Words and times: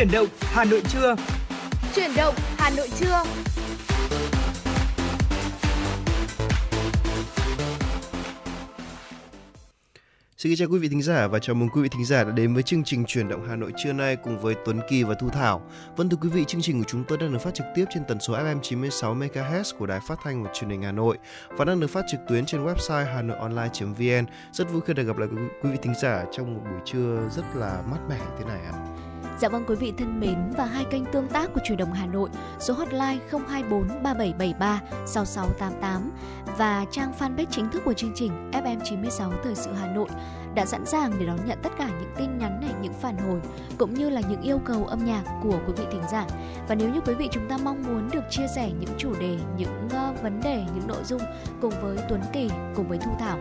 Chuyển 0.00 0.12
động 0.12 0.28
Hà 0.40 0.64
Nội 0.64 0.82
trưa. 0.92 1.16
Chuyển 1.94 2.10
động 2.16 2.34
Hà 2.58 2.70
Nội 2.70 2.88
trưa. 3.00 3.22
Xin 10.36 10.56
chào 10.56 10.68
quý 10.68 10.78
vị 10.78 10.88
thính 10.88 11.02
giả 11.02 11.26
và 11.26 11.38
chào 11.38 11.54
mừng 11.54 11.68
quý 11.68 11.82
vị 11.82 11.88
thính 11.88 12.04
giả 12.04 12.24
đã 12.24 12.30
đến 12.30 12.54
với 12.54 12.62
chương 12.62 12.84
trình 12.84 13.04
Chuyển 13.04 13.28
động 13.28 13.46
Hà 13.48 13.56
Nội 13.56 13.72
trưa 13.76 13.92
nay 13.92 14.16
cùng 14.16 14.38
với 14.38 14.54
Tuấn 14.64 14.80
Kỳ 14.88 15.02
và 15.02 15.14
Thu 15.14 15.28
Thảo. 15.28 15.62
Vâng 15.96 16.08
thưa 16.08 16.16
quý 16.20 16.28
vị, 16.28 16.44
chương 16.44 16.62
trình 16.62 16.78
của 16.78 16.88
chúng 16.88 17.04
tôi 17.04 17.18
đang 17.18 17.32
được 17.32 17.38
phát 17.38 17.54
trực 17.54 17.66
tiếp 17.74 17.84
trên 17.94 18.02
tần 18.08 18.20
số 18.20 18.34
FM 18.34 18.60
96 18.60 19.14
MHz 19.14 19.78
của 19.78 19.86
Đài 19.86 20.00
Phát 20.08 20.18
thanh 20.24 20.42
và 20.44 20.50
Truyền 20.54 20.70
hình 20.70 20.82
Hà 20.82 20.92
Nội 20.92 21.18
và 21.50 21.64
đang 21.64 21.80
được 21.80 21.90
phát 21.90 22.04
trực 22.10 22.20
tuyến 22.28 22.46
trên 22.46 22.64
website 22.64 23.14
hanoionline.vn. 23.14 24.26
Rất 24.52 24.72
vui 24.72 24.80
khi 24.86 24.94
được 24.94 25.04
gặp 25.04 25.18
lại 25.18 25.28
quý 25.62 25.70
vị 25.70 25.78
thính 25.82 25.94
giả 26.02 26.24
trong 26.32 26.54
một 26.54 26.60
buổi 26.64 26.80
trưa 26.84 27.28
rất 27.36 27.44
là 27.54 27.82
mát 27.90 27.98
mẻ 28.08 28.20
thế 28.38 28.44
này 28.44 28.60
ạ. 28.64 28.72
À. 28.72 29.09
Dạ 29.40 29.48
vâng 29.48 29.64
quý 29.66 29.74
vị 29.74 29.92
thân 29.98 30.20
mến 30.20 30.38
và 30.56 30.64
hai 30.64 30.84
kênh 30.84 31.04
tương 31.12 31.28
tác 31.28 31.50
của 31.54 31.60
Chủ 31.64 31.76
động 31.76 31.92
Hà 31.92 32.06
Nội, 32.06 32.28
số 32.58 32.74
hotline 32.74 33.18
024 33.30 33.88
3773 34.02 34.80
6688 35.06 36.10
và 36.58 36.84
trang 36.90 37.12
fanpage 37.18 37.46
chính 37.50 37.70
thức 37.70 37.82
của 37.84 37.92
chương 37.92 38.12
trình 38.14 38.50
FM96 38.52 39.32
Thời 39.44 39.54
sự 39.54 39.72
Hà 39.72 39.86
Nội 39.94 40.08
đã 40.54 40.66
sẵn 40.66 40.86
sàng 40.86 41.12
để 41.18 41.26
đón 41.26 41.38
nhận 41.46 41.58
tất 41.62 41.72
cả 41.78 41.88
những 42.00 42.10
tin 42.16 42.38
nhắn 42.38 42.60
này, 42.60 42.70
những 42.82 42.92
phản 42.92 43.18
hồi 43.18 43.40
cũng 43.78 43.94
như 43.94 44.10
là 44.10 44.20
những 44.30 44.42
yêu 44.42 44.58
cầu 44.64 44.86
âm 44.86 45.04
nhạc 45.04 45.22
của 45.42 45.58
quý 45.66 45.72
vị 45.76 45.84
thính 45.92 46.02
giả. 46.12 46.26
Và 46.68 46.74
nếu 46.74 46.90
như 46.94 47.00
quý 47.00 47.14
vị 47.14 47.28
chúng 47.32 47.48
ta 47.48 47.58
mong 47.64 47.82
muốn 47.82 48.08
được 48.12 48.24
chia 48.30 48.46
sẻ 48.56 48.70
những 48.80 48.90
chủ 48.98 49.14
đề, 49.20 49.38
những 49.58 49.86
uh, 49.86 50.22
vấn 50.22 50.40
đề, 50.40 50.64
những 50.74 50.88
nội 50.88 51.04
dung 51.04 51.22
cùng 51.60 51.72
với 51.82 51.96
Tuấn 52.08 52.20
Kỳ, 52.32 52.50
cùng 52.74 52.88
với 52.88 52.98
Thu 52.98 53.10
Thảo 53.18 53.38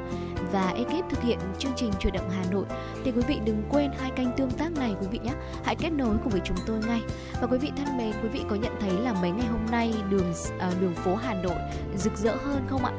và 0.52 0.70
ekip 0.70 1.09
thực 1.09 1.22
hiện 1.22 1.40
chương 1.59 1.72
trình 1.76 1.91
chuyển 2.00 2.14
động 2.14 2.30
Hà 2.30 2.44
Nội 2.52 2.66
thì 3.03 3.12
quý 3.12 3.22
vị 3.28 3.39
đừng 3.45 3.64
quên 3.70 3.91
hai 4.00 4.12
kênh 4.12 4.31
tương 4.38 4.52
tác 4.52 4.72
này 4.72 4.95
quý 5.02 5.08
vị 5.12 5.19
nhé. 5.23 5.31
Hãy 5.64 5.75
kết 5.75 5.89
nối 5.89 6.17
cùng 6.23 6.30
với 6.30 6.41
chúng 6.45 6.58
tôi 6.66 6.78
ngay. 6.88 7.02
Và 7.41 7.47
quý 7.47 7.58
vị 7.58 7.72
thân 7.78 7.97
mến, 7.97 8.12
quý 8.23 8.30
vị 8.30 8.41
có 8.50 8.56
nhận 8.56 8.73
thấy 8.80 8.91
là 8.91 9.14
mấy 9.14 9.31
ngày 9.31 9.47
hôm 9.47 9.66
nay 9.72 9.94
đường 10.09 10.31
uh, 10.31 10.81
đường 10.81 10.94
phố 10.95 11.16
Hà 11.16 11.34
Nội 11.34 11.58
rực 11.97 12.17
rỡ 12.17 12.36
hơn 12.36 12.66
không 12.69 12.86
ạ? 12.86 12.91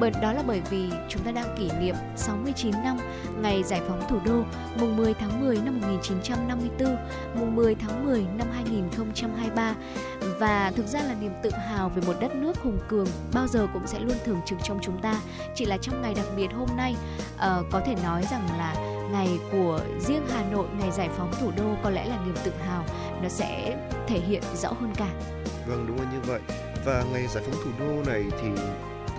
Bởi 0.00 0.10
đó 0.22 0.32
là 0.32 0.42
bởi 0.46 0.62
vì 0.70 0.90
chúng 1.08 1.22
ta 1.22 1.30
đang 1.30 1.56
kỷ 1.58 1.70
niệm 1.80 1.94
69 2.16 2.72
năm 2.84 2.98
ngày 3.42 3.57
ngày 3.58 3.64
giải 3.64 3.80
phóng 3.88 4.02
thủ 4.08 4.20
đô 4.24 4.42
mùng 4.80 4.96
10 4.96 5.14
tháng 5.14 5.44
10 5.44 5.56
năm 5.56 5.80
1954, 5.80 6.96
mùng 7.34 7.56
10 7.56 7.74
tháng 7.74 8.06
10 8.06 8.26
năm 8.38 8.46
2023 8.52 9.74
và 10.38 10.72
thực 10.76 10.86
ra 10.86 11.02
là 11.02 11.14
niềm 11.20 11.32
tự 11.42 11.50
hào 11.50 11.88
về 11.88 12.02
một 12.06 12.12
đất 12.20 12.34
nước 12.34 12.56
hùng 12.56 12.78
cường 12.88 13.06
bao 13.34 13.46
giờ 13.46 13.66
cũng 13.72 13.86
sẽ 13.86 14.00
luôn 14.00 14.16
thường 14.24 14.40
trực 14.46 14.58
trong 14.64 14.78
chúng 14.82 14.98
ta. 15.02 15.20
Chỉ 15.54 15.64
là 15.64 15.76
trong 15.76 16.02
ngày 16.02 16.14
đặc 16.14 16.26
biệt 16.36 16.48
hôm 16.52 16.68
nay 16.76 16.96
uh, 17.34 17.42
có 17.70 17.80
thể 17.86 17.94
nói 18.02 18.22
rằng 18.30 18.48
là 18.58 18.74
ngày 19.12 19.38
của 19.52 19.80
riêng 20.00 20.26
Hà 20.28 20.44
Nội, 20.52 20.66
ngày 20.78 20.90
giải 20.90 21.08
phóng 21.16 21.32
thủ 21.40 21.50
đô 21.56 21.74
có 21.82 21.90
lẽ 21.90 22.04
là 22.04 22.18
niềm 22.26 22.34
tự 22.44 22.52
hào 22.66 22.84
nó 23.22 23.28
sẽ 23.28 23.76
thể 24.06 24.18
hiện 24.18 24.42
rõ 24.56 24.68
hơn 24.68 24.92
cả. 24.96 25.10
Vâng 25.66 25.86
đúng 25.88 25.98
là 25.98 26.12
như 26.12 26.20
vậy. 26.26 26.40
Và 26.84 27.04
ngày 27.12 27.26
giải 27.26 27.44
phóng 27.46 27.64
thủ 27.64 27.70
đô 27.78 28.10
này 28.12 28.24
thì 28.42 28.48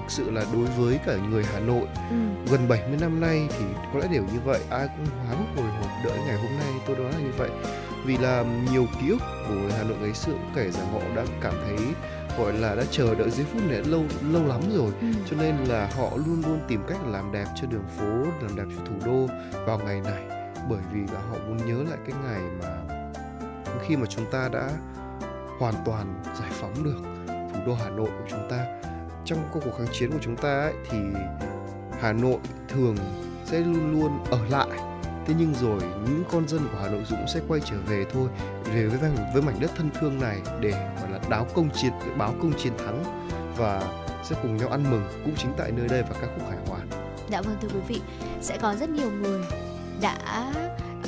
thực 0.09 0.15
sự 0.25 0.31
là 0.31 0.45
đối 0.53 0.65
với 0.65 0.99
cả 1.05 1.15
người 1.29 1.43
Hà 1.53 1.59
Nội. 1.59 1.87
Ừ. 2.09 2.15
gần 2.51 2.67
70 2.67 2.97
năm 3.01 3.19
nay 3.21 3.47
thì 3.49 3.65
có 3.93 3.99
lẽ 3.99 4.07
đều 4.11 4.23
như 4.23 4.39
vậy 4.45 4.59
ai 4.69 4.87
cũng 4.87 5.05
hoáng 5.27 5.55
hồi 5.55 5.65
hộp 5.65 5.89
đợi 6.05 6.17
ngày 6.27 6.37
hôm 6.37 6.59
nay 6.59 6.73
tôi 6.87 6.95
đoán 6.95 7.11
là 7.11 7.19
như 7.19 7.31
vậy. 7.37 7.49
Vì 8.05 8.17
là 8.17 8.45
nhiều 8.71 8.85
ký 9.01 9.09
ức 9.09 9.19
của 9.47 9.53
người 9.53 9.71
Hà 9.71 9.83
Nội 9.83 9.97
ngày 10.01 10.13
xưa 10.13 10.31
cũng 10.31 10.51
kể 10.55 10.71
rằng 10.71 10.93
họ 10.93 10.99
đã 11.15 11.25
cảm 11.41 11.53
thấy 11.65 11.77
gọi 12.37 12.53
là 12.53 12.75
đã 12.75 12.83
chờ 12.91 13.15
đợi 13.15 13.29
giây 13.29 13.45
phút 13.53 13.61
này 13.69 13.81
lâu 13.83 14.03
lâu 14.31 14.47
lắm 14.47 14.61
rồi. 14.75 14.91
Ừ. 15.01 15.07
cho 15.29 15.37
nên 15.37 15.55
là 15.57 15.89
họ 15.97 16.09
luôn 16.15 16.43
luôn 16.47 16.59
tìm 16.67 16.83
cách 16.87 16.97
làm 17.07 17.31
đẹp 17.31 17.45
cho 17.55 17.67
đường 17.67 17.85
phố 17.97 18.23
làm 18.41 18.55
đẹp 18.55 18.75
cho 18.75 18.83
thủ 18.85 18.95
đô 19.05 19.27
vào 19.65 19.79
ngày 19.85 20.01
này. 20.01 20.23
Bởi 20.69 20.79
vì 20.93 20.99
là 21.13 21.19
họ 21.29 21.37
muốn 21.47 21.57
nhớ 21.57 21.83
lại 21.89 21.97
cái 22.07 22.15
ngày 22.23 22.41
mà 22.61 22.95
khi 23.87 23.95
mà 23.95 24.05
chúng 24.05 24.31
ta 24.31 24.49
đã 24.53 24.69
hoàn 25.59 25.73
toàn 25.85 26.23
giải 26.39 26.49
phóng 26.51 26.83
được 26.83 27.01
thủ 27.27 27.59
đô 27.65 27.73
Hà 27.73 27.89
Nội 27.89 28.09
của 28.19 28.25
chúng 28.29 28.49
ta 28.49 28.65
trong 29.29 29.49
cuộc 29.51 29.59
kháng 29.77 29.87
chiến 29.93 30.11
của 30.11 30.19
chúng 30.21 30.35
ta 30.35 30.49
ấy, 30.49 30.73
thì 30.89 30.97
Hà 32.01 32.13
Nội 32.13 32.37
thường 32.67 32.95
sẽ 33.45 33.59
luôn 33.59 33.91
luôn 33.91 34.23
ở 34.31 34.39
lại 34.49 34.79
thế 35.25 35.33
nhưng 35.37 35.53
rồi 35.61 35.81
những 35.81 36.23
con 36.31 36.47
dân 36.47 36.67
của 36.71 36.77
Hà 36.81 36.89
Nội 36.89 37.03
cũng 37.09 37.27
sẽ 37.27 37.39
quay 37.47 37.61
trở 37.65 37.75
về 37.87 38.05
thôi 38.13 38.29
về 38.73 38.85
với 38.85 39.11
với 39.33 39.41
mảnh 39.41 39.59
đất 39.59 39.71
thân 39.75 39.89
thương 39.99 40.19
này 40.19 40.41
để 40.59 40.71
gọi 40.71 41.11
là 41.11 41.19
đáo 41.29 41.47
công 41.53 41.69
chiến 41.81 41.91
báo 42.17 42.33
công 42.41 42.53
chiến 42.53 42.73
thắng 42.77 43.03
và 43.57 43.81
sẽ 44.23 44.35
cùng 44.41 44.57
nhau 44.57 44.69
ăn 44.69 44.83
mừng 44.91 45.03
cũng 45.25 45.35
chính 45.37 45.51
tại 45.57 45.71
nơi 45.71 45.87
đây 45.87 46.03
và 46.03 46.15
các 46.21 46.29
khúc 46.35 46.49
hải 46.49 46.57
hoàn. 46.67 46.87
Dạ 47.29 47.41
vâng 47.41 47.57
thưa 47.61 47.67
quý 47.73 47.79
vị, 47.87 48.01
sẽ 48.41 48.57
có 48.57 48.75
rất 48.75 48.89
nhiều 48.89 49.11
người 49.11 49.41
đã 50.01 50.53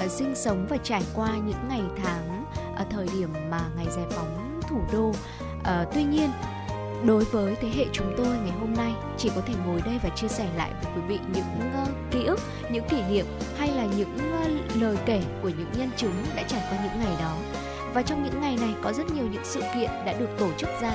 uh, 0.06 0.12
sinh 0.12 0.36
sống 0.36 0.68
và 0.70 0.78
trải 0.84 1.04
qua 1.16 1.30
những 1.46 1.68
ngày 1.70 1.84
tháng 2.04 2.46
ở 2.76 2.86
thời 2.90 3.08
điểm 3.14 3.34
mà 3.50 3.62
ngày 3.76 3.88
giải 3.96 4.06
phóng 4.10 4.60
thủ 4.70 4.82
đô. 4.94 5.10
Uh, 5.10 5.88
tuy 5.94 6.04
nhiên 6.04 6.30
đối 7.06 7.24
với 7.24 7.56
thế 7.62 7.70
hệ 7.76 7.86
chúng 7.92 8.14
tôi 8.18 8.28
ngày 8.28 8.54
hôm 8.60 8.74
nay 8.74 8.94
chỉ 9.18 9.30
có 9.36 9.42
thể 9.46 9.54
ngồi 9.66 9.82
đây 9.86 10.00
và 10.04 10.10
chia 10.10 10.28
sẻ 10.28 10.48
lại 10.58 10.72
với 10.84 10.94
quý 10.96 11.02
vị 11.08 11.20
những 11.34 11.72
uh, 11.84 11.90
ký 12.12 12.24
ức 12.26 12.40
những 12.72 12.88
kỷ 12.90 13.02
niệm 13.10 13.26
hay 13.58 13.68
là 13.68 13.86
những 13.98 14.16
uh, 14.16 14.82
lời 14.82 14.98
kể 15.06 15.22
của 15.42 15.50
những 15.50 15.72
nhân 15.78 15.90
chứng 15.98 16.14
đã 16.36 16.44
trải 16.44 16.62
qua 16.70 16.78
những 16.84 17.04
ngày 17.04 17.16
đó. 17.20 17.36
Và 17.94 18.02
trong 18.02 18.24
những 18.24 18.42
ngày 18.42 18.58
này 18.62 18.70
có 18.82 18.94
rất 18.94 19.12
nhiều 19.12 19.26
những 19.32 19.46
sự 19.46 19.62
kiện 19.76 19.90
đã 20.06 20.14
được 20.20 20.30
tổ 20.40 20.50
chức 20.58 20.70
ra 20.82 20.94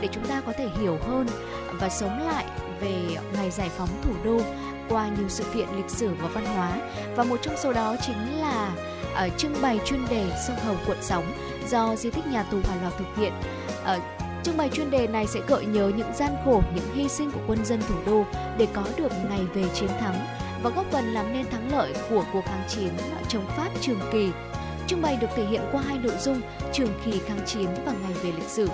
để 0.00 0.08
chúng 0.12 0.26
ta 0.26 0.40
có 0.40 0.52
thể 0.58 0.68
hiểu 0.80 0.98
hơn 1.06 1.26
và 1.72 1.88
sống 1.88 2.26
lại 2.26 2.44
về 2.80 2.94
ngày 3.32 3.50
giải 3.50 3.68
phóng 3.68 3.88
thủ 4.02 4.12
đô 4.24 4.40
qua 4.88 5.08
nhiều 5.18 5.28
sự 5.28 5.44
kiện 5.54 5.68
lịch 5.76 5.90
sử 5.90 6.10
và 6.20 6.28
văn 6.28 6.46
hóa. 6.46 6.78
Và 7.16 7.24
một 7.24 7.36
trong 7.42 7.56
số 7.56 7.72
đó 7.72 7.96
chính 8.06 8.40
là 8.40 8.70
uh, 9.26 9.38
trưng 9.38 9.54
bày 9.62 9.80
chuyên 9.84 10.06
đề 10.10 10.30
sông 10.46 10.56
Hồng 10.66 10.78
cuộn 10.86 10.96
Sóng 11.00 11.32
do 11.68 11.96
di 11.96 12.10
tích 12.10 12.26
nhà 12.26 12.42
tù 12.42 12.58
Hòa 12.64 12.76
Lò 12.82 12.90
thực 12.98 13.16
hiện. 13.16 13.32
Uh, 13.82 14.17
Trưng 14.48 14.56
bày 14.56 14.68
chuyên 14.72 14.90
đề 14.90 15.06
này 15.06 15.26
sẽ 15.26 15.40
gợi 15.48 15.66
nhớ 15.66 15.92
những 15.96 16.12
gian 16.14 16.32
khổ, 16.44 16.62
những 16.74 16.94
hy 16.94 17.08
sinh 17.08 17.30
của 17.30 17.40
quân 17.46 17.64
dân 17.64 17.80
thủ 17.88 17.94
đô 18.06 18.24
để 18.58 18.66
có 18.72 18.84
được 18.96 19.12
ngày 19.30 19.40
về 19.54 19.64
chiến 19.74 19.88
thắng 20.00 20.26
và 20.62 20.70
góp 20.70 20.86
phần 20.90 21.04
làm 21.14 21.32
nên 21.32 21.50
thắng 21.50 21.72
lợi 21.72 21.92
của 22.10 22.24
cuộc 22.32 22.44
kháng 22.44 22.64
chiến 22.68 22.88
chống 23.28 23.46
Pháp 23.56 23.70
trường 23.80 24.00
kỳ. 24.12 24.30
Trưng 24.86 25.02
bày 25.02 25.16
được 25.16 25.26
thể 25.36 25.44
hiện 25.46 25.60
qua 25.72 25.82
hai 25.82 25.98
nội 25.98 26.14
dung 26.20 26.40
trường 26.72 26.88
kỳ 27.04 27.18
kháng 27.18 27.40
chiến 27.46 27.68
và 27.86 27.92
ngày 27.92 28.12
về 28.22 28.32
lịch 28.36 28.48
sử. 28.48 28.68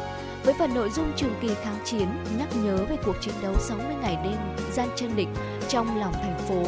Với 0.45 0.55
phần 0.59 0.75
nội 0.75 0.91
dung 0.91 1.13
trường 1.17 1.35
kỳ 1.41 1.49
kháng 1.55 1.79
chiến 1.85 2.09
nhắc 2.39 2.49
nhớ 2.65 2.77
về 2.77 2.97
cuộc 3.05 3.17
chiến 3.21 3.35
đấu 3.43 3.55
60 3.59 3.87
ngày 4.03 4.19
đêm 4.25 4.37
gian 4.73 4.89
chân 4.97 5.17
địch 5.17 5.29
trong 5.69 6.01
lòng 6.01 6.13
thành 6.13 6.39
phố, 6.49 6.65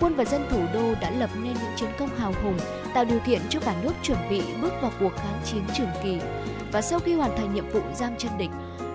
quân 0.00 0.14
và 0.14 0.24
dân 0.24 0.46
thủ 0.50 0.60
đô 0.74 0.94
đã 1.00 1.10
lập 1.10 1.30
nên 1.34 1.54
những 1.54 1.76
chiến 1.76 1.90
công 1.98 2.18
hào 2.18 2.32
hùng, 2.42 2.58
tạo 2.94 3.04
điều 3.04 3.18
kiện 3.26 3.40
cho 3.48 3.60
cả 3.60 3.74
nước 3.82 3.92
chuẩn 4.02 4.18
bị 4.30 4.42
bước 4.62 4.72
vào 4.82 4.92
cuộc 5.00 5.12
kháng 5.16 5.40
chiến 5.44 5.62
trường 5.76 5.90
kỳ 6.02 6.18
và 6.72 6.82
sau 6.82 6.98
khi 6.98 7.14
hoàn 7.14 7.36
thành 7.36 7.54
nhiệm 7.54 7.68
vụ 7.68 7.80
giam 7.94 8.12
chân 8.18 8.32
địch, 8.38 8.50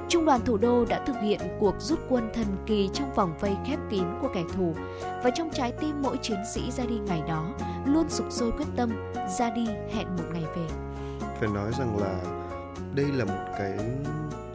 Trung 0.10 0.26
đoàn 0.26 0.42
thủ 0.46 0.58
đô 0.58 0.86
đã 0.86 1.04
thực 1.06 1.16
hiện 1.22 1.40
cuộc 1.60 1.76
rút 1.80 2.00
quân 2.10 2.30
thần 2.34 2.46
kỳ 2.66 2.90
trong 2.94 3.14
vòng 3.14 3.38
vây 3.40 3.56
khép 3.66 3.80
kín 3.90 4.04
của 4.22 4.30
kẻ 4.34 4.44
thù 4.54 4.76
và 5.24 5.30
trong 5.36 5.50
trái 5.54 5.74
tim 5.82 6.02
mỗi 6.02 6.18
chiến 6.22 6.38
sĩ 6.54 6.72
ra 6.72 6.86
đi 6.86 6.96
ngày 7.06 7.22
đó 7.28 7.56
luôn 7.86 8.10
sục 8.10 8.32
sôi 8.32 8.52
quyết 8.52 8.66
tâm 8.76 9.14
ra 9.40 9.50
đi 9.50 9.66
hẹn 9.66 10.16
một 10.16 10.24
ngày 10.34 10.44
về. 10.56 10.68
Phải 11.40 11.50
nói 11.54 11.72
rằng 11.80 11.98
là 11.98 12.22
đây 12.96 13.06
là 13.06 13.26
một 13.26 13.54
cái 13.58 13.78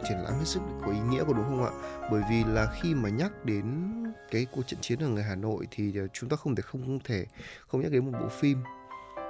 triển 0.09 0.17
lãm 0.17 0.33
hết 0.33 0.45
sức 0.45 0.61
có 0.85 0.91
ý 0.91 0.99
nghĩa 0.99 1.23
của 1.23 1.33
đúng 1.33 1.45
không 1.45 1.63
ạ? 1.63 1.71
Bởi 2.11 2.21
vì 2.29 2.43
là 2.43 2.67
khi 2.81 2.93
mà 2.93 3.09
nhắc 3.09 3.45
đến 3.45 3.65
cái 4.31 4.47
cuộc 4.51 4.67
trận 4.67 4.79
chiến 4.81 4.99
ở 4.99 5.07
người 5.07 5.23
Hà 5.23 5.35
Nội 5.35 5.67
thì 5.71 5.97
ờ, 5.97 6.07
chúng 6.13 6.29
ta 6.29 6.35
không 6.35 6.55
thể 6.55 6.61
không, 6.61 6.81
không 6.81 6.99
thể 7.03 7.25
không 7.67 7.81
nhắc 7.81 7.91
đến 7.91 8.11
một 8.11 8.17
bộ 8.21 8.27
phim 8.29 8.57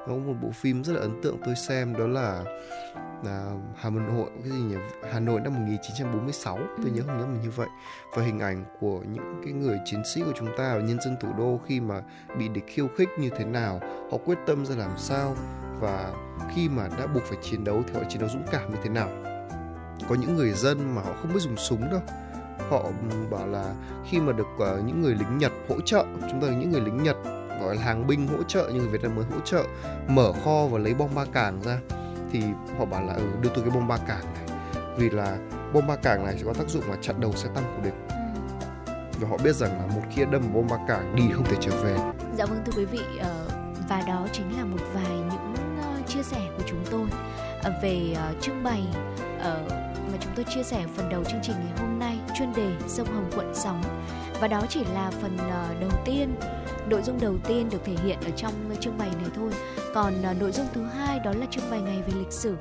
có 0.09 0.15
một 0.15 0.33
bộ 0.41 0.51
phim 0.51 0.83
rất 0.83 0.93
là 0.93 0.99
ấn 0.99 1.21
tượng 1.21 1.37
tôi 1.45 1.55
xem 1.55 1.97
đó 1.97 2.07
là 2.07 2.43
là 3.23 3.51
Hà 3.75 3.89
Nội 3.89 4.29
cái 4.43 4.51
gì 4.51 4.59
nhỉ? 4.59 4.75
Hà 5.11 5.19
Nội 5.19 5.41
năm 5.41 5.53
1946 5.53 6.57
ừ. 6.57 6.63
tôi 6.83 6.91
nhớ 6.91 7.01
không 7.05 7.17
nhớ 7.17 7.25
mình 7.25 7.41
như 7.41 7.49
vậy. 7.49 7.67
Và 8.15 8.23
hình 8.23 8.39
ảnh 8.39 8.65
của 8.79 8.99
những 9.11 9.41
cái 9.43 9.53
người 9.53 9.79
chiến 9.85 10.01
sĩ 10.13 10.21
của 10.21 10.31
chúng 10.35 10.49
ta 10.57 10.75
và 10.75 10.81
nhân 10.81 11.01
dân 11.01 11.15
thủ 11.21 11.29
đô 11.37 11.59
khi 11.65 11.79
mà 11.79 12.01
bị 12.37 12.47
địch 12.47 12.63
khiêu 12.67 12.87
khích 12.97 13.09
như 13.19 13.29
thế 13.37 13.45
nào 13.45 13.79
họ 14.11 14.17
quyết 14.25 14.37
tâm 14.47 14.65
ra 14.65 14.75
làm 14.75 14.97
sao 14.97 15.35
và 15.79 16.13
khi 16.55 16.69
mà 16.69 16.89
đã 16.99 17.07
buộc 17.07 17.23
phải 17.23 17.37
chiến 17.41 17.63
đấu 17.63 17.83
thì 17.87 17.93
họ 17.93 18.01
chiến 18.09 18.21
đấu 18.21 18.29
dũng 18.29 18.45
cảm 18.51 18.71
như 18.71 18.77
thế 18.83 18.89
nào. 18.89 19.09
Có 20.09 20.15
những 20.15 20.35
người 20.35 20.51
dân 20.51 20.95
mà 20.95 21.01
họ 21.01 21.13
không 21.21 21.33
biết 21.33 21.39
dùng 21.39 21.57
súng 21.57 21.89
đâu. 21.91 22.01
Họ 22.69 22.91
bảo 23.31 23.47
là 23.47 23.73
khi 24.09 24.19
mà 24.19 24.33
được 24.33 24.47
uh, 24.55 24.85
những 24.85 25.01
người 25.01 25.15
lính 25.15 25.37
Nhật 25.37 25.51
hỗ 25.69 25.81
trợ 25.81 26.05
chúng 26.29 26.41
ta 26.41 26.47
những 26.47 26.71
người 26.71 26.81
lính 26.81 27.03
Nhật 27.03 27.17
gọi 27.61 27.75
là 27.75 27.81
hàng 27.81 28.07
binh 28.07 28.27
hỗ 28.27 28.43
trợ 28.43 28.69
như 28.73 28.79
người 28.79 28.89
Việt 28.89 29.01
Nam 29.03 29.15
mới 29.15 29.25
hỗ 29.25 29.39
trợ 29.45 29.63
mở 30.07 30.31
kho 30.45 30.65
và 30.65 30.79
lấy 30.79 30.93
bom 30.93 31.09
ba 31.15 31.25
cảng 31.25 31.61
ra. 31.61 31.79
Thì 32.31 32.41
họ 32.77 32.85
bảo 32.85 33.03
là 33.05 33.13
ừ, 33.13 33.23
đưa 33.41 33.49
tôi 33.55 33.63
cái 33.63 33.75
bom 33.75 33.87
ba 33.87 33.97
cảng 33.97 34.33
này. 34.33 34.57
Vì 34.97 35.09
là 35.09 35.37
bom 35.73 35.87
ba 35.87 35.95
cảng 35.95 36.25
này 36.25 36.35
sẽ 36.37 36.43
có 36.45 36.53
tác 36.53 36.69
dụng 36.69 36.89
là 36.89 36.97
chặn 37.01 37.19
đầu 37.19 37.33
xe 37.33 37.49
tăng 37.55 37.63
của 37.75 37.83
địch. 37.83 37.93
Và 39.19 39.27
họ 39.29 39.37
biết 39.43 39.55
rằng 39.55 39.71
là 39.79 39.95
một 39.95 40.01
khi 40.11 40.25
đâm 40.31 40.53
bom 40.53 40.67
ba 40.67 40.77
cảng 40.87 41.15
đi 41.15 41.23
không 41.33 41.45
thể 41.45 41.55
trở 41.61 41.71
về. 41.83 41.97
Dạ 42.37 42.45
vâng 42.45 42.61
thưa 42.65 42.73
quý 42.77 42.85
vị 42.85 43.01
ờ, 43.19 43.47
và 43.89 44.01
đó 44.07 44.27
chính 44.33 44.57
là 44.57 44.65
một 44.65 44.77
vài 44.93 45.11
những 45.11 45.55
ờ, 45.81 46.01
chia 46.07 46.23
sẻ 46.23 46.49
của 46.57 46.63
chúng 46.65 46.83
tôi 46.91 47.07
ờ, 47.63 47.71
về 47.83 48.15
trưng 48.41 48.63
bày 48.63 48.83
mà 50.11 50.17
chúng 50.19 50.31
tôi 50.35 50.45
chia 50.49 50.63
sẻ 50.63 50.85
phần 50.95 51.09
đầu 51.09 51.23
chương 51.23 51.39
trình 51.43 51.55
ngày 51.59 51.79
hôm 51.79 51.99
nay 51.99 52.17
chuyên 52.37 52.53
đề 52.53 52.71
sông 52.87 53.07
Hồng 53.07 53.29
quận 53.35 53.51
sóng 53.55 53.81
và 54.39 54.47
đó 54.47 54.61
chỉ 54.69 54.83
là 54.93 55.11
phần 55.21 55.37
ờ, 55.37 55.75
đầu 55.81 55.91
tiên 56.05 56.35
nội 56.89 57.01
dung 57.03 57.19
đầu 57.21 57.35
tiên 57.47 57.69
được 57.69 57.79
thể 57.85 57.95
hiện 58.03 58.17
ở 58.25 58.29
trong 58.35 58.53
trưng 58.79 58.97
bày 58.97 59.09
này 59.09 59.29
thôi. 59.35 59.51
Còn 59.93 60.13
ờ, 60.23 60.33
nội 60.33 60.51
dung 60.51 60.67
thứ 60.73 60.85
hai 60.85 61.19
đó 61.19 61.31
là 61.39 61.45
trưng 61.51 61.71
bày 61.71 61.81
ngày 61.81 62.01
về 62.07 62.13
lịch 62.19 62.31
sử. 62.31 62.55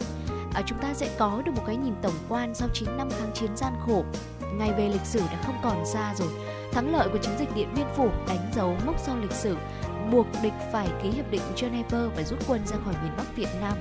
À, 0.54 0.62
chúng 0.66 0.78
ta 0.78 0.94
sẽ 0.94 1.10
có 1.19 1.42
được 1.44 1.52
một 1.56 1.62
cái 1.66 1.76
nhìn 1.76 1.94
tổng 2.02 2.14
quan 2.28 2.54
sau 2.54 2.69
9 2.72 2.96
năm 2.96 3.10
kháng 3.10 3.30
chiến 3.34 3.56
gian 3.56 3.72
khổ. 3.86 4.04
Ngày 4.58 4.72
về 4.72 4.88
lịch 4.88 5.04
sử 5.04 5.20
đã 5.20 5.42
không 5.46 5.56
còn 5.62 5.86
xa 5.86 6.14
rồi. 6.19 6.28
Thắng 6.72 6.92
lợi 6.92 7.08
của 7.12 7.19
chiến 7.19 7.38
dịch 7.38 7.54
điện 7.54 7.69
biên 7.76 7.86
phủ 7.96 8.08
đánh 8.28 8.50
dấu 8.54 8.76
mốc 8.86 8.98
son 8.98 9.22
lịch 9.22 9.32
sử 9.32 9.56
buộc 10.12 10.26
địch 10.42 10.52
phải 10.72 10.88
ký 11.02 11.10
hiệp 11.10 11.30
định 11.30 11.42
Geneva 11.60 11.98
và 12.16 12.22
rút 12.22 12.38
quân 12.48 12.60
ra 12.66 12.76
khỏi 12.84 12.94
miền 13.02 13.12
Bắc 13.16 13.36
Việt 13.36 13.48
Nam. 13.60 13.78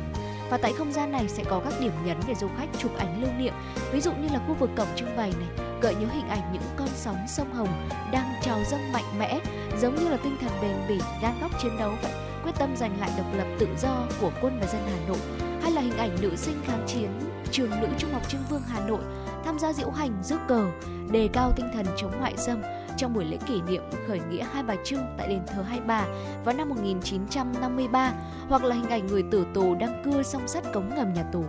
Và 0.50 0.58
tại 0.58 0.74
không 0.78 0.92
gian 0.92 1.12
này 1.12 1.28
sẽ 1.28 1.44
có 1.44 1.60
các 1.60 1.74
điểm 1.82 1.92
nhấn 2.06 2.18
để 2.28 2.36
du 2.36 2.48
khách 2.58 2.68
chụp 2.80 2.98
ảnh 2.98 3.22
lưu 3.22 3.32
niệm. 3.38 3.54
Ví 3.92 4.02
dụ 4.02 4.12
như 4.12 4.28
là 4.34 4.40
khu 4.48 4.54
vực 4.54 4.70
cổng 4.76 4.88
trưng 4.96 5.16
bày 5.18 5.34
này 5.40 5.67
gợi 5.82 5.96
nhớ 5.96 6.08
hình 6.12 6.28
ảnh 6.28 6.54
những 6.54 6.62
con 6.78 6.88
sóng 6.96 7.18
sông 7.28 7.54
Hồng 7.54 7.90
đang 8.12 8.34
trào 8.44 8.60
dâng 8.72 8.92
mạnh 8.92 9.20
mẽ, 9.20 9.40
giống 9.82 9.96
như 9.96 10.10
là 10.10 10.18
tinh 10.24 10.38
thần 10.42 10.52
bền 10.62 10.76
bỉ 10.88 11.00
gan 11.22 11.34
góc 11.42 11.52
chiến 11.62 11.72
đấu 11.80 11.92
vậy. 12.02 12.12
Quyết 12.44 12.52
tâm 12.60 12.76
giành 12.76 13.00
lại 13.00 13.12
độc 13.18 13.26
lập 13.38 13.48
tự 13.60 13.68
do 13.82 14.06
của 14.22 14.32
quân 14.42 14.60
và 14.62 14.68
dân 14.68 14.82
Hà 14.86 15.08
Nội, 15.08 15.18
hay 15.62 15.72
là 15.72 15.82
hình 15.82 15.98
ảnh 15.98 16.18
nữ 16.22 16.36
sinh 16.36 16.62
kháng 16.66 16.84
chiến 16.88 17.10
trường 17.52 17.70
nữ 17.82 17.88
trung 17.98 18.14
học 18.14 18.30
Trưng 18.30 18.42
Vương 18.50 18.62
Hà 18.68 18.80
Nội 18.80 19.02
tham 19.46 19.60
gia 19.60 19.74
diễu 19.74 19.90
hành 19.90 20.24
rước 20.24 20.40
cờ, 20.48 20.68
đề 21.12 21.30
cao 21.34 21.52
tinh 21.56 21.70
thần 21.74 21.86
chống 21.98 22.20
ngoại 22.20 22.34
xâm 22.38 22.62
trong 22.98 23.14
buổi 23.14 23.26
lễ 23.26 23.38
kỷ 23.48 23.62
niệm 23.62 23.84
khởi 24.08 24.20
nghĩa 24.30 24.46
Hai 24.54 24.64
Bà 24.64 24.76
Trưng 24.84 25.00
tại 25.18 25.28
đền 25.28 25.42
thờ 25.48 25.62
Hai 25.62 25.82
Bà 25.82 26.06
vào 26.46 26.56
năm 26.56 26.70
1953 26.70 28.14
hoặc 28.50 28.64
là 28.64 28.76
hình 28.76 28.90
ảnh 28.90 29.08
người 29.08 29.24
tử 29.32 29.46
tù 29.54 29.76
đang 29.76 30.02
cưa 30.06 30.24
song 30.24 30.48
sắt 30.48 30.74
cống 30.74 30.96
ngầm 30.96 31.14
nhà 31.14 31.24
tù 31.34 31.44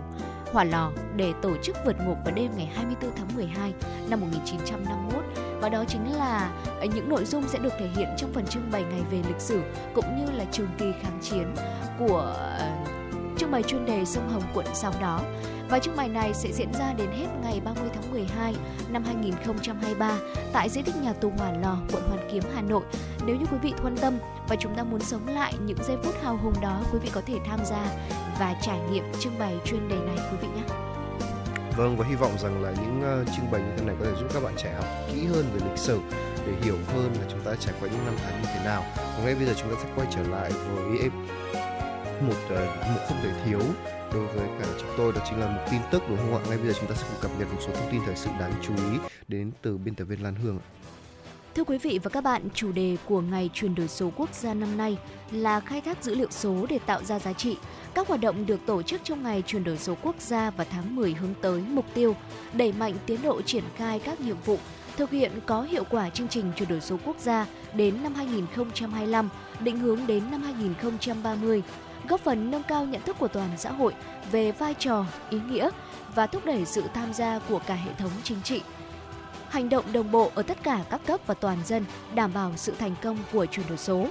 hỏa 0.51 0.63
lò 0.63 0.91
để 1.15 1.33
tổ 1.41 1.57
chức 1.63 1.75
vượt 1.85 1.95
ngục 2.05 2.17
vào 2.25 2.35
đêm 2.35 2.51
ngày 2.57 2.65
24 2.75 3.11
tháng 3.15 3.35
12 3.35 3.73
năm 4.09 4.21
1951 4.21 5.23
và 5.61 5.69
đó 5.69 5.83
chính 5.87 6.13
là 6.13 6.51
ờ, 6.79 6.85
những 6.85 7.09
nội 7.09 7.25
dung 7.25 7.47
sẽ 7.47 7.59
được 7.59 7.73
thể 7.79 7.87
hiện 7.87 8.09
trong 8.17 8.33
phần 8.33 8.45
trưng 8.47 8.71
bày 8.71 8.83
ngày 8.83 9.01
về 9.11 9.17
lịch 9.27 9.39
sử, 9.39 9.61
cũng 9.93 10.05
như 10.17 10.31
là 10.37 10.45
trường 10.51 10.69
kỳ 10.77 10.85
kháng 11.01 11.19
chiến 11.21 11.55
của 11.99 12.35
ờ, 12.37 12.71
trưng 13.39 13.51
bày 13.51 13.63
chuyên 13.63 13.85
đề 13.85 14.05
sông 14.05 14.29
Hồng 14.29 14.43
quận 14.53 14.65
sau 14.73 14.93
đó. 15.01 15.21
Và 15.69 15.79
trưng 15.79 15.95
bày 15.95 16.09
này 16.09 16.33
sẽ 16.33 16.51
diễn 16.51 16.73
ra 16.73 16.93
đến 16.93 17.09
hết 17.11 17.27
ngày 17.43 17.61
30 17.65 17.89
tháng 17.93 18.11
12 18.11 18.55
năm 18.89 19.03
2023 19.03 20.17
tại 20.53 20.69
di 20.69 20.81
tích 20.81 20.95
nhà 21.03 21.13
tù 21.13 21.31
Hỏa 21.37 21.51
Lò, 21.51 21.77
quận 21.91 22.03
Hoàn 22.07 22.29
Kiếm, 22.31 22.43
Hà 22.55 22.61
Nội. 22.61 22.83
Nếu 23.25 23.35
như 23.35 23.45
quý 23.51 23.57
vị 23.61 23.73
quan 23.83 23.97
tâm 23.97 24.17
và 24.47 24.55
chúng 24.55 24.75
ta 24.75 24.83
muốn 24.83 24.99
sống 24.99 25.27
lại 25.27 25.53
những 25.65 25.77
giây 25.87 25.97
phút 26.03 26.15
hào 26.23 26.37
hùng 26.37 26.53
đó, 26.61 26.81
quý 26.93 26.99
vị 26.99 27.09
có 27.13 27.21
thể 27.25 27.35
tham 27.45 27.59
gia 27.65 27.85
và 28.39 28.55
trải 28.61 28.79
nghiệm 28.91 29.03
trưng 29.19 29.39
bày 29.39 29.55
chuyên 29.65 29.89
đề 29.89 29.95
này 29.95 30.17
quý 30.31 30.37
vị 30.41 30.47
nhé. 30.55 30.63
Vâng 31.77 31.97
và 31.97 32.05
hy 32.05 32.15
vọng 32.15 32.31
rằng 32.39 32.63
là 32.63 32.71
những 32.71 33.01
ờ, 33.01 33.21
uh, 33.21 33.27
trưng 33.35 33.51
bày 33.51 33.61
như 33.61 33.71
thế 33.77 33.85
này 33.85 33.95
có 33.99 34.05
thể 34.05 34.11
giúp 34.19 34.27
các 34.33 34.43
bạn 34.43 34.53
trẻ 34.57 34.73
học 34.75 34.85
kỹ 35.13 35.25
hơn 35.25 35.45
về 35.53 35.59
lịch 35.69 35.77
sử 35.77 35.99
để 36.47 36.53
hiểu 36.61 36.77
hơn 36.87 37.13
là 37.13 37.27
chúng 37.31 37.41
ta 37.41 37.51
trải 37.59 37.73
qua 37.79 37.89
những 37.89 38.05
năm 38.05 38.15
tháng 38.23 38.41
như 38.41 38.47
thế 38.53 38.65
nào. 38.65 38.83
Và 38.97 39.23
ngay 39.23 39.35
bây 39.35 39.45
giờ 39.45 39.53
chúng 39.57 39.69
ta 39.69 39.75
sẽ 39.83 39.89
quay 39.95 40.07
trở 40.11 40.23
lại 40.23 40.51
với 40.51 41.09
một 42.21 42.35
ờ, 42.49 42.65
một 42.65 42.99
không 43.07 43.17
thể 43.23 43.31
thiếu 43.45 43.59
đối 44.13 44.27
với 44.27 44.47
cả 44.59 44.67
chúng 44.79 44.89
tôi 44.97 45.13
đó 45.13 45.21
chính 45.29 45.39
là 45.39 45.47
một 45.47 45.61
tin 45.71 45.81
tức 45.91 46.03
đúng 46.09 46.17
không 46.17 46.33
ạ? 46.33 46.41
Ngay 46.49 46.57
bây 46.57 46.67
giờ 46.67 46.73
chúng 46.79 46.89
ta 46.89 46.95
sẽ 46.95 47.07
cùng 47.09 47.21
cập 47.21 47.39
nhật 47.39 47.53
một 47.53 47.59
số 47.61 47.73
thông 47.73 47.91
tin 47.91 48.01
thời 48.05 48.15
sự 48.15 48.29
đáng 48.39 48.53
chú 48.61 48.75
ý 48.75 48.97
đến 49.27 49.51
từ 49.61 49.77
biên 49.77 49.95
tập 49.95 50.05
viên 50.05 50.23
Lan 50.23 50.35
Hương. 50.35 50.59
Thưa 51.55 51.63
quý 51.63 51.77
vị 51.77 51.99
và 52.03 52.09
các 52.09 52.23
bạn, 52.23 52.41
chủ 52.53 52.71
đề 52.71 52.97
của 53.05 53.21
Ngày 53.21 53.49
chuyển 53.53 53.75
đổi 53.75 53.87
số 53.87 54.11
quốc 54.15 54.33
gia 54.33 54.53
năm 54.53 54.77
nay 54.77 54.97
là 55.31 55.59
khai 55.59 55.81
thác 55.81 56.03
dữ 56.03 56.15
liệu 56.15 56.31
số 56.31 56.65
để 56.69 56.79
tạo 56.79 57.03
ra 57.03 57.19
giá 57.19 57.33
trị. 57.33 57.57
Các 57.93 58.07
hoạt 58.07 58.21
động 58.21 58.45
được 58.45 58.59
tổ 58.65 58.81
chức 58.81 59.01
trong 59.03 59.23
Ngày 59.23 59.43
chuyển 59.47 59.63
đổi 59.63 59.77
số 59.77 59.95
quốc 60.01 60.15
gia 60.19 60.49
vào 60.49 60.67
tháng 60.71 60.95
10 60.95 61.13
hướng 61.13 61.33
tới 61.41 61.61
mục 61.67 61.85
tiêu 61.93 62.15
đẩy 62.53 62.73
mạnh 62.73 62.93
tiến 63.05 63.21
độ 63.21 63.41
triển 63.41 63.63
khai 63.75 63.99
các 63.99 64.21
nhiệm 64.21 64.37
vụ 64.45 64.57
thực 64.99 65.11
hiện 65.11 65.31
có 65.45 65.61
hiệu 65.61 65.83
quả 65.89 66.09
chương 66.09 66.27
trình 66.27 66.51
chuyển 66.55 66.69
đổi 66.69 66.81
số 66.81 66.97
quốc 67.05 67.19
gia 67.19 67.45
đến 67.73 68.03
năm 68.03 68.13
2025, 68.13 69.29
định 69.59 69.79
hướng 69.79 70.07
đến 70.07 70.23
năm 70.31 70.41
2030 70.41 71.63
góp 72.09 72.19
phần 72.19 72.51
nâng 72.51 72.63
cao 72.63 72.85
nhận 72.85 73.01
thức 73.01 73.15
của 73.19 73.27
toàn 73.27 73.49
xã 73.57 73.71
hội 73.71 73.93
về 74.31 74.51
vai 74.51 74.73
trò, 74.73 75.05
ý 75.29 75.39
nghĩa 75.49 75.69
và 76.15 76.27
thúc 76.27 76.45
đẩy 76.45 76.65
sự 76.65 76.83
tham 76.93 77.13
gia 77.13 77.39
của 77.39 77.59
cả 77.67 77.75
hệ 77.75 77.93
thống 77.93 78.11
chính 78.23 78.41
trị. 78.43 78.61
Hành 79.49 79.69
động 79.69 79.85
đồng 79.93 80.11
bộ 80.11 80.31
ở 80.35 80.43
tất 80.43 80.63
cả 80.63 80.83
các 80.89 81.01
cấp 81.05 81.21
và 81.25 81.33
toàn 81.33 81.57
dân 81.65 81.85
đảm 82.15 82.33
bảo 82.33 82.51
sự 82.55 82.73
thành 82.79 82.95
công 83.01 83.17
của 83.31 83.45
chuyển 83.45 83.67
đổi 83.67 83.77
số. 83.77 84.07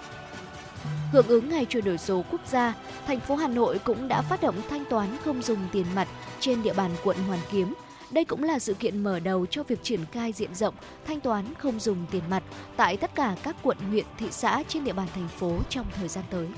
Hưởng 1.13 1.27
ứng 1.27 1.49
ngày 1.49 1.65
chuyển 1.65 1.85
đổi 1.85 1.99
số 1.99 2.25
quốc 2.31 2.41
gia, 2.47 2.75
thành 3.07 3.21
phố 3.21 3.37
Hà 3.37 3.49
Nội 3.49 3.79
cũng 3.79 4.09
đã 4.09 4.23
phát 4.23 4.43
động 4.43 4.55
thanh 4.71 4.85
toán 4.85 5.17
không 5.25 5.43
dùng 5.43 5.69
tiền 5.73 5.87
mặt 5.95 6.09
trên 6.41 6.63
địa 6.63 6.75
bàn 6.75 6.91
quận 7.05 7.17
Hoàn 7.29 7.41
Kiếm. 7.51 7.75
Đây 8.11 8.25
cũng 8.25 8.43
là 8.43 8.59
sự 8.59 8.75
kiện 8.75 9.03
mở 9.03 9.21
đầu 9.21 9.47
cho 9.47 9.63
việc 9.63 9.83
triển 9.83 10.01
khai 10.13 10.33
diện 10.33 10.55
rộng 10.55 10.75
thanh 11.07 11.21
toán 11.21 11.55
không 11.55 11.81
dùng 11.81 12.07
tiền 12.11 12.23
mặt 12.31 12.43
tại 12.77 12.97
tất 12.97 13.15
cả 13.15 13.37
các 13.43 13.57
quận, 13.63 13.79
huyện, 13.91 14.05
thị 14.19 14.27
xã 14.31 14.63
trên 14.69 14.85
địa 14.85 14.93
bàn 14.93 15.09
thành 15.15 15.29
phố 15.29 15.53
trong 15.69 15.87
thời 15.97 16.09
gian 16.09 16.25
tới. 16.31 16.49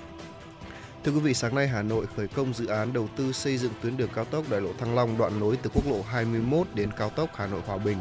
Thưa 1.05 1.13
quý 1.13 1.21
vị, 1.21 1.35
sáng 1.35 1.55
nay 1.55 1.69
Hà 1.69 1.83
Nội 1.83 2.07
khởi 2.17 2.29
công 2.29 2.55
dự 2.55 2.67
án 2.67 2.93
đầu 2.93 3.09
tư 3.17 3.33
xây 3.33 3.59
dựng 3.59 3.73
tuyến 3.83 3.97
đường 3.97 4.09
cao 4.15 4.25
tốc 4.25 4.45
đại 4.51 4.61
lộ 4.61 4.73
Thăng 4.79 4.95
Long 4.95 5.19
đoạn 5.19 5.41
nối 5.41 5.57
từ 5.57 5.71
quốc 5.75 5.87
lộ 5.87 6.03
21 6.03 6.67
đến 6.75 6.91
cao 6.99 7.11
tốc 7.11 7.31
Hà 7.35 7.47
Nội 7.47 7.61
Hòa 7.67 7.79
Bình. 7.79 7.99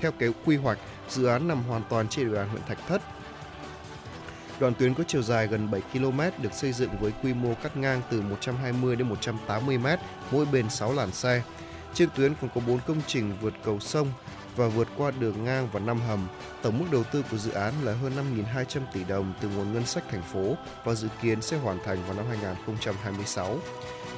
Theo 0.00 0.12
kế 0.12 0.28
quy 0.44 0.56
hoạch, 0.56 0.78
dự 1.08 1.26
án 1.26 1.48
nằm 1.48 1.62
hoàn 1.62 1.82
toàn 1.90 2.08
trên 2.08 2.28
địa 2.28 2.34
bàn 2.34 2.48
huyện 2.48 2.62
Thạch 2.68 2.78
Thất. 2.88 3.02
Đoạn 4.60 4.74
tuyến 4.74 4.94
có 4.94 5.04
chiều 5.06 5.22
dài 5.22 5.46
gần 5.46 5.70
7 5.70 5.80
km 5.92 6.20
được 6.42 6.52
xây 6.52 6.72
dựng 6.72 6.90
với 7.00 7.12
quy 7.22 7.34
mô 7.34 7.54
cắt 7.62 7.76
ngang 7.76 8.00
từ 8.10 8.20
120 8.20 8.96
đến 8.96 9.08
180 9.08 9.78
m, 9.78 9.86
mỗi 10.30 10.46
bên 10.52 10.70
6 10.70 10.92
làn 10.92 11.12
xe. 11.12 11.42
Trên 11.94 12.08
tuyến 12.16 12.32
còn 12.40 12.50
có 12.54 12.60
4 12.66 12.78
công 12.86 13.00
trình 13.06 13.32
vượt 13.40 13.54
cầu 13.64 13.80
sông, 13.80 14.08
và 14.56 14.68
vượt 14.68 14.88
qua 14.96 15.10
đường 15.10 15.44
ngang 15.44 15.68
và 15.72 15.80
năm 15.80 16.00
hầm. 16.00 16.28
Tổng 16.62 16.78
mức 16.78 16.84
đầu 16.92 17.04
tư 17.12 17.24
của 17.30 17.36
dự 17.36 17.50
án 17.50 17.74
là 17.82 17.92
hơn 17.94 18.12
5.200 18.54 18.80
tỷ 18.92 19.04
đồng 19.04 19.32
từ 19.40 19.48
nguồn 19.48 19.72
ngân 19.72 19.86
sách 19.86 20.04
thành 20.10 20.22
phố 20.22 20.54
và 20.84 20.94
dự 20.94 21.08
kiến 21.22 21.42
sẽ 21.42 21.56
hoàn 21.56 21.78
thành 21.84 21.98
vào 22.06 22.14
năm 22.14 22.26
2026. 22.28 23.58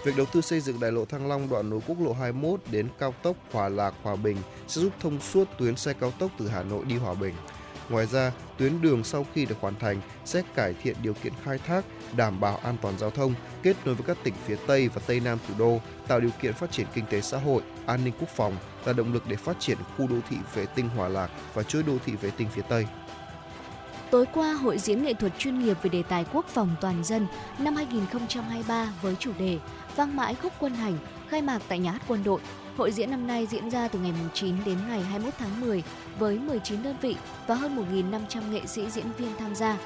Việc 0.05 0.17
đầu 0.17 0.27
tư 0.33 0.41
xây 0.41 0.61
dựng 0.61 0.81
đại 0.81 0.93
lộ 0.93 1.05
Thăng 1.05 1.29
Long 1.29 1.49
đoạn 1.49 1.71
nối 1.71 1.81
quốc 1.87 2.01
lộ 2.01 2.13
21 2.13 2.61
đến 2.71 2.89
cao 2.99 3.15
tốc 3.23 3.37
Hòa 3.53 3.69
Lạc 3.69 3.95
Hòa 4.03 4.17
Bình 4.17 4.37
sẽ 4.69 4.81
giúp 4.81 4.93
thông 5.01 5.21
suốt 5.21 5.49
tuyến 5.59 5.77
xe 5.77 5.93
cao 5.93 6.11
tốc 6.11 6.31
từ 6.39 6.49
Hà 6.49 6.63
Nội 6.63 6.85
đi 6.85 6.97
Hòa 6.97 7.15
Bình. 7.15 7.35
Ngoài 7.89 8.07
ra, 8.07 8.33
tuyến 8.59 8.83
đường 8.83 9.05
sau 9.05 9.27
khi 9.35 9.47
được 9.47 9.57
hoàn 9.61 9.75
thành 9.75 10.01
sẽ 10.25 10.43
cải 10.55 10.75
thiện 10.75 10.97
điều 11.03 11.15
kiện 11.15 11.33
khai 11.45 11.59
thác, 11.59 11.85
đảm 12.17 12.41
bảo 12.41 12.57
an 12.57 12.77
toàn 12.83 12.99
giao 12.99 13.11
thông, 13.11 13.35
kết 13.63 13.77
nối 13.85 13.95
với 13.95 14.07
các 14.07 14.17
tỉnh 14.23 14.35
phía 14.47 14.57
Tây 14.67 14.89
và 14.89 15.03
Tây 15.07 15.21
Nam 15.21 15.39
thủ 15.49 15.55
đô, 15.59 15.81
tạo 16.09 16.21
điều 16.21 16.31
kiện 16.43 16.53
phát 16.53 16.71
triển 16.71 16.87
kinh 16.95 17.05
tế 17.11 17.21
xã 17.21 17.39
hội, 17.39 17.63
an 17.87 18.05
ninh 18.05 18.15
quốc 18.21 18.29
phòng, 18.29 18.57
là 18.85 18.93
động 18.93 19.13
lực 19.13 19.23
để 19.29 19.37
phát 19.37 19.61
triển 19.61 19.79
khu 19.97 20.07
đô 20.07 20.17
thị 20.31 20.37
vệ 20.55 20.67
tinh 20.67 20.89
Hòa 20.89 21.09
Lạc 21.09 21.31
và 21.55 21.63
chuỗi 21.63 21.83
đô 21.83 21.93
thị 22.07 22.13
vệ 22.13 22.31
tinh 22.31 22.49
phía 22.55 22.63
Tây. 22.69 22.87
Tối 24.11 24.27
qua, 24.33 24.53
hội 24.53 24.79
diễn 24.79 25.03
nghệ 25.03 25.15
thuật 25.15 25.33
chuyên 25.39 25.59
nghiệp 25.59 25.77
về 25.83 25.91
đề 25.91 26.03
tài 26.03 26.25
quốc 26.33 26.47
phòng 26.49 26.77
toàn 26.81 27.05
dân 27.05 27.27
năm 27.59 27.77
2023 27.77 28.93
với 29.03 29.17
chủ 29.19 29.33
đề 29.39 29.59
Vang 29.97 30.17
mãi 30.17 30.35
khúc 30.35 30.53
quân 30.61 30.75
hành 30.75 30.99
khai 31.29 31.43
mạc 31.43 31.63
tại 31.69 31.79
nhà 31.79 31.91
hát 31.91 32.03
quân 32.09 32.25
đội. 32.25 32.41
Hội 32.77 32.93
diễn 32.93 33.11
năm 33.11 33.27
nay 33.27 33.47
diễn 33.47 33.71
ra 33.71 33.89
từ 33.89 33.99
ngày 33.99 34.13
9 34.35 34.55
đến 34.65 34.79
ngày 34.89 35.03
21 35.03 35.35
tháng 35.39 35.61
10 35.61 35.83
với 36.19 36.39
19 36.39 36.83
đơn 36.83 36.97
vị 37.01 37.17
và 37.47 37.55
hơn 37.55 37.77
1.500 37.93 38.51
nghệ 38.51 38.61
sĩ 38.67 38.91
diễn 38.91 39.07
viên 39.19 39.29
tham 39.39 39.55
gia. 39.55 39.79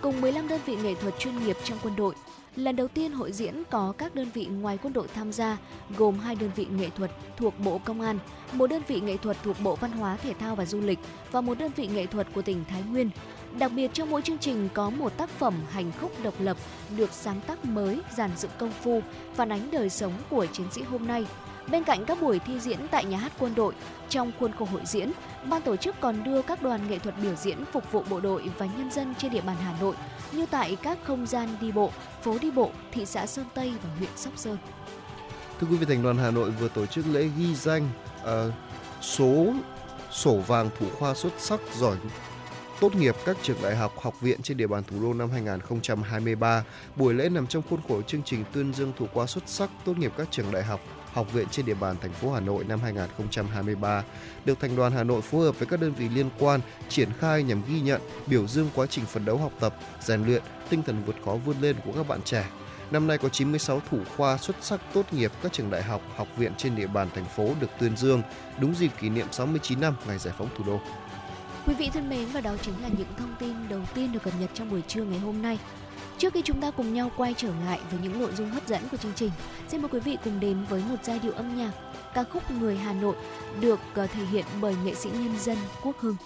Cùng 0.00 0.20
15 0.20 0.48
đơn 0.48 0.60
vị 0.66 0.76
nghệ 0.76 0.94
thuật 0.94 1.14
chuyên 1.18 1.38
nghiệp 1.38 1.56
trong 1.64 1.78
quân 1.82 1.96
đội, 1.96 2.14
Lần 2.56 2.76
đầu 2.76 2.88
tiên 2.88 3.12
hội 3.12 3.32
diễn 3.32 3.62
có 3.70 3.92
các 3.98 4.14
đơn 4.14 4.30
vị 4.34 4.46
ngoài 4.46 4.78
quân 4.82 4.92
đội 4.92 5.08
tham 5.14 5.32
gia, 5.32 5.58
gồm 5.96 6.18
hai 6.18 6.34
đơn 6.34 6.50
vị 6.56 6.66
nghệ 6.70 6.90
thuật 6.96 7.10
thuộc 7.36 7.54
Bộ 7.58 7.80
Công 7.84 8.00
an, 8.00 8.18
một 8.52 8.66
đơn 8.66 8.82
vị 8.86 9.00
nghệ 9.00 9.16
thuật 9.16 9.36
thuộc 9.42 9.56
Bộ 9.62 9.76
Văn 9.76 9.92
hóa 9.92 10.16
Thể 10.16 10.34
thao 10.34 10.54
và 10.54 10.66
Du 10.66 10.80
lịch 10.80 10.98
và 11.32 11.40
một 11.40 11.58
đơn 11.58 11.70
vị 11.76 11.86
nghệ 11.86 12.06
thuật 12.06 12.26
của 12.34 12.42
tỉnh 12.42 12.64
Thái 12.68 12.82
Nguyên. 12.90 13.10
Đặc 13.58 13.72
biệt 13.74 13.90
trong 13.92 14.10
mỗi 14.10 14.22
chương 14.22 14.38
trình 14.38 14.68
có 14.74 14.90
một 14.90 15.16
tác 15.16 15.30
phẩm 15.30 15.54
hành 15.70 15.92
khúc 16.00 16.12
độc 16.22 16.34
lập 16.38 16.56
được 16.96 17.12
sáng 17.12 17.40
tác 17.46 17.64
mới, 17.64 18.00
giàn 18.16 18.30
dựng 18.36 18.50
công 18.58 18.72
phu, 18.82 19.00
phản 19.34 19.52
ánh 19.52 19.70
đời 19.70 19.90
sống 19.90 20.12
của 20.30 20.46
chiến 20.46 20.66
sĩ 20.70 20.82
hôm 20.82 21.06
nay– 21.06 21.26
Bên 21.70 21.84
cạnh 21.84 22.04
các 22.04 22.20
buổi 22.20 22.38
thi 22.38 22.60
diễn 22.60 22.78
tại 22.90 23.04
nhà 23.04 23.18
hát 23.18 23.32
quân 23.38 23.54
đội, 23.54 23.74
trong 24.08 24.32
khuôn 24.40 24.52
khổ 24.58 24.64
hội 24.64 24.80
diễn, 24.84 25.12
ban 25.48 25.62
tổ 25.62 25.76
chức 25.76 25.96
còn 26.00 26.24
đưa 26.24 26.42
các 26.42 26.62
đoàn 26.62 26.88
nghệ 26.88 26.98
thuật 26.98 27.14
biểu 27.22 27.34
diễn 27.34 27.64
phục 27.72 27.92
vụ 27.92 28.02
bộ 28.10 28.20
đội 28.20 28.50
và 28.58 28.66
nhân 28.66 28.90
dân 28.90 29.14
trên 29.18 29.32
địa 29.32 29.40
bàn 29.40 29.56
Hà 29.56 29.74
Nội 29.80 29.94
như 30.32 30.46
tại 30.46 30.76
các 30.82 30.98
không 31.04 31.26
gian 31.26 31.48
đi 31.60 31.72
bộ, 31.72 31.90
phố 32.22 32.38
đi 32.38 32.50
bộ, 32.50 32.70
thị 32.92 33.06
xã 33.06 33.26
Sơn 33.26 33.46
Tây 33.54 33.72
và 33.82 33.90
huyện 33.98 34.10
Sóc 34.16 34.32
Sơn. 34.36 34.56
Thưa 35.60 35.66
quý 35.70 35.76
vị, 35.76 35.86
Thành 35.86 36.02
đoàn 36.02 36.16
Hà 36.16 36.30
Nội 36.30 36.50
vừa 36.50 36.68
tổ 36.68 36.86
chức 36.86 37.06
lễ 37.08 37.28
ghi 37.38 37.54
danh 37.54 37.88
uh, 38.22 38.28
số 39.00 39.46
sổ 40.10 40.36
vàng 40.46 40.70
thủ 40.78 40.86
khoa 40.98 41.14
xuất 41.14 41.32
sắc 41.38 41.60
giỏi 41.74 41.96
tốt 42.80 42.94
nghiệp 42.94 43.14
các 43.24 43.36
trường 43.42 43.56
đại 43.62 43.76
học, 43.76 43.98
học 44.00 44.20
viện 44.20 44.42
trên 44.42 44.56
địa 44.56 44.66
bàn 44.66 44.82
thủ 44.84 45.02
đô 45.02 45.14
năm 45.14 45.30
2023. 45.30 46.64
Buổi 46.96 47.14
lễ 47.14 47.28
nằm 47.28 47.46
trong 47.46 47.62
khuôn 47.70 47.80
khổ 47.88 48.02
chương 48.02 48.22
trình 48.22 48.44
tuyên 48.52 48.74
dương 48.74 48.92
thủ 48.98 49.06
khoa 49.14 49.26
xuất 49.26 49.44
sắc 49.46 49.70
tốt 49.84 49.98
nghiệp 49.98 50.12
các 50.16 50.28
trường 50.30 50.52
đại 50.52 50.62
học, 50.62 50.80
học 51.14 51.32
viện 51.32 51.48
trên 51.50 51.66
địa 51.66 51.74
bàn 51.74 51.96
thành 52.00 52.12
phố 52.12 52.32
Hà 52.32 52.40
Nội 52.40 52.64
năm 52.64 52.80
2023 52.80 54.02
được 54.44 54.60
Thành 54.60 54.76
đoàn 54.76 54.92
Hà 54.92 55.04
Nội 55.04 55.22
phối 55.22 55.44
hợp 55.44 55.58
với 55.58 55.66
các 55.66 55.80
đơn 55.80 55.92
vị 55.92 56.08
liên 56.08 56.30
quan 56.38 56.60
triển 56.88 57.08
khai 57.18 57.42
nhằm 57.42 57.62
ghi 57.68 57.80
nhận, 57.80 58.00
biểu 58.26 58.46
dương 58.46 58.68
quá 58.74 58.86
trình 58.86 59.04
phấn 59.04 59.24
đấu 59.24 59.38
học 59.38 59.52
tập, 59.60 59.76
rèn 60.00 60.24
luyện, 60.24 60.42
tinh 60.68 60.82
thần 60.82 61.02
vượt 61.06 61.16
khó 61.24 61.32
vươn 61.32 61.56
lên 61.60 61.76
của 61.84 61.92
các 61.92 62.08
bạn 62.08 62.22
trẻ. 62.22 62.46
Năm 62.90 63.06
nay 63.06 63.18
có 63.18 63.28
96 63.28 63.80
thủ 63.90 63.98
khoa 64.16 64.38
xuất 64.38 64.56
sắc 64.60 64.80
tốt 64.94 65.12
nghiệp 65.12 65.32
các 65.42 65.52
trường 65.52 65.70
đại 65.70 65.82
học, 65.82 66.02
học 66.16 66.28
viện 66.36 66.52
trên 66.56 66.76
địa 66.76 66.86
bàn 66.86 67.08
thành 67.14 67.24
phố 67.24 67.50
được 67.60 67.70
tuyên 67.80 67.96
dương 67.96 68.22
đúng 68.60 68.74
dịp 68.74 68.90
kỷ 69.00 69.08
niệm 69.08 69.26
69 69.30 69.80
năm 69.80 69.94
ngày 70.06 70.18
giải 70.18 70.34
phóng 70.38 70.48
thủ 70.58 70.64
đô. 70.66 70.80
Quý 71.66 71.74
vị 71.74 71.90
thân 71.92 72.08
mến 72.08 72.26
và 72.32 72.40
đó 72.40 72.56
chính 72.62 72.82
là 72.82 72.88
những 72.98 73.08
thông 73.16 73.34
tin 73.38 73.68
đầu 73.68 73.80
tiên 73.94 74.12
được 74.12 74.22
cập 74.22 74.32
nhật 74.40 74.50
trong 74.54 74.70
buổi 74.70 74.82
trưa 74.88 75.04
ngày 75.04 75.18
hôm 75.18 75.42
nay. 75.42 75.58
Trước 76.24 76.34
khi 76.34 76.42
chúng 76.42 76.60
ta 76.60 76.70
cùng 76.70 76.94
nhau 76.94 77.10
quay 77.16 77.34
trở 77.36 77.48
lại 77.66 77.80
với 77.90 78.00
những 78.02 78.20
nội 78.20 78.32
dung 78.36 78.50
hấp 78.50 78.68
dẫn 78.68 78.80
của 78.90 78.96
chương 78.96 79.12
trình, 79.14 79.30
xin 79.68 79.82
mời 79.82 79.88
quý 79.92 80.00
vị 80.00 80.18
cùng 80.24 80.40
đến 80.40 80.56
với 80.68 80.82
một 80.88 80.96
giai 81.02 81.18
điệu 81.18 81.32
âm 81.32 81.56
nhạc 81.56 81.70
ca 82.14 82.24
khúc 82.24 82.50
Người 82.50 82.76
Hà 82.76 82.92
Nội 82.92 83.14
được 83.60 83.80
ờ, 83.94 84.06
thể 84.06 84.24
hiện 84.24 84.44
bởi 84.60 84.74
nghệ 84.84 84.94
sĩ 84.94 85.10
nhân 85.10 85.38
dân 85.38 85.58
Quốc 85.82 85.96
Hưng. 85.98 86.16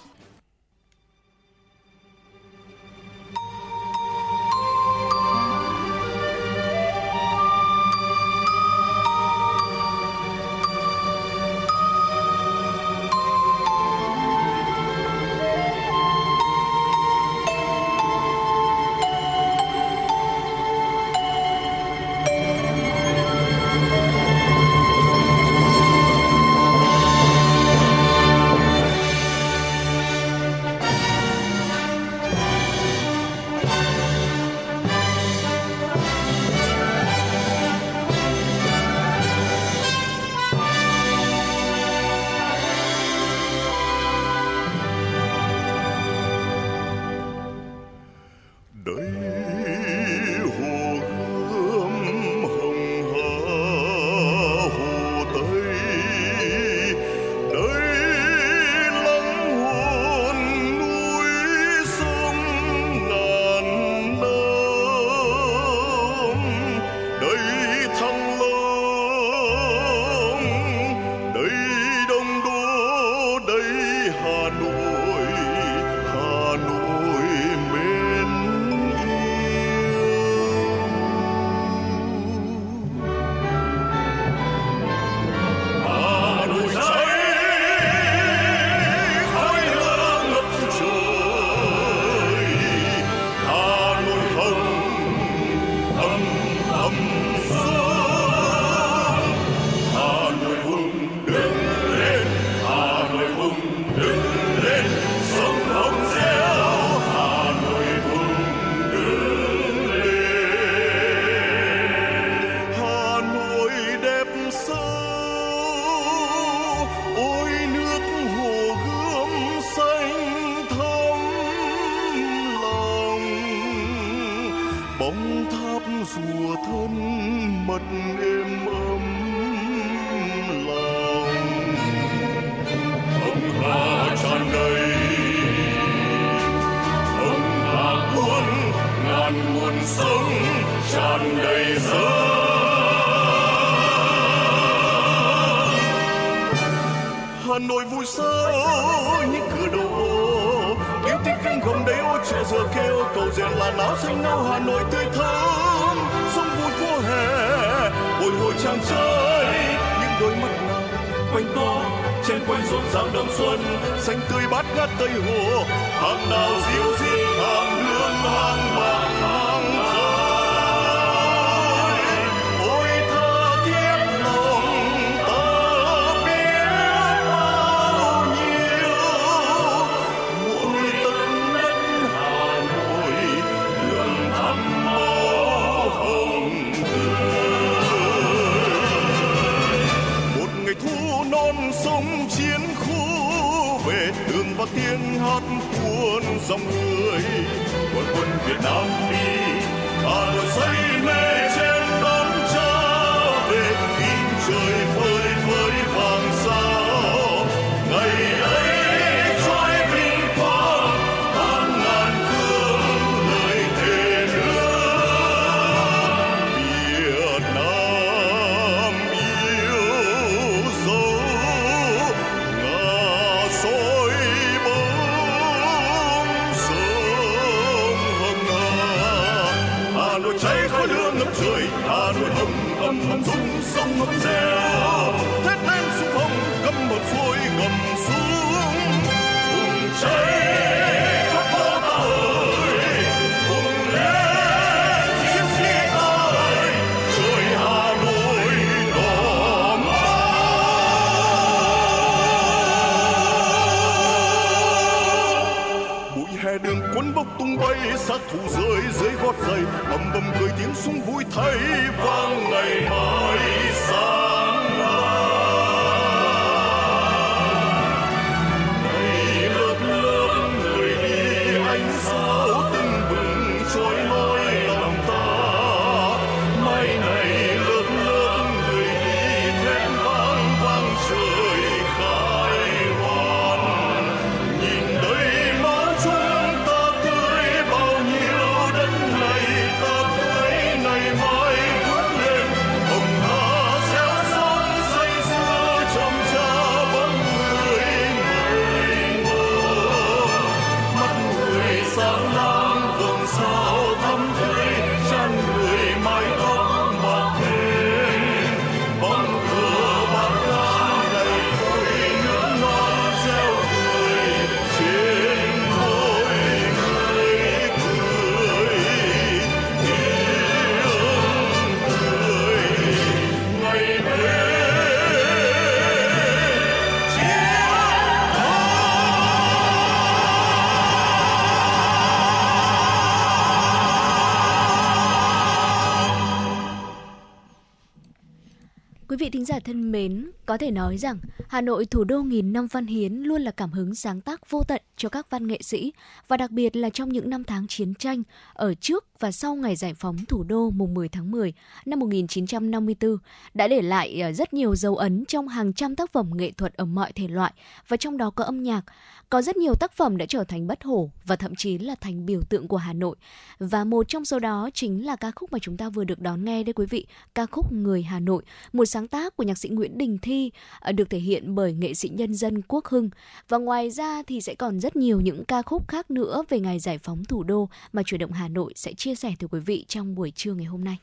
Vị 339.28 339.32
thính 339.32 339.44
giả 339.44 339.58
thân 339.60 339.92
mến, 339.92 340.30
có 340.46 340.58
thể 340.58 340.70
nói 340.70 340.98
rằng 340.98 341.18
Hà 341.48 341.60
Nội 341.60 341.86
thủ 341.86 342.04
đô 342.04 342.22
nghìn 342.22 342.52
năm 342.52 342.66
văn 342.66 342.86
hiến 342.86 343.12
luôn 343.12 343.42
là 343.42 343.50
cảm 343.50 343.70
hứng 343.70 343.94
sáng 343.94 344.20
tác 344.20 344.50
vô 344.50 344.62
tận 344.68 344.82
cho 344.98 345.08
các 345.08 345.30
văn 345.30 345.46
nghệ 345.46 345.58
sĩ 345.62 345.92
và 346.28 346.36
đặc 346.36 346.50
biệt 346.50 346.76
là 346.76 346.90
trong 346.90 347.08
những 347.08 347.30
năm 347.30 347.44
tháng 347.44 347.66
chiến 347.66 347.94
tranh 347.94 348.22
ở 348.52 348.74
trước 348.74 349.04
và 349.18 349.32
sau 349.32 349.54
ngày 349.54 349.76
giải 349.76 349.94
phóng 349.94 350.16
thủ 350.28 350.42
đô 350.42 350.70
mùng 350.70 350.94
10 350.94 351.08
tháng 351.08 351.30
10 351.30 351.52
năm 351.86 351.98
1954 351.98 353.18
đã 353.54 353.68
để 353.68 353.82
lại 353.82 354.20
ờ, 354.20 354.32
rất 354.32 354.54
nhiều 354.54 354.76
dấu 354.76 354.96
ấn 354.96 355.24
trong 355.24 355.48
hàng 355.48 355.72
trăm 355.72 355.96
tác 355.96 356.12
phẩm 356.12 356.30
nghệ 356.34 356.50
thuật 356.50 356.74
ở 356.74 356.84
mọi 356.84 357.12
thể 357.12 357.28
loại 357.28 357.52
và 357.88 357.96
trong 357.96 358.16
đó 358.16 358.30
có 358.30 358.44
âm 358.44 358.62
nhạc. 358.62 358.84
Có 359.30 359.42
rất 359.42 359.56
nhiều 359.56 359.74
tác 359.74 359.92
phẩm 359.92 360.16
đã 360.16 360.26
trở 360.26 360.44
thành 360.44 360.66
bất 360.66 360.84
hủ 360.84 361.10
và 361.26 361.36
thậm 361.36 361.54
chí 361.54 361.78
là 361.78 361.94
thành 362.00 362.26
biểu 362.26 362.42
tượng 362.42 362.68
của 362.68 362.76
Hà 362.76 362.92
Nội. 362.92 363.16
Và 363.58 363.84
một 363.84 364.08
trong 364.08 364.24
số 364.24 364.38
đó 364.38 364.70
chính 364.74 365.06
là 365.06 365.16
ca 365.16 365.30
khúc 365.30 365.52
mà 365.52 365.58
chúng 365.58 365.76
ta 365.76 365.88
vừa 365.88 366.04
được 366.04 366.20
đón 366.20 366.44
nghe 366.44 366.62
đây 366.62 366.72
quý 366.72 366.86
vị, 366.86 367.06
ca 367.34 367.46
khúc 367.46 367.72
Người 367.72 368.02
Hà 368.02 368.20
Nội, 368.20 368.42
một 368.72 368.84
sáng 368.84 369.08
tác 369.08 369.36
của 369.36 369.44
nhạc 369.44 369.58
sĩ 369.58 369.68
Nguyễn 369.68 369.98
Đình 369.98 370.18
Thi 370.22 370.50
ờ, 370.80 370.92
được 370.92 371.10
thể 371.10 371.18
hiện 371.18 371.54
bởi 371.54 371.72
nghệ 371.72 371.94
sĩ 371.94 372.08
nhân 372.08 372.34
dân 372.34 372.62
Quốc 372.62 372.84
Hưng. 372.88 373.10
Và 373.48 373.58
ngoài 373.58 373.90
ra 373.90 374.22
thì 374.26 374.40
sẽ 374.40 374.54
còn 374.54 374.80
rất 374.80 374.87
nhiều 374.96 375.20
những 375.20 375.44
ca 375.44 375.62
khúc 375.62 375.88
khác 375.88 376.10
nữa 376.10 376.42
về 376.48 376.60
ngày 376.60 376.78
giải 376.78 376.98
phóng 376.98 377.24
thủ 377.24 377.42
đô 377.42 377.68
mà 377.92 378.02
chuyển 378.06 378.20
động 378.20 378.32
Hà 378.32 378.48
Nội 378.48 378.72
sẽ 378.76 378.92
chia 378.92 379.14
sẻ 379.14 379.34
tới 379.38 379.48
quý 379.52 379.60
vị 379.60 379.84
trong 379.88 380.14
buổi 380.14 380.30
trưa 380.30 380.54
ngày 380.54 380.66
hôm 380.66 380.84
nay. 380.84 380.96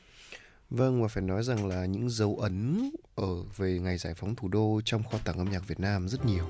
Vâng 0.70 1.02
và 1.02 1.08
phải 1.08 1.22
nói 1.22 1.42
rằng 1.42 1.66
là 1.66 1.86
những 1.86 2.10
dấu 2.10 2.36
ấn 2.40 2.90
ở 3.14 3.42
về 3.56 3.78
ngày 3.78 3.98
giải 3.98 4.14
phóng 4.14 4.34
thủ 4.34 4.48
đô 4.48 4.80
trong 4.84 5.02
kho 5.02 5.18
tàng 5.24 5.38
âm 5.38 5.50
nhạc 5.50 5.68
Việt 5.68 5.80
Nam 5.80 6.08
rất 6.08 6.26
nhiều 6.26 6.44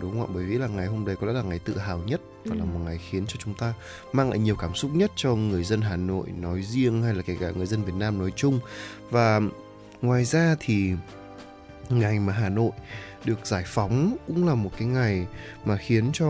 đúng 0.00 0.10
không 0.10 0.26
ạ 0.26 0.32
bởi 0.34 0.44
vì 0.44 0.58
là 0.58 0.66
ngày 0.66 0.86
hôm 0.86 1.04
đấy 1.04 1.16
có 1.20 1.26
lẽ 1.26 1.32
là 1.32 1.42
ngày 1.42 1.58
tự 1.58 1.78
hào 1.78 1.98
nhất 1.98 2.20
và 2.44 2.54
ừ. 2.54 2.58
là 2.58 2.64
một 2.64 2.78
ngày 2.84 2.98
khiến 3.10 3.24
cho 3.28 3.36
chúng 3.44 3.54
ta 3.54 3.74
mang 4.12 4.30
lại 4.30 4.38
nhiều 4.38 4.56
cảm 4.56 4.74
xúc 4.74 4.90
nhất 4.94 5.10
cho 5.16 5.34
người 5.34 5.64
dân 5.64 5.80
Hà 5.80 5.96
Nội 5.96 6.26
nói 6.40 6.62
riêng 6.62 7.02
hay 7.02 7.14
là 7.14 7.22
kể 7.22 7.36
cả 7.40 7.50
người 7.50 7.66
dân 7.66 7.82
Việt 7.82 7.94
Nam 7.94 8.18
nói 8.18 8.32
chung 8.36 8.60
và 9.10 9.40
ngoài 10.02 10.24
ra 10.24 10.56
thì 10.60 10.92
ngày 11.88 12.18
mà 12.18 12.32
Hà 12.32 12.48
Nội 12.48 12.70
được 13.26 13.46
giải 13.46 13.64
phóng 13.66 14.16
cũng 14.26 14.48
là 14.48 14.54
một 14.54 14.70
cái 14.78 14.88
ngày 14.88 15.26
mà 15.64 15.76
khiến 15.76 16.10
cho 16.12 16.26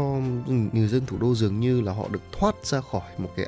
người 0.73 0.89
dân 0.89 1.07
thủ 1.07 1.19
đô 1.19 1.35
dường 1.35 1.61
như 1.61 1.81
là 1.81 1.93
họ 1.93 2.09
được 2.09 2.23
thoát 2.33 2.55
ra 2.65 2.81
khỏi 2.81 3.11
một 3.19 3.31
cái, 3.37 3.47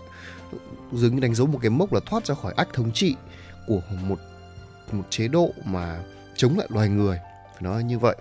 dường 0.93 1.15
như 1.15 1.21
đánh 1.21 1.35
dấu 1.35 1.47
một 1.47 1.59
cái 1.63 1.71
mốc 1.71 1.93
là 1.93 2.01
thoát 2.07 2.27
ra 2.27 2.35
khỏi 2.35 2.55
ách 2.57 2.69
thống 2.73 2.93
trị 2.93 3.17
của 3.67 3.81
một 4.03 4.19
một 4.93 5.05
chế 5.11 5.29
độ 5.29 5.51
mà 5.65 6.05
chống 6.37 6.59
lại 6.59 6.67
loài 6.71 6.89
người, 6.89 7.19
phải 7.53 7.63
nói 7.63 7.85
như 7.85 7.99
vậy 7.99 8.17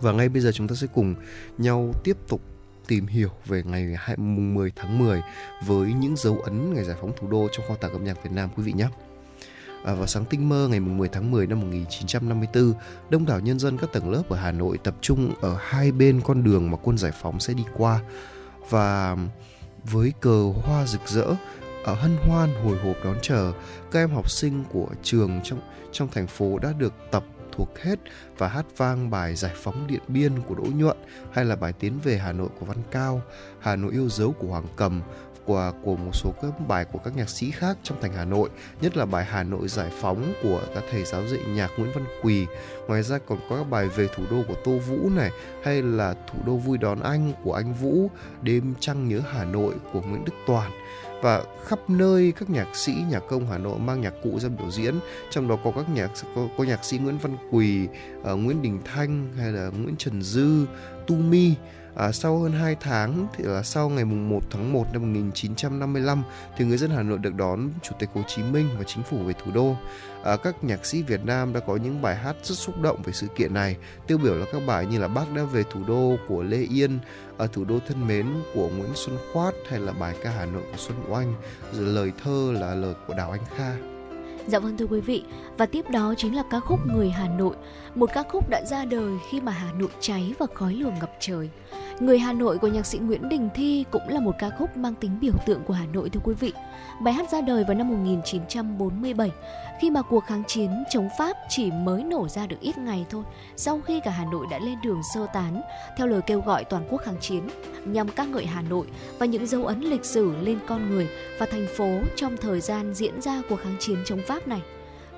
và 0.00 0.12
ngay 0.12 0.28
bây 0.28 0.42
giờ 0.42 0.52
chúng 0.52 0.68
ta 0.68 0.74
sẽ 0.74 0.86
cùng 0.94 1.14
nhau 1.58 1.92
tiếp 2.04 2.16
tục 2.28 2.40
tìm 2.86 3.06
hiểu 3.06 3.30
về 3.46 3.62
ngày 3.66 3.96
10 4.16 4.72
tháng 4.76 4.98
10 4.98 5.22
với 5.66 5.92
những 5.92 6.16
dấu 6.16 6.40
ấn 6.40 6.74
ngày 6.74 6.84
giải 6.84 6.96
phóng 7.00 7.12
thủ 7.20 7.28
đô 7.30 7.48
trong 7.52 7.66
kho 7.68 7.74
tàng 7.74 7.92
âm 7.92 8.04
nhạc 8.04 8.24
Việt 8.24 8.30
Nam, 8.32 8.48
quý 8.56 8.62
vị 8.62 8.72
nhé. 8.72 8.88
À, 9.84 9.94
vào 9.94 10.06
sáng 10.06 10.24
tinh 10.24 10.48
mơ 10.48 10.68
ngày 10.70 10.80
10 10.80 11.08
tháng 11.08 11.30
10 11.30 11.46
năm 11.46 11.60
1954, 11.60 12.74
đông 13.10 13.26
đảo 13.26 13.40
nhân 13.40 13.58
dân 13.58 13.78
các 13.78 13.92
tầng 13.92 14.10
lớp 14.10 14.22
ở 14.28 14.36
Hà 14.36 14.52
Nội 14.52 14.78
tập 14.78 14.94
trung 15.00 15.34
ở 15.40 15.56
hai 15.60 15.92
bên 15.92 16.20
con 16.24 16.44
đường 16.44 16.70
mà 16.70 16.76
quân 16.82 16.98
giải 16.98 17.12
phóng 17.22 17.40
sẽ 17.40 17.54
đi 17.54 17.64
qua. 17.76 18.00
Và 18.70 19.16
với 19.84 20.12
cờ 20.20 20.52
hoa 20.62 20.86
rực 20.86 21.08
rỡ 21.08 21.26
ở 21.84 21.94
hân 21.94 22.16
hoan 22.16 22.54
hồi 22.64 22.78
hộp 22.78 22.96
đón 23.04 23.16
chờ 23.22 23.52
các 23.90 23.98
em 23.98 24.10
học 24.10 24.30
sinh 24.30 24.64
của 24.72 24.88
trường 25.02 25.40
trong 25.44 25.60
trong 25.92 26.08
thành 26.08 26.26
phố 26.26 26.58
đã 26.58 26.72
được 26.78 26.92
tập 27.10 27.24
thuộc 27.52 27.78
hết 27.78 27.98
và 28.38 28.48
hát 28.48 28.66
vang 28.76 29.10
bài 29.10 29.34
Giải 29.34 29.52
phóng 29.56 29.86
Điện 29.86 30.02
Biên 30.08 30.32
của 30.42 30.54
Đỗ 30.54 30.64
Nhuận 30.64 30.96
hay 31.32 31.44
là 31.44 31.56
bài 31.56 31.72
Tiến 31.72 31.98
về 32.04 32.18
Hà 32.18 32.32
Nội 32.32 32.48
của 32.60 32.66
Văn 32.66 32.78
Cao, 32.90 33.22
Hà 33.58 33.76
Nội 33.76 33.92
yêu 33.92 34.08
dấu 34.08 34.32
của 34.32 34.48
Hoàng 34.48 34.66
Cầm 34.76 35.02
của 35.46 35.72
của 35.82 35.96
một 35.96 36.10
số 36.14 36.32
các 36.42 36.68
bài 36.68 36.84
của 36.84 36.98
các 36.98 37.16
nhạc 37.16 37.28
sĩ 37.28 37.50
khác 37.50 37.76
trong 37.82 38.00
thành 38.00 38.12
Hà 38.12 38.24
Nội, 38.24 38.50
nhất 38.80 38.96
là 38.96 39.06
bài 39.06 39.24
Hà 39.24 39.42
Nội 39.42 39.68
giải 39.68 39.90
phóng 40.00 40.32
của 40.42 40.60
các 40.74 40.84
thầy 40.90 41.04
giáo 41.04 41.22
dạy 41.26 41.40
nhạc 41.48 41.70
Nguyễn 41.78 41.92
Văn 41.94 42.04
Quỳ. 42.22 42.46
Ngoài 42.88 43.02
ra 43.02 43.18
còn 43.26 43.38
có 43.50 43.56
các 43.56 43.70
bài 43.70 43.88
về 43.88 44.08
thủ 44.16 44.22
đô 44.30 44.42
của 44.48 44.56
Tô 44.64 44.78
Vũ 44.78 45.10
này, 45.16 45.30
hay 45.64 45.82
là 45.82 46.14
thủ 46.14 46.38
đô 46.46 46.56
vui 46.56 46.78
đón 46.78 47.00
anh 47.00 47.32
của 47.44 47.54
anh 47.54 47.74
Vũ, 47.74 48.10
đêm 48.42 48.74
trăng 48.80 49.08
nhớ 49.08 49.20
Hà 49.30 49.44
Nội 49.44 49.74
của 49.92 50.00
Nguyễn 50.00 50.24
Đức 50.24 50.34
Toàn 50.46 50.70
và 51.22 51.42
khắp 51.64 51.78
nơi 51.90 52.32
các 52.38 52.50
nhạc 52.50 52.76
sĩ 52.76 52.94
nhạc 53.10 53.22
công 53.28 53.46
Hà 53.50 53.58
Nội 53.58 53.78
mang 53.78 54.00
nhạc 54.00 54.14
cụ 54.22 54.38
ra 54.38 54.48
biểu 54.48 54.70
diễn 54.70 54.94
trong 55.30 55.48
đó 55.48 55.58
có 55.64 55.72
các 55.76 55.88
nhạc 55.94 56.10
có, 56.34 56.48
có 56.58 56.64
nhạc 56.64 56.84
sĩ 56.84 56.98
Nguyễn 56.98 57.18
Văn 57.18 57.36
Quỳ, 57.50 57.88
uh, 58.20 58.38
Nguyễn 58.38 58.62
Đình 58.62 58.80
Thanh 58.84 59.32
hay 59.38 59.52
là 59.52 59.70
Nguyễn 59.70 59.96
Trần 59.96 60.22
Dư, 60.22 60.66
Tu 61.06 61.16
Mi 61.16 61.54
À, 61.96 62.12
sau 62.12 62.38
hơn 62.38 62.52
2 62.52 62.76
tháng 62.80 63.26
thì 63.34 63.44
là 63.44 63.62
sau 63.62 63.88
ngày 63.88 64.04
mùng 64.04 64.28
1 64.28 64.40
tháng 64.50 64.72
1 64.72 64.86
năm 64.92 65.02
1955 65.02 66.22
thì 66.56 66.64
người 66.64 66.78
dân 66.78 66.90
Hà 66.90 67.02
Nội 67.02 67.18
được 67.18 67.34
đón 67.34 67.70
Chủ 67.82 67.92
tịch 67.98 68.08
Hồ 68.14 68.22
Chí 68.28 68.42
Minh 68.42 68.68
và 68.78 68.84
chính 68.84 69.02
phủ 69.02 69.18
về 69.18 69.34
thủ 69.44 69.50
đô. 69.54 69.76
À, 70.24 70.36
các 70.36 70.64
nhạc 70.64 70.86
sĩ 70.86 71.02
Việt 71.02 71.24
Nam 71.24 71.52
đã 71.52 71.60
có 71.60 71.76
những 71.76 72.02
bài 72.02 72.16
hát 72.16 72.36
rất 72.42 72.54
xúc 72.54 72.80
động 72.82 73.02
về 73.04 73.12
sự 73.12 73.26
kiện 73.36 73.54
này. 73.54 73.76
Tiêu 74.06 74.18
biểu 74.18 74.34
là 74.34 74.46
các 74.52 74.62
bài 74.66 74.86
như 74.86 74.98
là 74.98 75.08
Bác 75.08 75.34
đã 75.34 75.42
về 75.42 75.62
thủ 75.70 75.80
đô 75.86 76.16
của 76.28 76.42
Lê 76.42 76.58
Yên, 76.58 76.98
ở 77.36 77.46
thủ 77.46 77.64
đô 77.64 77.78
thân 77.88 78.06
mến 78.06 78.26
của 78.54 78.68
Nguyễn 78.68 78.90
Xuân 78.94 79.18
Khoát 79.32 79.54
hay 79.70 79.80
là 79.80 79.92
bài 79.92 80.16
ca 80.22 80.30
Hà 80.30 80.46
Nội 80.46 80.62
của 80.72 80.78
Xuân 80.78 80.96
Oanh, 81.08 81.34
rồi 81.72 81.86
lời 81.86 82.12
thơ 82.24 82.52
là 82.60 82.74
lời 82.74 82.94
của 83.06 83.14
Đào 83.14 83.30
Anh 83.30 83.44
Kha. 83.56 83.72
Dạ 84.46 84.58
vâng 84.58 84.76
thưa 84.76 84.86
quý 84.86 85.00
vị, 85.00 85.24
và 85.58 85.66
tiếp 85.66 85.90
đó 85.90 86.14
chính 86.16 86.36
là 86.36 86.42
ca 86.50 86.60
khúc 86.60 86.78
Người 86.86 87.10
Hà 87.10 87.28
Nội, 87.28 87.54
một 87.94 88.10
ca 88.14 88.22
khúc 88.22 88.48
đã 88.48 88.62
ra 88.64 88.84
đời 88.84 89.12
khi 89.30 89.40
mà 89.40 89.52
Hà 89.52 89.72
Nội 89.72 89.90
cháy 90.00 90.34
và 90.38 90.46
khói 90.54 90.74
lửa 90.74 90.92
ngập 91.00 91.10
trời. 91.20 91.50
Người 92.00 92.18
Hà 92.18 92.32
Nội 92.32 92.58
của 92.58 92.68
nhạc 92.68 92.86
sĩ 92.86 92.98
Nguyễn 92.98 93.28
Đình 93.28 93.48
Thi 93.54 93.84
cũng 93.90 94.08
là 94.08 94.20
một 94.20 94.32
ca 94.38 94.50
khúc 94.58 94.76
mang 94.76 94.94
tính 94.94 95.18
biểu 95.20 95.34
tượng 95.46 95.62
của 95.64 95.74
Hà 95.74 95.86
Nội 95.86 96.10
thưa 96.10 96.20
quý 96.24 96.34
vị. 96.34 96.52
Bài 97.00 97.14
hát 97.14 97.30
ra 97.30 97.40
đời 97.40 97.64
vào 97.64 97.74
năm 97.74 97.88
1947 97.88 99.30
khi 99.80 99.90
mà 99.90 100.02
cuộc 100.02 100.24
kháng 100.24 100.42
chiến 100.46 100.84
chống 100.90 101.08
Pháp 101.18 101.36
chỉ 101.48 101.70
mới 101.70 102.04
nổ 102.04 102.28
ra 102.28 102.46
được 102.46 102.60
ít 102.60 102.78
ngày 102.78 103.06
thôi 103.10 103.22
sau 103.56 103.80
khi 103.80 104.00
cả 104.04 104.10
Hà 104.10 104.24
Nội 104.24 104.46
đã 104.50 104.58
lên 104.58 104.78
đường 104.84 105.00
sơ 105.14 105.26
tán 105.32 105.62
theo 105.96 106.06
lời 106.06 106.20
kêu 106.26 106.40
gọi 106.40 106.64
toàn 106.64 106.86
quốc 106.90 107.00
kháng 107.04 107.20
chiến 107.20 107.48
nhằm 107.84 108.08
ca 108.08 108.24
ngợi 108.24 108.46
Hà 108.46 108.62
Nội 108.62 108.86
và 109.18 109.26
những 109.26 109.46
dấu 109.46 109.64
ấn 109.66 109.80
lịch 109.80 110.04
sử 110.04 110.36
lên 110.36 110.58
con 110.66 110.90
người 110.90 111.08
và 111.38 111.46
thành 111.46 111.66
phố 111.76 111.98
trong 112.16 112.36
thời 112.36 112.60
gian 112.60 112.94
diễn 112.94 113.20
ra 113.20 113.42
cuộc 113.48 113.56
kháng 113.56 113.76
chiến 113.80 113.98
chống 114.06 114.20
Pháp 114.26 114.48
này. 114.48 114.62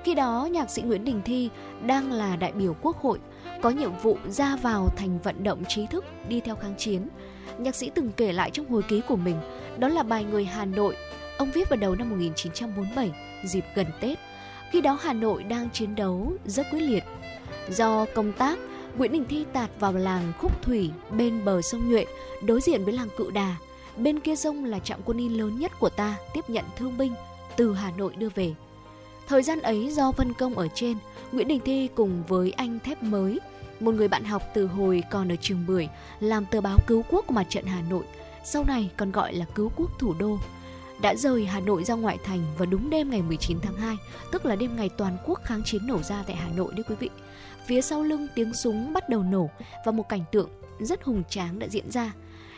Khi 0.05 0.15
đó, 0.15 0.47
nhạc 0.51 0.69
sĩ 0.69 0.81
Nguyễn 0.81 1.05
Đình 1.05 1.21
Thi 1.25 1.49
đang 1.85 2.11
là 2.11 2.35
đại 2.35 2.51
biểu 2.51 2.75
quốc 2.81 2.97
hội 2.97 3.19
có 3.61 3.69
nhiệm 3.69 3.91
vụ 4.01 4.17
ra 4.29 4.55
vào 4.55 4.89
thành 4.97 5.19
vận 5.23 5.43
động 5.43 5.63
trí 5.67 5.87
thức 5.87 6.05
đi 6.27 6.39
theo 6.39 6.55
kháng 6.55 6.75
chiến. 6.77 7.07
Nhạc 7.57 7.75
sĩ 7.75 7.91
từng 7.95 8.11
kể 8.17 8.33
lại 8.33 8.51
trong 8.51 8.69
hồi 8.69 8.83
ký 8.83 9.01
của 9.07 9.15
mình, 9.15 9.35
đó 9.77 9.87
là 9.87 10.03
bài 10.03 10.23
Người 10.23 10.45
Hà 10.45 10.65
Nội, 10.65 10.95
ông 11.37 11.51
viết 11.51 11.69
vào 11.69 11.77
đầu 11.77 11.95
năm 11.95 12.09
1947, 12.09 13.11
dịp 13.45 13.65
gần 13.75 13.87
Tết. 14.01 14.19
Khi 14.71 14.81
đó 14.81 14.97
Hà 15.01 15.13
Nội 15.13 15.43
đang 15.43 15.69
chiến 15.69 15.95
đấu 15.95 16.33
rất 16.45 16.65
quyết 16.71 16.81
liệt. 16.81 17.03
Do 17.69 18.05
công 18.15 18.33
tác, 18.33 18.59
Nguyễn 18.97 19.11
Đình 19.11 19.25
Thi 19.29 19.45
tạt 19.53 19.69
vào 19.79 19.93
làng 19.93 20.33
Khúc 20.39 20.61
Thủy 20.61 20.91
bên 21.17 21.45
bờ 21.45 21.61
sông 21.61 21.89
Nhuệ, 21.89 22.05
đối 22.43 22.61
diện 22.61 22.83
với 22.83 22.93
làng 22.93 23.09
Cự 23.17 23.31
Đà. 23.31 23.55
Bên 23.97 24.19
kia 24.19 24.35
sông 24.35 24.65
là 24.65 24.79
trạm 24.79 24.99
quân 25.05 25.17
y 25.17 25.29
lớn 25.29 25.59
nhất 25.59 25.71
của 25.79 25.89
ta 25.89 26.15
tiếp 26.33 26.49
nhận 26.49 26.65
thương 26.77 26.97
binh 26.97 27.13
từ 27.55 27.73
Hà 27.73 27.91
Nội 27.97 28.13
đưa 28.15 28.29
về. 28.35 28.53
Thời 29.27 29.43
gian 29.43 29.61
ấy 29.61 29.89
do 29.91 30.11
phân 30.11 30.33
công 30.33 30.57
ở 30.57 30.67
trên, 30.73 30.97
Nguyễn 31.31 31.47
Đình 31.47 31.59
Thi 31.65 31.89
cùng 31.95 32.23
với 32.27 32.51
anh 32.51 32.79
Thép 32.79 33.03
Mới, 33.03 33.39
một 33.79 33.95
người 33.95 34.07
bạn 34.07 34.23
học 34.23 34.43
từ 34.53 34.67
hồi 34.67 35.03
còn 35.11 35.31
ở 35.31 35.35
trường 35.41 35.65
Bưởi, 35.67 35.87
làm 36.19 36.45
tờ 36.45 36.61
báo 36.61 36.77
cứu 36.87 37.03
quốc 37.09 37.25
của 37.27 37.33
mặt 37.33 37.45
trận 37.49 37.65
Hà 37.65 37.81
Nội, 37.89 38.03
sau 38.43 38.63
này 38.63 38.89
còn 38.97 39.11
gọi 39.11 39.33
là 39.33 39.45
cứu 39.55 39.71
quốc 39.75 39.99
thủ 39.99 40.13
đô, 40.19 40.37
đã 41.01 41.15
rời 41.15 41.45
Hà 41.45 41.59
Nội 41.59 41.83
ra 41.83 41.95
ngoại 41.95 42.17
thành 42.23 42.43
vào 42.57 42.65
đúng 42.65 42.89
đêm 42.89 43.09
ngày 43.09 43.21
19 43.21 43.59
tháng 43.61 43.75
2, 43.75 43.95
tức 44.31 44.45
là 44.45 44.55
đêm 44.55 44.75
ngày 44.75 44.89
toàn 44.89 45.17
quốc 45.25 45.39
kháng 45.43 45.61
chiến 45.65 45.87
nổ 45.87 46.03
ra 46.03 46.23
tại 46.27 46.35
Hà 46.35 46.49
Nội 46.55 46.73
đấy 46.75 46.83
quý 46.89 46.95
vị. 46.99 47.09
Phía 47.65 47.81
sau 47.81 48.03
lưng 48.03 48.27
tiếng 48.35 48.53
súng 48.53 48.93
bắt 48.93 49.09
đầu 49.09 49.23
nổ 49.23 49.49
và 49.85 49.91
một 49.91 50.09
cảnh 50.09 50.23
tượng 50.31 50.49
rất 50.79 51.03
hùng 51.03 51.23
tráng 51.29 51.59
đã 51.59 51.67
diễn 51.67 51.91
ra. 51.91 52.13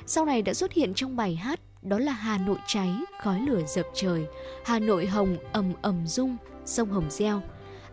Sau 0.05 0.25
này 0.25 0.41
đã 0.41 0.53
xuất 0.53 0.73
hiện 0.73 0.93
trong 0.93 1.15
bài 1.15 1.35
hát 1.35 1.59
đó 1.81 1.99
là 1.99 2.11
Hà 2.11 2.37
Nội 2.37 2.57
cháy, 2.67 2.89
khói 3.21 3.39
lửa 3.39 3.61
dập 3.67 3.85
trời, 3.93 4.25
Hà 4.65 4.79
Nội 4.79 5.05
hồng 5.05 5.37
ầm 5.51 5.73
ầm 5.81 6.07
rung, 6.07 6.37
sông 6.67 6.89
Hồng 6.89 7.09
gieo. 7.09 7.41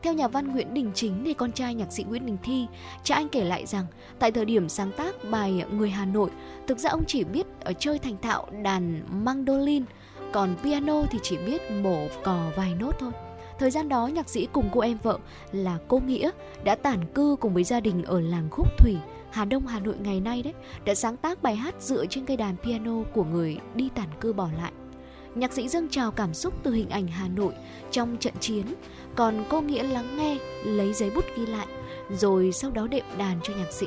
Theo 0.02 0.12
nhà 0.12 0.28
văn 0.28 0.52
Nguyễn 0.52 0.74
Đình 0.74 0.90
Chính 0.94 1.22
thì 1.24 1.34
con 1.34 1.52
trai 1.52 1.74
nhạc 1.74 1.92
sĩ 1.92 2.04
Nguyễn 2.04 2.26
Đình 2.26 2.36
Thi, 2.42 2.66
cha 3.02 3.14
anh 3.14 3.28
kể 3.28 3.44
lại 3.44 3.66
rằng 3.66 3.86
tại 4.18 4.32
thời 4.32 4.44
điểm 4.44 4.68
sáng 4.68 4.92
tác 4.96 5.14
bài 5.30 5.64
Người 5.72 5.90
Hà 5.90 6.04
Nội, 6.04 6.30
thực 6.66 6.78
ra 6.78 6.90
ông 6.90 7.04
chỉ 7.06 7.24
biết 7.24 7.46
ở 7.60 7.72
chơi 7.72 7.98
thành 7.98 8.16
thạo 8.22 8.46
đàn 8.62 9.02
mandolin, 9.24 9.84
còn 10.32 10.56
piano 10.62 11.02
thì 11.10 11.18
chỉ 11.22 11.36
biết 11.36 11.70
mổ 11.70 12.06
cò 12.24 12.50
vài 12.56 12.74
nốt 12.74 12.92
thôi. 12.98 13.10
Thời 13.58 13.70
gian 13.70 13.88
đó 13.88 14.06
nhạc 14.06 14.28
sĩ 14.28 14.48
cùng 14.52 14.68
cô 14.72 14.80
em 14.80 14.98
vợ 15.02 15.18
là 15.52 15.78
cô 15.88 15.98
Nghĩa 15.98 16.30
đã 16.64 16.74
tản 16.74 17.06
cư 17.14 17.36
cùng 17.40 17.54
với 17.54 17.64
gia 17.64 17.80
đình 17.80 18.04
ở 18.04 18.20
làng 18.20 18.48
Khúc 18.50 18.68
Thủy, 18.78 18.96
Hà 19.30 19.44
Đông 19.44 19.66
Hà 19.66 19.80
Nội 19.80 19.94
ngày 19.98 20.20
nay 20.20 20.42
đấy, 20.42 20.54
đã 20.84 20.94
sáng 20.94 21.16
tác 21.16 21.42
bài 21.42 21.56
hát 21.56 21.74
dựa 21.80 22.06
trên 22.06 22.26
cây 22.26 22.36
đàn 22.36 22.56
piano 22.56 23.02
của 23.14 23.24
người 23.24 23.58
đi 23.74 23.88
tản 23.94 24.08
cư 24.20 24.32
bỏ 24.32 24.48
lại. 24.56 24.72
Nhạc 25.34 25.52
sĩ 25.52 25.68
dâng 25.68 25.88
trào 25.88 26.10
cảm 26.10 26.34
xúc 26.34 26.54
từ 26.62 26.72
hình 26.72 26.90
ảnh 26.90 27.08
Hà 27.08 27.28
Nội 27.28 27.52
trong 27.90 28.16
trận 28.20 28.34
chiến, 28.40 28.66
còn 29.14 29.44
cô 29.48 29.60
Nghĩa 29.60 29.82
lắng 29.82 30.16
nghe, 30.16 30.38
lấy 30.64 30.92
giấy 30.92 31.10
bút 31.14 31.24
ghi 31.36 31.46
lại, 31.46 31.66
rồi 32.10 32.52
sau 32.52 32.70
đó 32.70 32.86
đệm 32.86 33.04
đàn 33.18 33.38
cho 33.42 33.54
nhạc 33.54 33.72
sĩ. 33.72 33.86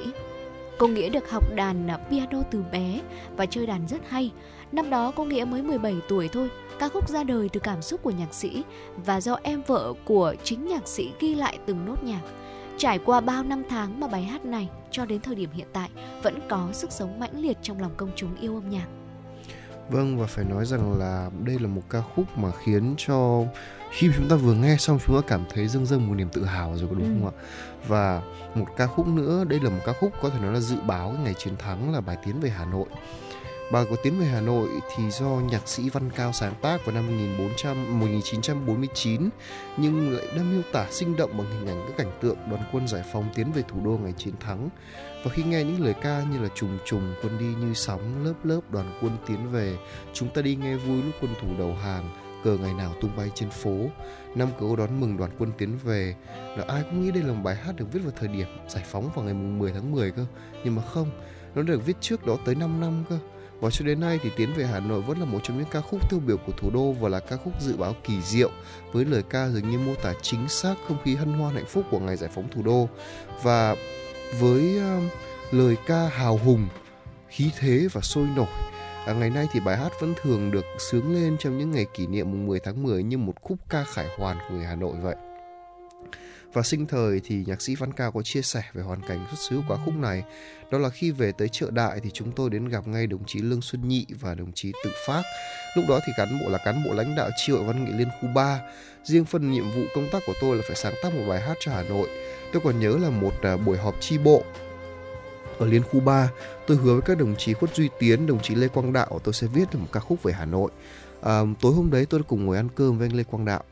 Cô 0.78 0.88
Nghĩa 0.88 1.10
được 1.10 1.30
học 1.30 1.56
đàn 1.56 1.90
piano 2.10 2.42
từ 2.52 2.64
bé 2.72 3.02
và 3.38 3.46
chơi 3.46 3.66
đàn 3.66 3.88
rất 3.88 4.10
hay. 4.10 4.32
Năm 4.72 4.90
đó 4.90 5.12
cô 5.16 5.26
Nghĩa 5.26 5.46
mới 5.46 5.64
17 5.64 5.96
tuổi 6.08 6.28
thôi, 6.28 6.50
ca 6.80 6.90
khúc 6.90 7.10
ra 7.10 7.24
đời 7.24 7.50
từ 7.54 7.60
cảm 7.60 7.82
xúc 7.82 8.04
của 8.04 8.12
nhạc 8.12 8.34
sĩ 8.34 8.64
và 9.06 9.22
do 9.22 9.40
em 9.44 9.62
vợ 9.68 9.94
của 10.06 10.36
chính 10.44 10.68
nhạc 10.68 10.88
sĩ 10.88 11.12
ghi 11.20 11.36
lại 11.36 11.58
từng 11.66 11.86
nốt 11.86 12.04
nhạc. 12.04 12.22
Trải 12.78 13.00
qua 13.00 13.22
bao 13.22 13.44
năm 13.44 13.64
tháng 13.70 14.00
mà 14.00 14.08
bài 14.08 14.24
hát 14.24 14.46
này 14.46 14.70
cho 14.92 15.06
đến 15.06 15.22
thời 15.22 15.36
điểm 15.36 15.50
hiện 15.54 15.68
tại 15.74 15.90
vẫn 16.24 16.40
có 16.50 16.68
sức 16.74 16.92
sống 16.92 17.20
mãnh 17.20 17.40
liệt 17.42 17.58
trong 17.62 17.82
lòng 17.82 17.92
công 17.98 18.12
chúng 18.16 18.36
yêu 18.36 18.54
âm 18.54 18.70
nhạc. 18.70 18.88
Vâng 19.90 20.20
và 20.20 20.26
phải 20.26 20.46
nói 20.46 20.66
rằng 20.66 21.00
là 21.00 21.30
đây 21.44 21.60
là 21.60 21.68
một 21.68 21.82
ca 21.90 22.02
khúc 22.16 22.38
mà 22.38 22.52
khiến 22.64 22.96
cho 22.98 23.44
khi 23.92 24.10
chúng 24.18 24.30
ta 24.30 24.36
vừa 24.36 24.54
nghe 24.54 24.76
xong 24.80 25.00
chúng 25.06 25.22
ta 25.22 25.28
cảm 25.28 25.46
thấy 25.54 25.68
dâng 25.68 25.86
dâng 25.86 26.08
một 26.08 26.14
niềm 26.14 26.30
tự 26.30 26.46
hào 26.46 26.78
rồi 26.78 26.88
có 26.90 26.96
đúng 26.96 27.04
ừ. 27.04 27.10
không 27.22 27.32
ạ? 27.36 27.44
Và 27.88 28.22
một 28.56 28.66
ca 28.78 28.88
khúc 28.88 29.08
nữa, 29.08 29.44
đây 29.48 29.60
là 29.60 29.70
một 29.70 29.82
ca 29.86 29.94
khúc 29.94 30.12
có 30.22 30.30
thể 30.30 30.40
nói 30.40 30.54
là 30.54 30.60
dự 30.60 30.76
báo 30.88 31.16
ngày 31.24 31.34
chiến 31.34 31.58
thắng 31.58 31.94
là 31.94 32.02
bài 32.02 32.18
tiến 32.26 32.40
về 32.40 32.50
Hà 32.50 32.66
Nội. 32.66 32.88
Bài 33.72 33.86
của 33.90 33.96
Tiến 34.04 34.20
về 34.20 34.26
Hà 34.26 34.42
Nội 34.42 34.70
thì 34.96 35.12
do 35.12 35.26
nhạc 35.26 35.68
sĩ 35.68 35.90
Văn 35.90 36.10
Cao 36.16 36.34
sáng 36.34 36.54
tác 36.62 36.86
vào 36.86 36.96
năm 36.96 37.08
1400, 37.08 38.00
1949 38.00 39.30
nhưng 39.78 40.12
lại 40.12 40.28
đang 40.36 40.52
miêu 40.52 40.62
tả 40.74 40.88
sinh 40.92 41.16
động 41.16 41.38
bằng 41.38 41.48
hình 41.52 41.68
ảnh 41.68 41.86
các 41.88 41.98
cảnh 41.98 42.18
tượng 42.22 42.38
đoàn 42.50 42.64
quân 42.72 42.88
giải 42.88 43.04
phóng 43.14 43.30
tiến 43.36 43.52
về 43.52 43.64
thủ 43.68 43.78
đô 43.86 43.92
ngày 43.92 44.14
chiến 44.18 44.34
thắng. 44.40 44.70
Và 45.24 45.32
khi 45.32 45.44
nghe 45.44 45.64
những 45.64 45.84
lời 45.84 45.94
ca 46.02 46.24
như 46.32 46.40
là 46.40 46.50
trùng 46.56 46.78
trùng 46.86 47.14
quân 47.24 47.38
đi 47.40 47.46
như 47.46 47.74
sóng 47.74 48.26
lớp 48.26 48.34
lớp 48.44 48.62
đoàn 48.70 49.00
quân 49.02 49.18
tiến 49.28 49.52
về, 49.52 49.78
chúng 50.14 50.30
ta 50.30 50.42
đi 50.42 50.56
nghe 50.56 50.76
vui 50.76 51.04
lúc 51.04 51.14
quân 51.22 51.34
thủ 51.42 51.48
đầu 51.60 51.74
hàng, 51.74 52.10
cờ 52.44 52.58
ngày 52.58 52.74
nào 52.74 52.94
tung 53.02 53.12
bay 53.18 53.32
trên 53.36 53.50
phố. 53.50 53.76
Năm 54.36 54.48
cờ 54.60 54.66
đón 54.78 55.00
mừng 55.00 55.18
đoàn 55.18 55.32
quân 55.40 55.52
tiến 55.58 55.78
về 55.84 56.16
là 56.58 56.66
ai 56.68 56.84
cũng 56.84 57.02
nghĩ 57.02 57.12
đây 57.12 57.24
là 57.24 57.34
một 57.34 57.42
bài 57.44 57.56
hát 57.56 57.76
được 57.76 57.86
viết 57.94 58.00
vào 58.04 58.14
thời 58.20 58.28
điểm 58.28 58.48
giải 58.68 58.84
phóng 58.92 59.10
vào 59.16 59.26
ngày 59.26 59.34
10 59.34 59.72
tháng 59.72 59.92
10 59.92 60.12
cơ. 60.12 60.26
Nhưng 60.64 60.76
mà 60.76 60.82
không 60.82 61.12
nó 61.56 61.62
được 61.62 61.86
viết 61.86 61.98
trước 62.02 62.26
đó 62.26 62.38
tới 62.46 62.56
5 62.56 62.82
năm 62.82 63.04
cơ. 63.10 63.20
Và 63.60 63.70
cho 63.70 63.86
đến 63.86 64.00
nay 64.00 64.20
thì 64.24 64.30
Tiến 64.38 64.54
về 64.54 64.66
Hà 64.66 64.80
Nội 64.80 65.02
vẫn 65.02 65.20
là 65.20 65.26
một 65.26 65.40
trong 65.44 65.58
những 65.58 65.68
ca 65.72 65.82
khúc 65.82 66.10
tiêu 66.10 66.20
biểu 66.20 66.38
của 66.38 66.52
thủ 66.58 66.70
đô 66.70 66.92
và 66.92 67.10
là 67.10 67.20
ca 67.20 67.38
khúc 67.38 67.62
dự 67.62 67.78
báo 67.78 67.96
kỳ 68.04 68.22
diệu 68.22 68.50
với 68.92 69.06
lời 69.06 69.24
ca 69.30 69.50
dường 69.50 69.72
như 69.72 69.80
mô 69.80 69.96
tả 69.96 70.14
chính 70.22 70.48
xác 70.48 70.76
không 70.88 70.98
khí 71.04 71.16
hân 71.16 71.34
hoan 71.34 71.56
hạnh 71.56 71.66
phúc 71.66 71.86
của 71.92 72.00
ngày 72.00 72.16
giải 72.16 72.30
phóng 72.34 72.48
thủ 72.52 72.62
đô. 72.64 72.90
Và 73.44 73.76
với 74.40 74.80
uh, 74.98 75.04
lời 75.52 75.76
ca 75.88 76.08
hào 76.08 76.38
hùng, 76.38 76.68
khí 77.30 77.50
thế 77.60 77.88
và 77.92 78.02
sôi 78.02 78.28
nổi. 78.36 78.48
À, 79.06 79.14
ngày 79.14 79.30
nay 79.30 79.48
thì 79.54 79.60
bài 79.60 79.78
hát 79.78 79.92
vẫn 80.00 80.14
thường 80.22 80.52
được 80.52 80.66
sướng 80.80 81.14
lên 81.14 81.38
trong 81.40 81.58
những 81.58 81.72
ngày 81.72 81.86
kỷ 81.94 82.08
niệm 82.08 82.32
mùng 82.32 82.48
10 82.48 82.60
tháng 82.60 82.84
10 82.84 83.04
như 83.04 83.18
một 83.18 83.42
khúc 83.42 83.58
ca 83.70 83.84
khải 83.84 84.08
hoàn 84.18 84.38
của 84.38 84.56
người 84.56 84.66
Hà 84.66 84.76
Nội 84.76 84.96
vậy. 85.02 85.16
Và 86.54 86.64
sinh 86.64 86.86
thời 86.86 87.22
thì 87.24 87.44
nhạc 87.48 87.62
sĩ 87.62 87.76
Văn 87.76 87.94
Cao 87.94 88.12
có 88.12 88.22
chia 88.22 88.42
sẻ 88.42 88.62
về 88.74 88.84
hoàn 88.84 89.02
cảnh 89.08 89.26
xuất 89.30 89.40
xứ 89.50 89.62
của 89.68 89.80
khúc 89.86 89.94
này. 89.96 90.24
Đó 90.72 90.78
là 90.78 90.90
khi 90.90 91.12
về 91.12 91.32
tới 91.32 91.50
chợ 91.52 91.72
đại 91.72 92.00
thì 92.04 92.10
chúng 92.14 92.32
tôi 92.32 92.50
đến 92.50 92.70
gặp 92.70 92.88
ngay 92.88 93.08
đồng 93.08 93.26
chí 93.26 93.40
Lương 93.42 93.62
Xuân 93.62 93.88
Nhị 93.88 94.06
và 94.20 94.36
đồng 94.36 94.52
chí 94.54 94.72
Tự 94.84 94.92
Phát. 95.08 95.24
Lúc 95.76 95.86
đó 95.90 96.00
thì 96.08 96.14
cán 96.18 96.40
bộ 96.44 96.50
là 96.50 96.58
cán 96.66 96.84
bộ 96.86 96.94
lãnh 96.94 97.16
đạo 97.16 97.30
chi 97.38 97.54
hội 97.54 97.64
văn 97.64 97.86
nghệ 97.86 97.92
liên 97.98 98.08
khu 98.22 98.30
3. 98.36 98.60
Riêng 99.04 99.26
phần 99.26 99.52
nhiệm 99.52 99.64
vụ 99.64 99.82
công 99.96 100.10
tác 100.12 100.24
của 100.26 100.34
tôi 100.42 100.56
là 100.56 100.64
phải 100.68 100.76
sáng 100.76 100.94
tác 101.04 101.14
một 101.14 101.24
bài 101.30 101.42
hát 101.42 101.58
cho 101.60 101.72
Hà 101.72 101.84
Nội. 101.84 102.10
Tôi 102.54 102.62
còn 102.66 102.80
nhớ 102.80 102.98
là 102.98 103.10
một 103.10 103.34
à, 103.42 103.58
buổi 103.58 103.78
họp 103.78 103.96
chi 104.00 104.18
bộ 104.18 104.44
ở 105.60 105.66
Liên 105.66 105.84
khu 105.84 106.00
3, 106.00 106.32
tôi 106.68 106.78
hứa 106.78 106.94
với 106.94 107.02
các 107.02 107.18
đồng 107.18 107.36
chí 107.38 107.54
Khuất 107.54 107.76
Duy 107.76 107.90
Tiến, 108.00 108.28
đồng 108.28 108.42
chí 108.42 108.56
Lê 108.56 108.68
Quang 108.68 108.94
Đạo 108.94 109.20
tôi 109.24 109.34
sẽ 109.34 109.48
viết 109.48 109.66
được 109.72 109.80
một 109.80 109.88
ca 109.92 110.00
khúc 110.00 110.24
về 110.24 110.34
Hà 110.34 110.46
Nội. 110.46 110.72
À, 111.22 111.42
tối 111.62 111.74
hôm 111.74 111.92
đấy 111.92 112.06
tôi 112.06 112.24
cùng 112.24 112.46
ngồi 112.46 112.58
ăn 112.58 112.70
cơm 112.76 112.98
với 112.98 113.08
anh 113.08 113.18
Lê 113.18 113.24
Quang 113.24 113.46
Đạo 113.46 113.64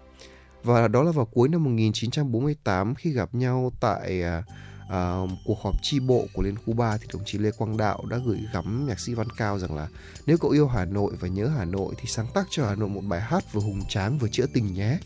và 0.65 0.87
đó 0.87 1.03
là 1.03 1.11
vào 1.11 1.25
cuối 1.25 1.49
năm 1.49 1.63
1948 1.63 2.95
khi 2.95 3.11
gặp 3.11 3.35
nhau 3.35 3.71
tại 3.79 4.21
à, 4.23 4.43
à, 4.89 5.19
cuộc 5.45 5.61
họp 5.61 5.75
chi 5.81 5.99
bộ 5.99 6.25
của 6.33 6.41
Liên 6.41 6.55
khu 6.65 6.73
3 6.73 6.97
thì 6.97 7.07
đồng 7.13 7.25
chí 7.25 7.37
Lê 7.37 7.51
Quang 7.51 7.77
Đạo 7.77 8.03
đã 8.09 8.17
gửi 8.25 8.39
gắm 8.53 8.85
nhạc 8.87 8.99
sĩ 8.99 9.13
Văn 9.13 9.27
Cao 9.37 9.59
rằng 9.59 9.75
là 9.75 9.87
nếu 10.25 10.37
cậu 10.37 10.51
yêu 10.51 10.67
Hà 10.67 10.85
Nội 10.85 11.13
và 11.19 11.27
nhớ 11.27 11.47
Hà 11.57 11.65
Nội 11.65 11.93
thì 11.97 12.03
sáng 12.07 12.27
tác 12.33 12.47
cho 12.49 12.65
Hà 12.65 12.75
Nội 12.75 12.89
một 12.89 13.01
bài 13.07 13.21
hát 13.21 13.53
vừa 13.53 13.61
hùng 13.61 13.81
tráng 13.89 14.17
vừa 14.17 14.27
chữa 14.27 14.45
tình 14.53 14.73
nhé. 14.73 14.97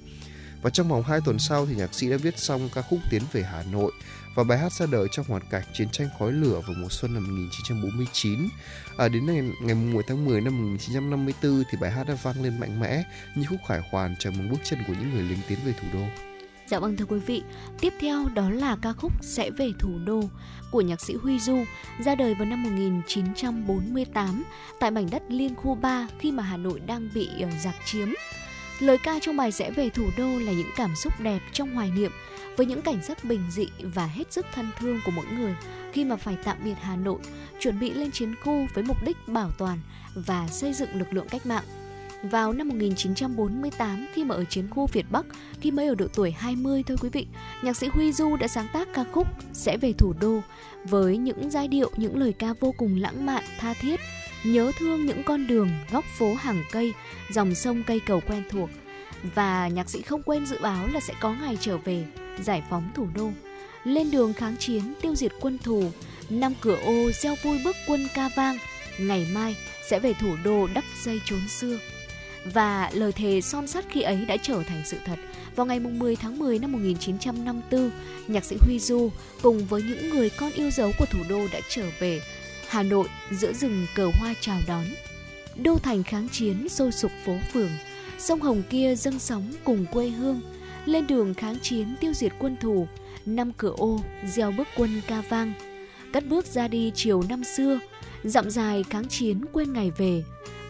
Và 0.62 0.70
trong 0.70 0.88
vòng 0.88 1.04
2 1.04 1.20
tuần 1.26 1.40
sau 1.40 1.66
thì 1.66 1.76
nhạc 1.76 1.94
sĩ 1.94 2.10
đã 2.10 2.18
viết 2.18 2.40
xong 2.40 2.70
ca 2.74 2.82
khúc 2.82 3.00
Tiến 3.10 3.22
về 3.32 3.44
Hà 3.44 3.64
Nội 3.72 3.92
và 4.36 4.44
bài 4.44 4.58
hát 4.58 4.74
ra 4.74 4.86
đời 4.86 5.08
trong 5.12 5.26
hoàn 5.30 5.42
cảnh 5.50 5.64
chiến 5.74 5.90
tranh 5.92 6.08
khói 6.20 6.32
lửa 6.32 6.62
vào 6.68 6.76
mùa 6.78 6.90
xuân 6.90 7.14
năm 7.14 7.24
1949. 7.24 8.50
À, 8.98 9.08
đến 9.08 9.26
ngày 9.26 9.52
ngày 9.62 9.76
10 9.76 10.04
tháng 10.08 10.26
10 10.26 10.42
năm 10.42 10.58
1954 10.58 11.64
thì 11.72 11.78
bài 11.82 11.92
hát 11.92 12.08
đã 12.08 12.18
vang 12.24 12.44
lên 12.44 12.60
mạnh 12.60 12.80
mẽ 12.80 13.04
như 13.36 13.46
khúc 13.50 13.60
khải 13.68 13.82
hoàn 13.92 14.16
chào 14.20 14.34
mừng 14.38 14.50
bước 14.50 14.60
chân 14.64 14.80
của 14.88 14.94
những 15.00 15.14
người 15.14 15.24
lính 15.24 15.40
tiến 15.48 15.60
về 15.66 15.74
thủ 15.82 15.88
đô. 15.94 16.06
Dạ 16.68 16.80
vâng 16.80 16.98
thưa 16.98 17.06
quý 17.06 17.20
vị, 17.20 17.44
tiếp 17.80 17.94
theo 18.00 18.26
đó 18.34 18.50
là 18.50 18.78
ca 18.82 18.94
khúc 18.94 19.12
Sẽ 19.22 19.50
về 19.50 19.72
thủ 19.80 19.92
đô 20.06 20.24
của 20.72 20.82
nhạc 20.82 21.02
sĩ 21.02 21.14
Huy 21.16 21.40
Du, 21.40 21.58
ra 22.06 22.16
đời 22.16 22.36
vào 22.36 22.46
năm 22.46 22.64
1948 22.64 24.44
tại 24.80 24.92
mảnh 24.92 25.08
đất 25.12 25.24
Liên 25.30 25.56
khu 25.56 25.76
3 25.76 26.08
khi 26.20 26.32
mà 26.32 26.44
Hà 26.44 26.58
Nội 26.58 26.80
đang 26.80 27.10
bị 27.14 27.30
ờ, 27.42 27.50
giặc 27.64 27.76
chiếm. 27.86 28.08
Lời 28.80 28.98
ca 28.98 29.20
trong 29.22 29.38
bài 29.38 29.52
rẽ 29.52 29.72
về 29.72 29.90
thủ 29.90 30.10
đô 30.18 30.40
là 30.40 30.52
những 30.52 30.70
cảm 30.76 30.96
xúc 30.96 31.14
đẹp 31.20 31.40
trong 31.54 31.76
hoài 31.76 31.92
niệm 31.92 32.12
với 32.58 32.66
những 32.66 32.82
cảnh 32.82 33.04
sắc 33.04 33.24
bình 33.24 33.44
dị 33.52 33.68
và 33.82 34.06
hết 34.06 34.34
sức 34.34 34.46
thân 34.54 34.70
thương 34.80 35.00
của 35.06 35.12
mỗi 35.12 35.26
người 35.26 35.56
khi 35.94 36.06
mà 36.06 36.16
phải 36.16 36.38
tạm 36.44 36.58
biệt 36.64 36.76
Hà 36.82 36.96
Nội, 36.96 37.20
chuẩn 37.60 37.80
bị 37.80 37.92
lên 37.92 38.12
chiến 38.12 38.36
khu 38.44 38.68
với 38.74 38.84
mục 38.84 38.98
đích 39.06 39.18
bảo 39.28 39.52
toàn 39.58 39.80
và 40.16 40.48
xây 40.48 40.74
dựng 40.74 40.96
lực 40.96 41.14
lượng 41.14 41.28
cách 41.30 41.46
mạng. 41.46 41.64
Vào 42.24 42.54
năm 42.54 42.68
1948 42.68 44.08
khi 44.14 44.24
mà 44.24 44.36
ở 44.36 44.46
chiến 44.46 44.70
khu 44.70 44.88
Việt 44.88 45.06
Bắc, 45.12 45.26
khi 45.62 45.72
mới 45.72 45.88
ở 45.88 45.96
độ 45.96 46.06
tuổi 46.16 46.32
20 46.32 46.84
thôi 46.88 46.98
quý 47.02 47.10
vị, 47.10 47.28
nhạc 47.64 47.78
sĩ 47.78 47.88
Huy 47.88 48.12
Du 48.12 48.36
đã 48.36 48.48
sáng 48.48 48.68
tác 48.74 48.88
ca 48.94 49.04
khúc 49.12 49.28
Sẽ 49.54 49.78
về 49.78 49.94
thủ 49.94 50.14
đô 50.22 50.40
với 50.84 51.18
những 51.18 51.52
giai 51.52 51.68
điệu, 51.68 51.92
những 51.98 52.18
lời 52.18 52.34
ca 52.34 52.54
vô 52.60 52.74
cùng 52.78 53.02
lãng 53.02 53.26
mạn, 53.26 53.44
tha 53.60 53.74
thiết, 53.74 54.00
nhớ 54.44 54.72
thương 54.80 55.06
những 55.06 55.24
con 55.24 55.48
đường, 55.48 55.70
góc 55.92 56.06
phố 56.18 56.34
hàng 56.34 56.64
cây, 56.72 56.94
dòng 57.32 57.56
sông 57.56 57.84
cây 57.88 58.00
cầu 58.06 58.22
quen 58.28 58.44
thuộc. 58.50 58.70
Và 59.36 59.68
nhạc 59.68 59.90
sĩ 59.90 60.02
không 60.02 60.24
quên 60.24 60.46
dự 60.46 60.58
báo 60.62 60.88
là 60.94 61.00
sẽ 61.00 61.14
có 61.20 61.34
ngày 61.34 61.58
trở 61.62 61.78
về 61.78 62.06
giải 62.44 62.64
phóng 62.70 62.92
thủ 62.96 63.08
đô. 63.16 63.32
Lên 63.84 64.12
đường 64.12 64.34
kháng 64.34 64.56
chiến 64.60 64.94
tiêu 65.02 65.16
diệt 65.16 65.32
quân 65.40 65.58
thù, 65.58 65.92
năm 66.30 66.54
cửa 66.62 66.78
ô 66.86 67.12
gieo 67.12 67.36
vui 67.44 67.60
bước 67.64 67.76
quân 67.88 68.08
ca 68.14 68.30
vang, 68.36 68.58
ngày 69.00 69.28
mai 69.34 69.56
sẽ 69.90 70.00
về 70.00 70.14
thủ 70.14 70.36
đô 70.44 70.68
đắp 70.74 70.84
dây 71.04 71.22
trốn 71.26 71.48
xưa. 71.48 71.78
Và 72.54 72.90
lời 72.94 73.12
thề 73.12 73.42
son 73.42 73.68
sắt 73.68 73.86
khi 73.90 74.02
ấy 74.02 74.26
đã 74.26 74.38
trở 74.38 74.64
thành 74.64 74.82
sự 74.86 74.98
thật. 75.06 75.16
Vào 75.56 75.66
ngày 75.66 75.80
10 75.80 76.16
tháng 76.16 76.40
10 76.40 76.60
năm 76.60 76.72
1954, 76.72 77.92
nhạc 78.28 78.46
sĩ 78.46 78.56
Huy 78.62 78.80
Du 78.80 79.12
cùng 79.42 79.66
với 79.66 79.82
những 79.82 80.10
người 80.10 80.30
con 80.30 80.52
yêu 80.52 80.72
dấu 80.72 80.92
của 81.00 81.06
thủ 81.06 81.20
đô 81.30 81.48
đã 81.54 81.60
trở 81.70 81.86
về 82.00 82.22
Hà 82.70 82.84
Nội 82.84 83.08
giữa 83.32 83.54
rừng 83.54 83.88
cờ 83.96 84.12
hoa 84.20 84.34
chào 84.42 84.60
đón. 84.68 84.86
Đô 85.64 85.78
thành 85.78 86.04
kháng 86.04 86.30
chiến 86.30 86.70
sôi 86.70 86.92
sục 86.92 87.12
phố 87.26 87.38
phường, 87.54 87.72
sông 88.18 88.42
Hồng 88.42 88.64
kia 88.70 88.96
dâng 88.96 89.20
sóng 89.20 89.52
cùng 89.64 89.86
quê 89.92 90.10
hương– 90.10 90.42
lên 90.86 91.08
đường 91.08 91.34
kháng 91.34 91.60
chiến 91.62 91.96
tiêu 92.00 92.14
diệt 92.14 92.32
quân 92.40 92.58
thù, 92.62 92.88
năm 93.26 93.52
cửa 93.58 93.74
ô 93.78 94.00
gieo 94.26 94.52
bước 94.52 94.68
quân 94.76 95.02
ca 95.08 95.22
vang. 95.22 95.54
Cất 96.14 96.28
bước 96.30 96.46
ra 96.46 96.68
đi 96.68 96.92
chiều 96.96 97.24
năm 97.30 97.44
xưa, 97.44 97.80
dặm 98.24 98.50
dài 98.50 98.84
kháng 98.90 99.08
chiến 99.08 99.46
quên 99.52 99.74
ngày 99.74 99.92
về, 99.98 100.24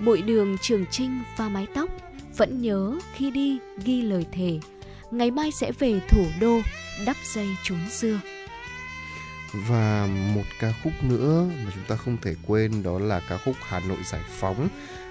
bụi 0.05 0.21
đường 0.21 0.57
trường 0.61 0.85
trinh 0.91 1.19
pha 1.37 1.49
mái 1.49 1.67
tóc, 1.73 1.89
vẫn 2.37 2.61
nhớ 2.61 2.99
khi 3.15 3.31
đi 3.31 3.57
ghi 3.85 4.01
lời 4.01 4.25
thề, 4.31 4.59
ngày 5.11 5.31
mai 5.31 5.51
sẽ 5.51 5.71
về 5.79 5.99
thủ 6.09 6.25
đô 6.41 6.59
đắp 7.05 7.15
dây 7.33 7.47
trốn 7.63 7.79
xưa. 7.91 8.19
Và 9.53 10.07
một 10.35 10.43
ca 10.59 10.73
khúc 10.83 10.93
nữa 11.03 11.45
mà 11.65 11.71
chúng 11.75 11.83
ta 11.87 11.95
không 11.95 12.17
thể 12.21 12.35
quên 12.47 12.83
đó 12.83 12.99
là 12.99 13.21
ca 13.29 13.37
khúc 13.45 13.55
Hà 13.61 13.79
Nội 13.79 13.97
Giải 14.11 14.21
Phóng. 14.39 14.67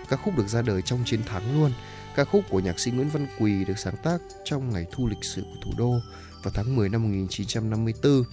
Ca 0.08 0.16
khúc 0.16 0.36
được 0.36 0.48
ra 0.48 0.62
đời 0.62 0.82
trong 0.82 1.02
chiến 1.04 1.22
thắng 1.24 1.60
luôn 1.60 1.72
Ca 2.18 2.24
khúc 2.24 2.44
của 2.50 2.60
nhạc 2.60 2.78
sĩ 2.78 2.90
Nguyễn 2.90 3.08
Văn 3.08 3.26
Quỳ 3.38 3.64
được 3.64 3.78
sáng 3.78 3.96
tác 4.02 4.18
trong 4.44 4.72
ngày 4.72 4.86
thu 4.92 5.06
lịch 5.06 5.24
sử 5.24 5.42
của 5.42 5.56
thủ 5.64 5.72
đô 5.78 6.00
vào 6.42 6.52
tháng 6.54 6.76
10 6.76 6.88
năm 6.88 7.02
1954. 7.02 8.24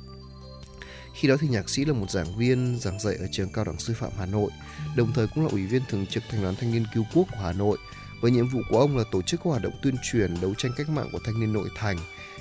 Khi 1.13 1.27
đó 1.27 1.35
thì 1.39 1.47
nhạc 1.47 1.69
sĩ 1.69 1.85
là 1.85 1.93
một 1.93 2.11
giảng 2.11 2.37
viên 2.37 2.79
giảng 2.79 2.99
dạy 2.99 3.15
ở 3.15 3.27
trường 3.31 3.49
cao 3.49 3.65
đẳng 3.65 3.79
sư 3.79 3.93
phạm 3.93 4.11
Hà 4.17 4.25
Nội, 4.25 4.51
đồng 4.95 5.13
thời 5.13 5.27
cũng 5.27 5.43
là 5.43 5.49
ủy 5.51 5.65
viên 5.65 5.81
thường 5.89 6.05
trực 6.05 6.23
thành 6.29 6.41
đoàn 6.41 6.55
thanh 6.55 6.71
niên 6.71 6.85
cứu 6.93 7.03
quốc 7.13 7.27
của 7.31 7.39
Hà 7.41 7.51
Nội. 7.51 7.77
Với 8.21 8.31
nhiệm 8.31 8.47
vụ 8.47 8.59
của 8.69 8.79
ông 8.79 8.97
là 8.97 9.03
tổ 9.11 9.21
chức 9.21 9.39
các 9.43 9.49
hoạt 9.49 9.61
động 9.61 9.73
tuyên 9.81 9.95
truyền 10.03 10.41
đấu 10.41 10.53
tranh 10.57 10.71
cách 10.77 10.89
mạng 10.89 11.09
của 11.11 11.19
thanh 11.25 11.39
niên 11.39 11.53
nội 11.53 11.69
thành. 11.75 11.97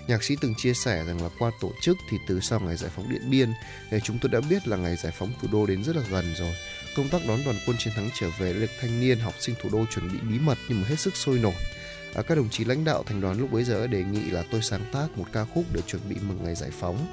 Nhạc 0.09 0.25
sĩ 0.25 0.37
từng 0.41 0.55
chia 0.55 0.75
sẻ 0.75 1.05
rằng 1.05 1.23
là 1.23 1.29
qua 1.39 1.51
tổ 1.61 1.73
chức 1.81 1.97
thì 2.11 2.17
từ 2.27 2.41
sau 2.41 2.61
ngày 2.61 2.77
giải 2.77 2.91
phóng 2.97 3.11
Điện 3.11 3.31
Biên, 3.31 3.53
thì 3.91 3.99
chúng 4.05 4.19
tôi 4.19 4.31
đã 4.33 4.41
biết 4.41 4.69
là 4.69 4.77
ngày 4.77 4.97
giải 4.97 5.13
phóng 5.19 5.33
thủ 5.41 5.49
đô 5.53 5.67
đến 5.67 5.85
rất 5.85 5.97
là 5.97 6.03
gần 6.11 6.35
rồi. 6.39 6.55
Công 6.97 7.09
tác 7.09 7.27
đón 7.29 7.45
đoàn 7.45 7.57
quân 7.67 7.77
chiến 7.79 7.93
thắng 7.97 8.11
trở 8.21 8.31
về 8.39 8.53
đã 8.53 8.59
được 8.59 8.71
thanh 8.81 9.01
niên 9.01 9.19
học 9.19 9.35
sinh 9.41 9.55
thủ 9.63 9.69
đô 9.73 9.85
chuẩn 9.95 10.13
bị 10.13 10.19
bí 10.31 10.39
mật 10.39 10.59
nhưng 10.69 10.81
mà 10.81 10.89
hết 10.89 11.01
sức 11.01 11.17
sôi 11.17 11.39
nổi. 11.39 11.55
À, 12.15 12.23
các 12.23 12.35
đồng 12.35 12.49
chí 12.49 12.65
lãnh 12.65 12.85
đạo 12.85 13.03
thành 13.07 13.21
đoàn 13.21 13.39
lúc 13.39 13.53
bấy 13.53 13.65
giờ 13.65 13.87
đề 13.87 14.05
nghị 14.05 14.31
là 14.31 14.45
tôi 14.51 14.63
sáng 14.63 14.85
tác 14.93 15.19
một 15.19 15.25
ca 15.33 15.45
khúc 15.45 15.65
để 15.73 15.81
chuẩn 15.87 16.03
bị 16.09 16.17
mừng 16.29 16.45
ngày 16.45 16.55
giải 16.55 16.71
phóng. 16.81 17.07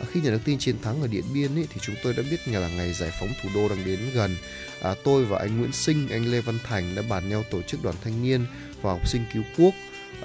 À, 0.00 0.06
khi 0.12 0.20
nhận 0.20 0.32
được 0.32 0.40
tin 0.44 0.58
chiến 0.58 0.76
thắng 0.82 1.02
ở 1.02 1.08
điện 1.08 1.24
biên 1.34 1.58
ấy, 1.58 1.66
thì 1.74 1.80
chúng 1.80 1.96
tôi 2.02 2.12
đã 2.12 2.22
biết 2.30 2.48
là 2.48 2.68
ngày 2.68 2.92
giải 2.92 3.10
phóng 3.20 3.28
thủ 3.42 3.48
đô 3.54 3.68
đang 3.68 3.84
đến 3.84 4.00
gần. 4.14 4.36
À, 4.82 4.94
tôi 5.04 5.24
và 5.24 5.38
anh 5.38 5.58
nguyễn 5.58 5.72
sinh 5.72 6.08
anh 6.08 6.26
lê 6.26 6.40
văn 6.40 6.58
thành 6.64 6.94
đã 6.94 7.02
bàn 7.08 7.28
nhau 7.28 7.44
tổ 7.50 7.62
chức 7.62 7.82
đoàn 7.82 7.96
thanh 8.04 8.22
niên 8.22 8.46
và 8.82 8.92
học 8.92 9.08
sinh 9.08 9.24
cứu 9.34 9.42
quốc. 9.58 9.74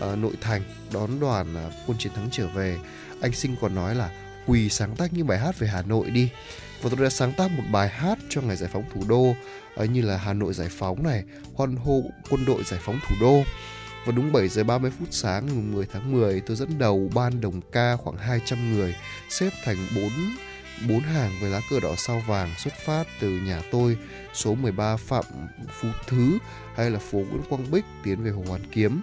Ờ, 0.02 0.16
nội 0.16 0.34
thành 0.42 0.62
đón 0.94 1.20
đoàn 1.20 1.56
ờ, 1.56 1.72
quân 1.88 1.98
chiến 1.98 2.14
thắng 2.14 2.30
trở 2.32 2.48
về 2.48 2.78
anh 3.22 3.32
sinh 3.32 3.56
còn 3.62 3.76
nói 3.76 3.96
là 3.96 4.10
quỳ 4.48 4.70
sáng 4.70 4.96
tác 4.96 5.14
những 5.14 5.28
bài 5.28 5.40
hát 5.40 5.60
về 5.60 5.68
hà 5.68 5.82
nội 5.82 6.10
đi 6.10 6.30
và 6.82 6.90
tôi 6.90 7.04
đã 7.04 7.10
sáng 7.10 7.34
tác 7.34 7.52
một 7.52 7.64
bài 7.72 7.90
hát 7.90 8.20
cho 8.30 8.42
ngày 8.42 8.56
giải 8.56 8.70
phóng 8.74 8.84
thủ 8.94 9.02
đô 9.08 9.36
uh, 9.84 9.90
như 9.90 10.02
là 10.02 10.18
Hà 10.18 10.34
Nội 10.34 10.54
giải 10.54 10.70
phóng 10.72 11.04
này, 11.04 11.24
hoan 11.54 11.76
hô 11.76 12.02
quân 12.30 12.46
đội 12.46 12.64
giải 12.64 12.80
phóng 12.84 13.00
thủ 13.08 13.16
đô. 13.22 13.44
Và 14.06 14.12
đúng 14.12 14.32
7 14.32 14.48
giờ 14.48 14.64
30 14.64 14.92
phút 15.00 15.08
sáng 15.12 15.46
ngày 15.46 15.56
10 15.56 15.86
tháng 15.94 16.12
10, 16.12 16.42
tôi 16.42 16.58
dẫn 16.58 16.80
đầu 16.80 17.10
ban 17.16 17.42
đồng 17.42 17.62
ca 17.72 17.96
khoảng 17.96 18.18
200 18.18 18.74
người 18.74 18.96
xếp 19.30 19.50
thành 19.66 19.78
4 19.96 20.10
bốn 20.88 21.00
hàng 21.00 21.32
với 21.42 21.50
lá 21.50 21.62
cờ 21.70 21.80
đỏ 21.80 21.96
sao 21.98 22.24
vàng 22.28 22.54
xuất 22.58 22.74
phát 22.86 23.08
từ 23.20 23.30
nhà 23.30 23.62
tôi 23.72 23.98
số 24.34 24.56
13 24.56 24.98
Phạm 24.98 25.26
Phú 25.82 25.88
Thứ 26.08 26.38
hay 26.76 26.90
là 26.90 27.00
phố 27.00 27.18
Nguyễn 27.18 27.42
Quang 27.50 27.72
Bích 27.72 27.86
tiến 28.04 28.24
về 28.24 28.32
Hồ 28.32 28.44
Hoàn 28.48 28.62
Kiếm. 28.72 29.02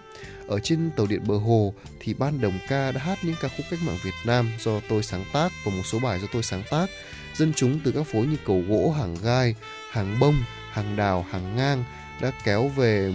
Ở 0.48 0.60
trên 0.60 0.90
tàu 0.96 1.06
điện 1.06 1.20
bờ 1.26 1.36
hồ 1.36 1.74
thì 2.00 2.14
ban 2.14 2.40
đồng 2.40 2.58
ca 2.68 2.92
đã 2.92 3.00
hát 3.00 3.18
những 3.22 3.36
ca 3.40 3.48
khúc 3.48 3.66
cách 3.70 3.80
mạng 3.86 3.98
Việt 4.04 4.14
Nam 4.24 4.50
do 4.60 4.80
tôi 4.88 5.02
sáng 5.02 5.24
tác 5.32 5.52
và 5.64 5.72
một 5.76 5.82
số 5.84 5.98
bài 5.98 6.20
do 6.20 6.26
tôi 6.32 6.42
sáng 6.42 6.62
tác. 6.70 6.86
Dân 7.34 7.52
chúng 7.56 7.80
từ 7.84 7.92
các 7.92 8.06
phố 8.06 8.18
như 8.18 8.36
cầu 8.44 8.62
gỗ, 8.68 8.90
hàng 8.98 9.16
gai, 9.22 9.54
hàng 9.90 10.18
bông, 10.20 10.36
hàng 10.70 10.96
đào, 10.96 11.26
hàng 11.30 11.56
ngang 11.56 11.84
đã 12.20 12.32
kéo 12.44 12.68
về 12.68 13.14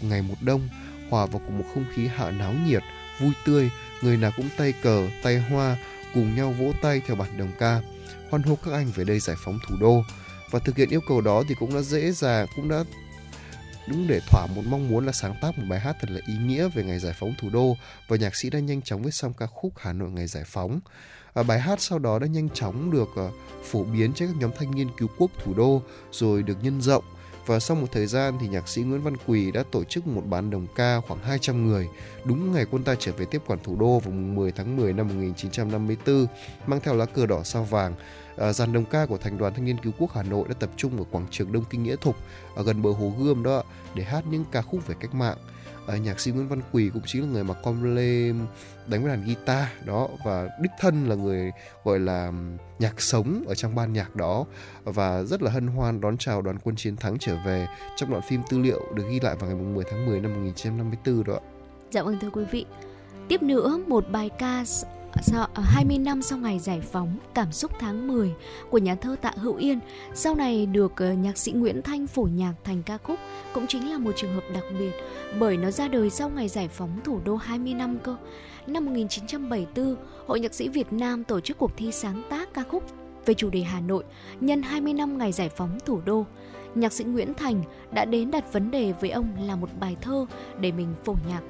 ngày 0.00 0.22
một 0.22 0.34
đông 0.40 0.68
hòa 1.10 1.26
vào 1.26 1.42
cùng 1.46 1.58
một 1.58 1.64
không 1.74 1.84
khí 1.94 2.06
hạ 2.06 2.30
náo 2.30 2.54
nhiệt, 2.66 2.82
vui 3.20 3.32
tươi, 3.44 3.70
người 4.02 4.16
nào 4.16 4.30
cũng 4.36 4.48
tay 4.56 4.72
cờ, 4.82 5.08
tay 5.22 5.38
hoa, 5.38 5.76
cùng 6.14 6.36
nhau 6.36 6.54
vỗ 6.58 6.72
tay 6.82 7.02
theo 7.06 7.16
bản 7.16 7.38
đồng 7.38 7.52
ca, 7.58 7.80
hoan 8.30 8.42
hô 8.42 8.56
các 8.64 8.72
anh 8.72 8.92
về 8.94 9.04
đây 9.04 9.20
giải 9.20 9.36
phóng 9.38 9.58
thủ 9.68 9.76
đô. 9.80 10.02
Và 10.50 10.58
thực 10.58 10.76
hiện 10.76 10.88
yêu 10.88 11.00
cầu 11.08 11.20
đó 11.20 11.42
thì 11.48 11.54
cũng 11.60 11.74
đã 11.74 11.80
dễ 11.80 12.12
dàng, 12.12 12.46
cũng 12.56 12.68
đã 12.68 12.84
đúng 13.88 14.06
để 14.08 14.20
thỏa 14.26 14.46
một 14.46 14.62
mong 14.68 14.88
muốn 14.88 15.06
là 15.06 15.12
sáng 15.12 15.34
tác 15.42 15.58
một 15.58 15.64
bài 15.68 15.80
hát 15.80 15.96
thật 16.00 16.10
là 16.10 16.20
ý 16.26 16.34
nghĩa 16.34 16.68
về 16.68 16.84
ngày 16.84 16.98
giải 16.98 17.14
phóng 17.18 17.34
thủ 17.40 17.50
đô 17.52 17.76
và 18.08 18.16
nhạc 18.16 18.36
sĩ 18.36 18.50
đã 18.50 18.58
nhanh 18.58 18.82
chóng 18.82 19.02
viết 19.02 19.14
xong 19.14 19.32
ca 19.32 19.46
khúc 19.46 19.72
Hà 19.76 19.92
Nội 19.92 20.10
ngày 20.10 20.26
giải 20.26 20.44
phóng. 20.46 20.80
À, 21.34 21.42
bài 21.42 21.60
hát 21.60 21.80
sau 21.80 21.98
đó 21.98 22.18
đã 22.18 22.26
nhanh 22.26 22.48
chóng 22.50 22.90
được 22.90 23.08
uh, 23.26 23.34
phổ 23.64 23.84
biến 23.84 24.12
trên 24.12 24.28
các 24.28 24.36
nhóm 24.40 24.50
thanh 24.58 24.70
niên 24.70 24.88
cứu 24.98 25.08
quốc 25.18 25.30
thủ 25.44 25.54
đô 25.54 25.82
rồi 26.12 26.42
được 26.42 26.56
nhân 26.62 26.80
rộng 26.80 27.04
và 27.46 27.60
sau 27.60 27.76
một 27.76 27.86
thời 27.92 28.06
gian 28.06 28.38
thì 28.40 28.48
nhạc 28.48 28.68
sĩ 28.68 28.82
Nguyễn 28.82 29.02
Văn 29.02 29.16
Quỳ 29.26 29.50
đã 29.50 29.62
tổ 29.70 29.84
chức 29.84 30.06
một 30.06 30.22
bán 30.26 30.50
đồng 30.50 30.66
ca 30.74 31.00
khoảng 31.00 31.20
200 31.20 31.66
người 31.66 31.88
đúng 32.24 32.52
ngày 32.52 32.66
quân 32.70 32.84
ta 32.84 32.94
trở 32.98 33.12
về 33.12 33.24
tiếp 33.24 33.42
quản 33.46 33.58
thủ 33.62 33.76
đô 33.76 33.98
vào 33.98 34.12
mùng 34.12 34.34
10 34.34 34.52
tháng 34.52 34.76
10 34.76 34.92
năm 34.92 35.08
1954 35.08 36.26
mang 36.66 36.80
theo 36.80 36.94
lá 36.94 37.06
cờ 37.06 37.26
đỏ 37.26 37.42
sao 37.42 37.64
vàng. 37.64 37.94
À, 38.36 38.52
dàn 38.52 38.72
đồng 38.72 38.84
ca 38.84 39.06
của 39.06 39.18
thành 39.18 39.38
đoàn 39.38 39.54
thanh 39.54 39.64
niên 39.64 39.78
cứu 39.78 39.92
quốc 39.98 40.12
Hà 40.14 40.22
Nội 40.22 40.48
đã 40.48 40.54
tập 40.60 40.70
trung 40.76 40.98
ở 40.98 41.04
quảng 41.10 41.26
trường 41.30 41.52
Đông 41.52 41.64
Kinh 41.70 41.82
Nghĩa 41.82 41.96
Thục 41.96 42.16
ở 42.54 42.62
gần 42.62 42.82
bờ 42.82 42.90
hồ 42.90 43.12
Gươm 43.18 43.42
đó 43.42 43.62
để 43.94 44.04
hát 44.04 44.24
những 44.30 44.44
ca 44.52 44.62
khúc 44.62 44.86
về 44.86 44.94
cách 45.00 45.14
mạng 45.14 45.36
à, 45.86 45.96
nhạc 45.96 46.20
sĩ 46.20 46.30
Nguyễn 46.30 46.48
Văn 46.48 46.60
Quỳ 46.72 46.90
cũng 46.94 47.02
chính 47.06 47.22
là 47.22 47.28
người 47.28 47.44
mà 47.44 47.54
com 47.54 47.96
lê 47.96 48.32
đánh 48.86 49.02
với 49.02 49.08
đàn 49.08 49.24
guitar 49.24 49.64
đó 49.84 50.08
và 50.24 50.48
đích 50.60 50.72
thân 50.80 51.08
là 51.08 51.14
người 51.14 51.50
gọi 51.84 51.98
là 51.98 52.32
nhạc 52.78 53.00
sống 53.00 53.44
ở 53.46 53.54
trong 53.54 53.74
ban 53.74 53.92
nhạc 53.92 54.16
đó 54.16 54.44
và 54.84 55.22
rất 55.22 55.42
là 55.42 55.50
hân 55.50 55.66
hoan 55.66 56.00
đón 56.00 56.16
chào 56.18 56.42
đoàn 56.42 56.58
quân 56.64 56.76
chiến 56.76 56.96
thắng 56.96 57.16
trở 57.18 57.36
về 57.46 57.66
trong 57.96 58.10
đoạn 58.10 58.22
phim 58.28 58.42
tư 58.50 58.58
liệu 58.58 58.80
được 58.94 59.04
ghi 59.10 59.20
lại 59.20 59.36
vào 59.36 59.50
ngày 59.50 59.58
10 59.58 59.84
tháng 59.90 60.06
10 60.06 60.20
năm 60.20 60.32
1954 60.34 61.24
đó. 61.24 61.40
Dạ 61.90 62.02
vâng 62.02 62.18
thưa 62.20 62.30
quý 62.30 62.44
vị. 62.50 62.66
Tiếp 63.28 63.42
nữa 63.42 63.80
một 63.86 64.04
bài 64.10 64.30
ca 64.38 64.64
sau 65.20 65.46
20 65.54 65.96
à, 65.96 66.04
năm 66.04 66.22
sau 66.22 66.38
ngày 66.38 66.58
giải 66.58 66.80
phóng 66.80 67.16
Cảm 67.34 67.52
xúc 67.52 67.72
tháng 67.78 68.08
10 68.08 68.34
của 68.70 68.78
nhà 68.78 68.94
thơ 68.94 69.16
Tạ 69.22 69.32
Hữu 69.36 69.56
Yên 69.56 69.78
sau 70.14 70.34
này 70.34 70.66
được 70.66 70.92
ờ, 70.96 71.12
nhạc 71.12 71.38
sĩ 71.38 71.52
Nguyễn 71.52 71.82
Thanh 71.82 72.06
phổ 72.06 72.22
nhạc 72.22 72.54
thành 72.64 72.82
ca 72.82 72.98
khúc 72.98 73.18
cũng 73.52 73.66
chính 73.66 73.90
là 73.90 73.98
một 73.98 74.12
trường 74.16 74.34
hợp 74.34 74.44
đặc 74.54 74.64
biệt 74.78 74.90
bởi 75.38 75.56
nó 75.56 75.70
ra 75.70 75.88
đời 75.88 76.10
sau 76.10 76.28
ngày 76.28 76.48
giải 76.48 76.68
phóng 76.68 77.00
thủ 77.04 77.20
đô 77.24 77.36
20 77.36 77.74
năm 77.74 77.98
cơ. 78.02 78.16
Năm 78.66 78.84
1974, 78.84 79.96
Hội 80.26 80.40
Nhạc 80.40 80.54
sĩ 80.54 80.68
Việt 80.68 80.92
Nam 80.92 81.24
tổ 81.24 81.40
chức 81.40 81.58
cuộc 81.58 81.76
thi 81.76 81.92
sáng 81.92 82.22
tác 82.30 82.54
ca 82.54 82.62
khúc 82.62 82.84
về 83.26 83.34
chủ 83.34 83.50
đề 83.50 83.60
Hà 83.60 83.80
Nội 83.80 84.04
nhân 84.40 84.62
20 84.62 84.92
năm 84.92 85.18
ngày 85.18 85.32
giải 85.32 85.48
phóng 85.48 85.78
thủ 85.86 86.00
đô. 86.04 86.26
Nhạc 86.74 86.92
sĩ 86.92 87.04
Nguyễn 87.04 87.34
Thành 87.34 87.62
đã 87.92 88.04
đến 88.04 88.30
đặt 88.30 88.52
vấn 88.52 88.70
đề 88.70 88.92
với 89.00 89.10
ông 89.10 89.28
là 89.46 89.56
một 89.56 89.68
bài 89.80 89.96
thơ 90.00 90.26
để 90.60 90.72
mình 90.72 90.94
phổ 91.04 91.14
nhạc. 91.28 91.40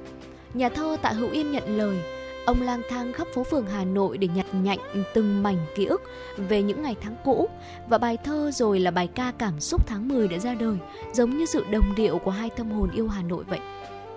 Nhà 0.53 0.69
thơ 0.69 0.97
Tạ 1.01 1.09
Hữu 1.09 1.29
Yên 1.29 1.51
nhận 1.51 1.77
lời 1.77 1.97
Ông 2.45 2.61
lang 2.61 2.81
thang 2.89 3.13
khắp 3.13 3.27
phố 3.33 3.43
phường 3.43 3.65
Hà 3.65 3.85
Nội 3.85 4.17
để 4.17 4.27
nhặt 4.35 4.45
nhạnh 4.53 4.79
từng 5.13 5.43
mảnh 5.43 5.65
ký 5.75 5.85
ức 5.85 6.01
về 6.37 6.61
những 6.61 6.81
ngày 6.81 6.95
tháng 7.01 7.15
cũ 7.23 7.49
và 7.87 7.97
bài 7.97 8.17
thơ 8.23 8.51
rồi 8.53 8.79
là 8.79 8.91
bài 8.91 9.07
ca 9.07 9.31
cảm 9.37 9.59
xúc 9.59 9.87
tháng 9.87 10.07
10 10.07 10.27
đã 10.27 10.37
ra 10.37 10.53
đời, 10.53 10.77
giống 11.13 11.37
như 11.37 11.45
sự 11.45 11.65
đồng 11.71 11.95
điệu 11.95 12.17
của 12.17 12.31
hai 12.31 12.49
tâm 12.49 12.71
hồn 12.71 12.89
yêu 12.91 13.07
Hà 13.07 13.21
Nội 13.21 13.43
vậy. 13.43 13.59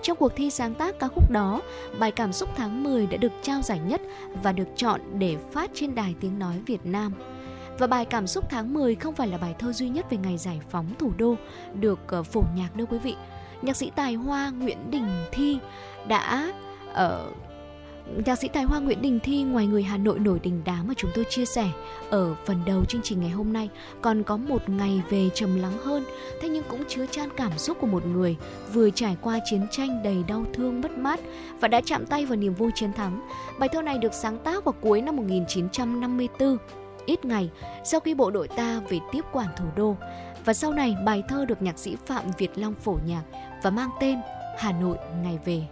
Trong 0.02 0.16
cuộc 0.16 0.32
thi 0.36 0.50
sáng 0.50 0.74
tác 0.74 0.98
ca 0.98 1.08
khúc 1.08 1.30
đó, 1.30 1.60
bài 1.98 2.12
Cảm 2.12 2.32
xúc 2.32 2.48
tháng 2.56 2.84
10 2.84 3.06
đã 3.06 3.16
được 3.16 3.32
trao 3.42 3.62
giải 3.62 3.80
nhất 3.86 4.00
và 4.42 4.52
được 4.52 4.68
chọn 4.76 5.00
để 5.18 5.36
phát 5.52 5.70
trên 5.74 5.94
đài 5.94 6.14
tiếng 6.20 6.38
nói 6.38 6.60
Việt 6.66 6.86
Nam. 6.86 7.12
Và 7.78 7.86
bài 7.86 8.04
Cảm 8.04 8.26
xúc 8.26 8.44
tháng 8.50 8.74
10 8.74 8.94
không 8.94 9.14
phải 9.14 9.28
là 9.28 9.38
bài 9.38 9.54
thơ 9.58 9.72
duy 9.72 9.88
nhất 9.88 10.10
về 10.10 10.16
ngày 10.16 10.38
giải 10.38 10.60
phóng 10.70 10.94
thủ 10.98 11.12
đô 11.16 11.34
được 11.74 11.98
ờ, 12.06 12.22
phổ 12.22 12.42
nhạc 12.56 12.76
đâu 12.76 12.86
quý 12.90 12.98
vị. 12.98 13.14
Nhạc 13.62 13.76
sĩ 13.76 13.90
tài 13.96 14.14
hoa 14.14 14.50
Nguyễn 14.50 14.90
Đình 14.90 15.08
Thi 15.32 15.58
đã 16.08 16.52
ở 16.92 17.26
uh, 17.28 17.45
Nhạc 18.06 18.36
sĩ 18.36 18.48
tài 18.48 18.62
hoa 18.62 18.78
Nguyễn 18.78 19.02
Đình 19.02 19.20
Thi, 19.20 19.42
ngoài 19.42 19.66
người 19.66 19.82
Hà 19.82 19.96
Nội 19.96 20.18
nổi 20.18 20.40
đình 20.42 20.62
đám 20.64 20.88
mà 20.88 20.94
chúng 20.96 21.10
tôi 21.14 21.24
chia 21.30 21.44
sẻ 21.44 21.68
ở 22.10 22.34
phần 22.44 22.60
đầu 22.66 22.84
chương 22.84 23.00
trình 23.04 23.20
ngày 23.20 23.30
hôm 23.30 23.52
nay, 23.52 23.68
còn 24.02 24.22
có 24.22 24.36
một 24.36 24.68
ngày 24.68 25.02
về 25.10 25.28
trầm 25.34 25.58
lắng 25.58 25.78
hơn, 25.84 26.04
thế 26.40 26.48
nhưng 26.48 26.64
cũng 26.68 26.84
chứa 26.88 27.06
chan 27.06 27.28
cảm 27.36 27.58
xúc 27.58 27.76
của 27.80 27.86
một 27.86 28.06
người 28.06 28.36
vừa 28.72 28.90
trải 28.90 29.16
qua 29.22 29.38
chiến 29.44 29.66
tranh 29.70 30.02
đầy 30.02 30.24
đau 30.28 30.44
thương, 30.54 30.80
mất 30.80 30.98
mát 30.98 31.20
và 31.60 31.68
đã 31.68 31.80
chạm 31.84 32.06
tay 32.06 32.26
vào 32.26 32.36
niềm 32.36 32.54
vui 32.54 32.70
chiến 32.74 32.92
thắng. 32.92 33.28
Bài 33.58 33.68
thơ 33.72 33.82
này 33.82 33.98
được 33.98 34.14
sáng 34.14 34.38
tác 34.38 34.64
vào 34.64 34.74
cuối 34.80 35.02
năm 35.02 35.16
1954 35.16 36.56
ít 37.06 37.24
ngày, 37.24 37.50
sau 37.84 38.00
khi 38.00 38.14
bộ 38.14 38.30
đội 38.30 38.48
ta 38.48 38.80
về 38.88 38.98
tiếp 39.12 39.24
quản 39.32 39.48
thủ 39.56 39.64
đô 39.76 39.96
và 40.44 40.54
sau 40.54 40.72
này, 40.72 40.96
bài 41.04 41.22
thơ 41.28 41.44
được 41.44 41.62
nhạc 41.62 41.78
sĩ 41.78 41.96
Phạm 42.06 42.24
Việt 42.38 42.58
Long 42.58 42.74
phổ 42.74 42.98
nhạc 43.06 43.22
và 43.62 43.70
mang 43.70 43.90
tên 44.00 44.18
Hà 44.58 44.72
Nội 44.72 44.96
ngày 45.22 45.38
về. 45.44 45.62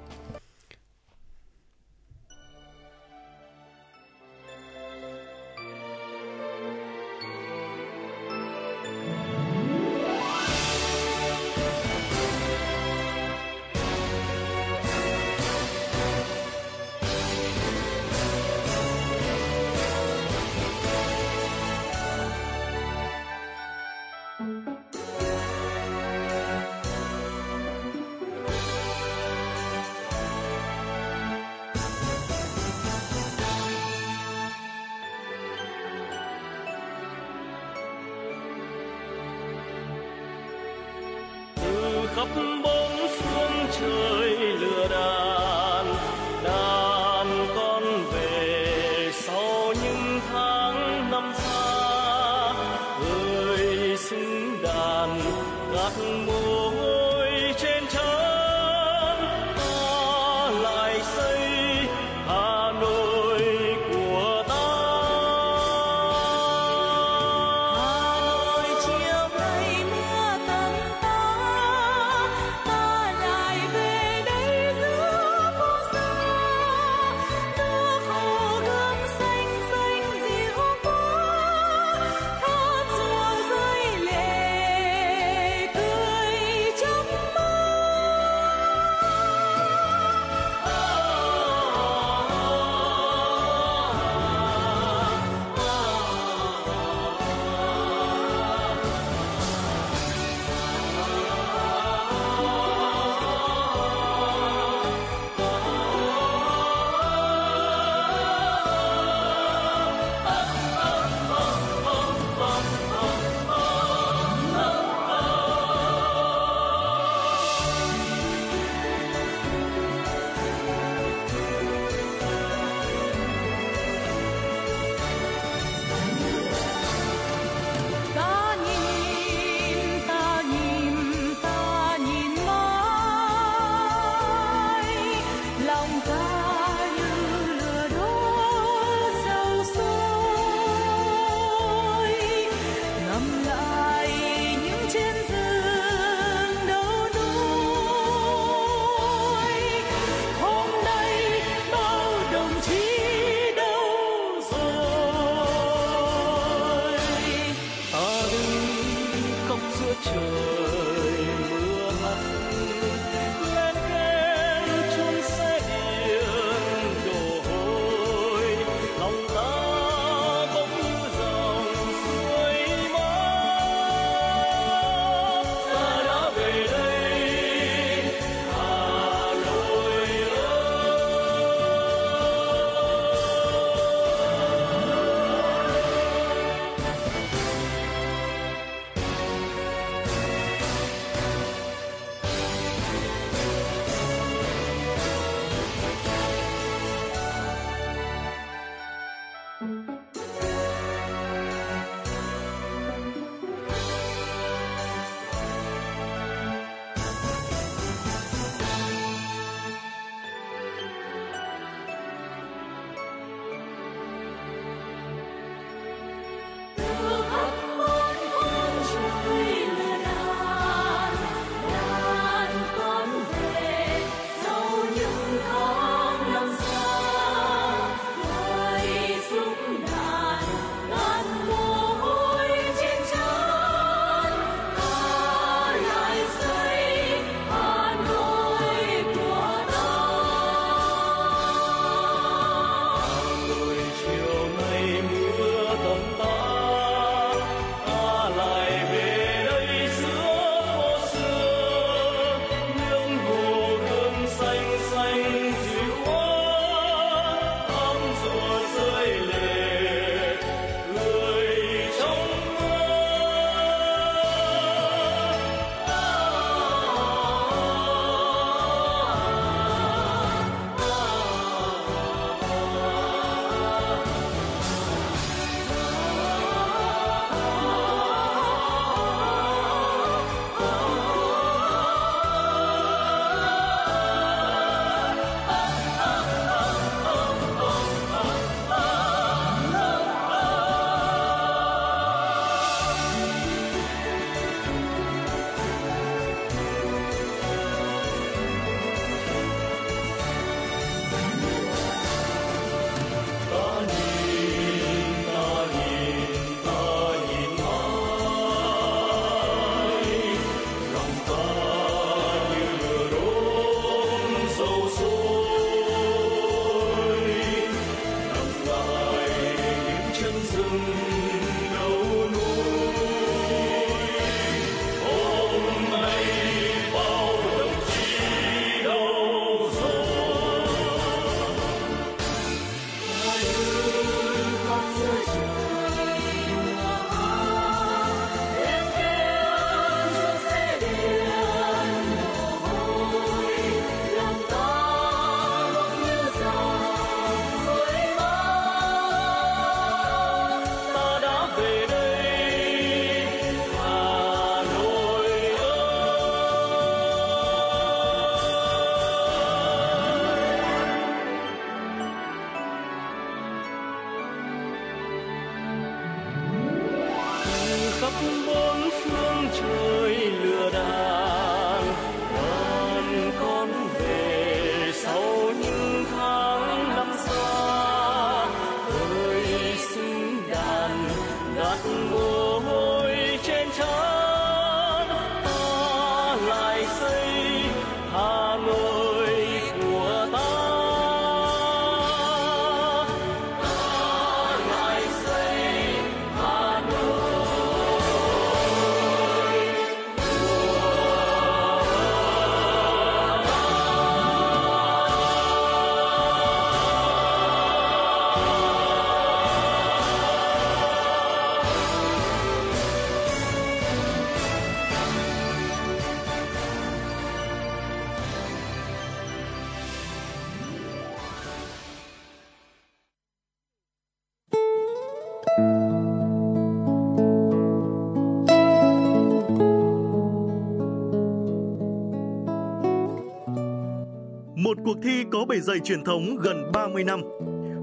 Có 435.30 435.44
bề 435.44 435.60
dày 435.60 435.80
truyền 435.80 436.04
thống 436.04 436.36
gần 436.36 436.72
30 436.72 437.04
năm. 437.04 437.22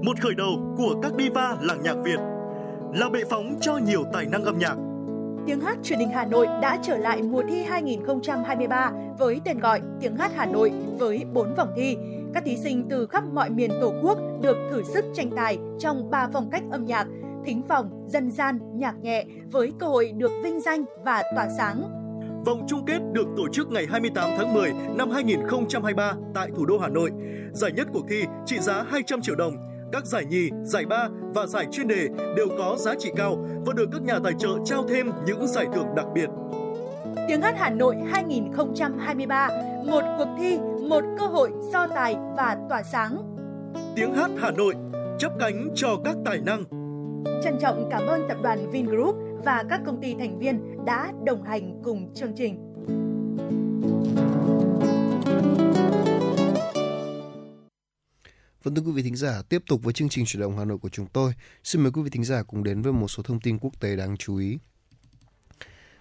Một 0.02 0.20
khởi 0.20 0.34
đầu 0.34 0.74
của 0.76 1.00
các 1.02 1.12
diva 1.18 1.56
làng 1.60 1.82
nhạc 1.82 1.94
Việt 2.04 2.18
là 2.94 3.08
bệ 3.08 3.20
phóng 3.30 3.58
cho 3.60 3.76
nhiều 3.76 4.04
tài 4.12 4.26
năng 4.26 4.44
âm 4.44 4.58
nhạc. 4.58 4.76
Tiếng 5.46 5.60
hát 5.60 5.78
truyền 5.82 5.98
hình 5.98 6.08
Hà 6.14 6.24
Nội 6.24 6.46
đã 6.46 6.78
trở 6.82 6.96
lại 6.96 7.22
mùa 7.22 7.42
thi 7.48 7.62
2023 7.62 8.92
với 9.18 9.40
tên 9.44 9.58
gọi 9.58 9.80
Tiếng 10.00 10.16
hát 10.16 10.32
Hà 10.36 10.46
Nội 10.46 10.72
với 10.98 11.24
4 11.32 11.54
vòng 11.54 11.72
thi. 11.76 11.96
Các 12.34 12.44
thí 12.44 12.56
sinh 12.56 12.86
từ 12.90 13.06
khắp 13.06 13.24
mọi 13.32 13.50
miền 13.50 13.70
Tổ 13.80 13.92
quốc 14.02 14.18
được 14.42 14.56
thử 14.70 14.82
sức 14.82 15.04
tranh 15.14 15.30
tài 15.36 15.58
trong 15.78 16.10
3 16.10 16.28
phong 16.32 16.50
cách 16.50 16.62
âm 16.70 16.86
nhạc, 16.86 17.06
thính 17.44 17.62
phòng, 17.68 18.06
dân 18.08 18.30
gian, 18.30 18.58
nhạc 18.74 18.94
nhẹ 19.02 19.24
với 19.52 19.72
cơ 19.78 19.86
hội 19.86 20.12
được 20.16 20.30
vinh 20.44 20.60
danh 20.60 20.84
và 21.04 21.22
tỏa 21.34 21.48
sáng 21.58 22.02
Vòng 22.44 22.66
chung 22.68 22.84
kết 22.86 22.98
được 23.12 23.26
tổ 23.36 23.48
chức 23.52 23.70
ngày 23.70 23.86
28 23.90 24.30
tháng 24.36 24.54
10 24.54 24.72
năm 24.96 25.10
2023 25.10 26.14
tại 26.34 26.48
thủ 26.56 26.66
đô 26.66 26.78
Hà 26.78 26.88
Nội. 26.88 27.10
Giải 27.52 27.72
nhất 27.72 27.88
cuộc 27.92 28.04
thi 28.08 28.24
trị 28.46 28.58
giá 28.58 28.82
200 28.82 29.22
triệu 29.22 29.34
đồng. 29.34 29.56
Các 29.92 30.06
giải 30.06 30.24
nhì, 30.24 30.50
giải 30.64 30.86
ba 30.86 31.08
và 31.34 31.46
giải 31.46 31.66
chuyên 31.72 31.88
đề 31.88 32.08
đều 32.36 32.48
có 32.58 32.76
giá 32.78 32.94
trị 32.98 33.10
cao 33.16 33.46
và 33.66 33.72
được 33.72 33.88
các 33.92 34.02
nhà 34.02 34.18
tài 34.24 34.32
trợ 34.38 34.48
trao 34.64 34.84
thêm 34.88 35.10
những 35.26 35.46
giải 35.46 35.66
thưởng 35.74 35.86
đặc 35.96 36.06
biệt. 36.14 36.28
Tiếng 37.28 37.42
hát 37.42 37.54
Hà 37.58 37.70
Nội 37.70 37.96
2023, 38.12 39.48
một 39.86 40.02
cuộc 40.18 40.36
thi, 40.38 40.58
một 40.88 41.04
cơ 41.18 41.26
hội 41.26 41.50
so 41.72 41.86
tài 41.86 42.16
và 42.36 42.56
tỏa 42.68 42.82
sáng. 42.82 43.16
Tiếng 43.96 44.14
hát 44.14 44.30
Hà 44.38 44.50
Nội, 44.50 44.74
chấp 45.18 45.32
cánh 45.40 45.68
cho 45.74 45.88
các 46.04 46.16
tài 46.24 46.38
năng. 46.38 46.64
Trân 47.44 47.58
trọng 47.60 47.88
cảm 47.90 48.06
ơn 48.06 48.28
tập 48.28 48.36
đoàn 48.42 48.70
Vingroup 48.70 49.16
và 49.44 49.64
các 49.70 49.80
công 49.86 50.00
ty 50.00 50.14
thành 50.18 50.38
viên 50.38 50.84
đã 50.84 51.12
đồng 51.24 51.42
hành 51.42 51.80
cùng 51.84 52.14
chương 52.14 52.32
trình. 52.36 52.58
Vâng 58.62 58.74
thưa 58.74 58.82
quý 58.82 58.92
vị 58.92 59.02
thính 59.02 59.16
giả, 59.16 59.42
tiếp 59.48 59.62
tục 59.66 59.82
với 59.82 59.92
chương 59.92 60.08
trình 60.08 60.24
chuyển 60.26 60.40
động 60.40 60.58
Hà 60.58 60.64
Nội 60.64 60.78
của 60.78 60.88
chúng 60.88 61.06
tôi. 61.06 61.32
Xin 61.64 61.82
mời 61.82 61.92
quý 61.92 62.02
vị 62.02 62.10
thính 62.10 62.24
giả 62.24 62.42
cùng 62.42 62.64
đến 62.64 62.82
với 62.82 62.92
một 62.92 63.08
số 63.08 63.22
thông 63.22 63.40
tin 63.40 63.58
quốc 63.58 63.80
tế 63.80 63.96
đáng 63.96 64.16
chú 64.16 64.36
ý. 64.36 64.58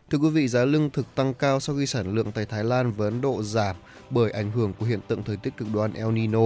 Thưa 0.09 0.18
quý 0.18 0.30
vị, 0.30 0.47
giá 0.47 0.66
lương 0.66 0.89
thực 0.89 1.16
tăng 1.16 1.34
cao 1.34 1.59
sau 1.59 1.76
khi 1.76 1.86
sản 1.86 2.16
lượng 2.16 2.32
tại 2.32 2.45
Thái 2.45 2.64
Lan 2.64 2.91
và 2.91 3.05
Ấn 3.05 3.22
Độ 3.22 3.43
giảm 3.43 3.76
bởi 4.09 4.32
ảnh 4.32 4.51
hưởng 4.51 4.74
của 4.80 4.86
hiện 4.86 4.99
tượng 5.07 5.24
thời 5.24 5.38
tiết 5.38 5.57
cực 5.57 5.68
đoan 5.74 5.93
El 5.93 6.12
Nino. 6.12 6.41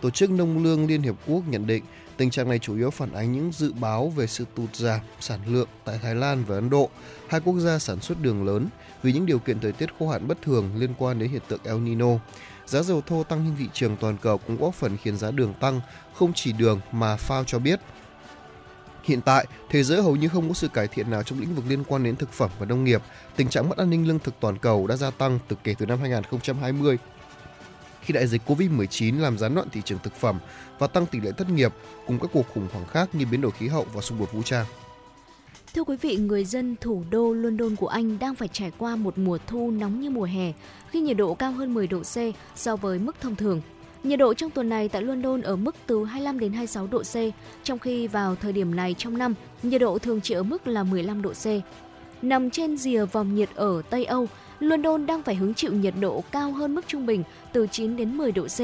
Tổ 0.00 0.10
chức 0.10 0.30
Nông 0.30 0.62
lương 0.62 0.86
Liên 0.86 1.02
Hiệp 1.02 1.14
Quốc 1.26 1.42
nhận 1.48 1.66
định 1.66 1.84
Tình 2.16 2.30
trạng 2.30 2.48
này 2.48 2.58
chủ 2.58 2.76
yếu 2.76 2.90
phản 2.90 3.12
ánh 3.12 3.32
những 3.32 3.52
dự 3.52 3.72
báo 3.72 4.08
về 4.08 4.26
sự 4.26 4.44
tụt 4.56 4.76
giảm 4.76 5.00
sản 5.20 5.40
lượng 5.46 5.68
tại 5.84 5.98
Thái 6.02 6.14
Lan 6.14 6.44
và 6.44 6.54
Ấn 6.54 6.70
Độ, 6.70 6.90
hai 7.28 7.40
quốc 7.40 7.58
gia 7.58 7.78
sản 7.78 8.00
xuất 8.00 8.22
đường 8.22 8.46
lớn, 8.46 8.68
vì 9.02 9.12
những 9.12 9.26
điều 9.26 9.38
kiện 9.38 9.60
thời 9.60 9.72
tiết 9.72 9.98
khô 9.98 10.08
hạn 10.08 10.28
bất 10.28 10.42
thường 10.42 10.70
liên 10.76 10.94
quan 10.98 11.18
đến 11.18 11.30
hiện 11.30 11.42
tượng 11.48 11.60
El 11.64 11.78
Nino. 11.78 12.18
Giá 12.66 12.82
dầu 12.82 13.02
thô 13.06 13.24
tăng 13.24 13.44
trên 13.44 13.56
thị 13.58 13.70
trường 13.72 13.96
toàn 13.96 14.16
cầu 14.22 14.38
cũng 14.38 14.56
góp 14.56 14.74
phần 14.74 14.96
khiến 14.96 15.16
giá 15.16 15.30
đường 15.30 15.54
tăng, 15.60 15.80
không 16.14 16.32
chỉ 16.32 16.52
đường 16.52 16.80
mà 16.92 17.16
FAO 17.16 17.44
cho 17.44 17.58
biết. 17.58 17.80
Hiện 19.02 19.20
tại, 19.20 19.46
thế 19.68 19.82
giới 19.82 20.02
hầu 20.02 20.16
như 20.16 20.28
không 20.28 20.48
có 20.48 20.54
sự 20.54 20.68
cải 20.68 20.88
thiện 20.88 21.10
nào 21.10 21.22
trong 21.22 21.40
lĩnh 21.40 21.54
vực 21.54 21.64
liên 21.68 21.84
quan 21.84 22.04
đến 22.04 22.16
thực 22.16 22.32
phẩm 22.32 22.50
và 22.58 22.66
nông 22.66 22.84
nghiệp. 22.84 23.02
Tình 23.36 23.48
trạng 23.48 23.68
mất 23.68 23.78
an 23.78 23.90
ninh 23.90 24.08
lương 24.08 24.18
thực 24.18 24.34
toàn 24.40 24.58
cầu 24.58 24.86
đã 24.86 24.96
gia 24.96 25.10
tăng 25.10 25.38
từ 25.48 25.56
kể 25.64 25.74
từ 25.78 25.86
năm 25.86 26.00
2020 26.00 26.98
khi 28.02 28.12
đại 28.12 28.26
dịch 28.26 28.42
Covid-19 28.46 29.20
làm 29.20 29.38
gián 29.38 29.54
đoạn 29.54 29.68
thị 29.72 29.82
trường 29.84 29.98
thực 30.02 30.16
phẩm 30.16 30.38
và 30.78 30.86
tăng 30.86 31.06
tỷ 31.06 31.20
lệ 31.20 31.32
thất 31.32 31.50
nghiệp 31.50 31.72
cùng 32.06 32.18
các 32.18 32.30
cuộc 32.32 32.46
khủng 32.54 32.68
hoảng 32.72 32.86
khác 32.86 33.08
như 33.12 33.26
biến 33.26 33.40
đổi 33.40 33.50
khí 33.50 33.68
hậu 33.68 33.86
và 33.92 34.00
xung 34.00 34.18
đột 34.18 34.32
vũ 34.32 34.42
trang. 34.42 34.66
Thưa 35.74 35.84
quý 35.84 35.96
vị, 35.96 36.16
người 36.16 36.44
dân 36.44 36.76
thủ 36.80 37.02
đô 37.10 37.32
London 37.32 37.76
của 37.76 37.86
Anh 37.86 38.18
đang 38.18 38.34
phải 38.34 38.48
trải 38.48 38.72
qua 38.78 38.96
một 38.96 39.18
mùa 39.18 39.38
thu 39.46 39.70
nóng 39.70 40.00
như 40.00 40.10
mùa 40.10 40.24
hè 40.24 40.52
khi 40.90 41.00
nhiệt 41.00 41.16
độ 41.16 41.34
cao 41.34 41.52
hơn 41.52 41.74
10 41.74 41.86
độ 41.86 42.00
C 42.00 42.16
so 42.54 42.76
với 42.76 42.98
mức 42.98 43.16
thông 43.20 43.36
thường. 43.36 43.60
Nhiệt 44.04 44.18
độ 44.18 44.34
trong 44.34 44.50
tuần 44.50 44.68
này 44.68 44.88
tại 44.88 45.02
London 45.02 45.42
ở 45.42 45.56
mức 45.56 45.76
từ 45.86 46.04
25 46.04 46.38
đến 46.38 46.52
26 46.52 46.86
độ 46.86 47.02
C, 47.02 47.14
trong 47.62 47.78
khi 47.78 48.06
vào 48.06 48.34
thời 48.34 48.52
điểm 48.52 48.74
này 48.76 48.94
trong 48.98 49.18
năm, 49.18 49.34
nhiệt 49.62 49.80
độ 49.80 49.98
thường 49.98 50.20
chỉ 50.20 50.34
ở 50.34 50.42
mức 50.42 50.66
là 50.66 50.82
15 50.82 51.22
độ 51.22 51.32
C. 51.32 51.46
Nằm 52.22 52.50
trên 52.50 52.76
rìa 52.76 53.04
vòng 53.04 53.34
nhiệt 53.34 53.48
ở 53.54 53.82
Tây 53.90 54.04
Âu, 54.04 54.26
London 54.60 55.06
đang 55.06 55.22
phải 55.22 55.34
hứng 55.34 55.54
chịu 55.54 55.72
nhiệt 55.72 55.94
độ 56.00 56.24
cao 56.32 56.52
hơn 56.52 56.74
mức 56.74 56.84
trung 56.86 57.06
bình 57.06 57.22
từ 57.52 57.66
9 57.66 57.96
đến 57.96 58.16
10 58.16 58.32
độ 58.32 58.46
C, 58.46 58.60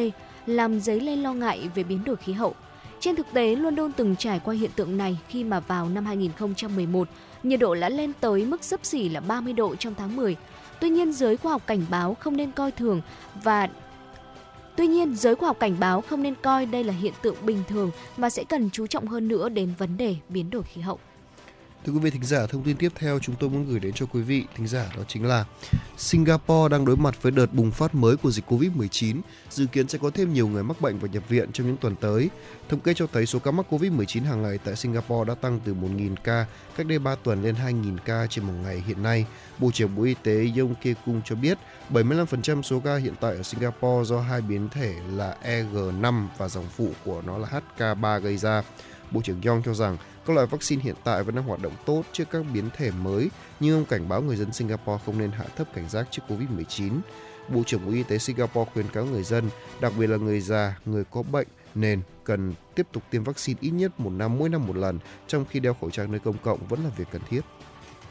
làm 0.46 0.80
dấy 0.80 1.00
lên 1.00 1.22
lo 1.22 1.34
ngại 1.34 1.68
về 1.74 1.82
biến 1.82 2.04
đổi 2.04 2.16
khí 2.16 2.32
hậu. 2.32 2.54
Trên 3.00 3.16
thực 3.16 3.26
tế, 3.32 3.56
London 3.56 3.92
từng 3.92 4.16
trải 4.16 4.40
qua 4.44 4.54
hiện 4.54 4.70
tượng 4.76 4.96
này 4.96 5.18
khi 5.28 5.44
mà 5.44 5.60
vào 5.60 5.88
năm 5.88 6.06
2011, 6.06 7.08
nhiệt 7.42 7.60
độ 7.60 7.74
đã 7.74 7.88
lên 7.88 8.12
tới 8.20 8.44
mức 8.44 8.64
sấp 8.64 8.84
xỉ 8.84 9.08
là 9.08 9.20
30 9.20 9.52
độ 9.52 9.76
trong 9.76 9.94
tháng 9.94 10.16
10. 10.16 10.36
Tuy 10.80 10.90
nhiên, 10.90 11.12
giới 11.12 11.36
khoa 11.36 11.52
học 11.52 11.62
cảnh 11.66 11.82
báo 11.90 12.14
không 12.14 12.36
nên 12.36 12.52
coi 12.52 12.70
thường 12.70 13.00
và 13.42 13.68
Tuy 14.76 14.86
nhiên, 14.86 15.14
giới 15.16 15.34
khoa 15.34 15.46
học 15.46 15.56
cảnh 15.60 15.76
báo 15.80 16.00
không 16.00 16.22
nên 16.22 16.34
coi 16.42 16.66
đây 16.66 16.84
là 16.84 16.92
hiện 16.92 17.12
tượng 17.22 17.34
bình 17.42 17.62
thường 17.68 17.90
mà 18.16 18.30
sẽ 18.30 18.44
cần 18.44 18.70
chú 18.70 18.86
trọng 18.86 19.06
hơn 19.06 19.28
nữa 19.28 19.48
đến 19.48 19.74
vấn 19.78 19.96
đề 19.96 20.16
biến 20.28 20.50
đổi 20.50 20.62
khí 20.62 20.80
hậu. 20.80 20.98
Thưa 21.84 21.92
quý 21.92 21.98
vị 21.98 22.10
thính 22.10 22.24
giả, 22.24 22.46
thông 22.46 22.62
tin 22.62 22.76
tiếp 22.76 22.92
theo 22.94 23.18
chúng 23.18 23.34
tôi 23.34 23.50
muốn 23.50 23.66
gửi 23.66 23.80
đến 23.80 23.92
cho 23.94 24.06
quý 24.06 24.22
vị 24.22 24.44
thính 24.56 24.66
giả 24.66 24.86
đó 24.96 25.02
chính 25.08 25.24
là 25.24 25.44
Singapore 25.96 26.68
đang 26.70 26.84
đối 26.84 26.96
mặt 26.96 27.22
với 27.22 27.32
đợt 27.32 27.52
bùng 27.52 27.70
phát 27.70 27.94
mới 27.94 28.16
của 28.16 28.30
dịch 28.30 28.52
Covid-19, 28.52 29.20
dự 29.50 29.66
kiến 29.66 29.88
sẽ 29.88 29.98
có 30.02 30.10
thêm 30.10 30.32
nhiều 30.32 30.48
người 30.48 30.62
mắc 30.62 30.80
bệnh 30.80 30.98
và 30.98 31.08
nhập 31.08 31.28
viện 31.28 31.52
trong 31.52 31.66
những 31.66 31.76
tuần 31.76 31.96
tới. 31.96 32.30
Thống 32.68 32.80
kê 32.80 32.94
cho 32.94 33.06
thấy 33.12 33.26
số 33.26 33.38
ca 33.38 33.50
mắc 33.50 33.66
Covid-19 33.70 34.24
hàng 34.24 34.42
ngày 34.42 34.58
tại 34.64 34.76
Singapore 34.76 35.28
đã 35.28 35.34
tăng 35.34 35.60
từ 35.64 35.74
1.000 35.74 36.14
ca 36.24 36.46
cách 36.76 36.86
đây 36.86 36.98
3 36.98 37.14
tuần 37.14 37.42
lên 37.42 37.54
2.000 37.54 37.98
ca 38.04 38.26
trên 38.30 38.44
một 38.44 38.54
ngày 38.62 38.82
hiện 38.86 39.02
nay. 39.02 39.26
Bộ 39.58 39.70
trưởng 39.70 39.96
Bộ 39.96 40.02
Y 40.02 40.14
tế 40.14 40.46
Yong 40.58 40.74
Kê 40.74 40.94
Kung 41.06 41.20
cho 41.24 41.34
biết 41.34 41.58
75% 41.90 42.62
số 42.62 42.80
ca 42.80 42.96
hiện 42.96 43.14
tại 43.20 43.36
ở 43.36 43.42
Singapore 43.42 44.08
do 44.08 44.20
hai 44.20 44.40
biến 44.40 44.68
thể 44.68 44.94
là 45.12 45.36
EG5 45.44 46.26
và 46.38 46.48
dòng 46.48 46.66
phụ 46.76 46.90
của 47.04 47.22
nó 47.26 47.38
là 47.38 47.48
HK3 47.78 48.20
gây 48.20 48.36
ra. 48.36 48.62
Bộ 49.10 49.20
trưởng 49.24 49.40
Yong 49.42 49.62
cho 49.64 49.74
rằng 49.74 49.96
các 50.28 50.34
loại 50.34 50.46
vaccine 50.46 50.82
hiện 50.82 50.94
tại 51.04 51.22
vẫn 51.22 51.34
đang 51.34 51.44
hoạt 51.44 51.62
động 51.62 51.72
tốt 51.86 52.02
trước 52.12 52.24
các 52.30 52.44
biến 52.54 52.64
thể 52.76 52.90
mới, 52.90 53.30
nhưng 53.60 53.74
ông 53.74 53.84
cảnh 53.84 54.08
báo 54.08 54.22
người 54.22 54.36
dân 54.36 54.52
Singapore 54.52 55.02
không 55.06 55.18
nên 55.18 55.30
hạ 55.30 55.44
thấp 55.56 55.68
cảnh 55.74 55.88
giác 55.88 56.08
trước 56.10 56.22
Covid-19. 56.28 57.00
Bộ 57.48 57.62
trưởng 57.66 57.86
Bộ 57.86 57.92
Y 57.92 58.02
tế 58.02 58.18
Singapore 58.18 58.70
khuyến 58.74 58.88
cáo 58.88 59.04
người 59.04 59.22
dân, 59.22 59.50
đặc 59.80 59.92
biệt 59.98 60.06
là 60.06 60.16
người 60.16 60.40
già, 60.40 60.78
người 60.84 61.04
có 61.04 61.22
bệnh 61.22 61.48
nên 61.74 62.00
cần 62.24 62.54
tiếp 62.74 62.86
tục 62.92 63.02
tiêm 63.10 63.24
vaccine 63.24 63.58
ít 63.60 63.70
nhất 63.70 64.00
một 64.00 64.10
năm 64.10 64.38
mỗi 64.38 64.48
năm 64.48 64.66
một 64.66 64.76
lần, 64.76 64.98
trong 65.26 65.44
khi 65.44 65.60
đeo 65.60 65.74
khẩu 65.74 65.90
trang 65.90 66.10
nơi 66.10 66.20
công 66.20 66.38
cộng 66.38 66.66
vẫn 66.68 66.84
là 66.84 66.90
việc 66.96 67.08
cần 67.12 67.22
thiết. 67.28 67.40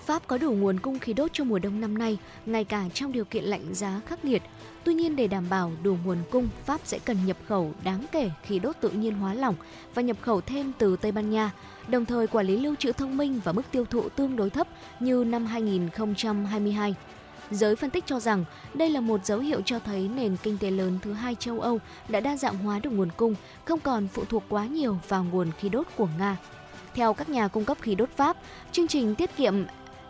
Pháp 0.05 0.27
có 0.27 0.37
đủ 0.37 0.51
nguồn 0.51 0.79
cung 0.79 0.99
khí 0.99 1.13
đốt 1.13 1.33
cho 1.33 1.43
mùa 1.43 1.59
đông 1.59 1.81
năm 1.81 1.97
nay, 1.97 2.17
ngay 2.45 2.63
cả 2.63 2.85
trong 2.93 3.11
điều 3.11 3.25
kiện 3.25 3.43
lạnh 3.43 3.73
giá 3.73 4.01
khắc 4.07 4.25
nghiệt. 4.25 4.41
Tuy 4.83 4.93
nhiên 4.93 5.15
để 5.15 5.27
đảm 5.27 5.49
bảo 5.49 5.71
đủ 5.83 5.97
nguồn 6.05 6.17
cung, 6.31 6.49
Pháp 6.65 6.81
sẽ 6.83 6.99
cần 7.05 7.25
nhập 7.25 7.37
khẩu 7.47 7.73
đáng 7.83 8.05
kể 8.11 8.31
khí 8.43 8.59
đốt 8.59 8.75
tự 8.81 8.89
nhiên 8.89 9.13
hóa 9.13 9.33
lỏng 9.33 9.55
và 9.93 10.01
nhập 10.01 10.17
khẩu 10.21 10.41
thêm 10.41 10.71
từ 10.77 10.95
Tây 10.95 11.11
Ban 11.11 11.29
Nha, 11.29 11.51
đồng 11.87 12.05
thời 12.05 12.27
quản 12.27 12.45
lý 12.45 12.57
lưu 12.57 12.75
trữ 12.75 12.91
thông 12.91 13.17
minh 13.17 13.41
và 13.43 13.51
mức 13.51 13.61
tiêu 13.71 13.85
thụ 13.85 14.09
tương 14.09 14.35
đối 14.35 14.49
thấp 14.49 14.67
như 14.99 15.23
năm 15.27 15.45
2022. 15.45 16.95
Giới 17.51 17.75
phân 17.75 17.89
tích 17.89 18.05
cho 18.05 18.19
rằng 18.19 18.45
đây 18.73 18.89
là 18.89 19.01
một 19.01 19.25
dấu 19.25 19.39
hiệu 19.39 19.61
cho 19.65 19.79
thấy 19.79 20.09
nền 20.15 20.37
kinh 20.43 20.57
tế 20.57 20.71
lớn 20.71 20.99
thứ 21.01 21.13
hai 21.13 21.35
châu 21.35 21.59
Âu 21.59 21.79
đã 22.09 22.19
đa 22.19 22.37
dạng 22.37 22.57
hóa 22.57 22.79
được 22.79 22.89
nguồn 22.89 23.09
cung, 23.17 23.35
không 23.65 23.79
còn 23.79 24.07
phụ 24.07 24.23
thuộc 24.29 24.43
quá 24.49 24.65
nhiều 24.65 24.97
vào 25.07 25.23
nguồn 25.23 25.51
khí 25.59 25.69
đốt 25.69 25.87
của 25.95 26.07
Nga. 26.19 26.37
Theo 26.93 27.13
các 27.13 27.29
nhà 27.29 27.47
cung 27.47 27.65
cấp 27.65 27.77
khí 27.81 27.95
đốt 27.95 28.09
Pháp, 28.09 28.37
chương 28.71 28.87
trình 28.87 29.15
tiết 29.15 29.35
kiệm 29.37 29.65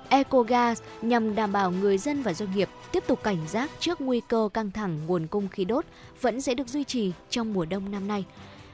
EcoGas 0.09 0.81
nhằm 1.01 1.35
đảm 1.35 1.51
bảo 1.51 1.71
người 1.71 1.97
dân 1.97 2.21
và 2.21 2.33
doanh 2.33 2.55
nghiệp 2.55 2.69
tiếp 2.91 3.03
tục 3.07 3.23
cảnh 3.23 3.47
giác 3.47 3.71
trước 3.79 4.01
nguy 4.01 4.21
cơ 4.27 4.49
căng 4.53 4.71
thẳng 4.71 4.99
nguồn 5.07 5.27
cung 5.27 5.47
khí 5.47 5.65
đốt 5.65 5.85
vẫn 6.21 6.41
sẽ 6.41 6.53
được 6.53 6.67
duy 6.67 6.83
trì 6.83 7.11
trong 7.29 7.53
mùa 7.53 7.65
đông 7.65 7.91
năm 7.91 8.07
nay. 8.07 8.25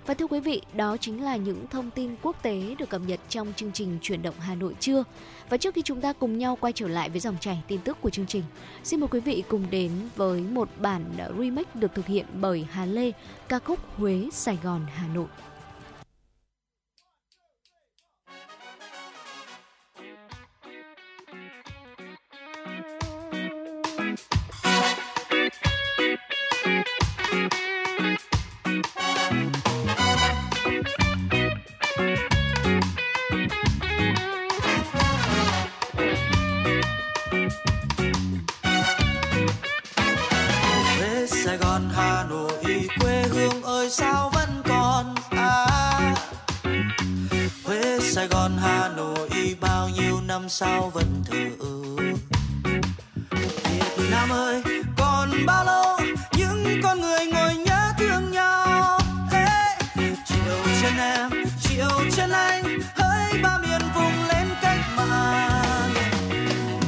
Và 0.06 0.14
thưa 0.14 0.28
quý 0.28 0.39
vị, 0.39 0.62
đó 0.76 0.97
chính 0.97 1.24
là 1.24 1.36
những 1.36 1.68
thông 1.68 1.91
tin 1.91 2.16
quốc 2.22 2.43
tế 2.43 2.76
được 2.80 2.89
cập 2.89 3.01
nhật 3.08 3.20
trong 3.30 3.54
chương 3.56 3.72
trình 3.72 3.97
Chuyển 4.01 4.22
động 4.22 4.36
Hà 4.39 4.56
Nội 4.56 4.76
trưa. 4.80 5.04
Và 5.49 5.58
trước 5.58 5.76
khi 5.76 5.82
chúng 5.82 6.01
ta 6.01 6.14
cùng 6.14 6.38
nhau 6.38 6.58
quay 6.62 6.74
trở 6.74 6.88
lại 6.88 7.10
với 7.10 7.20
dòng 7.20 7.38
chảy 7.39 7.62
tin 7.68 7.82
tức 7.82 7.97
của 8.01 8.10
chương 8.10 8.26
trình, 8.28 8.43
xin 8.84 8.99
mời 8.99 9.08
quý 9.08 9.20
vị 9.20 9.43
cùng 9.47 9.66
đến 9.72 9.91
với 10.16 10.41
một 10.41 10.70
bản 10.78 11.04
remix 11.39 11.66
được 11.74 11.95
thực 11.95 12.06
hiện 12.06 12.26
bởi 12.34 12.66
Hà 12.72 12.86
Lê, 12.86 13.12
ca 13.47 13.60
khúc 13.60 13.80
Huế, 13.97 14.30
Sài 14.34 14.58
Gòn, 14.64 14.86
Hà 14.93 15.08
Nội. 15.08 15.28
Sài 48.24 48.30
Gòn, 48.30 48.51
Hà 48.61 48.89
Nội, 48.97 49.55
bao 49.61 49.89
nhiêu 49.89 50.21
năm 50.28 50.49
sau 50.49 50.91
vẫn 50.93 51.24
thờ 51.26 51.36
Việt 53.97 54.09
Nam 54.11 54.30
ơi, 54.30 54.63
còn 54.97 55.30
bao 55.45 55.65
lâu 55.65 55.99
những 56.38 56.82
con 56.84 57.01
người 57.01 57.26
ngồi 57.26 57.55
nhớ 57.55 57.93
thương 57.97 58.32
nhau? 58.32 58.99
Hey. 59.32 59.78
chiều 60.26 60.57
chân 60.82 60.97
em, 60.97 61.32
chiều 61.61 61.89
chân 62.15 62.32
anh, 62.32 62.63
hỡi 62.95 63.41
ba 63.43 63.57
miền 63.57 63.82
vùng 63.95 64.28
lên 64.28 64.47
cách 64.61 64.80
mạng. 64.97 65.93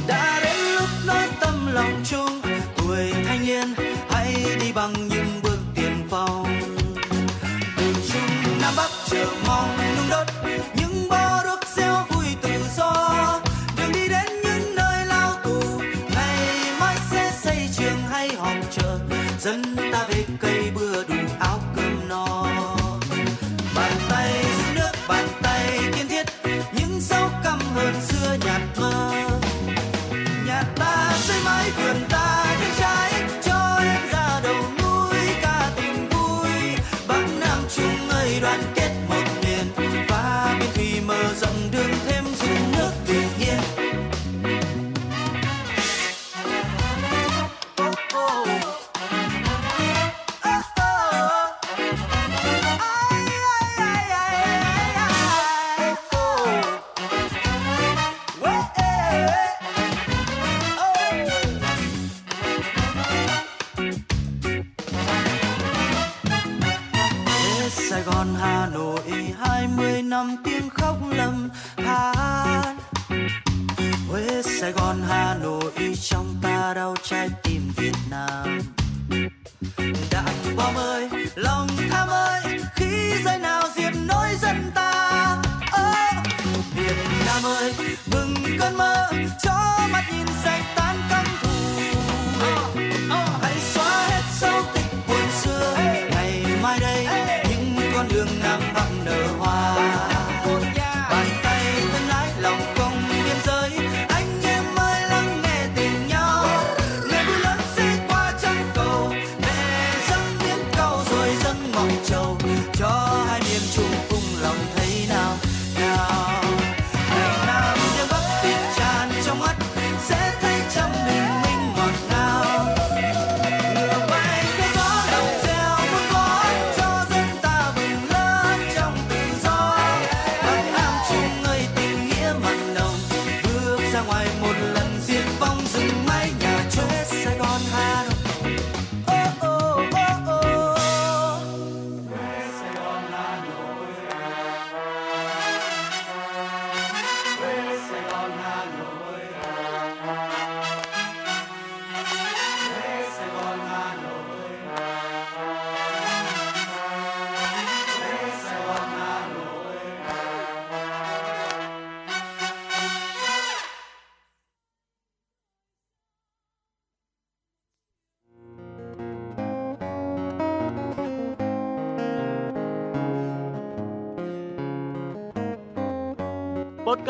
Đã 0.06 0.40
đến 0.44 0.74
lúc 0.74 0.88
nói 1.06 1.28
tâm 1.40 1.72
lòng 1.72 2.02
chung, 2.10 2.40
tuổi 2.76 3.12
thanh 3.26 3.46
niên, 3.46 3.74
hãy 4.10 4.34
đi 4.60 4.72
bằng 4.72 5.08
những 5.08 5.40
bước 5.42 5.58
tiền 5.74 6.06
phong. 6.10 6.60
Nam 8.60 8.74
bắc 8.76 8.90
chờ 9.10 9.26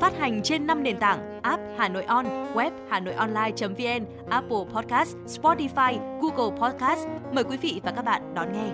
Phát 0.00 0.18
hành 0.18 0.42
trên 0.42 0.66
5 0.66 0.82
nền 0.82 0.98
tảng 1.00 1.40
app 1.42 1.62
Hà 1.78 1.88
Nội 1.88 2.04
On, 2.04 2.26
web 2.54 2.70
Hà 2.90 3.00
Nội 3.00 3.14
Online.vn, 3.14 4.04
Apple 4.30 4.64
Podcast, 4.74 5.16
Spotify, 5.26 6.20
Google 6.20 6.58
Podcast. 6.60 7.06
Mời 7.32 7.44
quý 7.44 7.56
vị 7.56 7.80
và 7.84 7.92
các 7.96 8.02
bạn 8.02 8.34
đón 8.34 8.52
nghe. 8.52 8.70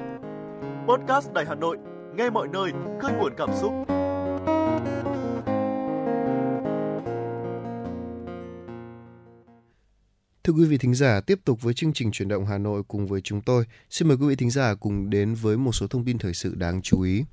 Podcast 0.88 1.32
Đài 1.32 1.44
Hà 1.48 1.54
Nội, 1.54 1.76
nghe 2.16 2.30
mọi 2.30 2.48
nơi, 2.48 2.70
khơi 3.00 3.12
nguồn 3.18 3.32
cảm 3.36 3.50
xúc. 3.54 3.72
Thưa 10.44 10.52
quý 10.52 10.64
vị 10.64 10.78
thính 10.78 10.94
giả, 10.94 11.20
tiếp 11.20 11.38
tục 11.44 11.62
với 11.62 11.74
chương 11.74 11.92
trình 11.92 12.10
chuyển 12.12 12.28
động 12.28 12.46
Hà 12.46 12.58
Nội 12.58 12.82
cùng 12.88 13.06
với 13.06 13.20
chúng 13.20 13.40
tôi. 13.40 13.64
Xin 13.90 14.08
mời 14.08 14.16
quý 14.16 14.26
vị 14.26 14.36
thính 14.36 14.50
giả 14.50 14.74
cùng 14.74 15.10
đến 15.10 15.34
với 15.34 15.56
một 15.56 15.72
số 15.72 15.86
thông 15.86 16.04
tin 16.04 16.18
thời 16.18 16.34
sự 16.34 16.54
đáng 16.54 16.82
chú 16.82 17.00
ý. 17.00 17.24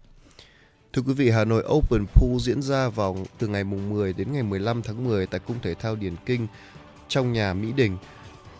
Thưa 0.94 1.02
quý 1.02 1.14
vị, 1.14 1.30
Hà 1.30 1.46
Nội 1.46 1.64
Open 1.70 2.06
Pool 2.06 2.38
diễn 2.40 2.62
ra 2.62 2.90
vào 2.90 3.18
từ 3.40 3.48
ngày 3.48 3.64
mùng 3.64 3.90
10 3.90 4.14
đến 4.14 4.34
ngày 4.34 4.44
15 4.44 4.82
tháng 4.82 5.04
10 5.04 5.28
tại 5.28 5.40
Cung 5.40 5.60
Thể 5.62 5.74
thao 5.74 5.96
Điển 5.96 6.16
Kinh 6.26 6.48
trong 7.08 7.34
nhà 7.34 7.54
Mỹ 7.54 7.72
Đình. 7.76 7.98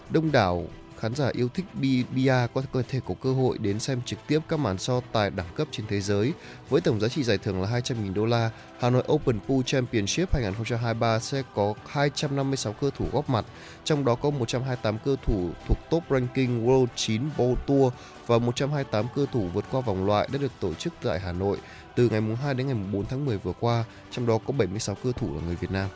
Đông 0.10 0.32
đảo 0.32 0.68
khán 1.00 1.16
giả 1.16 1.30
yêu 1.34 1.50
thích 1.54 1.66
bia 2.14 2.48
có 2.54 2.84
thể 2.90 3.00
có 3.08 3.16
cơ 3.22 3.34
hội 3.34 3.58
đến 3.58 3.80
xem 3.80 4.02
trực 4.06 4.20
tiếp 4.28 4.40
các 4.50 4.60
màn 4.60 4.78
so 4.78 5.02
tài 5.12 5.30
đẳng 5.30 5.48
cấp 5.56 5.68
trên 5.72 5.86
thế 5.90 6.02
giới. 6.02 6.34
Với 6.70 6.82
tổng 6.82 7.00
giá 7.00 7.08
trị 7.08 7.24
giải 7.24 7.38
thưởng 7.38 7.62
là 7.62 7.70
200.000 7.70 8.14
đô 8.14 8.26
la, 8.26 8.50
Hà 8.80 8.90
Nội 8.90 9.04
Open 9.12 9.40
Pool 9.40 9.62
Championship 9.66 10.34
2023 10.34 11.20
sẽ 11.20 11.44
có 11.56 11.74
256 11.88 12.74
cơ 12.74 12.90
thủ 12.98 13.06
góp 13.12 13.30
mặt, 13.30 13.46
trong 13.84 14.06
đó 14.06 14.16
có 14.16 14.30
128 14.30 14.98
cơ 15.06 15.16
thủ 15.26 15.50
thuộc 15.68 15.78
top 15.90 16.04
ranking 16.10 16.68
World 16.68 16.88
9 16.96 17.22
Bowl 17.38 17.56
Tour 17.56 17.94
và 18.28 18.38
128 18.38 19.06
cơ 19.16 19.26
thủ 19.32 19.48
vượt 19.54 19.66
qua 19.72 19.82
vòng 19.82 20.06
loại 20.06 20.30
đã 20.32 20.38
được 20.38 20.52
tổ 20.60 20.74
chức 20.74 20.94
tại 21.04 21.20
Hà 21.20 21.32
Nội 21.32 21.58
từ 21.96 22.10
ngày 22.10 22.22
2 22.42 22.54
đến 22.54 22.68
ngày 22.68 22.76
4 22.94 23.06
tháng 23.06 23.26
10 23.26 23.38
vừa 23.38 23.54
qua, 23.60 23.84
trong 24.12 24.28
đó 24.28 24.38
có 24.48 24.54
76 24.58 24.96
cơ 25.04 25.12
thủ 25.12 25.36
là 25.36 25.42
người 25.46 25.56
Việt 25.56 25.72
Nam. 25.72 25.90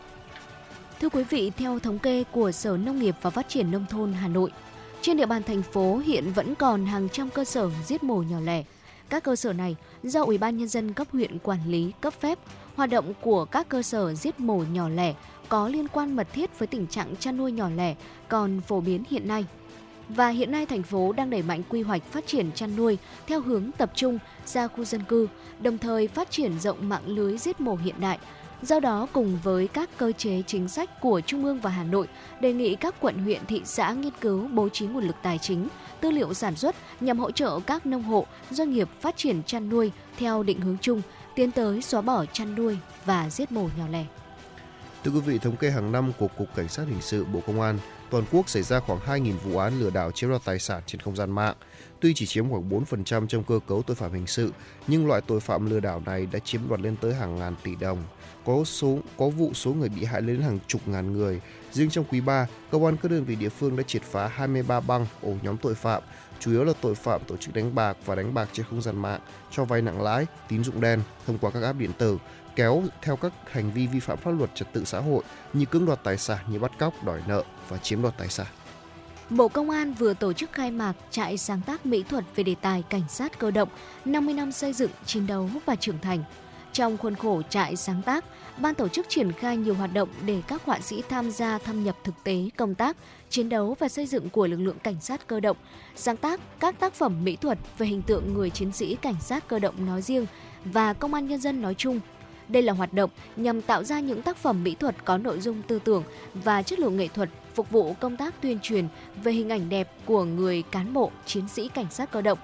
Thưa 1.01 1.09
quý 1.09 1.23
vị, 1.23 1.51
theo 1.57 1.79
thống 1.79 1.99
kê 1.99 2.23
của 2.31 2.51
Sở 2.51 2.77
Nông 2.77 2.99
nghiệp 2.99 3.15
và 3.21 3.29
Phát 3.29 3.49
triển 3.49 3.71
Nông 3.71 3.85
thôn 3.89 4.13
Hà 4.13 4.27
Nội, 4.27 4.51
trên 5.01 5.17
địa 5.17 5.25
bàn 5.25 5.43
thành 5.43 5.63
phố 5.63 5.97
hiện 5.97 6.33
vẫn 6.33 6.55
còn 6.55 6.85
hàng 6.85 7.09
trăm 7.09 7.29
cơ 7.29 7.45
sở 7.45 7.69
giết 7.85 8.03
mổ 8.03 8.17
nhỏ 8.17 8.39
lẻ. 8.39 8.63
Các 9.09 9.23
cơ 9.23 9.35
sở 9.35 9.53
này 9.53 9.75
do 10.03 10.23
Ủy 10.23 10.37
ban 10.37 10.57
nhân 10.57 10.67
dân 10.67 10.93
cấp 10.93 11.07
huyện 11.11 11.39
quản 11.39 11.59
lý, 11.67 11.91
cấp 12.01 12.13
phép. 12.19 12.39
Hoạt 12.75 12.89
động 12.89 13.13
của 13.21 13.45
các 13.45 13.69
cơ 13.69 13.81
sở 13.81 14.13
giết 14.13 14.39
mổ 14.39 14.63
nhỏ 14.73 14.89
lẻ 14.89 15.13
có 15.49 15.67
liên 15.67 15.87
quan 15.87 16.15
mật 16.15 16.27
thiết 16.33 16.59
với 16.59 16.67
tình 16.67 16.87
trạng 16.87 17.15
chăn 17.15 17.37
nuôi 17.37 17.51
nhỏ 17.51 17.69
lẻ 17.69 17.95
còn 18.27 18.61
phổ 18.61 18.81
biến 18.81 19.03
hiện 19.09 19.27
nay. 19.27 19.45
Và 20.09 20.29
hiện 20.29 20.51
nay 20.51 20.65
thành 20.65 20.83
phố 20.83 21.11
đang 21.11 21.29
đẩy 21.29 21.41
mạnh 21.41 21.63
quy 21.69 21.81
hoạch 21.81 22.03
phát 22.11 22.27
triển 22.27 22.51
chăn 22.51 22.75
nuôi 22.75 22.97
theo 23.27 23.41
hướng 23.41 23.71
tập 23.77 23.91
trung 23.95 24.19
ra 24.45 24.67
khu 24.67 24.83
dân 24.83 25.03
cư, 25.03 25.27
đồng 25.59 25.77
thời 25.77 26.07
phát 26.07 26.31
triển 26.31 26.59
rộng 26.59 26.89
mạng 26.89 27.07
lưới 27.07 27.37
giết 27.37 27.61
mổ 27.61 27.75
hiện 27.75 27.95
đại, 27.99 28.19
Do 28.61 28.79
đó, 28.79 29.07
cùng 29.13 29.39
với 29.43 29.67
các 29.67 29.89
cơ 29.97 30.11
chế 30.17 30.41
chính 30.47 30.67
sách 30.67 31.01
của 31.01 31.21
Trung 31.21 31.45
ương 31.45 31.59
và 31.59 31.69
Hà 31.69 31.83
Nội, 31.83 32.07
đề 32.41 32.53
nghị 32.53 32.75
các 32.75 32.95
quận 32.99 33.17
huyện 33.17 33.45
thị 33.45 33.61
xã 33.65 33.91
nghiên 33.91 34.13
cứu 34.21 34.47
bố 34.47 34.69
trí 34.69 34.85
nguồn 34.85 35.03
lực 35.03 35.15
tài 35.23 35.37
chính, 35.37 35.67
tư 36.01 36.11
liệu 36.11 36.33
sản 36.33 36.55
xuất 36.55 36.75
nhằm 36.99 37.19
hỗ 37.19 37.31
trợ 37.31 37.59
các 37.59 37.85
nông 37.85 38.03
hộ, 38.03 38.25
doanh 38.51 38.71
nghiệp 38.73 38.89
phát 39.01 39.17
triển 39.17 39.43
chăn 39.43 39.69
nuôi 39.69 39.91
theo 40.17 40.43
định 40.43 40.61
hướng 40.61 40.77
chung, 40.81 41.01
tiến 41.35 41.51
tới 41.51 41.81
xóa 41.81 42.01
bỏ 42.01 42.25
chăn 42.25 42.55
nuôi 42.55 42.77
và 43.05 43.29
giết 43.29 43.51
mổ 43.51 43.69
nhỏ 43.77 43.85
lẻ. 43.91 44.05
Thưa 45.03 45.11
quý 45.11 45.19
vị, 45.19 45.39
thống 45.39 45.55
kê 45.55 45.69
hàng 45.69 45.91
năm 45.91 46.11
của 46.19 46.27
Cục 46.27 46.55
Cảnh 46.55 46.67
sát 46.67 46.83
Hình 46.87 47.01
sự 47.01 47.25
Bộ 47.25 47.39
Công 47.47 47.61
an, 47.61 47.79
toàn 48.09 48.23
quốc 48.31 48.49
xảy 48.49 48.63
ra 48.63 48.79
khoảng 48.79 48.99
2.000 48.99 49.33
vụ 49.37 49.57
án 49.57 49.79
lừa 49.79 49.89
đảo 49.89 50.11
chiếm 50.11 50.29
đoạt 50.29 50.41
tài 50.45 50.59
sản 50.59 50.81
trên 50.85 51.01
không 51.01 51.15
gian 51.15 51.31
mạng. 51.31 51.55
Tuy 51.99 52.13
chỉ 52.13 52.25
chiếm 52.25 52.49
khoảng 52.49 52.69
4% 52.69 53.27
trong 53.27 53.43
cơ 53.43 53.59
cấu 53.67 53.81
tội 53.81 53.95
phạm 53.95 54.13
hình 54.13 54.27
sự, 54.27 54.51
nhưng 54.87 55.07
loại 55.07 55.21
tội 55.27 55.39
phạm 55.39 55.69
lừa 55.69 55.79
đảo 55.79 56.01
này 56.05 56.27
đã 56.31 56.39
chiếm 56.39 56.61
đoạt 56.69 56.81
lên 56.81 56.95
tới 57.01 57.13
hàng 57.13 57.39
ngàn 57.39 57.55
tỷ 57.63 57.75
đồng 57.75 58.03
có 58.47 58.63
số 58.63 58.97
có 59.17 59.29
vụ 59.29 59.53
số 59.53 59.73
người 59.73 59.89
bị 59.89 60.03
hại 60.05 60.21
lên 60.21 60.41
hàng 60.41 60.59
chục 60.67 60.81
ngàn 60.87 61.13
người. 61.13 61.41
Riêng 61.71 61.89
trong 61.89 62.05
quý 62.05 62.21
3, 62.21 62.47
cơ 62.71 62.77
quan 62.77 62.97
các 62.97 63.11
đơn 63.11 63.23
vị 63.23 63.35
địa 63.35 63.49
phương 63.49 63.75
đã 63.75 63.83
triệt 63.83 64.01
phá 64.01 64.27
23 64.27 64.79
băng 64.79 65.05
ổ 65.21 65.33
nhóm 65.41 65.57
tội 65.57 65.75
phạm, 65.75 66.03
chủ 66.39 66.51
yếu 66.51 66.63
là 66.63 66.73
tội 66.81 66.95
phạm 66.95 67.21
tổ 67.27 67.37
chức 67.37 67.55
đánh 67.55 67.75
bạc 67.75 67.97
và 68.05 68.15
đánh 68.15 68.33
bạc 68.33 68.49
trên 68.53 68.65
không 68.69 68.81
gian 68.81 69.01
mạng, 69.01 69.19
cho 69.51 69.65
vay 69.65 69.81
nặng 69.81 70.01
lãi, 70.01 70.25
tín 70.49 70.63
dụng 70.63 70.81
đen 70.81 71.01
thông 71.27 71.37
qua 71.37 71.51
các 71.51 71.63
app 71.63 71.79
điện 71.79 71.91
tử, 71.97 72.17
kéo 72.57 72.83
theo 73.01 73.15
các 73.15 73.33
hành 73.51 73.71
vi 73.71 73.87
vi 73.87 73.99
phạm 73.99 74.17
pháp 74.17 74.31
luật 74.31 74.55
trật 74.55 74.73
tự 74.73 74.85
xã 74.85 74.99
hội 74.99 75.23
như 75.53 75.65
cưỡng 75.65 75.85
đoạt 75.85 76.03
tài 76.03 76.17
sản 76.17 76.37
như 76.47 76.59
bắt 76.59 76.71
cóc, 76.79 77.03
đòi 77.03 77.21
nợ 77.27 77.43
và 77.69 77.77
chiếm 77.77 78.01
đoạt 78.01 78.17
tài 78.17 78.27
sản. 78.27 78.47
Bộ 79.29 79.47
Công 79.47 79.69
an 79.69 79.93
vừa 79.93 80.13
tổ 80.13 80.33
chức 80.33 80.51
khai 80.51 80.71
mạc 80.71 80.93
trại 81.11 81.37
sáng 81.37 81.61
tác 81.61 81.85
mỹ 81.85 82.03
thuật 82.09 82.23
về 82.35 82.43
đề 82.43 82.55
tài 82.61 82.83
cảnh 82.89 83.01
sát 83.09 83.39
cơ 83.39 83.51
động 83.51 83.69
50 84.05 84.33
năm 84.33 84.51
xây 84.51 84.73
dựng, 84.73 84.91
chiến 85.05 85.27
đấu 85.27 85.49
và 85.65 85.75
trưởng 85.75 85.99
thành. 86.01 86.23
Trong 86.73 86.97
khuôn 86.97 87.15
khổ 87.15 87.41
trại 87.49 87.75
sáng 87.75 88.01
tác, 88.01 88.25
ban 88.57 88.75
tổ 88.75 88.87
chức 88.87 89.05
triển 89.09 89.31
khai 89.31 89.57
nhiều 89.57 89.73
hoạt 89.73 89.93
động 89.93 90.09
để 90.25 90.41
các 90.47 90.65
họa 90.65 90.79
sĩ 90.79 91.03
tham 91.09 91.31
gia 91.31 91.57
thâm 91.57 91.83
nhập 91.83 91.97
thực 92.03 92.23
tế 92.23 92.49
công 92.57 92.75
tác, 92.75 92.97
chiến 93.29 93.49
đấu 93.49 93.75
và 93.79 93.87
xây 93.87 94.05
dựng 94.05 94.29
của 94.29 94.47
lực 94.47 94.59
lượng 94.59 94.79
cảnh 94.79 95.01
sát 95.01 95.27
cơ 95.27 95.39
động, 95.39 95.57
sáng 95.95 96.17
tác 96.17 96.39
các 96.59 96.79
tác 96.79 96.93
phẩm 96.93 97.23
mỹ 97.23 97.35
thuật 97.35 97.57
về 97.77 97.87
hình 97.87 98.01
tượng 98.01 98.33
người 98.33 98.49
chiến 98.49 98.71
sĩ 98.71 98.95
cảnh 98.95 99.15
sát 99.21 99.47
cơ 99.47 99.59
động 99.59 99.85
nói 99.85 100.01
riêng 100.01 100.25
và 100.65 100.93
công 100.93 101.13
an 101.13 101.27
nhân 101.27 101.41
dân 101.41 101.61
nói 101.61 101.75
chung. 101.77 101.99
Đây 102.49 102.63
là 102.63 102.73
hoạt 102.73 102.93
động 102.93 103.09
nhằm 103.35 103.61
tạo 103.61 103.83
ra 103.83 103.99
những 103.99 104.21
tác 104.21 104.37
phẩm 104.37 104.63
mỹ 104.63 104.75
thuật 104.79 105.05
có 105.05 105.17
nội 105.17 105.39
dung 105.39 105.61
tư 105.67 105.79
tưởng 105.83 106.03
và 106.33 106.63
chất 106.63 106.79
lượng 106.79 106.97
nghệ 106.97 107.07
thuật 107.07 107.29
phục 107.55 107.69
vụ 107.69 107.95
công 107.99 108.17
tác 108.17 108.41
tuyên 108.41 108.59
truyền 108.61 108.87
về 109.23 109.31
hình 109.31 109.49
ảnh 109.49 109.69
đẹp 109.69 109.91
của 110.05 110.23
người 110.23 110.61
cán 110.61 110.93
bộ, 110.93 111.11
chiến 111.25 111.47
sĩ 111.47 111.67
cảnh 111.67 111.87
sát 111.89 112.11
cơ 112.11 112.21
động. 112.21 112.37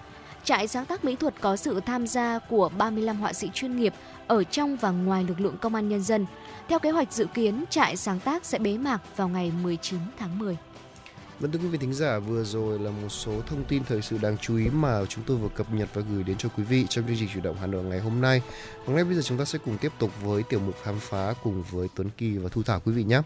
Trại 0.43 0.67
sáng 0.67 0.85
tác 0.85 1.05
mỹ 1.05 1.15
thuật 1.15 1.41
có 1.41 1.55
sự 1.55 1.79
tham 1.79 2.07
gia 2.07 2.39
của 2.39 2.69
35 2.77 3.17
họa 3.17 3.33
sĩ 3.33 3.49
chuyên 3.53 3.75
nghiệp 3.75 3.93
ở 4.27 4.43
trong 4.43 4.75
và 4.75 4.91
ngoài 4.91 5.25
lực 5.27 5.39
lượng 5.39 5.57
công 5.61 5.75
an 5.75 5.89
nhân 5.89 6.03
dân. 6.03 6.25
Theo 6.67 6.79
kế 6.79 6.91
hoạch 6.91 7.13
dự 7.13 7.25
kiến, 7.33 7.63
trại 7.69 7.97
sáng 7.97 8.19
tác 8.19 8.45
sẽ 8.45 8.59
bế 8.59 8.77
mạc 8.77 9.17
vào 9.17 9.29
ngày 9.29 9.51
19 9.63 9.99
tháng 10.17 10.39
10. 10.39 10.57
Vâng 11.39 11.51
thưa 11.51 11.59
quý 11.59 11.67
vị 11.67 11.77
thính 11.77 11.93
giả, 11.93 12.19
vừa 12.19 12.43
rồi 12.43 12.79
là 12.79 12.91
một 12.91 13.09
số 13.09 13.31
thông 13.47 13.63
tin 13.63 13.83
thời 13.83 14.01
sự 14.01 14.17
đáng 14.21 14.37
chú 14.37 14.57
ý 14.57 14.69
mà 14.69 15.05
chúng 15.05 15.23
tôi 15.27 15.37
vừa 15.37 15.49
cập 15.49 15.73
nhật 15.73 15.89
và 15.93 16.01
gửi 16.11 16.23
đến 16.23 16.37
cho 16.37 16.49
quý 16.57 16.63
vị 16.63 16.85
trong 16.89 17.07
chương 17.07 17.17
trình 17.19 17.29
chủ 17.33 17.41
động 17.43 17.55
Hà 17.59 17.67
Nội 17.67 17.83
ngày 17.83 17.99
hôm 17.99 18.21
nay. 18.21 18.41
Và 18.85 18.93
ngay 18.93 19.03
bây 19.03 19.15
giờ 19.15 19.21
chúng 19.21 19.37
ta 19.37 19.45
sẽ 19.45 19.59
cùng 19.65 19.77
tiếp 19.77 19.91
tục 19.99 20.11
với 20.21 20.43
tiểu 20.43 20.59
mục 20.59 20.75
khám 20.83 20.99
phá 20.99 21.33
cùng 21.43 21.63
với 21.71 21.87
Tuấn 21.95 22.09
Kỳ 22.17 22.37
và 22.37 22.49
Thu 22.49 22.63
Thảo 22.63 22.81
quý 22.85 22.91
vị 22.91 23.03
nhé. 23.03 23.21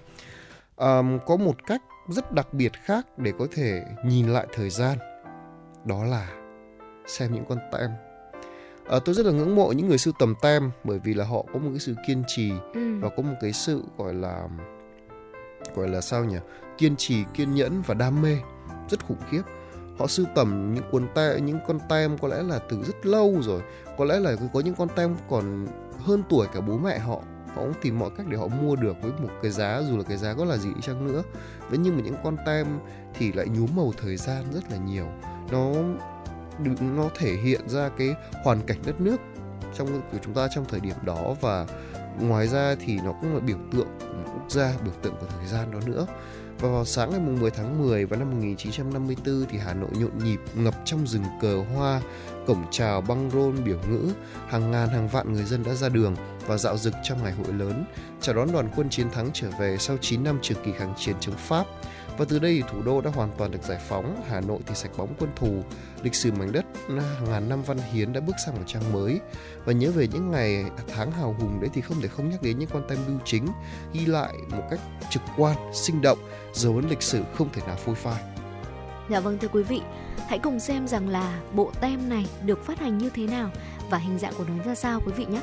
Um, 0.76 1.20
có 1.26 1.36
một 1.36 1.56
cách 1.68 1.82
rất 2.08 2.34
đặc 2.34 2.54
biệt 2.54 2.72
khác 2.84 3.06
để 3.18 3.34
có 3.40 3.48
thể 3.56 3.82
nhìn 4.06 4.28
lại 4.28 4.48
thời 4.54 4.70
gian, 4.70 4.98
đó 5.86 6.04
là 6.04 6.30
xem 7.08 7.34
những 7.34 7.46
con 7.50 7.58
tem 7.72 7.90
à, 8.90 9.00
tôi 9.06 9.16
rất 9.16 9.26
là 9.26 9.32
ngưỡng 9.32 9.56
mộ 9.56 9.72
những 9.72 9.88
người 9.88 9.98
sưu 9.98 10.14
tầm 10.20 10.34
tem 10.42 10.72
bởi 10.84 11.00
vì 11.00 11.14
là 11.14 11.26
họ 11.26 11.46
có 11.54 11.60
một 11.60 11.70
cái 11.70 11.80
sự 11.80 11.96
kiên 12.08 12.24
trì 12.28 12.52
ừ. 12.74 13.00
và 13.00 13.10
có 13.10 13.24
một 13.24 13.36
cái 13.42 13.54
sự 13.54 13.84
gọi 13.98 14.14
là 14.14 14.48
gọi 15.76 15.88
là 15.88 16.02
sao 16.02 16.24
nhỉ 16.26 16.38
kiên 16.78 16.96
trì, 16.96 17.24
kiên 17.34 17.56
nhẫn 17.56 17.82
và 17.82 17.94
đam 17.94 18.22
mê. 18.22 18.38
Rất 18.90 19.06
khủng 19.06 19.18
khiếp. 19.30 19.42
Họ 20.00 20.08
sưu 20.08 20.26
tầm 20.36 20.74
những 20.74 20.84
cuốn 20.92 21.08
tem 21.16 21.46
những 21.46 21.60
con 21.68 21.80
tem 21.90 22.18
có 22.18 22.28
lẽ 22.28 22.44
là 22.44 22.60
từ 22.60 22.84
rất 22.84 23.06
lâu 23.06 23.36
rồi. 23.42 23.62
Có 23.98 24.06
lẽ 24.06 24.20
là 24.20 24.36
có 24.54 24.60
những 24.60 24.76
con 24.76 24.88
tem 24.96 25.16
còn 25.30 25.68
hơn 26.00 26.24
tuổi 26.30 26.48
cả 26.54 26.62
bố 26.62 26.78
mẹ 26.78 27.00
họ. 27.00 27.22
Họ 27.56 27.64
cũng 27.64 27.74
tìm 27.82 28.00
mọi 28.00 28.10
cách 28.18 28.26
để 28.30 28.38
họ 28.38 28.48
mua 28.48 28.76
được 28.76 28.96
với 29.02 29.12
một 29.12 29.30
cái 29.42 29.52
giá, 29.52 29.82
dù 29.90 29.98
là 29.98 30.04
cái 30.04 30.18
giá 30.18 30.34
có 30.34 30.46
là 30.46 30.58
gì 30.58 30.70
chăng 30.82 31.06
nữa. 31.06 31.24
Vậy 31.70 31.80
nhưng 31.84 31.96
mà 31.96 32.02
những 32.02 32.16
con 32.24 32.38
tem 32.46 32.68
thì 33.14 33.32
lại 33.32 33.48
nhuốm 33.48 33.70
màu 33.76 33.94
thời 34.02 34.18
gian 34.18 34.44
rất 34.54 34.72
là 34.72 34.78
nhiều. 34.78 35.08
Nó 35.52 35.72
nó 36.82 37.10
thể 37.16 37.34
hiện 37.34 37.70
ra 37.70 37.90
cái 37.98 38.16
hoàn 38.44 38.62
cảnh 38.62 38.78
đất 38.86 39.02
nước 39.02 39.22
trong, 39.74 40.02
của 40.12 40.18
chúng 40.24 40.34
ta 40.34 40.48
trong 40.56 40.66
thời 40.66 40.80
điểm 40.80 40.96
đó. 41.04 41.36
Và 41.42 41.66
ngoài 42.20 42.48
ra 42.48 42.76
thì 42.80 43.00
nó 43.04 43.14
cũng 43.22 43.34
là 43.34 43.40
biểu 43.40 43.58
tượng 43.72 43.88
của 44.00 44.06
một 44.06 44.32
quốc 44.34 44.52
gia, 44.52 44.74
biểu 44.84 44.94
tượng 45.02 45.16
của 45.20 45.28
thời 45.38 45.48
gian 45.48 45.72
đó 45.72 45.80
nữa 45.86 46.08
và 46.60 46.70
vào 46.70 46.86
sáng 46.86 47.12
ngày 47.12 47.20
10 47.20 47.52
tháng 47.52 47.88
10 47.88 48.06
vào 48.06 48.20
năm 48.20 48.30
1954 48.30 49.46
thì 49.50 49.58
Hà 49.58 49.74
Nội 49.74 49.90
nhộn 49.94 50.18
nhịp 50.24 50.40
ngập 50.56 50.74
trong 50.86 51.08
rừng 51.08 51.24
cờ 51.42 51.64
hoa, 51.76 52.02
cổng 52.48 52.64
chào 52.72 53.02
băng 53.02 53.32
rôn 53.32 53.64
biểu 53.64 53.80
ngữ, 53.90 54.10
hàng 54.48 54.72
ngàn 54.72 54.90
hàng 54.90 55.08
vạn 55.08 55.34
người 55.34 55.44
dân 55.44 55.64
đã 55.64 55.74
ra 55.74 55.90
đường 55.90 56.16
và 56.48 56.58
dạo 56.58 56.78
dực 56.78 56.94
trong 57.04 57.24
ngày 57.24 57.32
hội 57.32 57.54
lớn, 57.54 57.86
chào 58.22 58.36
đón 58.36 58.52
đoàn 58.52 58.70
quân 58.76 58.90
chiến 58.90 59.10
thắng 59.10 59.30
trở 59.34 59.48
về 59.60 59.78
sau 59.80 59.98
9 60.02 60.24
năm 60.24 60.40
trường 60.42 60.64
kỳ 60.66 60.72
kháng 60.72 60.94
chiến 60.98 61.16
chống 61.20 61.36
Pháp. 61.38 61.66
Và 62.18 62.26
từ 62.30 62.40
đây 62.40 62.64
thủ 62.72 62.82
đô 62.82 63.02
đã 63.02 63.12
hoàn 63.16 63.30
toàn 63.38 63.52
được 63.52 63.64
giải 63.64 63.78
phóng, 63.88 64.24
Hà 64.30 64.42
Nội 64.42 64.60
thì 64.66 64.76
sạch 64.76 64.92
bóng 64.98 65.14
quân 65.20 65.30
thù, 65.36 65.64
lịch 66.04 66.16
sử 66.16 66.32
mảnh 66.32 66.52
đất 66.52 66.66
à, 66.90 67.20
ngàn 67.30 67.50
năm 67.50 67.64
văn 67.64 67.78
hiến 67.92 68.14
đã 68.14 68.22
bước 68.22 68.36
sang 68.46 68.56
một 68.56 68.64
trang 68.66 68.94
mới. 68.94 69.20
Và 69.66 69.74
nhớ 69.74 69.92
về 69.92 70.08
những 70.08 70.32
ngày 70.32 70.66
tháng 70.96 71.12
hào 71.12 71.36
hùng 71.40 71.60
đấy 71.62 71.70
thì 71.74 71.82
không 71.82 72.02
thể 72.02 72.08
không 72.08 72.30
nhắc 72.30 72.42
đến 72.42 72.60
những 72.60 72.70
con 72.74 72.84
tem 72.90 73.00
bưu 73.08 73.18
chính 73.26 73.48
ghi 73.94 74.06
lại 74.06 74.34
một 74.50 74.64
cách 74.70 74.80
trực 75.10 75.22
quan, 75.38 75.58
sinh 75.74 76.02
động, 76.02 76.20
dấu 76.54 76.76
ấn 76.76 76.90
lịch 76.90 77.02
sử 77.02 77.24
không 77.36 77.50
thể 77.54 77.62
nào 77.68 77.76
phôi 77.76 77.96
phai. 77.96 78.24
Dạ 79.10 79.20
vâng 79.20 79.38
thưa 79.38 79.48
quý 79.48 79.64
vị, 79.64 79.82
hãy 80.28 80.40
cùng 80.40 80.60
xem 80.60 80.88
rằng 80.88 81.10
là 81.10 81.42
bộ 81.54 81.72
tem 81.82 82.10
này 82.10 82.26
được 82.46 82.66
phát 82.66 82.80
hành 82.80 82.98
như 82.98 83.10
thế 83.10 83.28
nào 83.28 83.52
và 83.90 83.98
hình 83.98 84.20
dạng 84.20 84.34
của 84.38 84.44
nó 84.48 84.64
ra 84.64 84.76
sao 84.76 85.02
quý 85.06 85.12
vị 85.12 85.26
nhé 85.26 85.42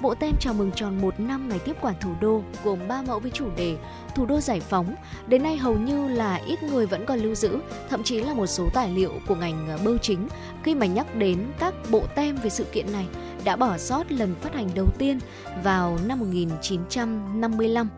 bộ 0.00 0.14
tem 0.14 0.34
chào 0.40 0.54
mừng 0.54 0.70
tròn 0.72 1.00
một 1.00 1.20
năm 1.20 1.48
ngày 1.48 1.58
tiếp 1.58 1.76
quản 1.80 1.94
thủ 2.00 2.10
đô 2.20 2.42
gồm 2.64 2.88
3 2.88 3.02
mẫu 3.02 3.20
với 3.20 3.30
chủ 3.30 3.48
đề 3.56 3.76
Thủ 4.16 4.26
đô 4.26 4.40
giải 4.40 4.60
phóng. 4.60 4.94
Đến 5.26 5.42
nay 5.42 5.56
hầu 5.56 5.76
như 5.76 6.08
là 6.08 6.36
ít 6.36 6.62
người 6.62 6.86
vẫn 6.86 7.06
còn 7.06 7.18
lưu 7.18 7.34
giữ, 7.34 7.58
thậm 7.90 8.02
chí 8.02 8.20
là 8.20 8.34
một 8.34 8.46
số 8.46 8.68
tài 8.74 8.90
liệu 8.90 9.12
của 9.26 9.34
ngành 9.34 9.68
ờ, 9.68 9.78
bưu 9.84 9.98
chính 9.98 10.28
khi 10.62 10.74
mà 10.74 10.86
nhắc 10.86 11.14
đến 11.14 11.46
các 11.58 11.74
bộ 11.90 12.02
tem 12.14 12.36
về 12.36 12.50
sự 12.50 12.64
kiện 12.64 12.92
này 12.92 13.06
đã 13.44 13.56
bỏ 13.56 13.78
sót 13.78 14.12
lần 14.12 14.34
phát 14.40 14.54
hành 14.54 14.68
đầu 14.74 14.86
tiên 14.98 15.18
vào 15.62 15.98
năm 16.06 16.18
1955. 16.18 17.88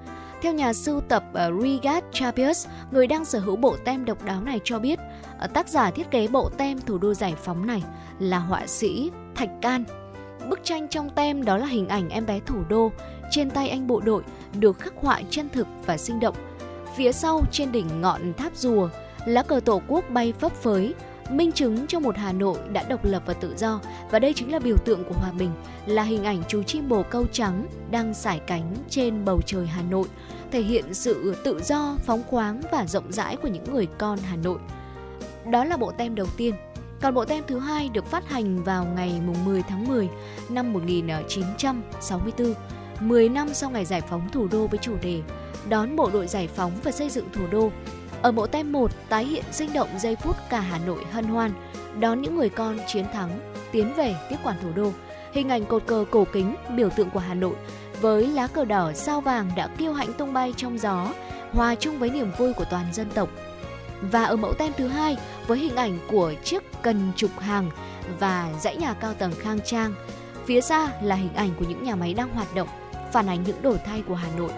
Theo 0.43 0.53
nhà 0.53 0.73
sưu 0.73 1.01
tập 1.01 1.25
ờ, 1.33 1.53
Rigat 1.63 2.05
Chapius, 2.13 2.67
người 2.91 3.07
đang 3.07 3.25
sở 3.25 3.39
hữu 3.39 3.57
bộ 3.57 3.77
tem 3.85 4.05
độc 4.05 4.25
đáo 4.25 4.43
này 4.43 4.61
cho 4.65 4.79
biết, 4.79 4.99
ờ, 5.39 5.47
tác 5.47 5.69
giả 5.69 5.91
thiết 5.91 6.11
kế 6.11 6.29
bộ 6.29 6.51
tem 6.57 6.81
thủ 6.81 6.99
đô 6.99 7.15
giải 7.15 7.35
phóng 7.45 7.67
này 7.67 7.83
là 8.19 8.39
họa 8.39 8.67
sĩ 8.67 9.11
Thạch 9.35 9.51
Can. 9.63 9.85
Bức 10.49 10.61
tranh 10.65 10.89
trong 10.89 11.11
tem 11.11 11.45
đó 11.45 11.57
là 11.57 11.67
hình 11.67 11.89
ảnh 11.89 12.09
em 12.09 12.27
bé 12.27 12.41
thủ 12.47 12.57
đô 12.69 12.93
trên 13.31 13.51
tay 13.51 13.69
anh 13.69 13.87
bộ 13.87 14.01
đội 14.01 14.23
được 14.59 14.79
khắc 14.79 14.93
họa 14.97 15.21
chân 15.31 15.49
thực 15.49 15.67
và 15.87 15.97
sinh 15.97 16.21
động. 16.21 16.35
Phía 16.97 17.13
sau 17.13 17.43
trên 17.53 17.73
đỉnh 17.73 18.01
ngọn 18.01 18.33
tháp 18.35 18.57
rùa, 18.57 18.89
lá 19.27 19.43
cờ 19.43 19.61
tổ 19.65 19.83
quốc 19.89 20.05
bay 20.11 20.33
phấp 20.33 20.53
phới, 20.53 20.95
minh 21.31 21.53
chứng 21.53 21.87
cho 21.87 22.01
một 22.01 22.17
Hà 22.17 22.33
Nội 22.33 22.59
đã 22.73 22.83
độc 22.83 23.05
lập 23.05 23.23
và 23.27 23.35
tự 23.35 23.55
do 23.57 23.81
và 24.11 24.19
đây 24.19 24.33
chính 24.35 24.53
là 24.53 24.59
biểu 24.59 24.77
tượng 24.77 25.05
của 25.05 25.15
hòa 25.15 25.33
bình, 25.39 25.51
là 25.87 26.03
hình 26.03 26.25
ảnh 26.25 26.43
chú 26.49 26.63
chim 26.63 26.89
bồ 26.89 27.03
câu 27.03 27.27
trắng 27.33 27.67
đang 27.91 28.15
sải 28.15 28.39
cánh 28.39 28.75
trên 28.89 29.25
bầu 29.25 29.41
trời 29.47 29.67
Hà 29.67 29.83
Nội, 29.83 30.09
thể 30.51 30.61
hiện 30.61 30.95
sự 30.95 31.35
tự 31.45 31.61
do, 31.63 31.97
phóng 32.05 32.23
khoáng 32.27 32.61
và 32.73 32.87
rộng 32.87 33.13
rãi 33.13 33.37
của 33.37 33.49
những 33.49 33.65
người 33.73 33.89
con 33.99 34.19
Hà 34.19 34.37
Nội. 34.37 34.59
Đó 35.51 35.65
là 35.65 35.77
bộ 35.77 35.93
tem 35.93 36.15
đầu 36.15 36.27
tiên. 36.37 36.55
Còn 37.01 37.15
bộ 37.15 37.25
tem 37.25 37.45
thứ 37.47 37.59
hai 37.59 37.89
được 37.89 38.07
phát 38.07 38.29
hành 38.29 38.65
vào 38.65 38.85
ngày 38.85 39.21
10 39.45 39.63
tháng 39.63 39.89
10 39.89 40.09
năm 40.49 40.73
1964, 40.73 42.55
10 43.01 43.27
à, 43.27 43.33
năm 43.33 43.55
sau 43.55 43.71
ngày 43.71 43.85
giải 43.85 44.01
phóng 44.01 44.29
thủ 44.33 44.49
đô 44.51 44.67
với 44.67 44.79
chủ 44.83 44.97
đề 45.03 45.23
Đón 45.69 45.97
bộ 45.97 46.11
đội 46.13 46.27
giải 46.27 46.49
phóng 46.49 46.73
và 46.85 46.91
xây 46.91 47.11
dựng 47.11 47.29
thủ 47.33 47.47
đô 47.51 47.71
ở 48.23 48.33
bộ 48.33 48.47
tem 48.47 48.73
1 48.73 48.91
tái 49.09 49.25
hiện 49.25 49.45
sinh 49.53 49.73
động 49.73 49.89
giây 49.99 50.17
phút 50.17 50.37
cả 50.51 50.61
Hà 50.61 50.79
Nội 50.79 51.05
hân 51.13 51.25
hoan, 51.25 51.53
đón 52.01 52.23
những 52.23 52.37
người 52.37 52.49
con 52.49 52.79
chiến 52.87 53.05
thắng, 53.13 53.55
tiến 53.73 53.95
về 53.95 54.15
tiếp 54.31 54.37
quản 54.45 54.57
thủ 54.63 54.69
đô. 54.75 54.93
Hình 55.33 55.49
ảnh 55.49 55.67
cột 55.67 55.87
cờ 55.87 56.05
cổ 56.11 56.25
kính, 56.33 56.55
biểu 56.77 56.91
tượng 56.91 57.11
của 57.11 57.21
Hà 57.21 57.35
Nội, 57.35 57.55
với 58.01 58.27
lá 58.27 58.47
cờ 58.47 58.65
đỏ 58.65 58.93
sao 58.93 59.21
vàng 59.21 59.51
đã 59.57 59.67
kiêu 59.67 59.93
hãnh 59.93 60.13
tung 60.13 60.33
bay 60.33 60.55
trong 60.57 60.79
gió, 60.79 61.13
hòa 61.53 61.75
chung 61.75 61.99
với 61.99 62.11
niềm 62.11 62.31
vui 62.39 62.53
của 62.53 62.65
toàn 62.71 62.87
dân 62.93 63.11
tộc. 63.15 63.29
Và 64.03 64.25
ở 64.25 64.37
mẫu 64.37 64.55
tem 64.55 64.73
thứ 64.77 64.89
hai 64.89 65.17
với 65.47 65.59
hình 65.59 65.77
ảnh 65.77 65.99
của 66.09 66.35
chiếc 66.45 66.63
cần 66.83 67.13
trục 67.17 67.39
hàng 67.41 67.71
và 68.21 68.51
dãy 68.61 68.77
nhà 68.77 68.93
cao 68.93 69.15
tầng 69.15 69.33
khang 69.41 69.59
trang. 69.65 69.95
Phía 70.47 70.61
xa 70.61 70.93
là 71.03 71.15
hình 71.15 71.35
ảnh 71.35 71.51
của 71.59 71.65
những 71.69 71.83
nhà 71.83 71.95
máy 71.95 72.15
đang 72.15 72.29
hoạt 72.29 72.55
động, 72.55 72.69
phản 73.13 73.27
ánh 73.27 73.43
những 73.43 73.63
đổi 73.63 73.79
thay 73.85 74.03
của 74.03 74.15
Hà 74.15 74.29
Nội. 74.37 74.51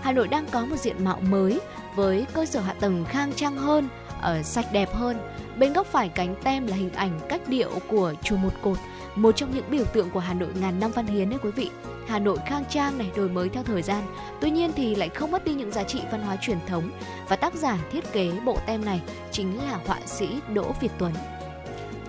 Hà 0.00 0.12
Nội 0.12 0.28
đang 0.28 0.46
có 0.46 0.66
một 0.66 0.76
diện 0.76 1.04
mạo 1.04 1.20
mới 1.20 1.60
với 1.96 2.26
cơ 2.32 2.44
sở 2.44 2.60
hạ 2.60 2.74
tầng 2.80 3.04
khang 3.04 3.32
trang 3.32 3.56
hơn, 3.56 3.88
ở 4.20 4.42
sạch 4.42 4.66
đẹp 4.72 4.94
hơn. 4.94 5.18
Bên 5.56 5.72
góc 5.72 5.86
phải 5.86 6.08
cánh 6.08 6.34
tem 6.44 6.66
là 6.66 6.76
hình 6.76 6.92
ảnh 6.92 7.20
cách 7.28 7.48
điệu 7.48 7.70
của 7.88 8.14
chùa 8.22 8.36
Một 8.36 8.52
Cột, 8.62 8.78
một 9.14 9.36
trong 9.36 9.54
những 9.54 9.70
biểu 9.70 9.84
tượng 9.84 10.10
của 10.10 10.20
Hà 10.20 10.34
Nội 10.34 10.48
ngàn 10.60 10.80
năm 10.80 10.90
văn 10.90 11.06
hiến 11.06 11.30
đấy 11.30 11.38
quý 11.42 11.50
vị. 11.50 11.70
Hà 12.08 12.18
Nội 12.18 12.38
khang 12.46 12.64
trang 12.68 12.98
này 12.98 13.10
đổi 13.16 13.28
mới 13.28 13.48
theo 13.48 13.62
thời 13.62 13.82
gian, 13.82 14.04
tuy 14.40 14.50
nhiên 14.50 14.70
thì 14.76 14.94
lại 14.94 15.08
không 15.08 15.30
mất 15.30 15.44
đi 15.44 15.54
những 15.54 15.72
giá 15.72 15.84
trị 15.84 16.00
văn 16.12 16.22
hóa 16.22 16.36
truyền 16.40 16.58
thống. 16.66 16.90
Và 17.28 17.36
tác 17.36 17.54
giả 17.54 17.78
thiết 17.92 18.12
kế 18.12 18.32
bộ 18.44 18.58
tem 18.66 18.84
này 18.84 19.02
chính 19.30 19.58
là 19.58 19.80
họa 19.86 19.98
sĩ 20.06 20.40
Đỗ 20.52 20.72
Việt 20.80 20.92
Tuấn. 20.98 21.12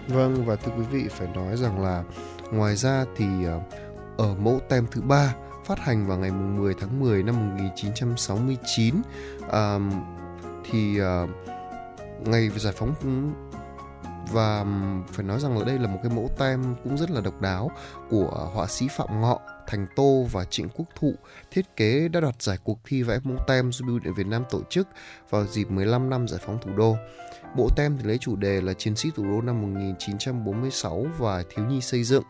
Vâng 0.08 0.46
và 0.46 0.56
thưa 0.56 0.72
quý 0.78 0.84
vị 0.92 1.08
phải 1.10 1.28
nói 1.36 1.58
rằng 1.58 1.84
là 1.84 2.04
ngoài 2.52 2.76
ra 2.76 3.06
thì 3.16 3.26
ờ, 3.46 3.60
ở 4.18 4.36
mẫu 4.36 4.60
tem 4.70 4.88
thứ 4.92 5.02
ba 5.02 5.36
phát 5.66 5.80
hành 5.80 6.08
vào 6.08 6.18
ngày 6.18 6.32
10 6.32 6.74
tháng 6.80 7.00
10 7.00 7.24
năm 7.24 7.50
1969 7.50 8.96
à, 9.52 9.80
thì 10.72 11.00
à, 11.00 11.26
ngày 12.20 12.50
giải 12.56 12.74
phóng 12.78 12.94
và 14.32 14.66
phải 15.12 15.26
nói 15.26 15.40
rằng 15.40 15.58
là 15.58 15.66
đây 15.66 15.80
là 15.80 15.88
một 15.88 16.00
cái 16.04 16.12
mẫu 16.16 16.30
tem 16.38 16.76
cũng 16.84 16.98
rất 16.98 17.12
là 17.12 17.22
độc 17.22 17.42
đáo 17.42 17.72
của 18.10 18.50
họa 18.54 18.68
sĩ 18.68 18.88
Phạm 18.98 19.22
Ngọ, 19.22 19.40
Thành 19.68 19.88
Tô 19.96 20.26
và 20.32 20.46
Trịnh 20.46 20.70
Quốc 20.70 20.86
Thụ 20.96 21.14
thiết 21.52 21.76
kế 21.76 22.08
đã 22.08 22.20
đoạt 22.20 22.42
giải 22.42 22.58
cuộc 22.64 22.80
thi 22.86 23.04
vẽ 23.04 23.20
mẫu 23.24 23.38
tem 23.48 23.72
do 23.72 23.86
Bưu 23.88 24.00
điện 24.00 24.14
Việt 24.14 24.28
Nam 24.28 24.44
tổ 24.50 24.62
chức 24.70 24.88
vào 25.30 25.46
dịp 25.46 25.72
15 25.72 26.10
năm 26.10 26.28
giải 26.28 26.40
phóng 26.46 26.58
thủ 26.62 26.72
đô. 26.78 26.96
Bộ 27.56 27.70
tem 27.76 27.98
thì 27.98 28.04
lấy 28.08 28.18
chủ 28.18 28.36
đề 28.36 28.62
là 28.62 28.74
Chiến 28.74 28.96
sĩ 28.96 29.10
thủ 29.16 29.24
đô 29.24 29.42
năm 29.42 29.62
1946 29.62 31.06
và 31.18 31.44
Thiếu 31.50 31.66
nhi 31.66 31.82
xây 31.82 32.04
dựng. 32.04 32.24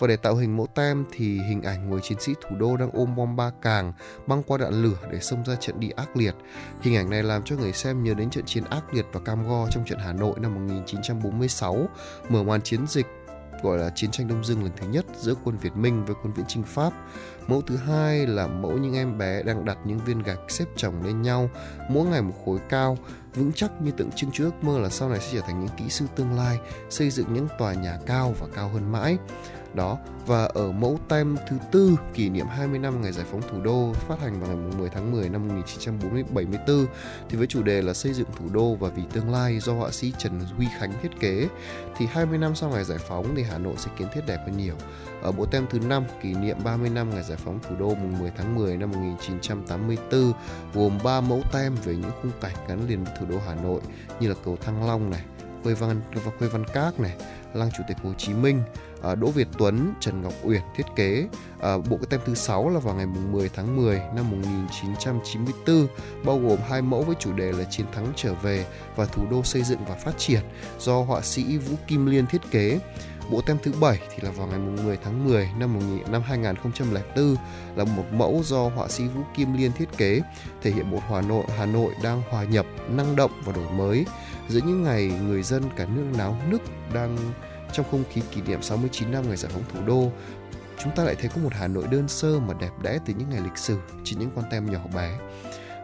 Và 0.00 0.06
để 0.06 0.16
tạo 0.16 0.36
hình 0.36 0.56
mẫu 0.56 0.66
tem 0.66 1.04
thì 1.12 1.40
hình 1.48 1.62
ảnh 1.62 1.90
người 1.90 2.00
chiến 2.02 2.20
sĩ 2.20 2.32
thủ 2.40 2.56
đô 2.56 2.76
đang 2.76 2.90
ôm 2.92 3.16
bom 3.16 3.36
ba 3.36 3.50
càng 3.62 3.92
băng 4.26 4.42
qua 4.42 4.58
đạn 4.58 4.82
lửa 4.82 4.98
để 5.12 5.20
xông 5.20 5.44
ra 5.44 5.54
trận 5.54 5.80
đi 5.80 5.90
ác 5.90 6.16
liệt. 6.16 6.34
Hình 6.80 6.96
ảnh 6.96 7.10
này 7.10 7.22
làm 7.22 7.42
cho 7.42 7.56
người 7.56 7.72
xem 7.72 8.04
nhớ 8.04 8.14
đến 8.14 8.30
trận 8.30 8.44
chiến 8.44 8.64
ác 8.64 8.94
liệt 8.94 9.06
và 9.12 9.20
cam 9.20 9.48
go 9.48 9.68
trong 9.70 9.84
trận 9.84 9.98
Hà 9.98 10.12
Nội 10.12 10.40
năm 10.40 10.54
1946, 10.54 11.88
mở 12.28 12.42
màn 12.42 12.62
chiến 12.62 12.86
dịch 12.86 13.06
gọi 13.62 13.78
là 13.78 13.90
chiến 13.90 14.10
tranh 14.10 14.28
Đông 14.28 14.44
Dương 14.44 14.62
lần 14.62 14.72
thứ 14.76 14.86
nhất 14.88 15.06
giữa 15.16 15.34
quân 15.44 15.56
Việt 15.56 15.76
Minh 15.76 16.04
với 16.04 16.16
quân 16.22 16.32
viễn 16.32 16.44
chinh 16.48 16.62
Pháp. 16.62 16.92
Mẫu 17.46 17.62
thứ 17.62 17.76
hai 17.76 18.26
là 18.26 18.46
mẫu 18.46 18.72
những 18.72 18.94
em 18.94 19.18
bé 19.18 19.42
đang 19.42 19.64
đặt 19.64 19.78
những 19.84 19.98
viên 19.98 20.22
gạch 20.22 20.38
xếp 20.48 20.64
chồng 20.76 21.02
lên 21.04 21.22
nhau, 21.22 21.50
mỗi 21.90 22.06
ngày 22.06 22.22
một 22.22 22.34
khối 22.44 22.58
cao, 22.68 22.98
vững 23.34 23.52
chắc 23.52 23.70
như 23.82 23.90
tượng 23.90 24.10
trưng 24.10 24.30
cho 24.32 24.44
ước 24.44 24.64
mơ 24.64 24.78
là 24.78 24.88
sau 24.88 25.08
này 25.08 25.20
sẽ 25.20 25.28
trở 25.32 25.40
thành 25.40 25.60
những 25.60 25.76
kỹ 25.76 25.88
sư 25.88 26.06
tương 26.16 26.36
lai, 26.36 26.58
xây 26.90 27.10
dựng 27.10 27.34
những 27.34 27.48
tòa 27.58 27.74
nhà 27.74 27.98
cao 28.06 28.34
và 28.40 28.46
cao 28.54 28.68
hơn 28.68 28.92
mãi 28.92 29.18
đó 29.74 29.98
và 30.26 30.44
ở 30.44 30.72
mẫu 30.72 30.98
tem 31.08 31.36
thứ 31.48 31.56
tư 31.72 31.96
kỷ 32.14 32.28
niệm 32.28 32.46
20 32.46 32.78
năm 32.78 33.02
ngày 33.02 33.12
giải 33.12 33.26
phóng 33.30 33.42
thủ 33.50 33.60
đô 33.60 33.92
phát 33.92 34.20
hành 34.20 34.40
vào 34.40 34.56
ngày 34.56 34.72
10 34.78 34.88
tháng 34.88 35.12
10 35.12 35.28
năm 35.28 35.48
1974 35.48 36.86
thì 37.28 37.36
với 37.36 37.46
chủ 37.46 37.62
đề 37.62 37.82
là 37.82 37.94
xây 37.94 38.12
dựng 38.12 38.28
thủ 38.36 38.44
đô 38.52 38.74
và 38.74 38.88
vì 38.88 39.02
tương 39.12 39.32
lai 39.32 39.60
do 39.60 39.72
họa 39.72 39.90
sĩ 39.90 40.12
Trần 40.18 40.40
Huy 40.56 40.66
Khánh 40.78 40.92
thiết 41.02 41.20
kế 41.20 41.48
thì 41.96 42.06
20 42.06 42.38
năm 42.38 42.54
sau 42.54 42.70
ngày 42.70 42.84
giải 42.84 42.98
phóng 42.98 43.34
thì 43.36 43.42
Hà 43.42 43.58
Nội 43.58 43.74
sẽ 43.76 43.90
kiến 43.98 44.08
thiết 44.14 44.20
đẹp 44.26 44.38
hơn 44.46 44.56
nhiều. 44.56 44.74
Ở 45.22 45.32
bộ 45.32 45.46
tem 45.46 45.66
thứ 45.70 45.78
5 45.78 46.04
kỷ 46.22 46.34
niệm 46.34 46.56
30 46.64 46.90
năm 46.90 47.10
ngày 47.10 47.22
giải 47.22 47.38
phóng 47.44 47.58
thủ 47.68 47.76
đô 47.78 47.88
mùng 47.88 48.18
10 48.18 48.30
tháng 48.36 48.54
10 48.54 48.76
năm 48.76 48.90
1984 48.90 50.32
gồm 50.74 50.98
3 51.04 51.20
mẫu 51.20 51.42
tem 51.52 51.74
về 51.84 51.94
những 51.94 52.10
khung 52.22 52.32
cảnh 52.40 52.54
gắn 52.68 52.88
liền 52.88 53.04
với 53.04 53.14
thủ 53.20 53.26
đô 53.26 53.38
Hà 53.46 53.54
Nội 53.54 53.80
như 54.20 54.28
là 54.28 54.34
cầu 54.44 54.56
Thăng 54.56 54.86
Long 54.86 55.10
này, 55.10 55.24
Khuê 55.62 55.74
Văn 55.74 56.00
quê 56.14 56.22
Khuê 56.38 56.48
Văn 56.48 56.64
Các 56.72 57.00
này, 57.00 57.16
Lăng 57.54 57.70
Chủ 57.76 57.82
tịch 57.88 57.96
Hồ 58.02 58.12
Chí 58.18 58.34
Minh, 58.34 58.62
ờ, 59.02 59.14
Đỗ 59.14 59.30
Việt 59.30 59.48
Tuấn, 59.58 59.94
Trần 60.00 60.22
Ngọc 60.22 60.32
Uyển 60.44 60.62
thiết 60.76 60.86
kế. 60.96 61.28
Ờ, 61.60 61.78
bộ 61.78 61.96
cái 61.96 62.06
tem 62.10 62.20
thứ 62.26 62.34
6 62.34 62.70
là 62.70 62.80
vào 62.80 62.94
ngày 62.94 63.06
10 63.06 63.48
tháng 63.48 63.76
10 63.76 64.02
năm 64.14 64.30
1994, 64.30 65.86
bao 66.24 66.38
gồm 66.38 66.58
hai 66.68 66.82
mẫu 66.82 67.02
với 67.02 67.16
chủ 67.18 67.32
đề 67.32 67.52
là 67.52 67.64
Chiến 67.64 67.86
thắng 67.92 68.06
trở 68.16 68.34
về 68.34 68.66
và 68.96 69.04
Thủ 69.04 69.22
đô 69.30 69.42
xây 69.42 69.62
dựng 69.62 69.80
và 69.88 69.94
phát 69.94 70.18
triển 70.18 70.40
do 70.78 71.02
họa 71.02 71.20
sĩ 71.20 71.58
Vũ 71.58 71.76
Kim 71.86 72.06
Liên 72.06 72.26
thiết 72.26 72.40
kế. 72.50 72.78
Bộ 73.30 73.40
tem 73.40 73.56
thứ 73.62 73.72
7 73.80 73.98
thì 74.10 74.22
là 74.22 74.30
vào 74.30 74.46
ngày 74.46 74.58
10 74.58 74.98
tháng 75.04 75.24
10 75.24 75.48
năm 75.58 75.78
năm 76.10 76.22
2004 76.22 77.36
là 77.76 77.84
một 77.84 78.04
mẫu 78.12 78.42
do 78.44 78.68
họa 78.68 78.88
sĩ 78.88 79.04
Vũ 79.04 79.22
Kim 79.36 79.52
Liên 79.52 79.72
thiết 79.72 79.88
kế, 79.96 80.20
thể 80.62 80.70
hiện 80.70 80.90
một 80.90 81.00
Hà 81.10 81.20
Nội 81.20 81.44
Hà 81.58 81.66
Nội 81.66 81.92
đang 82.02 82.22
hòa 82.30 82.44
nhập, 82.44 82.66
năng 82.90 83.16
động 83.16 83.30
và 83.44 83.52
đổi 83.52 83.70
mới 83.72 84.04
giữa 84.48 84.60
những 84.66 84.82
ngày 84.82 85.12
người 85.26 85.42
dân 85.42 85.62
cả 85.76 85.86
nước 85.94 86.04
náo 86.18 86.36
nức 86.50 86.62
đang 86.94 87.16
trong 87.72 87.86
không 87.90 88.04
khí 88.10 88.22
kỷ 88.30 88.42
niệm 88.42 88.62
69 88.62 89.12
năm 89.12 89.24
ngày 89.28 89.36
giải 89.36 89.52
phóng 89.54 89.62
thủ 89.72 89.80
đô, 89.86 90.12
chúng 90.78 90.92
ta 90.96 91.04
lại 91.04 91.14
thấy 91.14 91.30
có 91.34 91.42
một 91.42 91.52
Hà 91.52 91.68
Nội 91.68 91.84
đơn 91.90 92.08
sơ 92.08 92.40
mà 92.40 92.54
đẹp 92.60 92.70
đẽ 92.82 92.98
từ 93.06 93.14
những 93.18 93.30
ngày 93.30 93.40
lịch 93.40 93.58
sử, 93.58 93.78
chỉ 94.04 94.16
những 94.18 94.30
con 94.36 94.44
tem 94.50 94.70
nhỏ 94.70 94.80
bé. 94.94 95.18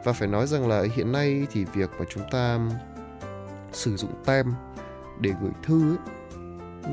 Và 0.04 0.12
phải 0.12 0.28
nói 0.28 0.46
rằng 0.46 0.68
là 0.68 0.84
hiện 0.96 1.12
nay 1.12 1.46
thì 1.52 1.64
việc 1.64 1.90
mà 1.98 2.04
chúng 2.10 2.22
ta 2.30 2.60
sử 3.72 3.96
dụng 3.96 4.10
tem 4.26 4.46
để 5.20 5.30
gửi 5.42 5.52
thư 5.62 5.90
ấy, 5.90 5.98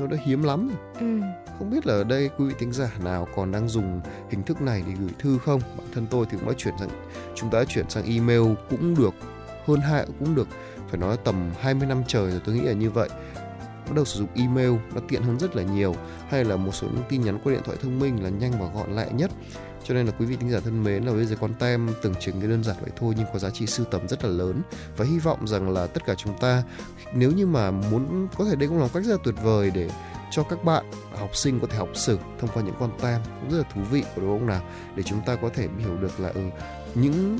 nó 0.00 0.06
đã 0.06 0.16
hiếm 0.26 0.42
lắm 0.42 0.68
rồi. 0.68 0.78
Ừ. 1.00 1.20
Không 1.58 1.70
biết 1.70 1.86
là 1.86 1.94
ở 1.94 2.04
đây 2.04 2.30
quý 2.38 2.44
vị 2.44 2.54
thính 2.58 2.72
giả 2.72 2.90
nào 3.04 3.28
còn 3.36 3.52
đang 3.52 3.68
dùng 3.68 4.00
hình 4.30 4.42
thức 4.42 4.62
này 4.62 4.82
để 4.86 4.92
gửi 5.00 5.10
thư 5.18 5.38
không? 5.38 5.60
Bản 5.78 5.86
thân 5.94 6.06
tôi 6.10 6.26
thì 6.30 6.38
cũng 6.38 6.48
đã 6.48 6.54
chuyển 6.58 6.74
sang 6.78 6.88
chúng 7.34 7.50
ta 7.50 7.58
đã 7.58 7.64
chuyển 7.64 7.90
sang 7.90 8.04
email 8.04 8.42
cũng 8.70 8.94
được 8.94 9.14
hơn 9.66 9.80
hai 9.80 10.06
cũng 10.18 10.34
được 10.34 10.48
phải 10.92 11.00
nói 11.00 11.16
tầm 11.24 11.50
20 11.60 11.88
năm 11.88 12.02
trời 12.06 12.30
rồi 12.30 12.40
tôi 12.44 12.54
nghĩ 12.54 12.60
là 12.60 12.72
như 12.72 12.90
vậy. 12.90 13.08
Bắt 13.86 13.92
đầu 13.94 14.04
sử 14.04 14.18
dụng 14.18 14.28
email 14.34 14.72
nó 14.94 15.00
tiện 15.08 15.22
hơn 15.22 15.38
rất 15.38 15.56
là 15.56 15.62
nhiều. 15.62 15.94
Hay 16.28 16.44
là 16.44 16.56
một 16.56 16.74
số 16.74 16.86
những 16.86 17.04
tin 17.08 17.24
nhắn 17.24 17.38
qua 17.44 17.52
điện 17.52 17.62
thoại 17.64 17.78
thông 17.82 17.98
minh 17.98 18.22
là 18.22 18.28
nhanh 18.28 18.52
và 18.52 18.66
gọn 18.74 18.92
lại 18.92 19.08
nhất. 19.12 19.30
Cho 19.84 19.94
nên 19.94 20.06
là 20.06 20.12
quý 20.18 20.26
vị 20.26 20.36
thính 20.36 20.50
giả 20.50 20.60
thân 20.60 20.84
mến 20.84 21.04
là 21.04 21.12
bây 21.12 21.24
giờ 21.24 21.36
con 21.40 21.54
tem 21.54 21.90
tưởng 22.02 22.14
chừng 22.20 22.40
cái 22.40 22.50
đơn 22.50 22.64
giản 22.64 22.76
vậy 22.80 22.90
thôi 22.96 23.14
nhưng 23.16 23.26
có 23.32 23.38
giá 23.38 23.50
trị 23.50 23.66
sưu 23.66 23.86
tầm 23.86 24.08
rất 24.08 24.24
là 24.24 24.30
lớn. 24.30 24.62
Và 24.96 25.04
hy 25.04 25.18
vọng 25.18 25.46
rằng 25.46 25.70
là 25.70 25.86
tất 25.86 26.04
cả 26.06 26.14
chúng 26.14 26.38
ta 26.38 26.62
nếu 27.14 27.30
như 27.30 27.46
mà 27.46 27.70
muốn 27.70 28.28
có 28.38 28.44
thể 28.44 28.56
đây 28.56 28.68
cũng 28.68 28.78
là 28.78 28.84
một 28.84 28.90
cách 28.94 29.04
rất 29.04 29.12
là 29.12 29.18
tuyệt 29.24 29.34
vời 29.42 29.70
để 29.74 29.90
cho 30.30 30.42
các 30.42 30.64
bạn 30.64 30.84
học 31.18 31.36
sinh 31.36 31.60
có 31.60 31.66
thể 31.66 31.78
học 31.78 31.88
sử 31.94 32.18
thông 32.40 32.50
qua 32.54 32.62
những 32.62 32.74
con 32.78 32.90
tem 33.02 33.20
cũng 33.40 33.50
rất 33.50 33.58
là 33.58 33.64
thú 33.74 33.80
vị 33.90 34.04
đúng 34.16 34.38
không 34.38 34.46
nào? 34.46 34.62
Để 34.94 35.02
chúng 35.02 35.20
ta 35.26 35.36
có 35.36 35.48
thể 35.54 35.68
hiểu 35.78 35.96
được 35.96 36.20
là 36.20 36.28
ừ, 36.28 36.40
những 36.94 37.38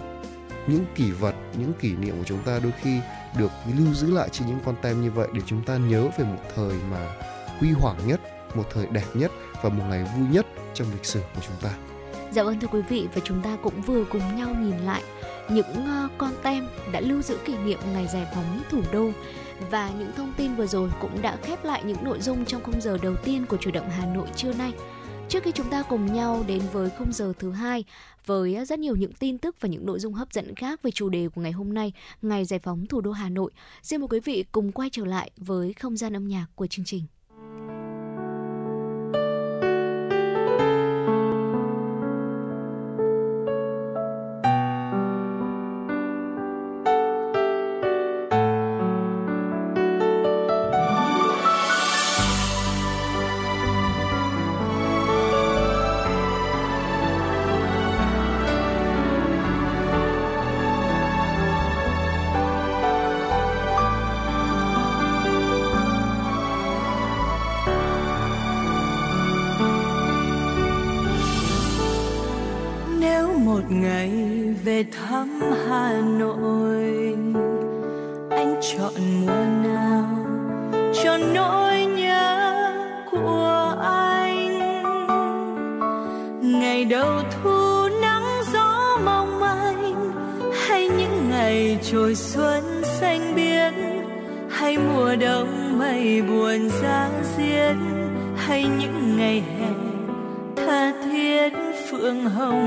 những 0.67 0.85
kỷ 0.95 1.11
vật 1.11 1.35
những 1.59 1.73
kỷ 1.81 1.97
niệm 1.97 2.19
của 2.19 2.25
chúng 2.25 2.43
ta 2.43 2.59
đôi 2.59 2.73
khi 2.83 3.01
được 3.39 3.51
lưu 3.79 3.95
giữ 3.95 4.15
lại 4.15 4.29
trên 4.33 4.49
những 4.49 4.61
con 4.65 4.75
tem 4.83 5.03
như 5.03 5.11
vậy 5.11 5.29
để 5.33 5.41
chúng 5.47 5.63
ta 5.65 5.77
nhớ 5.77 6.09
về 6.19 6.25
một 6.25 6.41
thời 6.55 6.75
mà 6.91 7.09
huy 7.59 7.71
hoàng 7.71 7.97
nhất, 8.07 8.21
một 8.55 8.65
thời 8.73 8.87
đẹp 8.87 9.07
nhất 9.15 9.33
và 9.63 9.69
một 9.69 9.85
ngày 9.89 10.05
vui 10.17 10.27
nhất 10.31 10.47
trong 10.75 10.87
lịch 10.93 11.05
sử 11.05 11.21
của 11.35 11.41
chúng 11.47 11.57
ta. 11.63 11.71
Dạ 12.33 12.43
vâng 12.43 12.61
thưa 12.61 12.69
quý 12.69 12.83
vị, 12.89 13.09
và 13.15 13.21
chúng 13.25 13.43
ta 13.43 13.57
cũng 13.63 13.83
vừa 13.83 14.05
cùng 14.05 14.37
nhau 14.37 14.49
nhìn 14.61 14.79
lại 14.79 15.03
những 15.49 15.87
ờ, 15.87 16.09
con 16.19 16.33
tem 16.43 16.69
đã 16.93 17.01
lưu 17.01 17.23
giữ 17.23 17.39
kỷ 17.45 17.57
niệm 17.57 17.79
ngày 17.93 18.07
giải 18.07 18.27
phóng 18.35 18.63
thủ 18.71 18.81
đô 18.93 19.11
và 19.71 19.91
những 19.99 20.13
thông 20.17 20.33
tin 20.37 20.55
vừa 20.55 20.67
rồi 20.67 20.91
cũng 21.01 21.23
đã 21.23 21.37
khép 21.43 21.65
lại 21.65 21.83
những 21.85 22.05
nội 22.05 22.21
dung 22.21 22.45
trong 22.45 22.63
khung 22.63 22.81
giờ 22.81 22.99
đầu 23.03 23.17
tiên 23.17 23.47
của 23.47 23.57
chủ 23.57 23.71
động 23.71 23.91
Hà 23.91 24.07
Nội 24.07 24.27
trưa 24.37 24.53
nay. 24.53 24.73
Trước 25.29 25.43
khi 25.43 25.53
chúng 25.53 25.71
ta 25.71 25.83
cùng 25.83 26.15
nhau 26.15 26.45
đến 26.47 26.63
với 26.73 26.91
khung 26.99 27.13
giờ 27.13 27.33
thứ 27.39 27.51
hai 27.51 27.85
với 28.27 28.65
rất 28.67 28.79
nhiều 28.79 28.97
những 28.97 29.13
tin 29.13 29.39
tức 29.39 29.57
và 29.61 29.69
những 29.69 29.87
nội 29.87 30.01
dung 30.01 30.15
hấp 30.15 30.33
dẫn 30.33 30.55
khác 30.55 30.83
về 30.83 30.91
chủ 30.91 31.09
đề 31.09 31.29
của 31.29 31.41
ngày 31.41 31.53
hôm 31.53 31.75
nay, 31.75 31.93
ngày 32.23 32.45
giải 32.45 32.61
phóng 32.61 32.87
thủ 32.87 33.01
đô 33.01 33.13
Hà 33.13 33.29
Nội. 33.29 33.51
Xin 33.83 34.01
mời 34.01 34.09
quý 34.09 34.21
vị 34.21 34.45
cùng 34.53 34.73
quay 34.73 34.89
trở 34.93 35.05
lại 35.05 35.31
với 35.37 35.73
không 35.73 35.97
gian 35.97 36.17
âm 36.17 36.29
nhạc 36.29 36.47
của 36.55 36.67
chương 36.67 36.85
trình. 36.85 37.03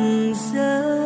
rừng 0.05 1.05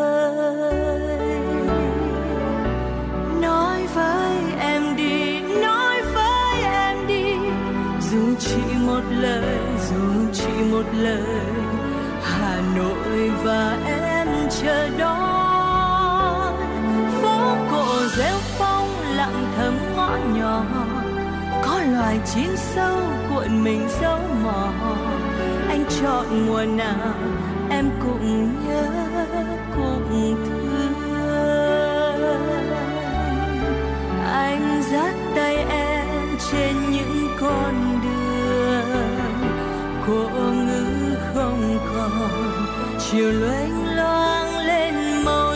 nói 3.42 3.88
với 3.94 4.38
em 4.60 4.96
đi, 4.96 5.40
nói 5.42 6.02
với 6.02 6.62
em 6.64 7.08
đi. 7.08 7.36
Dù 8.12 8.36
chỉ 8.40 8.62
một 8.88 9.02
lời, 9.20 9.60
dù 9.90 10.32
chỉ 10.34 10.64
một 10.72 10.86
lời. 10.94 11.42
Hà 12.24 12.62
nội 12.76 13.32
và 13.44 13.78
em 13.86 14.28
chờ 14.62 14.90
đó 14.98 15.16
phố 17.22 17.56
cổ 17.72 17.86
rêu 18.18 18.38
phong 18.58 18.88
lặng 19.16 19.54
thầm 19.58 19.74
ngõ 19.96 20.18
nhỏ. 20.36 20.64
Có 21.64 21.82
loài 21.92 22.20
chim 22.26 22.56
sâu 22.56 22.98
cuộn 23.30 23.64
mình 23.64 23.88
dấu 24.02 24.20
mò. 24.44 24.68
Anh 25.70 25.86
chọn 26.02 26.48
mùa 26.48 26.66
nào 26.66 27.14
em 27.80 27.90
cũng 28.04 28.56
nhớ 28.68 28.86
cũng 29.76 30.36
thương. 30.46 30.94
Anh 34.26 34.82
dắt 34.92 35.16
tay 35.36 35.56
em 35.70 36.38
trên 36.52 36.76
những 36.92 37.28
con 37.40 38.00
đường 38.04 39.20
cô 40.08 40.30
ngữ 40.52 41.16
không 41.34 41.80
còn. 41.94 42.30
Chiều 43.00 43.32
loanh 43.32 43.96
loáng 43.96 44.58
lên 44.58 44.96
màu 45.26 45.49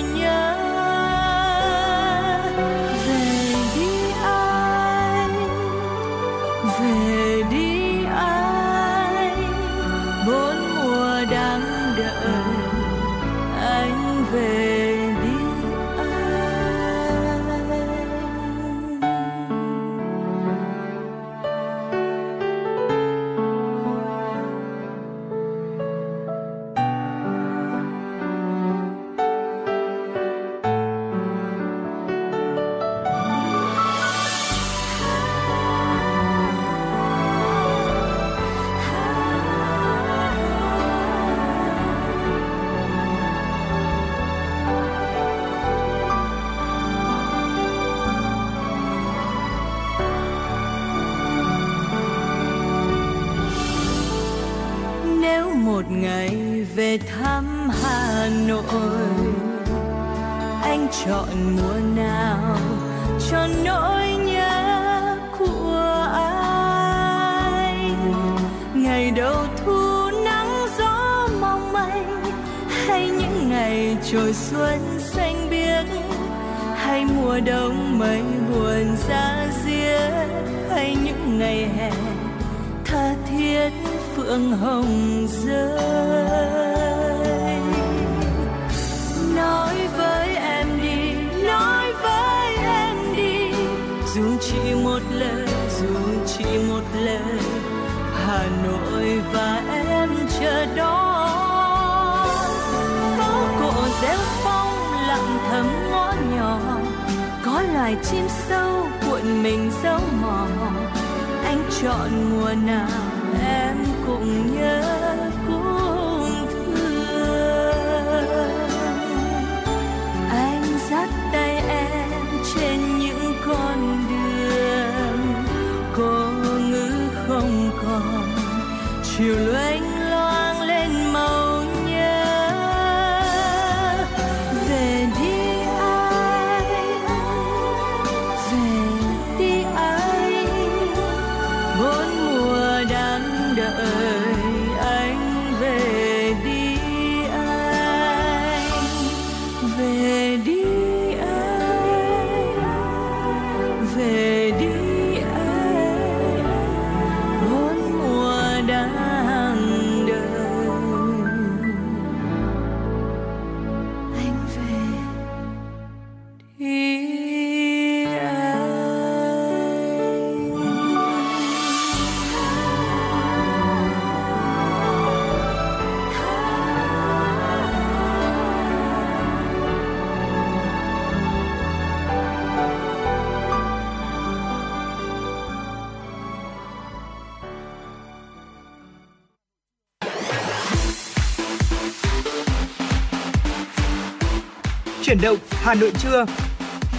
Chuyển 195.13 195.21
động 195.21 195.37
Hà 195.49 195.73
Nội 195.75 195.91
trưa. 195.99 196.25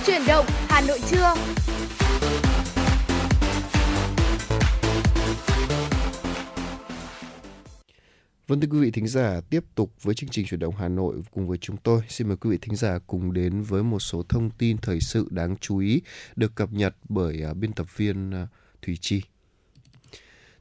Chuyển 0.07 0.23
động 0.27 0.47
Hà 0.69 0.81
Nội 0.81 0.99
trưa. 1.11 1.35
Vâng 8.47 8.61
thưa 8.61 8.69
quý 8.71 8.79
vị 8.79 8.91
thính 8.91 9.07
giả, 9.07 9.41
tiếp 9.51 9.65
tục 9.75 9.93
với 10.03 10.15
chương 10.15 10.31
trình 10.31 10.47
chuyển 10.47 10.61
động 10.61 10.75
Hà 10.79 10.89
Nội 10.89 11.23
cùng 11.31 11.49
với 11.49 11.59
chúng 11.59 11.77
tôi. 11.77 12.01
Xin 12.09 12.29
mời 12.29 12.37
quý 12.37 12.51
vị 12.51 12.59
thính 12.63 12.77
giả 12.77 12.99
cùng 13.07 13.33
đến 13.33 13.63
với 13.63 13.83
một 13.83 14.01
số 14.01 14.23
thông 14.29 14.51
tin 14.51 14.77
thời 14.79 15.01
sự 15.01 15.29
đáng 15.31 15.57
chú 15.61 15.79
ý 15.79 16.03
được 16.37 16.55
cập 16.55 16.73
nhật 16.73 16.97
bởi 17.09 17.43
uh, 17.51 17.57
biên 17.57 17.73
tập 17.73 17.87
viên 17.97 18.31
uh, 18.31 18.49
Thùy 18.83 18.99
Chi. 19.01 19.23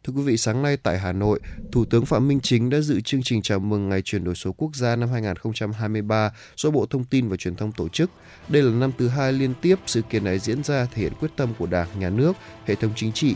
Thưa 0.07 0.13
quý 0.13 0.21
vị, 0.21 0.37
sáng 0.37 0.61
nay 0.61 0.77
tại 0.77 0.99
Hà 0.99 1.11
Nội, 1.11 1.39
Thủ 1.71 1.85
tướng 1.85 2.05
Phạm 2.05 2.27
Minh 2.27 2.39
Chính 2.39 2.69
đã 2.69 2.79
dự 2.79 3.01
chương 3.01 3.23
trình 3.23 3.41
chào 3.41 3.59
mừng 3.59 3.89
Ngày 3.89 4.01
chuyển 4.01 4.23
đổi 4.23 4.35
số 4.35 4.51
quốc 4.51 4.75
gia 4.75 4.95
năm 4.95 5.09
2023 5.09 6.31
do 6.55 6.71
Bộ 6.71 6.85
Thông 6.85 7.03
tin 7.03 7.29
và 7.29 7.37
Truyền 7.37 7.55
thông 7.55 7.71
tổ 7.71 7.89
chức. 7.89 8.11
Đây 8.47 8.61
là 8.61 8.71
năm 8.71 8.91
thứ 8.97 9.07
hai 9.07 9.33
liên 9.33 9.53
tiếp 9.61 9.79
sự 9.85 10.01
kiện 10.01 10.23
này 10.23 10.39
diễn 10.39 10.63
ra 10.63 10.85
thể 10.85 11.01
hiện 11.01 11.13
quyết 11.19 11.31
tâm 11.35 11.53
của 11.59 11.65
Đảng, 11.65 11.87
Nhà 11.99 12.09
nước, 12.09 12.33
hệ 12.65 12.75
thống 12.75 12.91
chính 12.95 13.11
trị, 13.11 13.35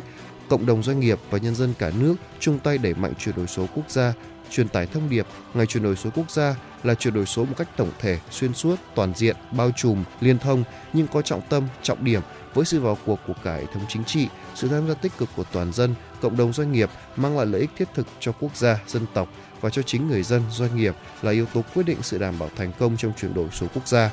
cộng 0.50 0.66
đồng 0.66 0.84
doanh 0.84 1.00
nghiệp 1.00 1.20
và 1.30 1.38
nhân 1.38 1.56
dân 1.56 1.74
cả 1.80 1.92
nước 2.00 2.16
chung 2.40 2.60
tay 2.60 2.78
đẩy 2.78 2.94
mạnh 2.94 3.14
chuyển 3.20 3.36
đổi 3.36 3.48
số 3.48 3.66
quốc 3.76 3.92
gia, 3.92 4.14
truyền 4.50 4.68
tải 4.68 4.86
thông 4.86 5.10
điệp 5.10 5.26
ngày 5.54 5.66
chuyển 5.66 5.84
đổi 5.84 5.96
số 5.96 6.10
quốc 6.16 6.32
gia 6.32 6.56
là 6.84 6.94
chuyển 6.96 7.14
đổi 7.14 7.26
số 7.26 7.46
một 7.46 7.54
cách 7.58 7.78
tổng 7.78 7.92
thể, 8.00 8.20
xuyên 8.32 8.54
suốt, 8.54 8.76
toàn 8.96 9.14
diện, 9.16 9.36
bao 9.52 9.72
trùm, 9.72 10.04
liên 10.20 10.40
thông 10.40 10.64
nhưng 10.94 11.08
có 11.08 11.22
trọng 11.22 11.42
tâm, 11.50 11.64
trọng 11.82 12.06
điểm 12.06 12.22
với 12.58 12.66
sự 12.66 12.80
vào 12.80 12.98
cuộc 13.06 13.20
của 13.28 13.34
cả 13.44 13.56
hệ 13.56 13.66
thống 13.74 13.84
chính 13.90 14.04
trị, 14.04 14.28
sự 14.56 14.68
tham 14.68 14.88
gia 14.88 14.94
tích 14.94 15.12
cực 15.18 15.30
của 15.36 15.44
toàn 15.52 15.74
dân, 15.74 15.96
cộng 16.22 16.38
đồng 16.38 16.54
doanh 16.54 16.72
nghiệp 16.72 16.90
mang 17.16 17.38
lại 17.38 17.46
lợi 17.46 17.62
ích 17.62 17.70
thiết 17.78 17.88
thực 17.94 18.08
cho 18.20 18.32
quốc 18.32 18.56
gia, 18.56 18.80
dân 18.88 19.06
tộc 19.14 19.30
và 19.62 19.70
cho 19.70 19.82
chính 19.82 20.08
người 20.08 20.24
dân, 20.24 20.42
doanh 20.52 20.76
nghiệp 20.76 20.96
là 21.22 21.32
yếu 21.32 21.46
tố 21.46 21.62
quyết 21.74 21.86
định 21.86 21.98
sự 22.02 22.18
đảm 22.18 22.40
bảo 22.40 22.50
thành 22.56 22.72
công 22.80 22.98
trong 22.98 23.14
chuyển 23.18 23.34
đổi 23.34 23.48
số 23.52 23.68
quốc 23.74 23.88
gia. 23.88 24.12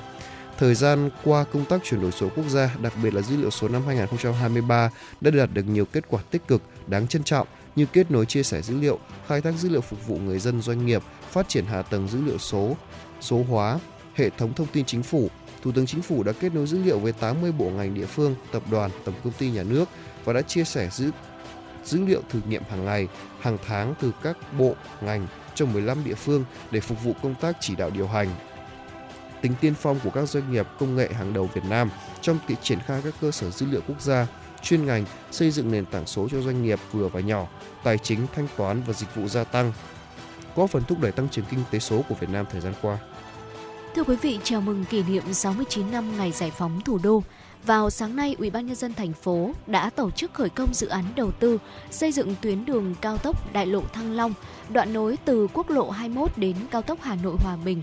Thời 0.59 0.75
gian 0.75 1.11
qua, 1.25 1.45
công 1.45 1.65
tác 1.65 1.81
chuyển 1.85 2.01
đổi 2.01 2.13
số 2.13 2.29
quốc 2.37 2.49
gia, 2.49 2.71
đặc 2.83 2.93
biệt 3.03 3.15
là 3.15 3.23
dữ 3.23 3.37
liệu 3.37 3.51
số 3.51 3.69
năm 3.69 3.83
2023 3.87 4.91
đã 5.21 5.31
đạt 5.31 5.51
được 5.53 5.63
nhiều 5.63 5.85
kết 5.85 6.05
quả 6.09 6.23
tích 6.31 6.49
cực, 6.49 6.63
đáng 6.87 7.09
trân 7.09 7.25
trọng 7.25 7.47
như 7.77 7.87
kết 7.87 8.11
nối 8.11 8.27
chia 8.27 8.43
sẻ 8.43 8.63
dữ 8.63 8.81
liệu, 8.81 8.99
khai 9.27 9.41
thác 9.41 9.55
dữ 9.55 9.69
liệu 9.69 9.81
phục 9.81 10.07
vụ 10.07 10.17
người 10.17 10.39
dân 10.39 10.63
doanh 10.63 10.87
nghiệp, 10.87 11.03
phát 11.31 11.49
triển 11.49 11.67
hạ 11.67 11.83
tầng 11.83 12.09
dữ 12.09 12.21
liệu 12.27 12.39
số, 12.39 12.77
số 13.21 13.45
hóa, 13.49 13.79
hệ 14.15 14.31
thống 14.31 14.55
thông 14.55 14.67
tin 14.73 14.85
chính 14.85 15.03
phủ. 15.03 15.31
Thủ 15.65 15.73
tướng 15.73 15.87
Chính 15.87 16.03
phủ 16.03 16.23
đã 16.23 16.33
kết 16.33 16.55
nối 16.55 16.67
dữ 16.67 16.83
liệu 16.85 16.99
với 16.99 17.13
80 17.13 17.53
bộ 17.53 17.71
ngành 17.71 17.95
địa 17.95 18.07
phương, 18.07 18.35
tập 18.53 18.63
đoàn, 18.71 18.91
tổng 19.05 19.15
công 19.25 19.33
ty 19.33 19.51
nhà 19.51 19.63
nước 19.63 19.89
và 20.25 20.33
đã 20.33 20.43
chia 20.43 20.65
sẻ 20.65 20.89
dữ 20.93 21.11
dữ 21.85 22.05
liệu 22.07 22.23
thử 22.29 22.41
nghiệm 22.49 22.63
hàng 22.71 22.85
ngày, 22.85 23.09
hàng 23.41 23.59
tháng 23.67 23.95
từ 24.01 24.13
các 24.23 24.37
bộ, 24.59 24.75
ngành 25.01 25.27
trong 25.55 25.73
15 25.73 26.05
địa 26.05 26.15
phương 26.15 26.45
để 26.71 26.81
phục 26.81 27.05
vụ 27.05 27.13
công 27.23 27.35
tác 27.35 27.57
chỉ 27.61 27.77
đạo 27.77 27.91
điều 27.91 28.09
hành, 28.09 28.29
tính 29.43 29.53
tiên 29.61 29.75
phong 29.75 30.01
của 30.05 30.11
các 30.11 30.29
doanh 30.29 30.53
nghiệp 30.53 30.67
công 30.79 30.97
nghệ 30.97 31.13
hàng 31.13 31.33
đầu 31.33 31.51
Việt 31.55 31.65
Nam 31.69 31.91
trong 32.21 32.39
việc 32.47 32.57
triển 32.63 32.79
khai 32.87 33.01
các 33.05 33.15
cơ 33.21 33.31
sở 33.31 33.51
dữ 33.51 33.67
liệu 33.71 33.81
quốc 33.89 34.01
gia 34.01 34.27
chuyên 34.63 34.87
ngành 34.87 35.05
xây 35.31 35.51
dựng 35.51 35.73
nền 35.73 35.87
tảng 35.87 36.07
số 36.07 36.29
cho 36.29 36.41
doanh 36.41 36.63
nghiệp 36.63 36.79
vừa 36.93 37.09
và 37.09 37.21
nhỏ, 37.21 37.47
tài 37.85 37.99
chính, 37.99 38.27
thanh 38.35 38.49
toán 38.57 38.83
và 38.87 38.93
dịch 38.93 39.15
vụ 39.15 39.29
gia 39.29 39.45
tăng, 39.45 39.73
góp 40.57 40.71
phần 40.71 40.83
thúc 40.85 41.01
đẩy 41.01 41.13
tăng 41.13 41.29
trưởng 41.29 41.45
kinh 41.51 41.61
tế 41.71 41.79
số 41.79 42.03
của 42.09 42.15
Việt 42.15 42.31
Nam 42.31 42.47
thời 42.51 42.61
gian 42.61 42.73
qua. 42.83 42.99
Thưa 43.95 44.05
quý 44.05 44.17
vị, 44.17 44.39
chào 44.45 44.61
mừng 44.61 44.85
kỷ 44.85 45.03
niệm 45.03 45.33
69 45.33 45.91
năm 45.91 46.17
ngày 46.17 46.33
giải 46.33 46.51
phóng 46.51 46.81
thủ 46.81 46.99
đô. 47.03 47.23
Vào 47.65 47.91
sáng 47.91 48.17
nay, 48.17 48.37
Ủy 48.39 48.51
ban 48.51 48.67
nhân 48.67 48.77
dân 48.77 48.95
thành 48.95 49.13
phố 49.13 49.51
đã 49.67 49.91
tổ 49.91 50.11
chức 50.11 50.35
khởi 50.35 50.49
công 50.49 50.75
dự 50.75 50.87
án 50.87 51.05
đầu 51.17 51.31
tư 51.31 51.59
xây 51.91 52.13
dựng 52.13 52.35
tuyến 52.41 52.65
đường 52.65 52.95
cao 53.01 53.19
tốc 53.19 53.53
Đại 53.53 53.67
lộ 53.67 53.81
Thăng 53.93 54.13
Long, 54.13 54.35
đoạn 54.69 54.93
nối 54.93 55.19
từ 55.25 55.49
quốc 55.53 55.71
lộ 55.71 55.91
21 55.91 56.31
đến 56.37 56.57
cao 56.71 56.83
tốc 56.83 56.99
Hà 57.03 57.15
Nội 57.15 57.37
Hòa 57.39 57.57
Bình. 57.65 57.83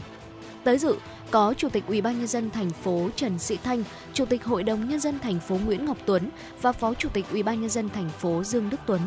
Tới 0.63 0.77
dự 0.77 0.95
có 1.31 1.53
Chủ 1.53 1.69
tịch 1.69 1.83
Ủy 1.87 2.01
ban 2.01 2.17
nhân 2.17 2.27
dân 2.27 2.49
thành 2.49 2.69
phố 2.69 3.09
Trần 3.15 3.39
Sĩ 3.39 3.57
Thanh, 3.63 3.83
Chủ 4.13 4.25
tịch 4.25 4.45
Hội 4.45 4.63
đồng 4.63 4.89
nhân 4.89 4.99
dân 4.99 5.19
thành 5.19 5.39
phố 5.39 5.57
Nguyễn 5.65 5.85
Ngọc 5.85 5.97
Tuấn 6.05 6.29
và 6.61 6.71
Phó 6.71 6.93
Chủ 6.93 7.09
tịch 7.09 7.25
Ủy 7.31 7.43
ban 7.43 7.61
nhân 7.61 7.69
dân 7.69 7.89
thành 7.89 8.09
phố 8.09 8.43
Dương 8.43 8.69
Đức 8.69 8.79
Tuấn. 8.85 9.01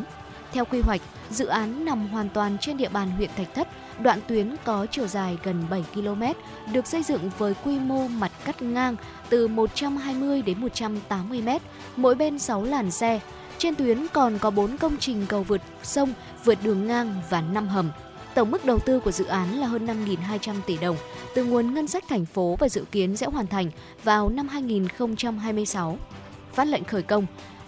Theo 0.55 0.65
quy 0.65 0.81
hoạch, 0.81 1.01
dự 1.29 1.45
án 1.45 1.85
nằm 1.85 2.07
hoàn 2.07 2.29
toàn 2.29 2.57
trên 2.61 2.77
địa 2.77 2.89
bàn 2.89 3.11
huyện 3.11 3.29
Thạch 3.37 3.53
Thất, 3.53 3.67
đoạn 3.99 4.19
tuyến 4.27 4.55
có 4.63 4.85
chiều 4.91 5.07
dài 5.07 5.37
gần 5.43 5.63
7 5.69 5.83
km, 5.93 6.23
được 6.73 6.87
xây 6.87 7.03
dựng 7.03 7.29
với 7.37 7.53
quy 7.63 7.79
mô 7.79 8.07
mặt 8.07 8.31
cắt 8.45 8.61
ngang 8.61 8.95
từ 9.29 9.47
120 9.47 10.41
đến 10.41 10.59
180 10.61 11.41
m, 11.41 11.49
mỗi 11.95 12.15
bên 12.15 12.39
6 12.39 12.63
làn 12.63 12.91
xe. 12.91 13.19
Trên 13.57 13.75
tuyến 13.75 14.07
còn 14.13 14.39
có 14.39 14.49
4 14.49 14.77
công 14.77 14.97
trình 14.97 15.25
cầu 15.29 15.43
vượt 15.43 15.61
sông, 15.83 16.13
vượt 16.43 16.57
đường 16.63 16.87
ngang 16.87 17.15
và 17.29 17.41
5 17.41 17.67
hầm. 17.67 17.91
Tổng 18.35 18.51
mức 18.51 18.65
đầu 18.65 18.79
tư 18.79 18.99
của 18.99 19.11
dự 19.11 19.25
án 19.25 19.59
là 19.59 19.67
hơn 19.67 19.87
5.200 19.87 20.53
tỷ 20.65 20.77
đồng 20.77 20.97
từ 21.35 21.45
nguồn 21.45 21.73
ngân 21.73 21.87
sách 21.87 22.03
thành 22.09 22.25
phố 22.25 22.55
và 22.59 22.69
dự 22.69 22.85
kiến 22.91 23.17
sẽ 23.17 23.27
hoàn 23.27 23.47
thành 23.47 23.71
vào 24.03 24.29
năm 24.29 24.47
2026. 24.47 25.97
Phát 26.53 26.67
lệnh 26.67 26.83
khởi 26.83 27.01
công, 27.01 27.25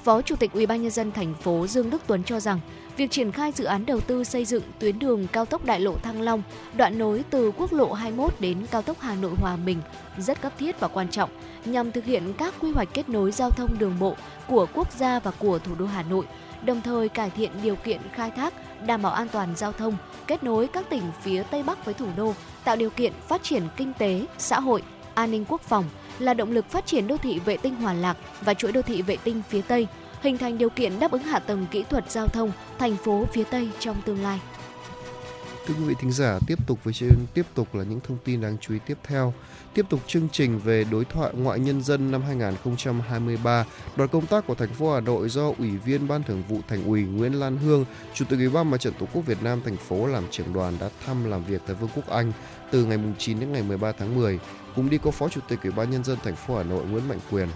Phó 0.07 0.21
Chủ 0.21 0.35
tịch 0.35 0.51
UBND 0.63 0.99
thành 1.13 1.33
phố 1.33 1.67
Dương 1.67 1.89
Đức 1.89 2.01
Tuấn 2.07 2.23
cho 2.23 2.39
rằng 2.39 2.59
việc 2.97 3.11
triển 3.11 3.31
khai 3.31 3.51
dự 3.51 3.65
án 3.65 3.85
đầu 3.85 3.99
tư 3.99 4.23
xây 4.23 4.45
dựng 4.45 4.63
tuyến 4.79 4.99
đường 4.99 5.27
cao 5.31 5.45
tốc 5.45 5.65
đại 5.65 5.79
lộ 5.79 5.97
Thăng 5.97 6.21
Long, 6.21 6.43
đoạn 6.77 6.97
nối 6.97 7.23
từ 7.29 7.51
quốc 7.51 7.73
lộ 7.73 7.93
21 7.93 8.33
đến 8.39 8.65
cao 8.71 8.81
tốc 8.81 8.97
Hà 8.99 9.15
Nội 9.15 9.31
Hòa 9.37 9.55
Bình 9.55 9.81
rất 10.17 10.41
cấp 10.41 10.53
thiết 10.57 10.79
và 10.79 10.87
quan 10.87 11.09
trọng 11.09 11.29
nhằm 11.65 11.91
thực 11.91 12.05
hiện 12.05 12.33
các 12.37 12.53
quy 12.59 12.71
hoạch 12.71 12.89
kết 12.93 13.09
nối 13.09 13.31
giao 13.31 13.49
thông 13.49 13.79
đường 13.79 13.95
bộ 13.99 14.15
của 14.47 14.67
quốc 14.73 14.91
gia 14.91 15.19
và 15.19 15.31
của 15.31 15.59
thủ 15.59 15.75
đô 15.79 15.85
Hà 15.85 16.03
Nội, 16.03 16.25
đồng 16.65 16.81
thời 16.81 17.09
cải 17.09 17.29
thiện 17.29 17.51
điều 17.63 17.75
kiện 17.75 18.01
khai 18.13 18.31
thác, 18.31 18.53
đảm 18.85 19.01
bảo 19.01 19.11
an 19.11 19.27
toàn 19.31 19.55
giao 19.55 19.71
thông, 19.71 19.97
kết 20.27 20.43
nối 20.43 20.67
các 20.67 20.89
tỉnh 20.89 21.03
phía 21.21 21.43
Tây 21.43 21.63
Bắc 21.63 21.85
với 21.85 21.93
thủ 21.93 22.07
đô, 22.17 22.33
tạo 22.63 22.75
điều 22.75 22.89
kiện 22.89 23.13
phát 23.27 23.43
triển 23.43 23.63
kinh 23.77 23.93
tế, 23.93 24.25
xã 24.37 24.59
hội, 24.59 24.83
an 25.17 25.31
ninh 25.31 25.45
quốc 25.47 25.61
phòng 25.61 25.85
là 26.19 26.33
động 26.33 26.51
lực 26.51 26.69
phát 26.69 26.85
triển 26.85 27.07
đô 27.07 27.17
thị 27.17 27.39
vệ 27.39 27.57
tinh 27.57 27.75
Hòa 27.75 27.93
Lạc 27.93 28.17
và 28.41 28.53
chuỗi 28.53 28.71
đô 28.71 28.81
thị 28.81 29.01
vệ 29.01 29.17
tinh 29.17 29.41
phía 29.49 29.61
Tây, 29.61 29.87
hình 30.21 30.37
thành 30.37 30.57
điều 30.57 30.69
kiện 30.69 30.99
đáp 30.99 31.11
ứng 31.11 31.23
hạ 31.23 31.39
tầng 31.39 31.65
kỹ 31.71 31.83
thuật 31.89 32.11
giao 32.11 32.27
thông 32.27 32.51
thành 32.79 32.95
phố 32.95 33.25
phía 33.33 33.43
Tây 33.43 33.69
trong 33.79 33.95
tương 34.05 34.23
lai. 34.23 34.39
Thưa 35.67 35.73
quý 35.73 35.83
vị 35.83 35.95
thính 35.99 36.11
giả, 36.11 36.39
tiếp 36.47 36.59
tục 36.67 36.79
với 36.83 36.93
tiếp 37.33 37.45
tục 37.55 37.75
là 37.75 37.83
những 37.83 37.99
thông 37.99 38.17
tin 38.23 38.41
đáng 38.41 38.57
chú 38.61 38.73
ý 38.73 38.79
tiếp 38.87 38.97
theo. 39.03 39.33
Tiếp 39.73 39.85
tục 39.89 39.99
chương 40.07 40.27
trình 40.31 40.59
về 40.59 40.83
đối 40.91 41.05
thoại 41.05 41.33
ngoại 41.35 41.59
nhân 41.59 41.83
dân 41.83 42.11
năm 42.11 42.21
2023, 42.21 43.65
đoàn 43.95 44.09
công 44.09 44.25
tác 44.25 44.47
của 44.47 44.55
thành 44.55 44.73
phố 44.73 44.93
Hà 44.93 44.99
Nội 44.99 45.29
do 45.29 45.51
Ủy 45.57 45.69
viên 45.69 46.07
Ban 46.07 46.23
Thường 46.23 46.43
vụ 46.49 46.59
Thành 46.67 46.85
ủy 46.85 47.03
Nguyễn 47.03 47.33
Lan 47.33 47.57
Hương, 47.57 47.85
Chủ 48.13 48.25
tịch 48.29 48.39
Ủy 48.39 48.49
ban 48.49 48.71
Mặt 48.71 48.77
trận 48.77 48.93
Tổ 48.99 49.05
quốc 49.13 49.25
Việt 49.25 49.43
Nam 49.43 49.61
thành 49.65 49.77
phố 49.77 50.07
làm 50.07 50.23
trưởng 50.31 50.53
đoàn 50.53 50.77
đã 50.79 50.89
thăm 51.05 51.29
làm 51.29 51.43
việc 51.43 51.61
tại 51.67 51.75
Vương 51.75 51.89
quốc 51.95 52.07
Anh 52.09 52.31
từ 52.71 52.85
ngày 52.85 52.99
9 53.17 53.39
đến 53.39 53.51
ngày 53.51 53.63
13 53.63 53.91
tháng 53.91 54.15
10. 54.15 54.39
Cùng 54.75 54.89
đi 54.89 54.97
có 54.97 55.11
Phó 55.11 55.29
Chủ 55.29 55.41
tịch 55.47 55.59
Ủy 55.63 55.71
ban 55.71 55.91
nhân 55.91 56.03
dân 56.03 56.17
thành 56.23 56.35
phố 56.35 56.57
Hà 56.57 56.63
Nội 56.63 56.85
Nguyễn 56.85 57.07
Mạnh 57.07 57.19
Quyền. 57.31 57.47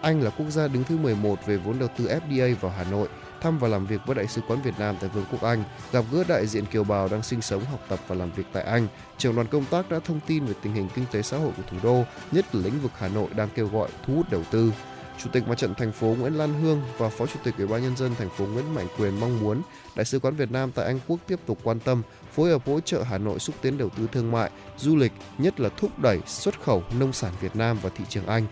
Anh 0.00 0.22
là 0.22 0.30
quốc 0.30 0.50
gia 0.50 0.68
đứng 0.68 0.84
thứ 0.84 0.96
11 0.96 1.46
về 1.46 1.56
vốn 1.56 1.78
đầu 1.78 1.88
tư 1.98 2.06
FDI 2.06 2.54
vào 2.60 2.72
Hà 2.76 2.84
Nội 2.84 3.08
thăm 3.44 3.58
và 3.58 3.68
làm 3.68 3.86
việc 3.86 4.00
với 4.06 4.14
Đại 4.14 4.26
sứ 4.26 4.40
quán 4.48 4.62
Việt 4.62 4.74
Nam 4.78 4.96
tại 5.00 5.10
Vương 5.14 5.24
quốc 5.32 5.42
Anh, 5.42 5.64
gặp 5.92 6.04
gỡ 6.12 6.24
đại 6.28 6.46
diện 6.46 6.66
kiều 6.66 6.84
bào 6.84 7.08
đang 7.08 7.22
sinh 7.22 7.42
sống, 7.42 7.64
học 7.64 7.80
tập 7.88 7.98
và 8.08 8.16
làm 8.16 8.32
việc 8.32 8.46
tại 8.52 8.62
Anh. 8.62 8.86
Trưởng 9.18 9.34
đoàn 9.34 9.46
công 9.46 9.64
tác 9.64 9.90
đã 9.90 9.98
thông 10.04 10.20
tin 10.26 10.44
về 10.44 10.54
tình 10.62 10.74
hình 10.74 10.88
kinh 10.94 11.04
tế 11.12 11.22
xã 11.22 11.38
hội 11.38 11.52
của 11.56 11.62
thủ 11.70 11.76
đô, 11.82 12.04
nhất 12.32 12.54
là 12.54 12.62
lĩnh 12.64 12.80
vực 12.80 12.92
Hà 12.98 13.08
Nội 13.08 13.28
đang 13.36 13.48
kêu 13.54 13.68
gọi 13.68 13.88
thu 14.06 14.14
hút 14.14 14.30
đầu 14.30 14.42
tư. 14.50 14.72
Chủ 15.18 15.30
tịch 15.32 15.48
Mặt 15.48 15.58
trận 15.58 15.74
thành 15.74 15.92
phố 15.92 16.06
Nguyễn 16.06 16.34
Lan 16.34 16.62
Hương 16.62 16.82
và 16.98 17.08
Phó 17.08 17.26
Chủ 17.26 17.38
tịch 17.44 17.54
Ủy 17.58 17.66
ban 17.66 17.82
nhân 17.82 17.96
dân 17.96 18.14
thành 18.18 18.30
phố 18.30 18.44
Nguyễn 18.44 18.74
Mạnh 18.74 18.86
Quyền 18.98 19.20
mong 19.20 19.40
muốn 19.40 19.62
Đại 19.96 20.04
sứ 20.04 20.18
quán 20.18 20.36
Việt 20.36 20.50
Nam 20.50 20.72
tại 20.72 20.86
Anh 20.86 21.00
Quốc 21.08 21.20
tiếp 21.26 21.40
tục 21.46 21.58
quan 21.62 21.80
tâm, 21.80 22.02
phối 22.32 22.50
hợp 22.50 22.66
hỗ 22.66 22.80
trợ 22.80 23.02
Hà 23.02 23.18
Nội 23.18 23.38
xúc 23.38 23.54
tiến 23.60 23.78
đầu 23.78 23.88
tư 23.88 24.08
thương 24.12 24.32
mại, 24.32 24.50
du 24.76 24.96
lịch, 24.96 25.12
nhất 25.38 25.60
là 25.60 25.68
thúc 25.76 25.98
đẩy 25.98 26.20
xuất 26.26 26.62
khẩu 26.62 26.82
nông 26.98 27.12
sản 27.12 27.32
Việt 27.40 27.56
Nam 27.56 27.78
vào 27.82 27.92
thị 27.96 28.04
trường 28.08 28.26
Anh 28.26 28.46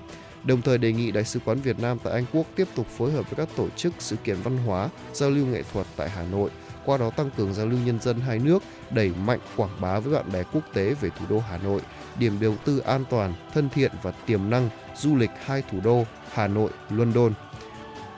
đồng 0.44 0.62
thời 0.62 0.78
đề 0.78 0.92
nghị 0.92 1.10
Đại 1.10 1.24
sứ 1.24 1.40
quán 1.44 1.58
Việt 1.60 1.80
Nam 1.80 1.98
tại 2.04 2.12
Anh 2.12 2.24
Quốc 2.32 2.46
tiếp 2.56 2.68
tục 2.74 2.86
phối 2.86 3.12
hợp 3.12 3.30
với 3.30 3.46
các 3.46 3.56
tổ 3.56 3.68
chức 3.76 3.92
sự 3.98 4.16
kiện 4.16 4.36
văn 4.42 4.56
hóa, 4.56 4.88
giao 5.12 5.30
lưu 5.30 5.46
nghệ 5.46 5.62
thuật 5.72 5.86
tại 5.96 6.10
Hà 6.10 6.22
Nội, 6.22 6.50
qua 6.84 6.98
đó 6.98 7.10
tăng 7.10 7.30
cường 7.36 7.54
giao 7.54 7.66
lưu 7.66 7.78
nhân 7.86 8.00
dân 8.00 8.20
hai 8.20 8.38
nước, 8.38 8.62
đẩy 8.90 9.12
mạnh 9.26 9.38
quảng 9.56 9.80
bá 9.80 10.00
với 10.00 10.14
bạn 10.14 10.32
bè 10.32 10.42
quốc 10.52 10.62
tế 10.72 10.94
về 10.94 11.10
thủ 11.18 11.26
đô 11.28 11.38
Hà 11.38 11.58
Nội, 11.58 11.80
điểm 12.18 12.38
đầu 12.40 12.54
tư 12.64 12.78
an 12.78 13.04
toàn, 13.10 13.34
thân 13.54 13.68
thiện 13.68 13.92
và 14.02 14.10
tiềm 14.10 14.50
năng 14.50 14.68
du 14.96 15.16
lịch 15.16 15.30
hai 15.44 15.62
thủ 15.70 15.78
đô 15.84 16.04
Hà 16.32 16.48
Nội, 16.48 16.70
London. 16.90 17.32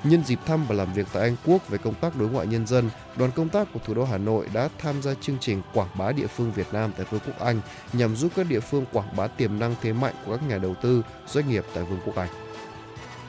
Nhân 0.05 0.25
dịp 0.25 0.39
thăm 0.47 0.65
và 0.69 0.75
làm 0.75 0.93
việc 0.93 1.07
tại 1.13 1.23
Anh 1.23 1.37
Quốc 1.47 1.69
về 1.69 1.79
công 1.79 1.95
tác 1.95 2.17
đối 2.17 2.29
ngoại 2.29 2.47
nhân 2.47 2.67
dân, 2.67 2.91
đoàn 3.17 3.31
công 3.31 3.49
tác 3.49 3.69
của 3.73 3.81
thủ 3.87 3.95
đô 3.95 4.05
Hà 4.05 4.19
Nội 4.19 4.49
đã 4.55 4.69
tham 4.79 5.03
gia 5.03 5.15
chương 5.15 5.37
trình 5.41 5.63
quảng 5.75 5.89
bá 5.99 6.13
địa 6.13 6.27
phương 6.27 6.53
Việt 6.53 6.67
Nam 6.73 6.93
tại 6.97 7.07
Vương 7.11 7.21
quốc 7.27 7.41
Anh 7.41 7.61
nhằm 7.93 8.17
giúp 8.17 8.33
các 8.37 8.47
địa 8.49 8.61
phương 8.61 8.85
quảng 8.93 9.17
bá 9.17 9.27
tiềm 9.27 9.59
năng 9.59 9.75
thế 9.83 9.93
mạnh 9.93 10.15
của 10.27 10.37
các 10.37 10.49
nhà 10.49 10.59
đầu 10.59 10.75
tư, 10.83 11.03
doanh 11.27 11.49
nghiệp 11.49 11.65
tại 11.75 11.85
Vương 11.85 12.01
quốc 12.05 12.17
Anh. 12.17 12.29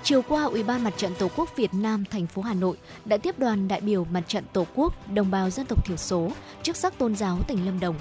Chiều 0.03 0.21
qua, 0.21 0.43
Ủy 0.43 0.63
ban 0.63 0.83
Mặt 0.83 0.93
trận 0.97 1.15
Tổ 1.19 1.27
quốc 1.35 1.49
Việt 1.55 1.73
Nam 1.73 2.03
thành 2.11 2.27
phố 2.27 2.41
Hà 2.41 2.53
Nội 2.53 2.77
đã 3.05 3.17
tiếp 3.17 3.39
đoàn 3.39 3.67
đại 3.67 3.81
biểu 3.81 4.05
Mặt 4.11 4.23
trận 4.27 4.43
Tổ 4.53 4.65
quốc 4.75 5.13
đồng 5.13 5.31
bào 5.31 5.49
dân 5.49 5.65
tộc 5.65 5.85
thiểu 5.85 5.97
số, 5.97 6.31
chức 6.63 6.75
sắc 6.75 6.97
tôn 6.97 7.15
giáo 7.15 7.39
tỉnh 7.47 7.65
Lâm 7.65 7.79
Đồng. 7.79 7.95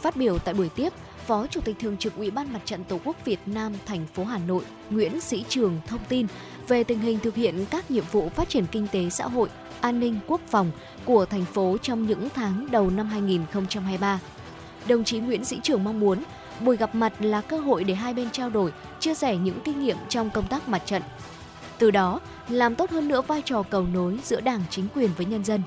Phát 0.00 0.16
biểu 0.16 0.38
tại 0.38 0.54
buổi 0.54 0.68
tiếp, 0.68 0.92
Phó 1.26 1.46
Chủ 1.46 1.60
tịch 1.60 1.76
Thường 1.78 1.96
trực 1.96 2.16
Ủy 2.16 2.30
ban 2.30 2.52
Mặt 2.52 2.60
trận 2.64 2.84
Tổ 2.84 2.98
quốc 3.04 3.16
Việt 3.24 3.40
Nam 3.46 3.72
thành 3.86 4.06
phố 4.14 4.24
Hà 4.24 4.38
Nội 4.38 4.64
Nguyễn 4.90 5.20
Sĩ 5.20 5.44
Trường 5.48 5.80
thông 5.86 6.04
tin 6.08 6.26
về 6.68 6.84
tình 6.84 6.98
hình 6.98 7.18
thực 7.18 7.34
hiện 7.34 7.64
các 7.70 7.90
nhiệm 7.90 8.04
vụ 8.12 8.28
phát 8.28 8.48
triển 8.48 8.66
kinh 8.72 8.86
tế 8.92 9.10
xã 9.10 9.26
hội, 9.26 9.48
an 9.80 10.00
ninh 10.00 10.18
quốc 10.26 10.40
phòng 10.48 10.70
của 11.04 11.24
thành 11.24 11.44
phố 11.44 11.76
trong 11.82 12.06
những 12.06 12.28
tháng 12.34 12.66
đầu 12.70 12.90
năm 12.90 13.06
2023. 13.06 14.20
Đồng 14.88 15.04
chí 15.04 15.18
Nguyễn 15.18 15.44
Sĩ 15.44 15.60
Trường 15.62 15.84
mong 15.84 16.00
muốn 16.00 16.22
Buổi 16.60 16.76
gặp 16.76 16.94
mặt 16.94 17.12
là 17.20 17.40
cơ 17.40 17.58
hội 17.58 17.84
để 17.84 17.94
hai 17.94 18.14
bên 18.14 18.30
trao 18.30 18.50
đổi, 18.50 18.72
chia 19.00 19.14
sẻ 19.14 19.36
những 19.36 19.58
kinh 19.64 19.80
nghiệm 19.80 19.96
trong 20.08 20.30
công 20.30 20.46
tác 20.46 20.68
mặt 20.68 20.82
trận. 20.86 21.02
Từ 21.78 21.90
đó, 21.90 22.20
làm 22.48 22.74
tốt 22.74 22.90
hơn 22.90 23.08
nữa 23.08 23.22
vai 23.22 23.42
trò 23.44 23.62
cầu 23.62 23.86
nối 23.94 24.18
giữa 24.24 24.40
Đảng 24.40 24.62
chính 24.70 24.88
quyền 24.94 25.10
với 25.16 25.26
nhân 25.26 25.44
dân. 25.44 25.62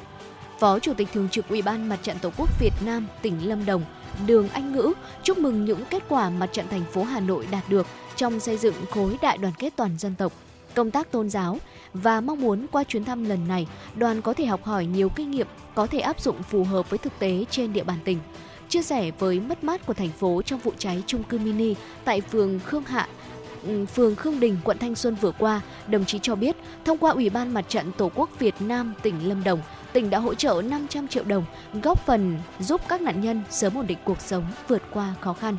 Phó 0.59 0.79
Chủ 0.79 0.93
tịch 0.93 1.07
Thường 1.13 1.29
trực 1.29 1.49
Ủy 1.49 1.61
ban 1.61 1.89
Mặt 1.89 1.99
trận 2.03 2.17
Tổ 2.21 2.31
quốc 2.37 2.59
Việt 2.59 2.73
Nam 2.85 3.07
tỉnh 3.21 3.49
Lâm 3.49 3.65
Đồng, 3.65 3.83
Đường 4.25 4.49
Anh 4.49 4.71
Ngữ 4.71 4.93
chúc 5.23 5.37
mừng 5.37 5.65
những 5.65 5.85
kết 5.89 6.03
quả 6.09 6.29
mặt 6.29 6.49
trận 6.53 6.65
thành 6.69 6.83
phố 6.91 7.03
Hà 7.03 7.19
Nội 7.19 7.47
đạt 7.51 7.69
được 7.69 7.87
trong 8.15 8.39
xây 8.39 8.57
dựng 8.57 8.73
khối 8.91 9.17
đại 9.21 9.37
đoàn 9.37 9.53
kết 9.57 9.73
toàn 9.75 9.97
dân 9.97 10.15
tộc, 10.15 10.33
công 10.75 10.91
tác 10.91 11.11
tôn 11.11 11.29
giáo 11.29 11.57
và 11.93 12.21
mong 12.21 12.41
muốn 12.41 12.65
qua 12.71 12.83
chuyến 12.83 13.03
thăm 13.03 13.25
lần 13.25 13.47
này, 13.47 13.67
đoàn 13.95 14.21
có 14.21 14.33
thể 14.33 14.45
học 14.45 14.63
hỏi 14.63 14.85
nhiều 14.85 15.09
kinh 15.09 15.31
nghiệm 15.31 15.47
có 15.75 15.87
thể 15.87 15.99
áp 15.99 16.21
dụng 16.21 16.43
phù 16.43 16.63
hợp 16.63 16.89
với 16.89 16.97
thực 16.97 17.19
tế 17.19 17.45
trên 17.49 17.73
địa 17.73 17.83
bàn 17.83 17.97
tỉnh. 18.03 18.19
Chia 18.69 18.81
sẻ 18.81 19.11
với 19.19 19.39
mất 19.39 19.63
mát 19.63 19.85
của 19.85 19.93
thành 19.93 20.09
phố 20.09 20.41
trong 20.41 20.59
vụ 20.59 20.71
cháy 20.77 21.03
chung 21.07 21.23
cư 21.23 21.37
mini 21.37 21.75
tại 22.05 22.21
phường 22.21 22.59
Khương 22.59 22.83
Hạ, 22.83 23.07
Ừ, 23.63 23.85
phường 23.85 24.15
Khương 24.15 24.39
Đình, 24.39 24.57
quận 24.63 24.77
Thanh 24.77 24.95
Xuân 24.95 25.15
vừa 25.15 25.31
qua, 25.31 25.61
đồng 25.87 26.05
chí 26.05 26.19
cho 26.19 26.35
biết, 26.35 26.55
thông 26.85 26.97
qua 26.97 27.11
Ủy 27.11 27.29
ban 27.29 27.53
Mặt 27.53 27.65
trận 27.69 27.91
Tổ 27.97 28.11
quốc 28.15 28.29
Việt 28.39 28.55
Nam 28.59 28.93
tỉnh 29.01 29.29
Lâm 29.29 29.43
Đồng, 29.43 29.61
tỉnh 29.93 30.09
đã 30.09 30.19
hỗ 30.19 30.33
trợ 30.33 30.61
500 30.65 31.07
triệu 31.07 31.23
đồng, 31.23 31.45
góp 31.83 32.05
phần 32.05 32.39
giúp 32.59 32.81
các 32.87 33.01
nạn 33.01 33.21
nhân 33.21 33.43
sớm 33.49 33.77
ổn 33.77 33.87
định 33.87 33.97
cuộc 34.03 34.21
sống, 34.21 34.43
vượt 34.67 34.81
qua 34.91 35.13
khó 35.21 35.33
khăn. 35.33 35.57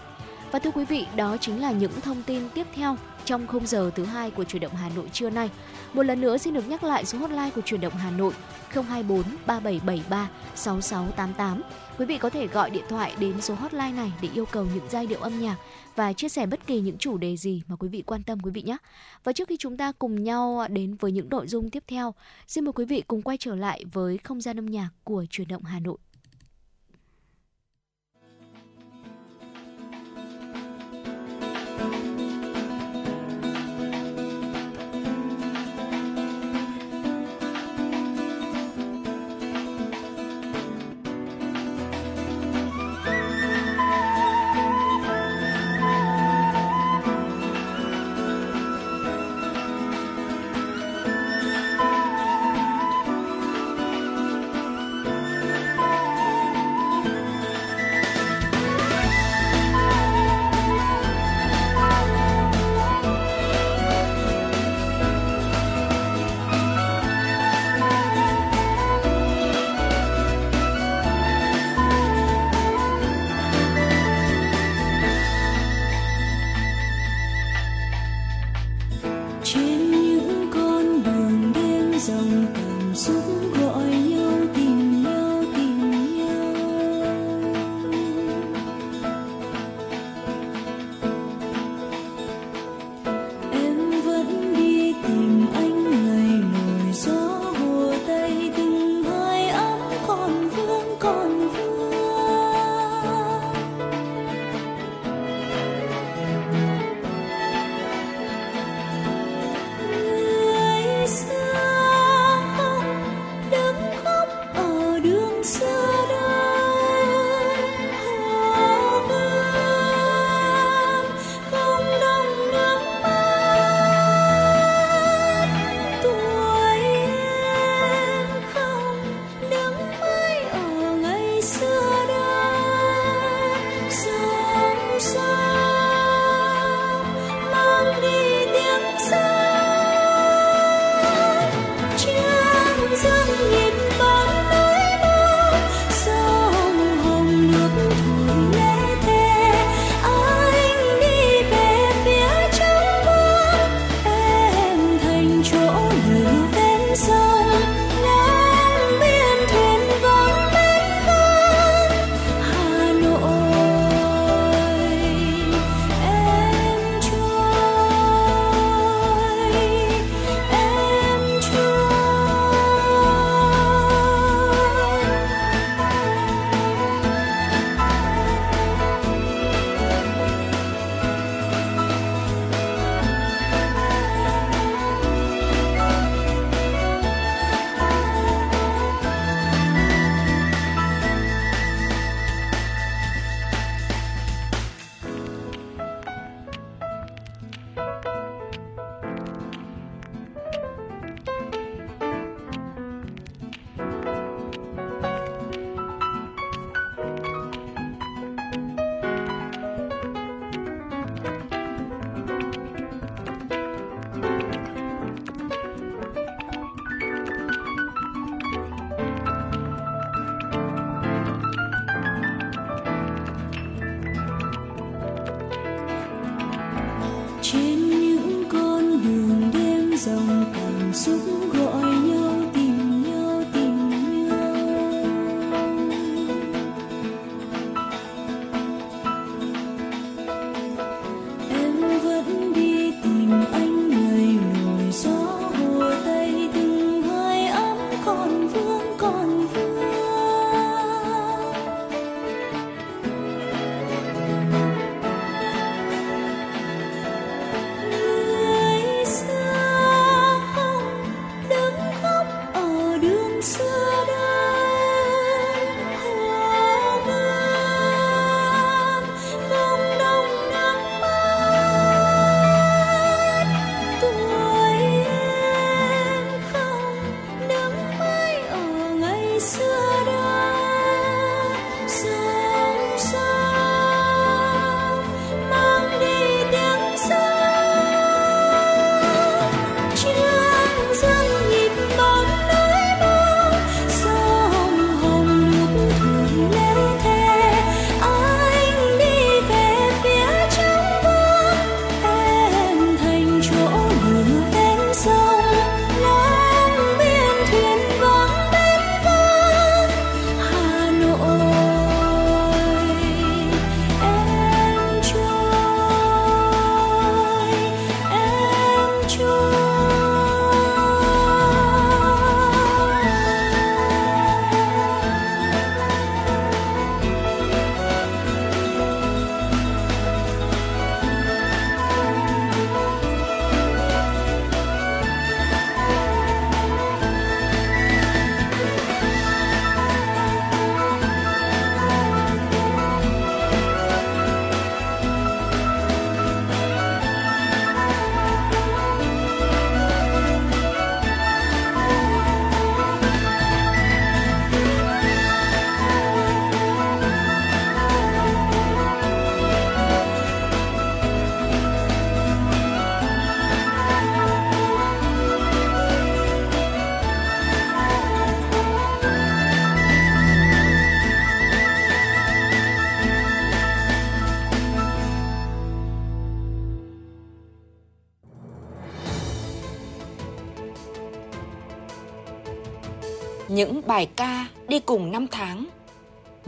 Và 0.52 0.58
thưa 0.58 0.70
quý 0.70 0.84
vị, 0.84 1.06
đó 1.16 1.36
chính 1.40 1.62
là 1.62 1.72
những 1.72 2.00
thông 2.00 2.22
tin 2.22 2.48
tiếp 2.54 2.66
theo 2.74 2.96
trong 3.24 3.46
khung 3.46 3.66
giờ 3.66 3.90
thứ 3.94 4.04
hai 4.04 4.30
của 4.30 4.44
chuyển 4.44 4.62
động 4.62 4.74
Hà 4.74 4.88
Nội 4.96 5.08
trưa 5.12 5.30
nay. 5.30 5.50
Một 5.92 6.02
lần 6.02 6.20
nữa 6.20 6.38
xin 6.38 6.54
được 6.54 6.68
nhắc 6.68 6.84
lại 6.84 7.04
số 7.04 7.18
hotline 7.18 7.50
của 7.54 7.60
chuyển 7.60 7.80
động 7.80 7.92
Hà 7.92 8.10
Nội 8.10 8.32
024 8.70 9.22
3773 9.46 10.28
6688. 10.54 11.62
Quý 11.98 12.06
vị 12.06 12.18
có 12.18 12.30
thể 12.30 12.46
gọi 12.46 12.70
điện 12.70 12.84
thoại 12.88 13.14
đến 13.18 13.40
số 13.40 13.54
hotline 13.54 13.92
này 13.92 14.12
để 14.22 14.28
yêu 14.34 14.44
cầu 14.46 14.66
những 14.74 14.86
giai 14.90 15.06
điệu 15.06 15.20
âm 15.20 15.40
nhạc 15.40 15.56
và 15.98 16.12
chia 16.12 16.28
sẻ 16.28 16.46
bất 16.46 16.66
kỳ 16.66 16.80
những 16.80 16.98
chủ 16.98 17.18
đề 17.18 17.36
gì 17.36 17.62
mà 17.68 17.76
quý 17.76 17.88
vị 17.88 18.02
quan 18.06 18.22
tâm 18.22 18.38
quý 18.42 18.50
vị 18.50 18.62
nhé. 18.62 18.76
Và 19.24 19.32
trước 19.32 19.48
khi 19.48 19.56
chúng 19.56 19.76
ta 19.76 19.92
cùng 19.92 20.24
nhau 20.24 20.66
đến 20.70 20.94
với 20.94 21.12
những 21.12 21.28
nội 21.28 21.46
dung 21.48 21.70
tiếp 21.70 21.84
theo, 21.86 22.14
xin 22.46 22.64
mời 22.64 22.72
quý 22.72 22.84
vị 22.84 23.02
cùng 23.08 23.22
quay 23.22 23.36
trở 23.36 23.54
lại 23.54 23.84
với 23.92 24.18
không 24.18 24.40
gian 24.40 24.58
âm 24.58 24.66
nhạc 24.66 24.88
của 25.04 25.24
truyền 25.30 25.48
động 25.48 25.64
Hà 25.64 25.80
Nội. 25.80 25.98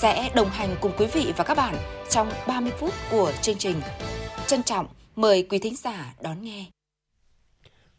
sẽ 0.00 0.30
đồng 0.34 0.48
hành 0.50 0.76
cùng 0.80 0.92
quý 0.98 1.06
vị 1.14 1.32
và 1.36 1.44
các 1.44 1.56
bạn 1.56 1.76
trong 2.10 2.30
30 2.48 2.72
phút 2.78 2.94
của 3.10 3.32
chương 3.42 3.58
trình. 3.58 3.80
Trân 4.46 4.62
trọng 4.62 4.86
mời 5.16 5.46
quý 5.50 5.58
thính 5.58 5.76
giả 5.76 6.14
đón 6.22 6.42
nghe. 6.42 6.66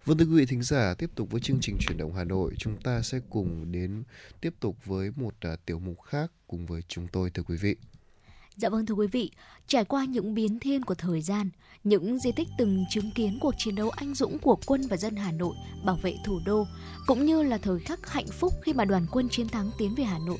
Vâng 0.05 0.17
thưa 0.17 0.25
quý 0.25 0.35
vị 0.35 0.45
thính 0.45 0.63
giả, 0.63 0.93
tiếp 0.97 1.09
tục 1.15 1.31
với 1.31 1.41
chương 1.41 1.57
trình 1.61 1.77
chuyển 1.79 1.97
động 1.97 2.13
Hà 2.15 2.23
Nội, 2.23 2.53
chúng 2.57 2.77
ta 2.81 3.01
sẽ 3.01 3.19
cùng 3.29 3.71
đến 3.71 4.03
tiếp 4.41 4.53
tục 4.59 4.77
với 4.85 5.11
một 5.15 5.33
uh, 5.53 5.65
tiểu 5.65 5.79
mục 5.79 6.01
khác 6.01 6.31
cùng 6.47 6.65
với 6.65 6.81
chúng 6.87 7.07
tôi 7.07 7.29
thưa 7.29 7.43
quý 7.43 7.57
vị. 7.61 7.75
Dạ 8.55 8.69
vâng 8.69 8.85
thưa 8.85 8.95
quý 8.95 9.07
vị, 9.07 9.31
trải 9.67 9.85
qua 9.85 10.05
những 10.05 10.33
biến 10.33 10.59
thiên 10.59 10.83
của 10.83 10.95
thời 10.95 11.21
gian, 11.21 11.49
những 11.83 12.19
di 12.19 12.31
tích 12.31 12.47
từng 12.57 12.85
chứng 12.89 13.11
kiến 13.15 13.37
cuộc 13.41 13.53
chiến 13.57 13.75
đấu 13.75 13.89
anh 13.89 14.13
dũng 14.15 14.39
của 14.39 14.57
quân 14.65 14.81
và 14.89 14.97
dân 14.97 15.15
Hà 15.15 15.31
Nội 15.31 15.55
bảo 15.85 15.95
vệ 15.95 16.15
thủ 16.25 16.39
đô, 16.45 16.67
cũng 17.07 17.25
như 17.25 17.43
là 17.43 17.57
thời 17.57 17.79
khắc 17.79 18.09
hạnh 18.09 18.27
phúc 18.27 18.53
khi 18.63 18.73
mà 18.73 18.85
đoàn 18.85 19.05
quân 19.11 19.27
chiến 19.31 19.47
thắng 19.47 19.71
tiến 19.77 19.95
về 19.95 20.03
Hà 20.03 20.17
Nội. 20.27 20.37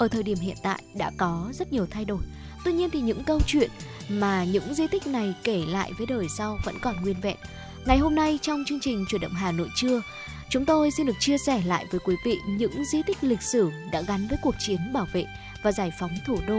Ở 0.00 0.08
thời 0.08 0.22
điểm 0.22 0.38
hiện 0.38 0.56
tại 0.62 0.82
đã 0.94 1.10
có 1.16 1.48
rất 1.52 1.72
nhiều 1.72 1.86
thay 1.90 2.04
đổi. 2.04 2.18
Tuy 2.64 2.72
nhiên 2.72 2.90
thì 2.90 3.00
những 3.00 3.24
câu 3.24 3.40
chuyện 3.46 3.70
mà 4.08 4.44
những 4.44 4.74
di 4.74 4.86
tích 4.86 5.06
này 5.06 5.34
kể 5.44 5.64
lại 5.68 5.92
với 5.98 6.06
đời 6.06 6.26
sau 6.36 6.58
vẫn 6.64 6.74
còn 6.82 7.02
nguyên 7.02 7.20
vẹn. 7.20 7.36
Ngày 7.84 7.98
hôm 7.98 8.14
nay 8.14 8.38
trong 8.42 8.64
chương 8.66 8.80
trình 8.80 9.04
Chuyển 9.08 9.20
động 9.20 9.32
Hà 9.32 9.52
Nội 9.52 9.68
trưa, 9.76 10.02
chúng 10.50 10.64
tôi 10.64 10.90
xin 10.90 11.06
được 11.06 11.16
chia 11.20 11.38
sẻ 11.38 11.62
lại 11.66 11.86
với 11.90 12.00
quý 12.04 12.16
vị 12.24 12.36
những 12.46 12.84
di 12.92 13.02
tích 13.06 13.18
lịch 13.20 13.42
sử 13.42 13.70
đã 13.92 14.02
gắn 14.02 14.26
với 14.28 14.38
cuộc 14.42 14.54
chiến 14.58 14.92
bảo 14.92 15.06
vệ 15.12 15.24
và 15.62 15.72
giải 15.72 15.90
phóng 16.00 16.12
thủ 16.26 16.38
đô 16.46 16.58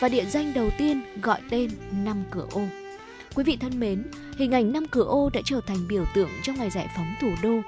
và 0.00 0.08
địa 0.08 0.24
danh 0.24 0.54
đầu 0.54 0.70
tiên 0.78 1.20
gọi 1.22 1.40
tên 1.50 1.70
Năm 2.04 2.24
Cửa 2.30 2.46
Ô. 2.50 2.79
Quý 3.34 3.44
vị 3.44 3.56
thân 3.56 3.80
mến, 3.80 4.02
hình 4.36 4.52
ảnh 4.52 4.72
Năm 4.72 4.86
Cửa 4.90 5.04
Ô 5.04 5.30
đã 5.32 5.40
trở 5.44 5.60
thành 5.66 5.88
biểu 5.88 6.04
tượng 6.14 6.30
trong 6.42 6.56
ngày 6.56 6.70
giải 6.70 6.88
phóng 6.96 7.14
thủ 7.20 7.30
đô 7.42 7.60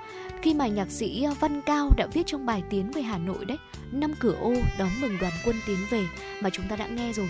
khi 0.42 0.54
mà 0.54 0.66
nhạc 0.66 0.90
sĩ 0.90 1.22
à, 1.22 1.34
Văn 1.40 1.60
Cao 1.62 1.90
đã 1.96 2.06
viết 2.12 2.22
trong 2.26 2.46
bài 2.46 2.62
Tiến 2.70 2.90
về 2.90 3.02
Hà 3.02 3.18
Nội 3.18 3.44
đấy, 3.44 3.58
Năm 3.92 4.12
Cửa 4.20 4.34
Ô 4.40 4.54
đón 4.78 4.88
mừng 5.00 5.18
đoàn 5.20 5.32
quân 5.44 5.56
tiến 5.66 5.76
về 5.90 6.06
mà 6.40 6.50
chúng 6.50 6.68
ta 6.68 6.76
đã 6.76 6.86
nghe 6.86 7.12
rồi. 7.12 7.28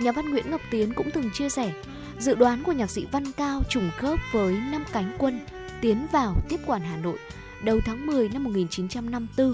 Nhà 0.00 0.12
văn 0.12 0.30
Nguyễn 0.30 0.50
Ngọc 0.50 0.60
Tiến 0.70 0.92
cũng 0.94 1.10
từng 1.10 1.30
chia 1.34 1.48
sẻ, 1.48 1.72
dự 2.18 2.34
đoán 2.34 2.62
của 2.62 2.72
nhạc 2.72 2.90
sĩ 2.90 3.06
Văn 3.12 3.32
Cao 3.32 3.62
trùng 3.70 3.90
khớp 3.96 4.18
với 4.32 4.52
năm 4.72 4.84
cánh 4.92 5.16
quân 5.18 5.40
tiến 5.80 6.06
vào 6.12 6.34
tiếp 6.48 6.60
quản 6.66 6.82
Hà 6.82 6.96
Nội 6.96 7.18
đầu 7.64 7.80
tháng 7.84 8.06
10 8.06 8.28
năm 8.28 8.44
1954 8.44 9.52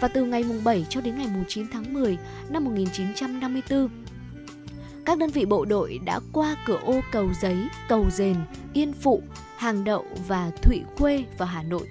và 0.00 0.08
từ 0.08 0.24
ngày 0.24 0.44
mùng 0.44 0.64
7 0.64 0.86
cho 0.88 1.00
đến 1.00 1.16
ngày 1.16 1.26
mùng 1.34 1.44
9 1.48 1.66
tháng 1.72 1.92
10 1.94 2.18
năm 2.48 2.64
1954 2.64 3.88
các 5.04 5.18
đơn 5.18 5.30
vị 5.30 5.44
bộ 5.44 5.64
đội 5.64 6.00
đã 6.04 6.20
qua 6.32 6.56
cửa 6.66 6.78
ô 6.84 7.00
cầu 7.12 7.28
giấy, 7.40 7.56
cầu 7.88 8.06
dền, 8.10 8.36
yên 8.72 8.92
phụ, 8.92 9.22
hàng 9.56 9.84
đậu 9.84 10.06
và 10.28 10.50
thụy 10.62 10.82
khuê 10.96 11.24
vào 11.38 11.48
Hà 11.48 11.62
Nội. 11.62 11.88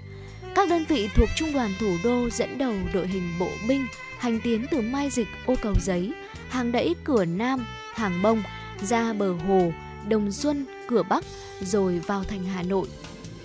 Các 0.56 0.70
đơn 0.70 0.86
vị 0.88 1.10
thuộc 1.16 1.30
trung 1.36 1.54
đoàn 1.54 1.72
thủ 1.80 1.98
đô 2.04 2.30
dẫn 2.30 2.58
đầu 2.58 2.74
đội 2.94 3.08
hình 3.08 3.34
bộ 3.40 3.50
binh 3.68 3.86
hành 4.18 4.40
tiến 4.44 4.66
từ 4.72 4.82
Mai 4.82 5.10
Dịch, 5.10 5.28
ô 5.46 5.56
cầu 5.62 5.74
giấy, 5.82 6.14
hàng 6.50 6.72
đẫy 6.72 6.96
cửa 7.04 7.26
Nam, 7.26 7.66
hàng 7.94 8.22
bông, 8.22 8.44
ra 8.82 9.14
bờ 9.14 9.34
hồ, 9.34 9.72
Đồng 10.08 10.32
Xuân, 10.32 10.66
cửa 10.88 11.04
Bắc, 11.04 11.24
rồi 11.62 12.00
vào 12.00 12.24
thành 12.24 12.44
Hà 12.44 12.64
Nội. 12.64 12.88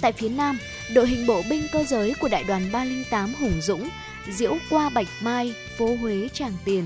Tại 0.01 0.12
phía 0.12 0.28
Nam, 0.28 0.59
đội 0.94 1.09
hình 1.09 1.26
bộ 1.26 1.43
binh 1.51 1.66
cơ 1.72 1.84
giới 1.84 2.14
của 2.20 2.28
đại 2.28 2.44
đoàn 2.44 2.62
308 2.72 3.34
Hùng 3.40 3.60
Dũng 3.60 3.88
diễu 4.30 4.56
qua 4.70 4.88
Bạch 4.88 5.06
Mai, 5.22 5.55
phố 5.78 5.97
Huế 6.01 6.28
Tràng 6.32 6.52
Tiền. 6.64 6.84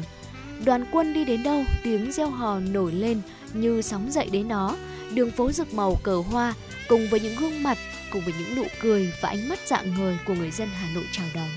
Đoàn 0.64 0.84
quân 0.92 1.14
đi 1.14 1.24
đến 1.24 1.42
đâu, 1.42 1.64
tiếng 1.82 2.12
reo 2.12 2.30
hò 2.30 2.60
nổi 2.60 2.92
lên 2.92 3.20
như 3.52 3.82
sóng 3.82 4.10
dậy 4.10 4.28
đến 4.32 4.48
đó. 4.48 4.76
Đường 5.14 5.30
phố 5.30 5.52
rực 5.52 5.74
màu 5.74 5.98
cờ 6.02 6.16
hoa 6.16 6.54
cùng 6.88 7.08
với 7.10 7.20
những 7.20 7.36
gương 7.40 7.62
mặt, 7.62 7.78
cùng 8.12 8.22
với 8.24 8.34
những 8.38 8.56
nụ 8.56 8.64
cười 8.82 9.12
và 9.22 9.28
ánh 9.28 9.48
mắt 9.48 9.58
dạng 9.66 9.94
người 9.94 10.18
của 10.26 10.34
người 10.34 10.50
dân 10.50 10.68
Hà 10.68 10.88
Nội 10.94 11.04
chào 11.12 11.26
đón. 11.34 11.48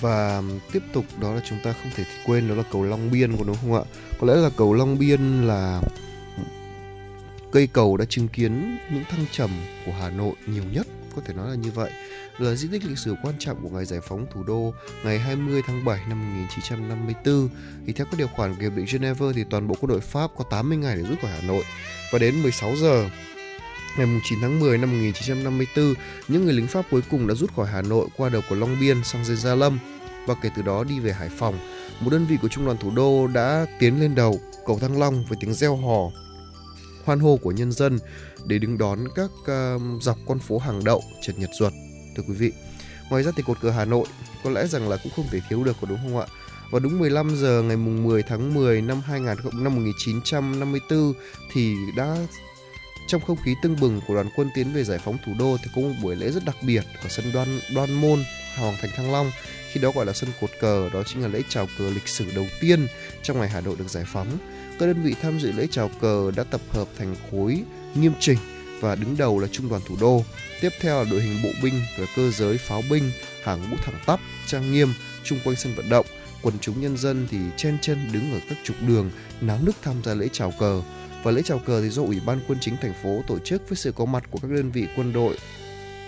Và 0.00 0.42
tiếp 0.72 0.82
tục 0.92 1.04
đó 1.20 1.34
là 1.34 1.40
chúng 1.48 1.58
ta 1.64 1.72
không 1.72 1.90
thể 1.96 2.04
quên 2.26 2.48
đó 2.48 2.54
là 2.54 2.62
cầu 2.72 2.82
Long 2.82 3.10
Biên 3.10 3.36
của 3.36 3.44
đúng 3.44 3.56
không 3.60 3.74
ạ? 3.74 3.82
Có 4.20 4.26
lẽ 4.26 4.34
là 4.34 4.50
cầu 4.56 4.74
Long 4.74 4.98
Biên 4.98 5.46
là 5.46 5.82
cây 7.52 7.66
cầu 7.66 7.96
đã 7.96 8.04
chứng 8.04 8.28
kiến 8.28 8.78
những 8.92 9.04
thăng 9.10 9.26
trầm 9.32 9.50
của 9.86 9.92
Hà 10.00 10.10
Nội 10.10 10.34
nhiều 10.46 10.64
nhất 10.72 10.86
có 11.16 11.22
thể 11.26 11.34
nói 11.34 11.50
là 11.50 11.54
như 11.54 11.70
vậy. 11.70 11.90
Là 12.38 12.54
di 12.54 12.68
tích 12.68 12.84
lịch 12.84 12.98
sử 12.98 13.14
quan 13.22 13.34
trọng 13.38 13.62
của 13.62 13.68
ngày 13.68 13.84
giải 13.84 14.00
phóng 14.00 14.26
thủ 14.34 14.42
đô 14.42 14.74
ngày 15.04 15.18
20 15.18 15.62
tháng 15.66 15.84
7 15.84 16.00
năm 16.08 16.34
1954 16.34 17.48
thì 17.86 17.92
theo 17.92 18.06
các 18.10 18.18
điều 18.18 18.28
khoản 18.28 18.54
của 18.54 18.62
hiệp 18.62 18.72
định 18.76 18.86
Geneva 18.92 19.26
thì 19.34 19.44
toàn 19.50 19.68
bộ 19.68 19.76
quân 19.80 19.88
đội 19.88 20.00
Pháp 20.00 20.30
có 20.36 20.44
80 20.50 20.78
ngày 20.78 20.96
để 20.96 21.02
rút 21.02 21.20
khỏi 21.22 21.30
Hà 21.30 21.48
Nội. 21.48 21.64
Và 22.12 22.18
đến 22.18 22.42
16 22.42 22.76
giờ 22.76 23.08
Ngày 23.98 24.20
9 24.24 24.38
tháng 24.40 24.60
10 24.60 24.78
năm 24.78 24.90
1954, 24.90 25.94
những 26.28 26.44
người 26.44 26.54
lính 26.54 26.66
Pháp 26.66 26.84
cuối 26.90 27.02
cùng 27.10 27.26
đã 27.26 27.34
rút 27.34 27.54
khỏi 27.56 27.66
Hà 27.66 27.82
Nội 27.82 28.08
qua 28.16 28.28
đầu 28.28 28.42
của 28.48 28.56
Long 28.56 28.76
Biên 28.80 29.04
sang 29.04 29.24
dây 29.24 29.36
Gia 29.36 29.54
Lâm 29.54 29.78
và 30.26 30.34
kể 30.42 30.50
từ 30.56 30.62
đó 30.62 30.84
đi 30.84 31.00
về 31.00 31.12
Hải 31.12 31.28
Phòng. 31.28 31.58
Một 32.00 32.10
đơn 32.10 32.26
vị 32.26 32.36
của 32.42 32.48
trung 32.48 32.64
đoàn 32.64 32.76
thủ 32.78 32.90
đô 32.90 33.26
đã 33.26 33.66
tiến 33.78 34.00
lên 34.00 34.14
đầu 34.14 34.40
cầu 34.66 34.78
Thăng 34.78 35.00
Long 35.00 35.24
với 35.28 35.38
tiếng 35.40 35.54
reo 35.54 35.76
hò 35.76 36.10
hoan 37.04 37.20
hô 37.20 37.36
của 37.36 37.50
nhân 37.50 37.72
dân 37.72 37.98
để 38.46 38.58
đứng 38.58 38.78
đón 38.78 38.98
các 39.14 39.30
uh, 39.40 40.02
dọc 40.02 40.18
con 40.26 40.38
phố 40.38 40.58
hàng 40.58 40.84
đậu 40.84 41.02
Trần 41.22 41.38
Nhật 41.38 41.50
Duật 41.58 41.72
thưa 42.16 42.22
quý 42.28 42.34
vị. 42.34 42.52
Ngoài 43.10 43.22
ra 43.22 43.32
thì 43.36 43.42
cột 43.46 43.60
cờ 43.60 43.70
Hà 43.70 43.84
Nội 43.84 44.06
có 44.44 44.50
lẽ 44.50 44.66
rằng 44.66 44.88
là 44.88 44.96
cũng 45.02 45.12
không 45.16 45.26
thể 45.30 45.40
thiếu 45.48 45.64
được 45.64 45.76
có 45.80 45.86
đúng 45.88 45.98
không 46.02 46.18
ạ? 46.18 46.26
Và 46.70 46.78
đúng 46.78 46.98
15 46.98 47.36
giờ 47.36 47.62
ngày 47.62 47.76
mùng 47.76 48.04
10 48.04 48.22
tháng 48.22 48.54
10 48.54 48.82
năm 48.82 49.00
2000 49.00 49.64
năm 49.64 49.74
1954 49.74 51.12
thì 51.52 51.74
đã 51.96 52.16
trong 53.10 53.20
không 53.20 53.36
khí 53.44 53.54
tưng 53.62 53.76
bừng 53.80 54.00
của 54.06 54.14
đoàn 54.14 54.28
quân 54.36 54.50
tiến 54.54 54.72
về 54.72 54.84
giải 54.84 54.98
phóng 55.04 55.18
thủ 55.26 55.32
đô 55.38 55.56
thì 55.62 55.70
có 55.74 55.82
một 55.82 55.94
buổi 56.02 56.16
lễ 56.16 56.30
rất 56.30 56.44
đặc 56.44 56.56
biệt 56.62 56.84
ở 57.02 57.08
sân 57.08 57.32
Đoan 57.34 57.60
Đoan 57.74 57.92
Môn, 57.92 58.24
Hoàng 58.58 58.76
Thành 58.80 58.90
Thăng 58.96 59.12
Long. 59.12 59.30
Khi 59.72 59.80
đó 59.80 59.90
gọi 59.94 60.06
là 60.06 60.12
sân 60.12 60.30
cột 60.40 60.50
cờ, 60.60 60.90
đó 60.92 61.02
chính 61.06 61.22
là 61.22 61.28
lễ 61.28 61.42
chào 61.48 61.68
cờ 61.78 61.90
lịch 61.90 62.08
sử 62.08 62.26
đầu 62.34 62.46
tiên 62.60 62.86
trong 63.22 63.38
ngày 63.40 63.48
Hà 63.48 63.60
Nội 63.60 63.76
được 63.78 63.88
giải 63.88 64.04
phóng. 64.06 64.28
Các 64.78 64.86
đơn 64.86 65.02
vị 65.02 65.14
tham 65.22 65.40
dự 65.40 65.52
lễ 65.52 65.66
chào 65.70 65.90
cờ 66.00 66.30
đã 66.36 66.44
tập 66.44 66.60
hợp 66.70 66.88
thành 66.98 67.14
khối 67.30 67.62
nghiêm 67.94 68.12
chỉnh 68.20 68.38
và 68.80 68.94
đứng 68.94 69.16
đầu 69.16 69.38
là 69.38 69.48
trung 69.52 69.68
đoàn 69.68 69.82
thủ 69.88 69.96
đô. 70.00 70.24
Tiếp 70.60 70.72
theo 70.80 71.04
là 71.04 71.10
đội 71.10 71.20
hình 71.20 71.42
bộ 71.42 71.48
binh 71.62 71.74
và 71.98 72.06
cơ 72.16 72.30
giới 72.30 72.58
pháo 72.58 72.82
binh, 72.90 73.10
hàng 73.42 73.70
ngũ 73.70 73.76
thẳng 73.76 74.00
tắp, 74.06 74.20
trang 74.46 74.72
nghiêm 74.72 74.88
chung 75.24 75.38
quanh 75.44 75.56
sân 75.56 75.74
vận 75.74 75.88
động. 75.88 76.06
Quần 76.42 76.54
chúng 76.60 76.80
nhân 76.80 76.96
dân 76.96 77.26
thì 77.30 77.38
chen 77.56 77.78
chân 77.82 78.08
đứng 78.12 78.32
ở 78.32 78.40
các 78.48 78.58
trục 78.64 78.76
đường 78.86 79.10
náo 79.40 79.58
nức 79.62 79.76
tham 79.82 79.96
gia 80.04 80.14
lễ 80.14 80.28
chào 80.32 80.52
cờ. 80.58 80.82
Và 81.22 81.30
lễ 81.30 81.42
chào 81.44 81.58
cờ 81.58 81.82
thì 81.82 81.88
do 81.88 82.02
Ủy 82.02 82.20
ban 82.26 82.40
Quân 82.48 82.58
chính 82.60 82.76
thành 82.82 82.94
phố 83.02 83.22
tổ 83.26 83.38
chức 83.38 83.68
với 83.68 83.76
sự 83.76 83.92
có 83.92 84.04
mặt 84.04 84.24
của 84.30 84.38
các 84.42 84.50
đơn 84.50 84.70
vị 84.70 84.86
quân 84.96 85.12
đội 85.12 85.38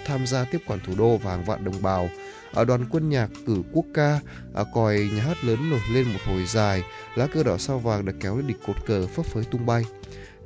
tham 0.07 0.27
gia 0.27 0.45
tiếp 0.45 0.59
quản 0.67 0.81
thủ 0.87 0.95
đô 0.99 1.17
và 1.17 1.31
hàng 1.31 1.45
vạn 1.45 1.65
đồng 1.65 1.83
bào. 1.83 2.11
Ở 2.53 2.65
đoàn 2.65 2.87
quân 2.91 3.09
nhạc 3.09 3.29
cử 3.47 3.63
quốc 3.73 3.85
ca, 3.95 4.21
ở 4.53 4.65
còi 4.75 5.09
nhà 5.13 5.23
hát 5.23 5.45
lớn 5.45 5.71
nổi 5.71 5.81
lên 5.93 6.13
một 6.13 6.19
hồi 6.27 6.47
dài, 6.47 6.83
lá 7.17 7.27
cờ 7.27 7.43
đỏ 7.43 7.59
sao 7.59 7.79
vàng 7.79 8.05
được 8.05 8.13
kéo 8.21 8.37
lên 8.37 8.47
địch 8.47 8.57
cột 8.67 8.77
cờ 8.87 9.07
phấp 9.07 9.27
phới 9.27 9.45
tung 9.45 9.67
bay. 9.67 9.85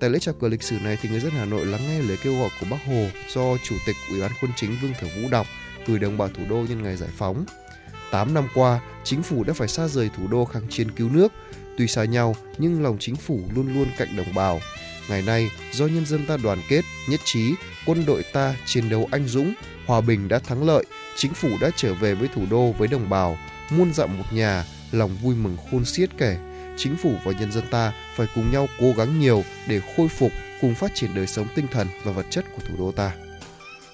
Tại 0.01 0.11
lễ 0.11 0.19
chào 0.19 0.35
cờ 0.35 0.49
lịch 0.49 0.63
sử 0.63 0.79
này 0.79 0.99
thì 1.03 1.09
người 1.09 1.21
dân 1.21 1.33
Hà 1.33 1.45
Nội 1.45 1.67
lắng 1.67 1.81
nghe 1.87 2.03
lời 2.03 2.19
kêu 2.23 2.39
gọi 2.39 2.49
của 2.61 2.67
Bác 2.71 2.87
Hồ 2.87 3.07
do 3.29 3.57
Chủ 3.65 3.77
tịch 3.87 3.97
Ủy 4.11 4.21
ban 4.21 4.31
Quân 4.41 4.53
chính 4.57 4.77
Vương 4.83 4.93
Thở 5.01 5.07
Vũ 5.17 5.29
đọc 5.31 5.47
gửi 5.87 5.99
đồng 5.99 6.19
bào 6.19 6.29
thủ 6.29 6.43
đô 6.49 6.57
nhân 6.57 6.83
ngày 6.83 6.97
giải 6.97 7.09
phóng. 7.17 7.45
8 8.11 8.35
năm 8.35 8.49
qua, 8.55 8.81
chính 9.05 9.23
phủ 9.23 9.45
đã 9.45 9.53
phải 9.53 9.69
xa 9.69 9.89
rời 9.89 10.11
thủ 10.17 10.27
đô 10.27 10.45
kháng 10.45 10.63
chiến 10.71 10.91
cứu 10.91 11.09
nước. 11.09 11.33
Tuy 11.79 11.87
xa 11.87 12.05
nhau, 12.05 12.37
nhưng 12.59 12.83
lòng 12.83 12.97
chính 13.01 13.17
phủ 13.17 13.41
luôn 13.55 13.75
luôn 13.75 13.89
cạnh 13.99 14.17
đồng 14.17 14.35
bào. 14.35 14.61
Ngày 15.09 15.23
nay, 15.23 15.51
do 15.73 15.87
nhân 15.87 16.07
dân 16.07 16.27
ta 16.27 16.37
đoàn 16.37 16.59
kết, 16.69 16.83
nhất 17.09 17.21
trí, 17.25 17.55
quân 17.87 18.07
đội 18.07 18.23
ta 18.33 18.55
chiến 18.67 18.89
đấu 18.89 19.09
anh 19.13 19.29
dũng, 19.29 19.55
hòa 19.87 20.01
bình 20.01 20.29
đã 20.29 20.39
thắng 20.39 20.67
lợi, 20.67 20.85
chính 21.17 21.35
phủ 21.35 21.49
đã 21.61 21.71
trở 21.77 21.95
về 21.95 22.15
với 22.15 22.29
thủ 22.35 22.43
đô 22.51 22.73
với 22.73 22.89
đồng 22.89 23.11
bào, 23.11 23.39
muôn 23.71 23.93
dặm 23.95 24.19
một 24.19 24.25
nhà, 24.33 24.65
lòng 24.93 25.17
vui 25.23 25.35
mừng 25.35 25.57
khôn 25.71 25.85
xiết 25.85 26.11
kể 26.19 26.37
chính 26.77 26.97
phủ 26.97 27.15
và 27.25 27.33
nhân 27.33 27.53
dân 27.53 27.65
ta 27.71 27.93
phải 28.17 28.27
cùng 28.35 28.51
nhau 28.53 28.67
cố 28.81 28.93
gắng 28.97 29.21
nhiều 29.21 29.45
để 29.69 29.81
khôi 29.97 30.09
phục 30.09 30.33
cùng 30.61 30.75
phát 30.75 30.95
triển 30.95 31.15
đời 31.15 31.27
sống 31.27 31.47
tinh 31.55 31.67
thần 31.71 31.89
và 32.05 32.13
vật 32.13 32.27
chất 32.31 32.45
của 32.57 32.63
thủ 32.69 32.75
đô 32.79 32.93
ta. 32.93 33.13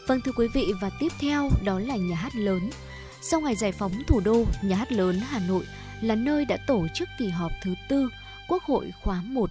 Vâng 0.07 0.21
thưa 0.25 0.33
quý 0.37 0.49
vị 0.55 0.73
và 0.81 0.91
tiếp 1.01 1.13
theo 1.21 1.51
đó 1.65 1.79
là 1.79 1.97
nhà 1.97 2.17
hát 2.17 2.37
lớn. 2.37 2.71
Sau 3.23 3.41
ngày 3.41 3.55
giải 3.55 3.73
phóng 3.73 3.93
thủ 4.07 4.21
đô, 4.21 4.45
nhà 4.63 4.77
hát 4.77 4.93
lớn 4.93 5.21
Hà 5.29 5.41
Nội 5.49 5.65
là 6.01 6.15
nơi 6.15 6.45
đã 6.45 6.57
tổ 6.67 6.87
chức 6.95 7.09
kỳ 7.19 7.29
họp 7.29 7.53
thứ 7.63 7.75
tư 7.89 8.09
Quốc 8.49 8.63
hội 8.63 8.93
khóa 9.03 9.23
1 9.27 9.51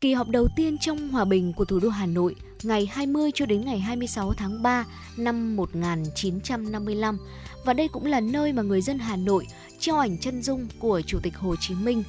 Kỳ 0.00 0.14
họp 0.14 0.28
đầu 0.28 0.48
tiên 0.56 0.78
trong 0.78 1.08
hòa 1.08 1.24
bình 1.24 1.52
của 1.52 1.64
thủ 1.64 1.80
đô 1.80 1.88
Hà 1.88 2.06
Nội 2.06 2.34
ngày 2.62 2.86
20 2.92 3.30
cho 3.34 3.46
đến 3.46 3.64
ngày 3.64 3.78
26 3.78 4.32
tháng 4.32 4.62
3 4.62 4.84
năm 5.16 5.56
1955 5.56 7.18
và 7.64 7.72
đây 7.72 7.88
cũng 7.88 8.06
là 8.06 8.20
nơi 8.20 8.52
mà 8.52 8.62
người 8.62 8.80
dân 8.80 8.98
Hà 8.98 9.16
Nội 9.16 9.46
treo 9.78 9.98
ảnh 9.98 10.18
chân 10.18 10.42
dung 10.42 10.68
của 10.78 11.02
Chủ 11.06 11.18
tịch 11.22 11.36
Hồ 11.36 11.56
Chí 11.60 11.74
Minh, 11.74 12.02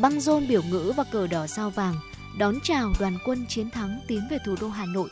băng 0.00 0.20
rôn 0.20 0.48
biểu 0.48 0.62
ngữ 0.62 0.92
và 0.96 1.04
cờ 1.04 1.26
đỏ 1.26 1.46
sao 1.46 1.70
vàng 1.70 1.94
đón 2.38 2.54
chào 2.62 2.92
đoàn 3.00 3.18
quân 3.24 3.46
chiến 3.48 3.70
thắng 3.70 4.00
tiến 4.08 4.20
về 4.30 4.38
thủ 4.46 4.54
đô 4.60 4.68
Hà 4.68 4.86
Nội. 4.86 5.08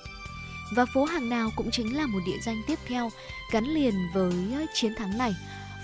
Và 0.76 0.86
phố 0.94 1.04
Hàng 1.04 1.30
Đào 1.30 1.50
cũng 1.56 1.70
chính 1.70 1.96
là 1.96 2.06
một 2.06 2.20
địa 2.26 2.38
danh 2.46 2.62
tiếp 2.66 2.78
theo 2.86 3.10
gắn 3.52 3.64
liền 3.64 3.94
với 4.14 4.34
chiến 4.74 4.94
thắng 4.94 5.18
này. 5.18 5.36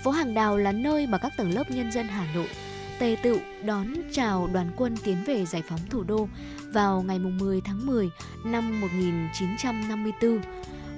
Phố 0.03 0.11
Hàng 0.11 0.33
Đào 0.33 0.57
là 0.57 0.71
nơi 0.71 1.07
mà 1.07 1.17
các 1.17 1.31
tầng 1.37 1.53
lớp 1.53 1.71
nhân 1.71 1.91
dân 1.91 2.07
Hà 2.07 2.33
Nội 2.35 2.47
tề 2.99 3.17
tựu 3.23 3.37
đón 3.63 3.93
chào 4.11 4.47
đoàn 4.53 4.71
quân 4.75 4.97
tiến 5.03 5.17
về 5.25 5.45
giải 5.45 5.63
phóng 5.69 5.79
thủ 5.89 6.03
đô 6.03 6.27
vào 6.73 7.01
ngày 7.01 7.19
10 7.19 7.61
tháng 7.61 7.85
10 7.85 8.09
năm 8.45 8.81
1954. 8.81 10.39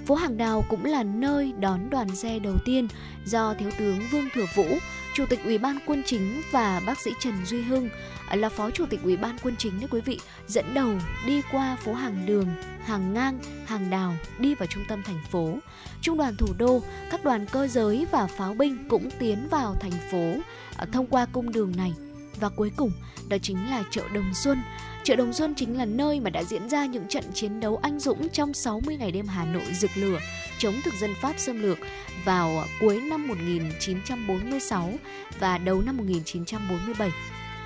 Phố 0.06 0.16
Hàng 0.16 0.38
Đào 0.38 0.66
cũng 0.70 0.86
là 0.86 1.04
nơi 1.04 1.54
đón 1.60 1.90
đoàn 1.90 2.16
xe 2.16 2.40
đầu 2.40 2.56
tiên 2.66 2.88
do 3.26 3.54
Thiếu 3.54 3.72
tướng 3.78 4.00
Vương 4.12 4.30
Thừa 4.34 4.46
Vũ, 4.56 4.78
Chủ 5.20 5.26
tịch 5.26 5.44
Ủy 5.44 5.58
ban 5.58 5.80
Quân 5.86 6.04
chính 6.06 6.42
và 6.52 6.82
bác 6.86 7.00
sĩ 7.00 7.12
Trần 7.20 7.46
Duy 7.46 7.62
Hưng 7.62 7.90
à, 8.28 8.36
là 8.36 8.50
Phó 8.50 8.72
Chủ 8.72 8.86
tịch 8.86 9.00
Ủy 9.04 9.18
ban 9.18 9.38
Quân 9.44 9.56
chính 9.58 9.80
đấy 9.80 9.88
quý 9.92 10.02
vị 10.02 10.20
dẫn 10.48 10.74
đầu 10.74 10.92
đi 11.26 11.42
qua 11.52 11.76
phố 11.76 11.94
hàng 11.94 12.26
đường, 12.26 12.48
hàng 12.86 13.14
ngang, 13.14 13.40
hàng 13.66 13.90
đào 13.90 14.16
đi 14.40 14.56
vào 14.56 14.68
trung 14.68 14.84
tâm 14.88 15.04
thành 15.04 15.20
phố. 15.32 15.58
Trung 16.02 16.18
đoàn 16.18 16.36
thủ 16.38 16.48
đô, 16.58 16.82
các 17.12 17.24
đoàn 17.24 17.46
cơ 17.52 17.68
giới 17.68 18.08
và 18.12 18.28
pháo 18.28 18.54
binh 18.54 18.90
cũng 18.90 19.10
tiến 19.20 19.48
vào 19.52 19.76
thành 19.80 19.92
phố 20.12 20.36
à, 20.78 20.86
thông 20.92 21.08
qua 21.08 21.26
cung 21.26 21.52
đường 21.52 21.74
này. 21.78 21.94
Và 22.40 22.50
cuối 22.50 22.72
cùng 22.76 22.92
đó 23.30 23.38
chính 23.42 23.70
là 23.70 23.84
chợ 23.92 24.04
Đồng 24.14 24.34
Xuân. 24.34 24.62
Chợ 25.04 25.16
Đồng 25.16 25.34
Xuân 25.34 25.56
chính 25.56 25.78
là 25.78 25.86
nơi 25.86 26.20
mà 26.20 26.30
đã 26.30 26.44
diễn 26.44 26.70
ra 26.70 26.86
những 26.86 27.08
trận 27.08 27.24
chiến 27.34 27.60
đấu 27.60 27.80
anh 27.82 28.00
dũng 28.00 28.30
trong 28.30 28.54
60 28.54 28.98
ngày 28.98 29.12
đêm 29.12 29.28
Hà 29.28 29.46
Nội 29.46 29.74
rực 29.74 29.92
lửa, 29.96 30.20
chống 30.58 30.82
thực 30.84 30.94
dân 30.94 31.14
Pháp 31.22 31.34
xâm 31.38 31.62
lược 31.62 31.78
vào 32.26 32.66
cuối 32.80 33.02
năm 33.02 33.28
1946 33.28 34.94
và 35.40 35.58
đầu 35.58 35.82
năm 35.82 35.98
1947. 35.98 37.10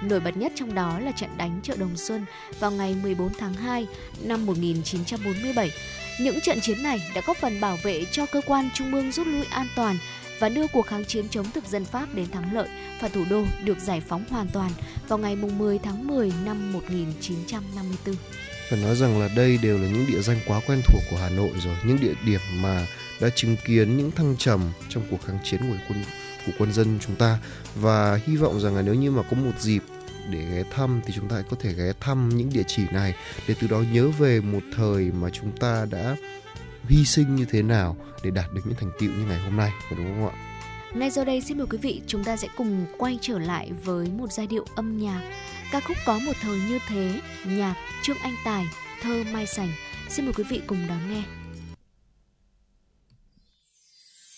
Nổi 0.04 0.20
bật 0.20 0.38
nhất 0.38 0.52
trong 0.56 0.74
đó 0.74 1.00
là 1.00 1.12
trận 1.12 1.30
đánh 1.38 1.60
chợ 1.64 1.76
Đồng 1.80 1.98
Xuân 1.98 2.26
vào 2.60 2.72
ngày 2.72 2.96
14 3.04 3.30
tháng 3.40 3.54
2 3.54 3.88
năm 4.24 4.46
1947. 4.46 5.72
Những 6.22 6.42
trận 6.42 6.60
chiến 6.62 6.84
này 6.84 7.12
đã 7.16 7.22
góp 7.26 7.38
phần 7.38 7.62
bảo 7.62 7.78
vệ 7.84 8.06
cho 8.12 8.26
cơ 8.26 8.42
quan 8.48 8.70
trung 8.74 8.94
ương 8.94 9.12
rút 9.12 9.28
lui 9.28 9.46
an 9.46 9.68
toàn 9.76 9.98
và 10.40 10.50
đưa 10.50 10.68
cuộc 10.68 10.88
kháng 10.88 11.06
chiến 11.06 11.26
chống 11.30 11.46
thực 11.54 11.66
dân 11.66 11.86
Pháp 11.86 12.16
đến 12.16 12.32
thắng 12.32 12.54
lợi 12.54 12.68
và 13.02 13.08
thủ 13.08 13.24
đô 13.30 13.44
được 13.64 13.80
giải 13.80 14.02
phóng 14.08 14.24
hoàn 14.30 14.48
toàn 14.48 14.72
vào 15.08 15.20
ngày 15.20 15.36
10 15.36 15.80
tháng 15.80 16.08
10 16.08 16.32
năm 16.46 16.74
1954. 16.74 18.16
Phải 18.70 18.80
nói 18.82 18.96
rằng 18.96 19.20
là 19.20 19.30
đây 19.36 19.58
đều 19.58 19.78
là 19.78 19.88
những 19.88 20.06
địa 20.08 20.22
danh 20.22 20.40
quá 20.48 20.62
quen 20.68 20.82
thuộc 20.88 21.04
của 21.12 21.18
Hà 21.18 21.30
Nội 21.30 21.52
rồi, 21.64 21.78
những 21.86 22.00
địa 22.00 22.14
điểm 22.26 22.40
mà 22.62 22.88
đã 23.22 23.30
chứng 23.36 23.56
kiến 23.66 23.98
những 23.98 24.12
thăng 24.12 24.36
trầm 24.38 24.72
trong 24.90 25.04
cuộc 25.12 25.22
kháng 25.26 25.40
chiến 25.44 25.62
của 25.62 25.78
quân 25.90 26.04
của 26.46 26.52
quân 26.58 26.74
dân 26.74 27.00
chúng 27.06 27.16
ta 27.16 27.40
và 27.76 28.20
hy 28.26 28.36
vọng 28.36 28.60
rằng 28.60 28.76
là 28.76 28.82
nếu 28.82 28.94
như 28.94 29.12
mà 29.12 29.24
có 29.24 29.38
một 29.38 29.52
dịp 29.60 29.84
để 30.30 30.40
ghé 30.52 30.64
thăm 30.72 31.02
thì 31.06 31.14
chúng 31.16 31.30
ta 31.30 31.44
có 31.50 31.58
thể 31.60 31.74
ghé 31.74 31.94
thăm 32.00 32.30
những 32.30 32.50
địa 32.54 32.64
chỉ 32.68 32.84
này 32.92 33.14
để 33.48 33.56
từ 33.62 33.68
đó 33.68 33.84
nhớ 33.92 34.10
về 34.10 34.42
một 34.42 34.62
thời 34.76 35.12
mà 35.12 35.30
chúng 35.30 35.52
ta 35.58 35.86
đã 35.92 36.16
hy 36.88 37.06
sinh 37.06 37.36
như 37.36 37.46
thế 37.50 37.62
nào 37.62 37.98
để 38.24 38.32
đạt 38.32 38.54
được 38.54 38.62
những 38.66 38.76
thành 38.80 38.92
tựu 39.00 39.10
như 39.12 39.26
ngày 39.26 39.40
hôm 39.40 39.58
nay 39.58 39.72
phải 39.90 39.98
đúng 39.98 40.08
không 40.08 40.30
ạ? 40.30 40.36
Ngay 40.94 41.12
sau 41.12 41.26
đây, 41.26 41.42
xin 41.42 41.58
mời 41.58 41.68
quý 41.70 41.78
vị 41.78 42.02
chúng 42.08 42.24
ta 42.24 42.38
sẽ 42.38 42.48
cùng 42.58 42.86
quay 42.98 43.18
trở 43.22 43.40
lại 43.40 43.72
với 43.84 44.08
một 44.18 44.32
giai 44.32 44.48
điệu 44.48 44.66
âm 44.76 44.98
nhạc 44.98 45.22
ca 45.72 45.80
khúc 45.80 45.98
có 46.06 46.20
một 46.20 46.34
thời 46.42 46.58
như 46.58 46.80
thế, 46.88 47.20
nhạc 47.46 47.76
Trương 48.04 48.18
Anh 48.18 48.36
Tài, 48.46 48.66
thơ 49.02 49.24
Mai 49.34 49.48
Sành 49.48 49.70
xin 50.10 50.26
mời 50.26 50.34
quý 50.34 50.44
vị 50.50 50.62
cùng 50.68 50.88
đón 50.88 51.00
nghe. 51.14 51.24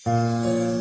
tràn 0.05 0.74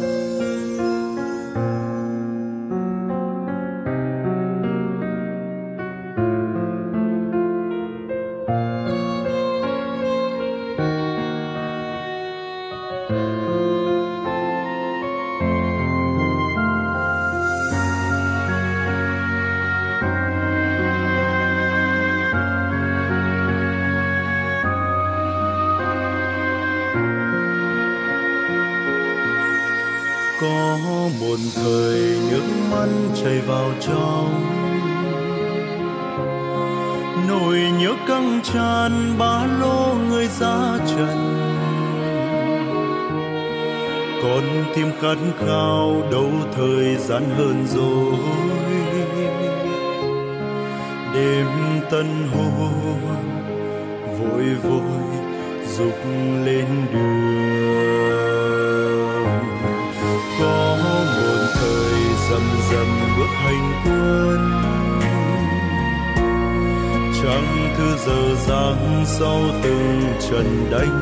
trần 70.34 70.70
đánh 70.70 71.00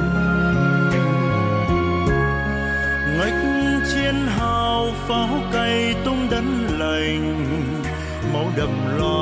ngách 3.18 3.42
chiến 3.94 4.14
hào 4.26 4.92
pháo 5.08 5.40
cay 5.52 5.94
tung 6.04 6.28
đấn 6.30 6.66
lành 6.78 7.46
máu 8.32 8.46
đầm 8.56 8.98
loa 8.98 9.21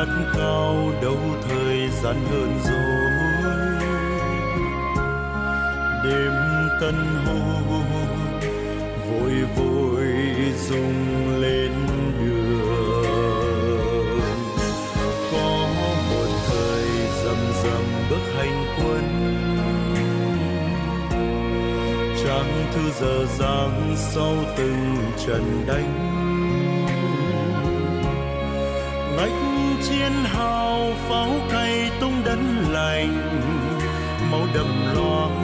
khát 0.00 0.12
khao 0.32 0.92
đâu 1.02 1.18
thời 1.48 1.88
gian 2.02 2.16
hơn 2.30 2.60
rồi. 2.64 3.10
Đêm 6.04 6.32
tân 6.80 6.94
hôn 7.26 8.16
vội 9.10 9.32
vội 9.56 10.06
dùng 10.68 11.40
lên 11.40 11.72
đường. 12.20 12.60
Có 15.32 15.68
một 16.10 16.28
thời 16.48 16.84
rầm 17.24 17.36
rầm 17.64 17.84
bước 18.10 18.24
hành 18.36 18.64
quân. 18.78 19.04
Trang 22.24 22.70
thư 22.74 22.90
giờ 23.00 23.26
giang 23.38 23.96
sau 23.96 24.34
từng 24.56 24.96
trận 25.26 25.64
đánh. 25.66 26.09
Chiến 30.00 30.24
hào 30.24 30.92
pháo 31.08 31.30
cay 31.52 31.90
tung 32.00 32.24
đánh 32.24 32.64
lành 32.70 33.14
màu 34.30 34.46
đầm 34.54 34.94
loang 34.94 35.39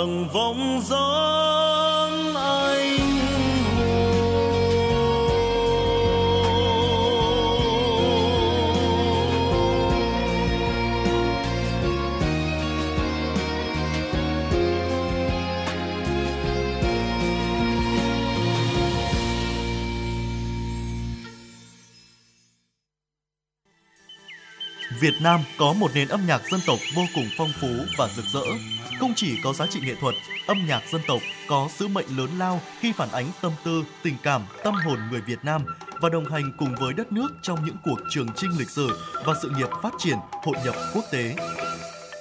tặng 0.00 0.28
vòng 0.32 0.80
dáng 0.84 2.34
anh 2.34 3.00
Việt 25.00 25.14
Nam 25.20 25.40
có 25.58 25.72
một 25.72 25.90
nền 25.94 26.08
âm 26.08 26.26
nhạc 26.26 26.42
dân 26.50 26.60
tộc 26.66 26.78
vô 26.94 27.02
cùng 27.14 27.28
phong 27.36 27.52
phú 27.60 27.68
và 27.98 28.08
rực 28.16 28.24
rỡ. 28.24 28.40
Chỉ 29.20 29.40
có 29.44 29.52
giá 29.52 29.66
trị 29.66 29.80
nghệ 29.80 29.94
thuật, 30.00 30.14
âm 30.46 30.66
nhạc 30.66 30.82
dân 30.92 31.00
tộc 31.08 31.20
có 31.48 31.68
sứ 31.76 31.88
mệnh 31.88 32.16
lớn 32.16 32.28
lao 32.38 32.60
khi 32.80 32.92
phản 32.92 33.08
ánh 33.12 33.26
tâm 33.40 33.52
tư, 33.64 33.84
tình 34.02 34.16
cảm, 34.22 34.42
tâm 34.64 34.74
hồn 34.74 34.98
người 35.10 35.20
Việt 35.20 35.38
Nam 35.42 35.62
và 36.00 36.08
đồng 36.08 36.24
hành 36.24 36.52
cùng 36.58 36.74
với 36.80 36.92
đất 36.94 37.12
nước 37.12 37.28
trong 37.42 37.64
những 37.64 37.76
cuộc 37.84 37.98
trường 38.10 38.26
chinh 38.36 38.50
lịch 38.58 38.70
sử 38.70 38.98
và 39.24 39.34
sự 39.42 39.50
nghiệp 39.56 39.68
phát 39.82 39.92
triển, 39.98 40.16
hội 40.32 40.56
nhập 40.64 40.74
quốc 40.94 41.04
tế. 41.12 41.36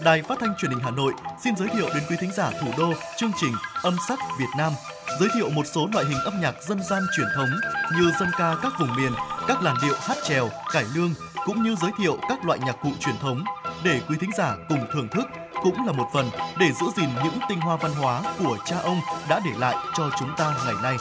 Đài 0.03 0.21
Phát 0.21 0.39
thanh 0.39 0.53
Truyền 0.57 0.71
hình 0.71 0.79
Hà 0.83 0.91
Nội 0.91 1.13
xin 1.43 1.55
giới 1.55 1.67
thiệu 1.67 1.89
đến 1.93 2.03
quý 2.09 2.15
thính 2.19 2.31
giả 2.31 2.51
thủ 2.61 2.67
đô 2.77 2.93
chương 3.17 3.31
trình 3.41 3.53
Âm 3.83 3.95
sắc 4.07 4.19
Việt 4.39 4.49
Nam, 4.57 4.73
giới 5.19 5.29
thiệu 5.35 5.49
một 5.49 5.63
số 5.73 5.89
loại 5.93 6.05
hình 6.05 6.19
âm 6.25 6.41
nhạc 6.41 6.55
dân 6.67 6.79
gian 6.89 7.03
truyền 7.17 7.27
thống 7.35 7.49
như 7.97 8.11
dân 8.19 8.29
ca 8.37 8.55
các 8.61 8.73
vùng 8.79 8.95
miền, 8.95 9.11
các 9.47 9.61
làn 9.61 9.75
điệu 9.81 9.95
hát 9.99 10.17
chèo, 10.27 10.49
cải 10.73 10.85
lương 10.95 11.13
cũng 11.45 11.63
như 11.63 11.75
giới 11.81 11.91
thiệu 11.99 12.17
các 12.29 12.45
loại 12.45 12.59
nhạc 12.59 12.75
cụ 12.81 12.91
truyền 12.99 13.15
thống 13.21 13.43
để 13.83 14.01
quý 14.09 14.15
thính 14.19 14.29
giả 14.37 14.57
cùng 14.69 14.79
thưởng 14.93 15.07
thức 15.11 15.25
cũng 15.63 15.85
là 15.85 15.91
một 15.91 16.09
phần 16.13 16.29
để 16.59 16.71
giữ 16.79 16.85
gìn 16.97 17.09
những 17.23 17.39
tinh 17.49 17.59
hoa 17.59 17.77
văn 17.77 17.91
hóa 17.91 18.35
của 18.39 18.57
cha 18.65 18.77
ông 18.77 18.99
đã 19.29 19.41
để 19.45 19.51
lại 19.57 19.75
cho 19.97 20.09
chúng 20.19 20.29
ta 20.37 20.57
ngày 20.65 20.75
nay. 20.83 20.97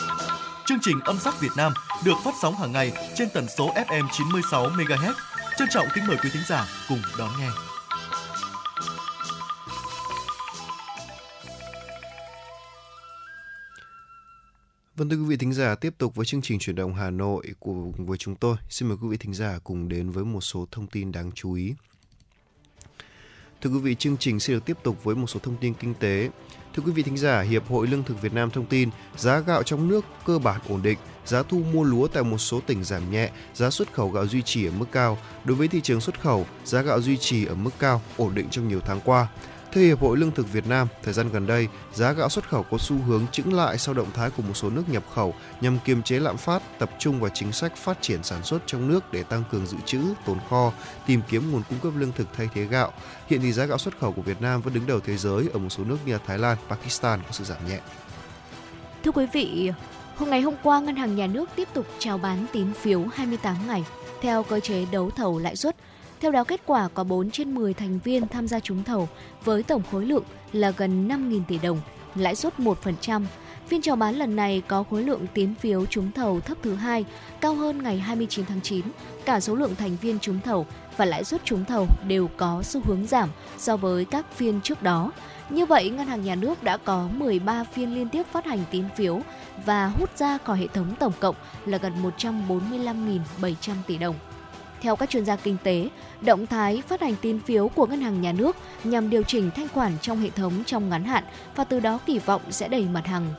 Chương 0.66 0.78
trình 0.82 1.00
Âm 1.04 1.18
sắc 1.18 1.40
Việt 1.40 1.52
Nam 1.56 1.72
được 2.04 2.14
phát 2.24 2.34
sóng 2.42 2.54
hàng 2.54 2.72
ngày 2.72 2.92
trên 3.16 3.28
tần 3.34 3.46
số 3.58 3.72
FM 3.74 4.08
96 4.12 4.70
MHz. 4.70 5.12
Trân 5.56 5.68
trọng 5.70 5.86
kính 5.94 6.06
mời 6.06 6.16
quý 6.22 6.30
thính 6.32 6.42
giả 6.48 6.66
cùng 6.88 7.02
đón 7.18 7.30
nghe. 7.38 7.48
Vâng 14.96 15.08
thưa 15.08 15.16
quý 15.16 15.24
vị 15.24 15.36
thính 15.36 15.52
giả, 15.52 15.74
tiếp 15.74 15.94
tục 15.98 16.14
với 16.14 16.26
chương 16.26 16.42
trình 16.42 16.58
chuyển 16.58 16.76
động 16.76 16.94
Hà 16.94 17.10
Nội 17.10 17.46
của 17.58 17.74
với 17.96 18.18
chúng 18.18 18.34
tôi. 18.36 18.56
Xin 18.70 18.88
mời 18.88 18.98
quý 19.02 19.08
vị 19.08 19.16
thính 19.16 19.34
giả 19.34 19.58
cùng 19.64 19.88
đến 19.88 20.10
với 20.10 20.24
một 20.24 20.40
số 20.40 20.66
thông 20.70 20.86
tin 20.86 21.12
đáng 21.12 21.30
chú 21.34 21.52
ý. 21.52 21.74
Thưa 23.62 23.70
quý 23.70 23.78
vị, 23.78 23.94
chương 23.94 24.16
trình 24.16 24.40
sẽ 24.40 24.52
được 24.54 24.64
tiếp 24.64 24.76
tục 24.82 25.04
với 25.04 25.14
một 25.14 25.26
số 25.26 25.40
thông 25.42 25.56
tin 25.56 25.74
kinh 25.74 25.94
tế. 25.94 26.30
Thưa 26.74 26.82
quý 26.86 26.92
vị 26.92 27.02
thính 27.02 27.16
giả, 27.16 27.40
Hiệp 27.40 27.68
hội 27.68 27.86
Lương 27.86 28.02
thực 28.02 28.22
Việt 28.22 28.34
Nam 28.34 28.50
thông 28.50 28.66
tin 28.66 28.90
giá 29.16 29.38
gạo 29.38 29.62
trong 29.62 29.88
nước 29.88 30.04
cơ 30.26 30.38
bản 30.38 30.60
ổn 30.68 30.82
định, 30.82 30.98
giá 31.24 31.42
thu 31.42 31.62
mua 31.72 31.82
lúa 31.82 32.08
tại 32.08 32.24
một 32.24 32.38
số 32.38 32.60
tỉnh 32.66 32.84
giảm 32.84 33.10
nhẹ, 33.10 33.30
giá 33.54 33.70
xuất 33.70 33.92
khẩu 33.92 34.08
gạo 34.10 34.26
duy 34.26 34.42
trì 34.42 34.66
ở 34.66 34.70
mức 34.70 34.86
cao. 34.92 35.18
Đối 35.44 35.56
với 35.56 35.68
thị 35.68 35.80
trường 35.80 36.00
xuất 36.00 36.20
khẩu, 36.20 36.46
giá 36.64 36.82
gạo 36.82 37.00
duy 37.00 37.16
trì 37.16 37.44
ở 37.44 37.54
mức 37.54 37.70
cao, 37.78 38.02
ổn 38.16 38.34
định 38.34 38.46
trong 38.50 38.68
nhiều 38.68 38.80
tháng 38.80 39.00
qua. 39.04 39.28
Theo 39.72 39.84
Hiệp 39.84 40.00
hội 40.00 40.16
Lương 40.16 40.30
thực 40.30 40.52
Việt 40.52 40.66
Nam, 40.66 40.88
thời 41.02 41.14
gian 41.14 41.28
gần 41.32 41.46
đây, 41.46 41.68
giá 41.92 42.12
gạo 42.12 42.28
xuất 42.28 42.48
khẩu 42.48 42.62
có 42.62 42.78
xu 42.78 42.96
hướng 42.96 43.26
chững 43.32 43.54
lại 43.54 43.78
sau 43.78 43.94
động 43.94 44.10
thái 44.14 44.30
của 44.30 44.42
một 44.42 44.54
số 44.54 44.70
nước 44.70 44.82
nhập 44.88 45.02
khẩu 45.14 45.34
nhằm 45.60 45.78
kiềm 45.84 46.02
chế 46.02 46.18
lạm 46.18 46.36
phát, 46.36 46.62
tập 46.78 46.90
trung 46.98 47.20
vào 47.20 47.30
chính 47.34 47.52
sách 47.52 47.76
phát 47.76 48.02
triển 48.02 48.22
sản 48.22 48.42
xuất 48.42 48.62
trong 48.66 48.88
nước 48.88 49.12
để 49.12 49.22
tăng 49.22 49.44
cường 49.52 49.66
dự 49.66 49.76
trữ, 49.86 50.00
tồn 50.26 50.38
kho, 50.50 50.72
tìm 51.06 51.20
kiếm 51.28 51.52
nguồn 51.52 51.62
cung 51.68 51.78
cấp 51.78 51.92
lương 51.96 52.12
thực 52.12 52.28
thay 52.36 52.48
thế 52.54 52.64
gạo. 52.64 52.92
Hiện 53.26 53.40
thì 53.42 53.52
giá 53.52 53.64
gạo 53.64 53.78
xuất 53.78 53.98
khẩu 53.98 54.12
của 54.12 54.22
Việt 54.22 54.42
Nam 54.42 54.60
vẫn 54.60 54.74
đứng 54.74 54.86
đầu 54.86 55.00
thế 55.00 55.16
giới 55.16 55.48
ở 55.52 55.58
một 55.58 55.68
số 55.68 55.84
nước 55.84 55.98
như 56.06 56.18
Thái 56.26 56.38
Lan, 56.38 56.56
Pakistan 56.68 57.20
có 57.20 57.32
sự 57.32 57.44
giảm 57.44 57.68
nhẹ. 57.68 57.80
Thưa 59.04 59.10
quý 59.10 59.26
vị, 59.32 59.70
hôm 60.16 60.30
ngày 60.30 60.40
hôm 60.40 60.54
qua 60.62 60.80
Ngân 60.80 60.96
hàng 60.96 61.16
Nhà 61.16 61.26
nước 61.26 61.50
tiếp 61.56 61.68
tục 61.74 61.86
chào 61.98 62.18
bán 62.18 62.46
tín 62.52 62.72
phiếu 62.72 63.04
28 63.14 63.56
ngày 63.66 63.84
theo 64.22 64.42
cơ 64.42 64.60
chế 64.60 64.86
đấu 64.92 65.10
thầu 65.10 65.38
lãi 65.38 65.56
suất. 65.56 65.76
Theo 66.20 66.30
đó, 66.30 66.44
kết 66.44 66.60
quả 66.66 66.88
có 66.94 67.04
4 67.04 67.30
trên 67.30 67.54
10 67.54 67.74
thành 67.74 67.98
viên 68.04 68.28
tham 68.28 68.48
gia 68.48 68.60
trúng 68.60 68.84
thầu 68.84 69.08
với 69.44 69.62
tổng 69.62 69.82
khối 69.90 70.06
lượng 70.06 70.24
là 70.52 70.70
gần 70.70 71.08
5.000 71.08 71.40
tỷ 71.48 71.58
đồng, 71.58 71.80
lãi 72.14 72.34
suất 72.34 72.58
1%. 72.58 73.24
Phiên 73.66 73.82
chào 73.82 73.96
bán 73.96 74.14
lần 74.14 74.36
này 74.36 74.62
có 74.68 74.84
khối 74.90 75.02
lượng 75.02 75.26
tín 75.34 75.54
phiếu 75.54 75.86
trúng 75.86 76.12
thầu 76.12 76.40
thấp 76.40 76.58
thứ 76.62 76.74
hai, 76.74 77.04
cao 77.40 77.54
hơn 77.54 77.82
ngày 77.82 77.98
29 77.98 78.44
tháng 78.46 78.60
9. 78.60 78.84
Cả 79.24 79.40
số 79.40 79.54
lượng 79.54 79.74
thành 79.76 79.96
viên 80.00 80.18
trúng 80.18 80.40
thầu 80.40 80.66
và 80.96 81.04
lãi 81.04 81.24
suất 81.24 81.44
trúng 81.44 81.64
thầu 81.64 81.86
đều 82.06 82.28
có 82.36 82.62
xu 82.62 82.80
hướng 82.84 83.06
giảm 83.06 83.30
so 83.58 83.76
với 83.76 84.04
các 84.04 84.32
phiên 84.34 84.60
trước 84.60 84.82
đó. 84.82 85.12
Như 85.50 85.66
vậy, 85.66 85.90
Ngân 85.90 86.06
hàng 86.06 86.24
Nhà 86.24 86.34
nước 86.34 86.62
đã 86.62 86.76
có 86.76 87.08
13 87.12 87.64
phiên 87.64 87.94
liên 87.94 88.08
tiếp 88.08 88.26
phát 88.32 88.44
hành 88.44 88.64
tín 88.70 88.84
phiếu 88.96 89.20
và 89.66 89.86
hút 89.86 90.18
ra 90.18 90.38
khỏi 90.38 90.58
hệ 90.58 90.66
thống 90.66 90.94
tổng 90.98 91.12
cộng 91.20 91.34
là 91.66 91.78
gần 91.78 91.92
145.700 92.18 93.74
tỷ 93.86 93.98
đồng. 93.98 94.14
Theo 94.80 94.96
các 94.96 95.10
chuyên 95.10 95.24
gia 95.24 95.36
kinh 95.36 95.56
tế, 95.62 95.88
động 96.20 96.46
thái 96.46 96.82
phát 96.88 97.00
hành 97.00 97.14
tín 97.22 97.40
phiếu 97.40 97.68
của 97.68 97.86
ngân 97.86 98.00
hàng 98.00 98.20
nhà 98.20 98.32
nước 98.32 98.56
nhằm 98.84 99.10
điều 99.10 99.22
chỉnh 99.22 99.50
thanh 99.56 99.68
khoản 99.68 99.92
trong 100.02 100.20
hệ 100.20 100.30
thống 100.30 100.52
trong 100.66 100.88
ngắn 100.88 101.04
hạn 101.04 101.24
và 101.56 101.64
từ 101.64 101.80
đó 101.80 101.98
kỳ 102.06 102.18
vọng 102.18 102.42
sẽ 102.50 102.68
đẩy 102.68 102.84
mặt 102.84 103.06
hàng 103.06 103.34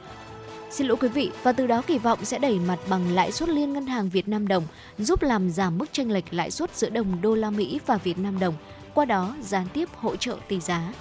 Xin 0.72 0.88
lỗi 0.88 0.98
quý 1.02 1.08
vị, 1.08 1.32
và 1.44 1.52
từ 1.52 1.68
đó 1.68 1.82
kỳ 1.88 1.98
vọng 1.98 2.26
sẽ 2.26 2.40
đẩy 2.40 2.60
mặt 2.60 2.80
bằng 2.90 3.12
lãi 3.12 3.32
suất 3.32 3.50
liên 3.50 3.74
ngân 3.74 3.88
hàng 3.88 4.10
Việt 4.10 4.28
Nam 4.28 4.48
đồng, 4.48 4.64
giúp 4.98 5.24
làm 5.24 5.50
giảm 5.50 5.78
mức 5.78 5.86
chênh 5.92 6.12
lệch 6.12 6.34
lãi 6.34 6.52
suất 6.52 6.76
giữa 6.76 6.90
đồng 6.90 7.22
đô 7.22 7.36
la 7.36 7.50
Mỹ 7.50 7.80
và 7.86 7.98
Việt 7.98 8.18
Nam 8.18 8.40
đồng, 8.40 8.54
qua 8.94 9.06
đó 9.06 9.36
gián 9.42 9.68
tiếp 9.74 9.90
hỗ 9.96 10.16
trợ 10.16 10.38
tỷ 10.48 10.60
giá. 10.60 10.94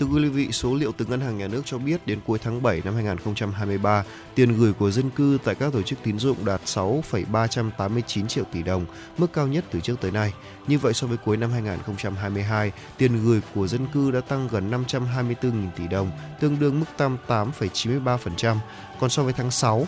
Thưa 0.00 0.06
quý 0.06 0.28
vị, 0.28 0.52
số 0.52 0.74
liệu 0.74 0.92
từ 0.92 1.06
Ngân 1.06 1.20
hàng 1.20 1.38
Nhà 1.38 1.48
nước 1.48 1.62
cho 1.64 1.78
biết 1.78 2.06
đến 2.06 2.18
cuối 2.26 2.38
tháng 2.42 2.62
7 2.62 2.82
năm 2.84 2.94
2023, 2.94 4.04
tiền 4.34 4.58
gửi 4.58 4.72
của 4.72 4.90
dân 4.90 5.10
cư 5.10 5.38
tại 5.44 5.54
các 5.54 5.72
tổ 5.72 5.82
chức 5.82 5.98
tín 6.02 6.18
dụng 6.18 6.44
đạt 6.44 6.60
6,389 6.64 8.28
triệu 8.28 8.44
tỷ 8.52 8.62
đồng, 8.62 8.86
mức 9.18 9.32
cao 9.32 9.46
nhất 9.46 9.64
từ 9.70 9.80
trước 9.80 10.00
tới 10.00 10.10
nay. 10.10 10.32
Như 10.66 10.78
vậy 10.78 10.94
so 10.94 11.06
với 11.06 11.16
cuối 11.16 11.36
năm 11.36 11.50
2022, 11.52 12.72
tiền 12.98 13.24
gửi 13.24 13.40
của 13.54 13.66
dân 13.66 13.86
cư 13.86 14.10
đã 14.10 14.20
tăng 14.20 14.48
gần 14.52 14.70
524.000 14.70 15.70
tỷ 15.76 15.88
đồng, 15.88 16.10
tương 16.40 16.58
đương 16.58 16.80
mức 16.80 16.86
tăng 16.96 17.16
8,93%. 17.28 18.56
Còn 19.00 19.10
so 19.10 19.22
với 19.22 19.32
tháng 19.32 19.50
6, 19.50 19.86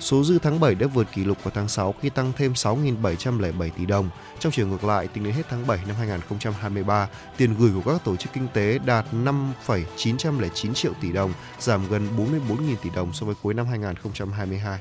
Số 0.00 0.24
dư 0.24 0.38
tháng 0.38 0.60
7 0.60 0.74
đã 0.74 0.86
vượt 0.86 1.06
kỷ 1.12 1.24
lục 1.24 1.44
vào 1.44 1.52
tháng 1.54 1.68
6 1.68 1.94
khi 2.00 2.10
tăng 2.10 2.32
thêm 2.36 2.52
6.707 2.52 3.70
tỷ 3.78 3.86
đồng. 3.86 4.10
Trong 4.38 4.52
chiều 4.52 4.66
ngược 4.66 4.84
lại, 4.84 5.08
tính 5.08 5.24
đến 5.24 5.34
hết 5.34 5.42
tháng 5.50 5.66
7 5.66 5.78
năm 5.86 5.96
2023, 5.98 7.08
tiền 7.36 7.54
gửi 7.58 7.70
của 7.74 7.92
các 7.92 8.04
tổ 8.04 8.16
chức 8.16 8.32
kinh 8.32 8.48
tế 8.54 8.78
đạt 8.84 9.06
5,909 9.12 10.74
triệu 10.74 10.92
tỷ 11.00 11.12
đồng, 11.12 11.32
giảm 11.58 11.88
gần 11.88 12.08
44.000 12.16 12.76
tỷ 12.82 12.90
đồng 12.94 13.12
so 13.12 13.26
với 13.26 13.34
cuối 13.42 13.54
năm 13.54 13.66
2022. 13.66 14.78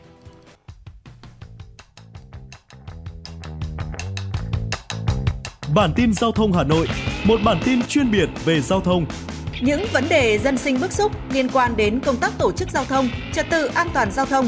Bản 5.76 5.94
tin 5.96 6.14
giao 6.14 6.32
thông 6.32 6.54
Hà 6.54 6.64
Nội, 6.64 6.88
một 7.24 7.40
bản 7.46 7.62
tin 7.66 7.84
chuyên 7.84 8.12
biệt 8.12 8.30
về 8.46 8.62
giao 8.62 8.82
thông 8.82 9.06
những 9.62 9.86
vấn 9.94 10.10
đề 10.10 10.38
dân 10.38 10.58
sinh 10.58 10.80
bức 10.82 10.92
xúc 10.92 11.12
liên 11.32 11.50
quan 11.50 11.78
đến 11.78 12.00
công 12.00 12.18
tác 12.18 12.32
tổ 12.38 12.52
chức 12.52 12.70
giao 12.70 12.86
thông, 12.86 13.10
trật 13.34 13.46
tự 13.50 13.66
an 13.66 13.88
toàn 13.94 14.12
giao 14.12 14.26
thông, 14.26 14.48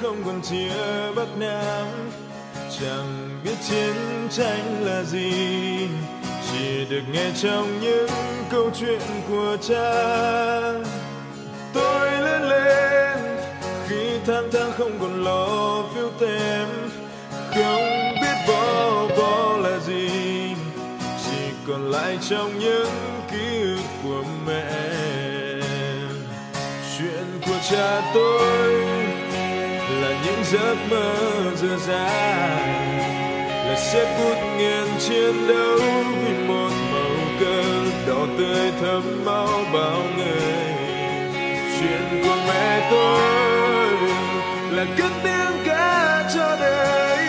Không 0.00 0.22
còn 0.24 0.42
chia 0.42 1.12
bắc 1.16 1.28
nam, 1.38 1.86
chẳng 2.80 3.40
biết 3.44 3.56
chiến 3.68 3.94
tranh 4.30 4.84
là 4.84 5.02
gì, 5.02 5.88
chỉ 6.52 6.84
được 6.90 7.02
nghe 7.12 7.30
trong 7.42 7.80
những 7.80 8.08
câu 8.50 8.70
chuyện 8.80 9.00
của 9.28 9.56
cha. 9.68 9.92
Tôi 11.74 12.10
lớn 12.10 12.42
lên 12.42 13.18
khi 13.88 14.18
tháng 14.26 14.48
tháng 14.52 14.72
không 14.78 14.98
còn 15.00 15.24
lo 15.24 15.82
phiếu 15.94 16.10
tem 16.20 16.68
không 17.54 18.14
biết 18.22 18.36
bỏ 18.48 19.06
bỏ 19.18 19.56
là 19.58 19.78
gì 19.78 20.08
chỉ 21.24 21.42
còn 21.68 21.90
lại 21.90 22.18
trong 22.28 22.58
những 22.58 22.90
ký 23.30 23.62
ức 23.62 23.82
của 24.02 24.24
mẹ. 24.46 24.72
Chuyện 26.98 27.40
của 27.46 27.58
cha 27.70 28.12
tôi 28.14 28.93
những 30.24 30.44
giấc 30.44 30.76
mơ 30.90 31.14
dở 31.56 31.76
dang 31.86 32.98
là 33.68 33.76
xếp 33.92 34.16
bút 34.18 34.36
ngàn 34.58 34.88
chiến 35.00 35.48
đấu 35.48 35.78
vì 36.24 36.46
một 36.48 36.70
màu 36.92 37.16
cờ 37.40 37.62
đỏ 38.06 38.26
tươi 38.38 38.72
thấm 38.80 39.24
máu 39.24 39.60
bao 39.72 40.02
người. 40.16 40.74
Chuyện 41.80 42.22
của 42.24 42.36
mẹ 42.48 42.88
tôi 42.90 43.98
là 44.70 44.84
cất 44.98 45.12
tiếng 45.22 45.64
ca 45.66 46.30
cho 46.34 46.56
đời, 46.60 47.26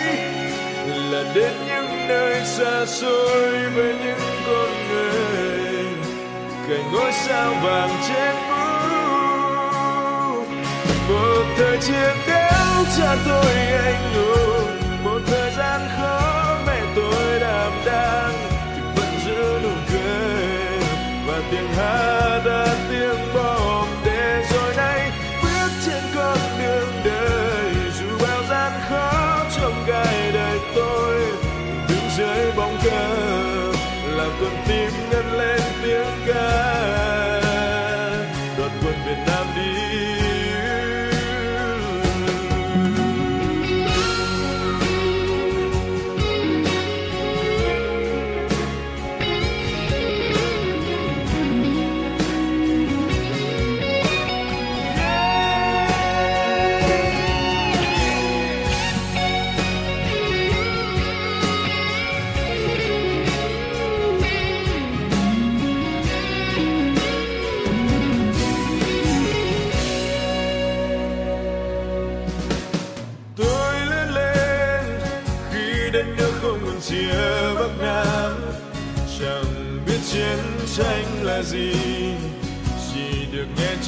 là 0.86 1.32
đến 1.34 1.52
những 1.66 2.08
nơi 2.08 2.44
xa 2.44 2.86
xôi 2.86 3.70
với 3.74 3.94
những 4.04 4.20
con 4.46 4.70
người. 4.88 5.84
Cài 6.68 6.82
ngôi 6.92 7.12
sao 7.12 7.54
vàng 7.62 7.90
trên 8.08 8.34
mũ, 8.48 8.56
một 11.08 11.44
thời 11.58 11.78
chiến 11.78 12.16
đấu 12.28 12.45
cha 12.96 13.16
tôi 13.26 13.54
anh 13.54 14.14
hùng 14.14 15.04
một 15.04 15.20
thời 15.26 15.50
gian 15.50 15.80
khó 15.96 16.35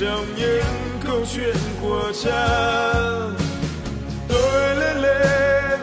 trong 0.01 0.27
những 0.37 0.65
câu 1.07 1.25
chuyện 1.35 1.57
của 1.83 2.13
cha 2.25 2.49
tôi 4.29 4.77
lớn 4.77 5.03
lên 5.03 5.81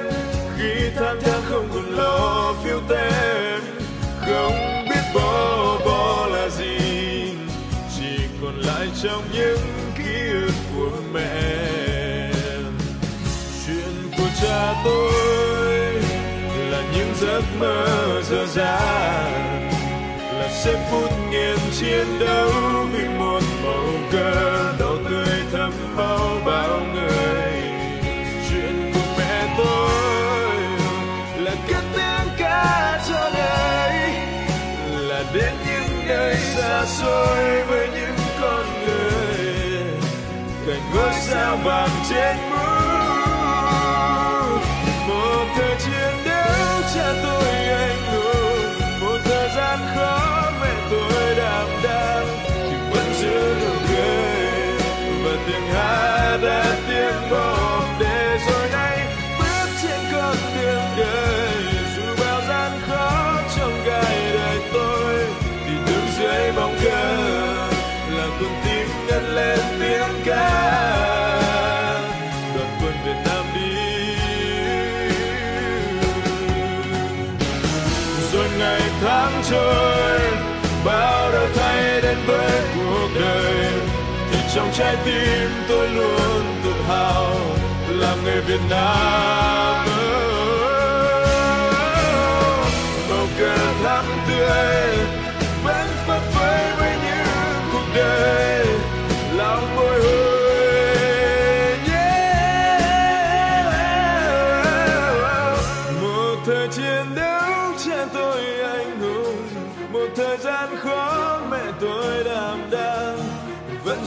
khi 0.57 0.89
tham 0.95 1.21
gia 1.21 1.39
không 1.49 1.69
còn 1.73 1.85
lo 1.85 2.53
phiêu 2.63 2.79
tem 2.89 3.61
không 4.19 4.85
biết 4.89 5.01
bỏ 5.13 5.77
bỏ 5.85 6.27
là 6.27 6.49
gì 6.49 6.77
chỉ 7.97 8.17
còn 8.41 8.59
lại 8.59 8.87
trong 9.03 9.23
những 9.33 9.59
ký 9.97 10.29
ức 10.31 10.53
của 10.75 10.97
mẹ 11.13 12.31
chuyện 13.67 14.11
của 14.17 14.29
cha 14.41 14.81
tôi 14.83 15.93
là 16.71 16.83
những 16.97 17.13
giấc 17.21 17.43
mơ 17.59 18.21
dở 18.29 18.45
dang 18.45 19.69
là 20.39 20.49
sẽ 20.63 20.89
phút 20.91 21.09
nghiền 21.31 21.57
chiến 21.79 22.19
đấu 22.19 22.51
vì 22.93 23.07
một 23.07 23.41
màu 23.65 23.85
cơ 24.11 24.73
đầu 24.79 24.97
tươi 25.09 25.43
thắm 25.51 25.71
bao 25.97 26.37
bao 26.45 26.79
người. 26.93 27.53
Chuyện 28.49 28.91
của 28.93 29.07
mẹ 29.17 29.55
tôi 29.57 30.55
là 31.37 31.55
cất 31.69 31.83
tiếng 31.93 32.33
ca 32.37 33.01
cho 33.07 33.29
đời 33.33 34.09
là 35.09 35.23
đến 35.33 35.53
những 35.67 36.07
nơi 36.07 36.35
xa 36.35 36.85
xôi 36.85 37.63
với 37.63 37.87
những 37.87 38.17
con 38.41 38.65
người. 38.85 39.45
Cảnh 40.67 40.81
ngôi 40.95 41.13
sao 41.13 41.57
vàng 41.63 41.89
trên 42.09 42.44
trái 84.77 84.95
tim 85.05 85.49
tôi 85.67 85.89
luôn 85.89 86.61
tự 86.63 86.71
hào 86.87 87.35
là 87.87 88.15
người 88.23 88.41
Việt 88.41 88.59
Nam 88.69 89.87
Bầu 93.09 93.27
cờ 93.39 93.57
thắm 93.83 94.05
tươi 94.27 94.97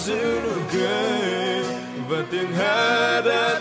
giữ 0.08 0.40
nụ 0.44 0.52
cười 0.72 1.62
và 2.08 2.24
tiếng 2.30 2.52
hát 2.52 3.20
đã 3.26 3.60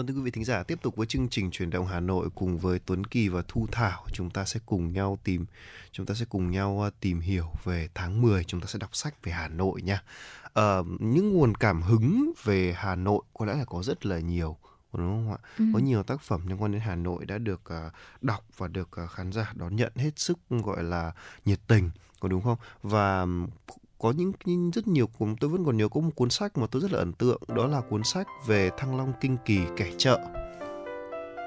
Vâng 0.00 0.06
thưa 0.06 0.14
quý 0.14 0.20
vị 0.20 0.30
thính 0.30 0.44
giả, 0.44 0.62
tiếp 0.62 0.78
tục 0.82 0.96
với 0.96 1.06
chương 1.06 1.28
trình 1.28 1.50
chuyển 1.50 1.70
động 1.70 1.86
Hà 1.86 2.00
Nội 2.00 2.28
cùng 2.34 2.58
với 2.58 2.78
Tuấn 2.78 3.04
Kỳ 3.04 3.28
và 3.28 3.42
Thu 3.48 3.66
Thảo, 3.72 4.06
chúng 4.12 4.30
ta 4.30 4.44
sẽ 4.44 4.60
cùng 4.66 4.92
nhau 4.92 5.18
tìm 5.24 5.46
chúng 5.92 6.06
ta 6.06 6.14
sẽ 6.14 6.24
cùng 6.28 6.50
nhau 6.50 6.84
uh, 6.86 7.00
tìm 7.00 7.20
hiểu 7.20 7.46
về 7.64 7.88
tháng 7.94 8.22
10, 8.22 8.44
chúng 8.44 8.60
ta 8.60 8.66
sẽ 8.66 8.78
đọc 8.78 8.96
sách 8.96 9.24
về 9.24 9.32
Hà 9.32 9.48
Nội 9.48 9.82
nha. 9.82 10.02
Ờ, 10.52 10.84
những 10.98 11.32
nguồn 11.32 11.54
cảm 11.54 11.82
hứng 11.82 12.32
về 12.44 12.74
Hà 12.76 12.94
Nội 12.94 13.22
có 13.34 13.46
lẽ 13.46 13.54
là 13.54 13.64
có 13.64 13.82
rất 13.82 14.06
là 14.06 14.18
nhiều 14.18 14.56
đúng 14.92 15.08
không 15.08 15.32
ạ? 15.32 15.38
Ừ. 15.58 15.64
Có 15.72 15.78
nhiều 15.78 16.02
tác 16.02 16.20
phẩm 16.20 16.46
liên 16.46 16.62
quan 16.62 16.72
đến 16.72 16.80
Hà 16.80 16.94
Nội 16.94 17.26
đã 17.26 17.38
được 17.38 17.60
uh, 17.86 17.92
đọc 18.20 18.44
và 18.56 18.68
được 18.68 18.88
uh, 19.04 19.10
khán 19.10 19.32
giả 19.32 19.52
đón 19.54 19.76
nhận 19.76 19.92
hết 19.96 20.18
sức 20.18 20.38
gọi 20.48 20.82
là 20.82 21.12
nhiệt 21.44 21.60
tình, 21.66 21.90
có 22.20 22.28
đúng 22.28 22.42
không? 22.42 22.58
Và 22.82 23.26
có 24.00 24.12
những, 24.16 24.32
những 24.44 24.70
rất 24.70 24.88
nhiều 24.88 25.06
cuốn 25.06 25.36
tôi 25.40 25.50
vẫn 25.50 25.64
còn 25.64 25.76
nhớ 25.76 25.88
có 25.88 26.00
một 26.00 26.10
cuốn 26.14 26.30
sách 26.30 26.58
mà 26.58 26.66
tôi 26.70 26.82
rất 26.82 26.92
là 26.92 26.98
ấn 26.98 27.12
tượng 27.12 27.42
đó 27.48 27.66
là 27.66 27.80
cuốn 27.80 28.04
sách 28.04 28.26
về 28.46 28.70
Thăng 28.78 28.96
Long 28.96 29.12
Kinh 29.20 29.36
Kỳ 29.44 29.58
kẻ 29.76 29.90
chợ 29.98 30.20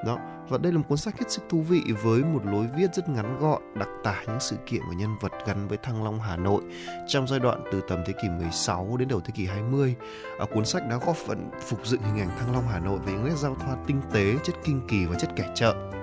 đó 0.05 0.17
và 0.49 0.57
đây 0.57 0.71
là 0.71 0.77
một 0.77 0.85
cuốn 0.89 0.97
sách 0.97 1.19
hết 1.19 1.31
sức 1.31 1.43
thú 1.49 1.61
vị 1.61 1.81
với 2.03 2.23
một 2.23 2.45
lối 2.45 2.67
viết 2.77 2.93
rất 2.93 3.09
ngắn 3.09 3.37
gọn 3.39 3.61
đặc 3.75 3.89
tả 4.03 4.23
những 4.27 4.39
sự 4.39 4.55
kiện 4.65 4.81
và 4.89 4.93
nhân 4.97 5.15
vật 5.21 5.31
gắn 5.47 5.67
với 5.67 5.77
Thăng 5.77 6.03
Long 6.03 6.19
Hà 6.19 6.37
Nội 6.37 6.61
trong 7.07 7.27
giai 7.27 7.39
đoạn 7.39 7.63
từ 7.71 7.81
tầm 7.87 7.99
thế 8.05 8.13
kỷ 8.21 8.29
16 8.29 8.97
đến 8.97 9.07
đầu 9.07 9.19
thế 9.19 9.31
kỷ 9.35 9.45
20 9.45 9.95
à, 10.39 10.45
cuốn 10.53 10.65
sách 10.65 10.83
đã 10.89 10.99
góp 11.05 11.15
phần 11.15 11.49
phục 11.61 11.87
dựng 11.87 12.01
hình 12.01 12.19
ảnh 12.19 12.37
Thăng 12.39 12.53
Long 12.53 12.67
Hà 12.67 12.79
Nội 12.79 12.99
với 12.99 13.13
những 13.13 13.25
nét 13.25 13.37
giao 13.37 13.55
thoa 13.55 13.75
tinh 13.87 14.01
tế 14.13 14.35
chất 14.43 14.55
kinh 14.63 14.81
kỳ 14.87 15.05
và 15.05 15.15
chất 15.19 15.29
kẻ 15.35 15.51
chợ 15.55 16.02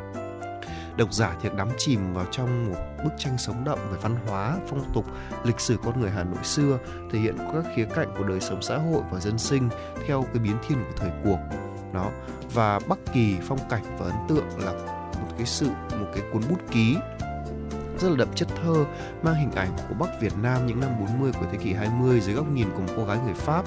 độc 1.01 1.13
giả 1.13 1.37
thì 1.43 1.49
đắm 1.57 1.69
chìm 1.79 2.13
vào 2.13 2.27
trong 2.31 2.71
một 2.71 2.77
bức 3.05 3.11
tranh 3.19 3.39
sống 3.39 3.65
động 3.65 3.79
về 3.93 3.99
văn 4.03 4.17
hóa, 4.27 4.57
phong 4.69 4.93
tục, 4.95 5.05
lịch 5.45 5.61
sử 5.61 5.77
con 5.85 6.01
người 6.01 6.11
Hà 6.11 6.25
Nội 6.25 6.45
xưa, 6.45 6.79
thể 7.11 7.19
hiện 7.19 7.37
các 7.39 7.65
khía 7.77 7.85
cạnh 7.85 8.15
của 8.19 8.25
đời 8.25 8.41
sống 8.41 8.63
xã 8.63 8.77
hội 8.77 9.03
và 9.11 9.21
dân 9.21 9.39
sinh 9.39 9.69
theo 10.07 10.23
cái 10.23 10.43
biến 10.43 10.57
thiên 10.69 10.79
của 10.79 10.93
thời 10.97 11.11
cuộc. 11.25 11.39
Đó. 11.93 12.11
Và 12.55 12.79
Bắc 12.89 12.99
Kỳ 13.13 13.37
phong 13.43 13.59
cảnh 13.71 13.83
và 13.99 14.07
ấn 14.07 14.15
tượng 14.29 14.59
là 14.59 14.73
một 15.21 15.29
cái 15.37 15.47
sự 15.47 15.67
một 16.01 16.07
cái 16.15 16.23
cuốn 16.33 16.43
bút 16.51 16.59
ký 16.71 16.97
rất 18.01 18.09
là 18.09 18.17
đậm 18.17 18.29
chất 18.35 18.49
thơ 18.63 18.85
mang 19.23 19.35
hình 19.35 19.53
ảnh 19.53 19.71
của 19.89 19.95
Bắc 19.99 20.21
Việt 20.21 20.33
Nam 20.43 20.67
những 20.67 20.81
năm 20.81 20.91
40 21.01 21.33
của 21.33 21.47
thế 21.53 21.59
kỷ 21.59 21.73
20 21.73 22.21
dưới 22.21 22.35
góc 22.35 22.47
nhìn 22.53 22.69
của 22.75 22.81
một 22.81 22.93
cô 22.97 23.05
gái 23.05 23.19
người 23.25 23.35
Pháp. 23.35 23.65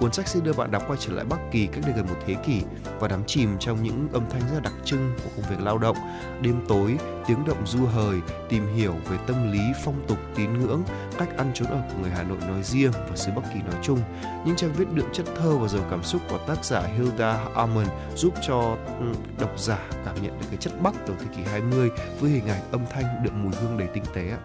Cuốn 0.00 0.12
sách 0.12 0.28
sẽ 0.28 0.40
đưa 0.40 0.52
bạn 0.52 0.70
đọc 0.70 0.82
quay 0.88 0.98
trở 1.02 1.12
lại 1.12 1.24
Bắc 1.24 1.38
Kỳ 1.50 1.66
cách 1.66 1.84
đây 1.86 1.94
gần 1.96 2.06
một 2.06 2.16
thế 2.26 2.34
kỷ 2.34 2.62
và 3.00 3.08
đắm 3.08 3.22
chìm 3.26 3.56
trong 3.60 3.82
những 3.82 4.08
âm 4.12 4.22
thanh 4.30 4.42
rất 4.54 4.62
đặc 4.62 4.72
trưng 4.84 5.12
của 5.24 5.30
công 5.36 5.50
việc 5.50 5.64
lao 5.64 5.78
động, 5.78 5.96
đêm 6.42 6.60
tối, 6.68 6.96
tiếng 7.26 7.44
động 7.46 7.66
du 7.66 7.86
hời, 7.86 8.20
tìm 8.48 8.66
hiểu 8.76 8.94
về 9.10 9.18
tâm 9.26 9.52
lý, 9.52 9.60
phong 9.84 10.04
tục, 10.08 10.18
tín 10.36 10.58
ngưỡng, 10.58 10.82
cách 11.18 11.36
ăn 11.36 11.50
trốn 11.54 11.68
ở 11.68 11.82
của 11.88 11.98
người 12.02 12.10
Hà 12.10 12.22
Nội 12.22 12.38
nói 12.48 12.62
riêng 12.62 12.92
và 13.10 13.16
xứ 13.16 13.32
Bắc 13.36 13.42
Kỳ 13.54 13.60
nói 13.60 13.80
chung. 13.82 13.98
Những 14.46 14.56
trang 14.56 14.72
viết 14.72 14.84
đượm 14.94 15.06
chất 15.12 15.26
thơ 15.36 15.56
và 15.56 15.68
giàu 15.68 15.82
cảm 15.90 16.02
xúc 16.02 16.22
của 16.30 16.38
tác 16.38 16.64
giả 16.64 16.80
Hilda 16.80 17.38
Amon 17.54 17.86
giúp 18.16 18.34
cho 18.46 18.76
ừ, 19.00 19.06
độc 19.40 19.60
giả 19.60 19.78
cảm 20.04 20.22
nhận 20.22 20.40
được 20.40 20.46
cái 20.50 20.56
chất 20.60 20.72
Bắc 20.82 21.06
đầu 21.06 21.16
thế 21.20 21.26
kỷ 21.36 21.42
20 21.42 21.90
với 22.20 22.30
hình 22.30 22.48
ảnh 22.48 22.60
âm 22.72 22.80
thanh 22.94 23.04
đượm 23.24 23.42
mùi 23.42 23.52
hương 23.60 23.78
đầy 23.78 23.88
tinh 23.94 24.04
tế 24.14 24.30
ạ. 24.30 24.38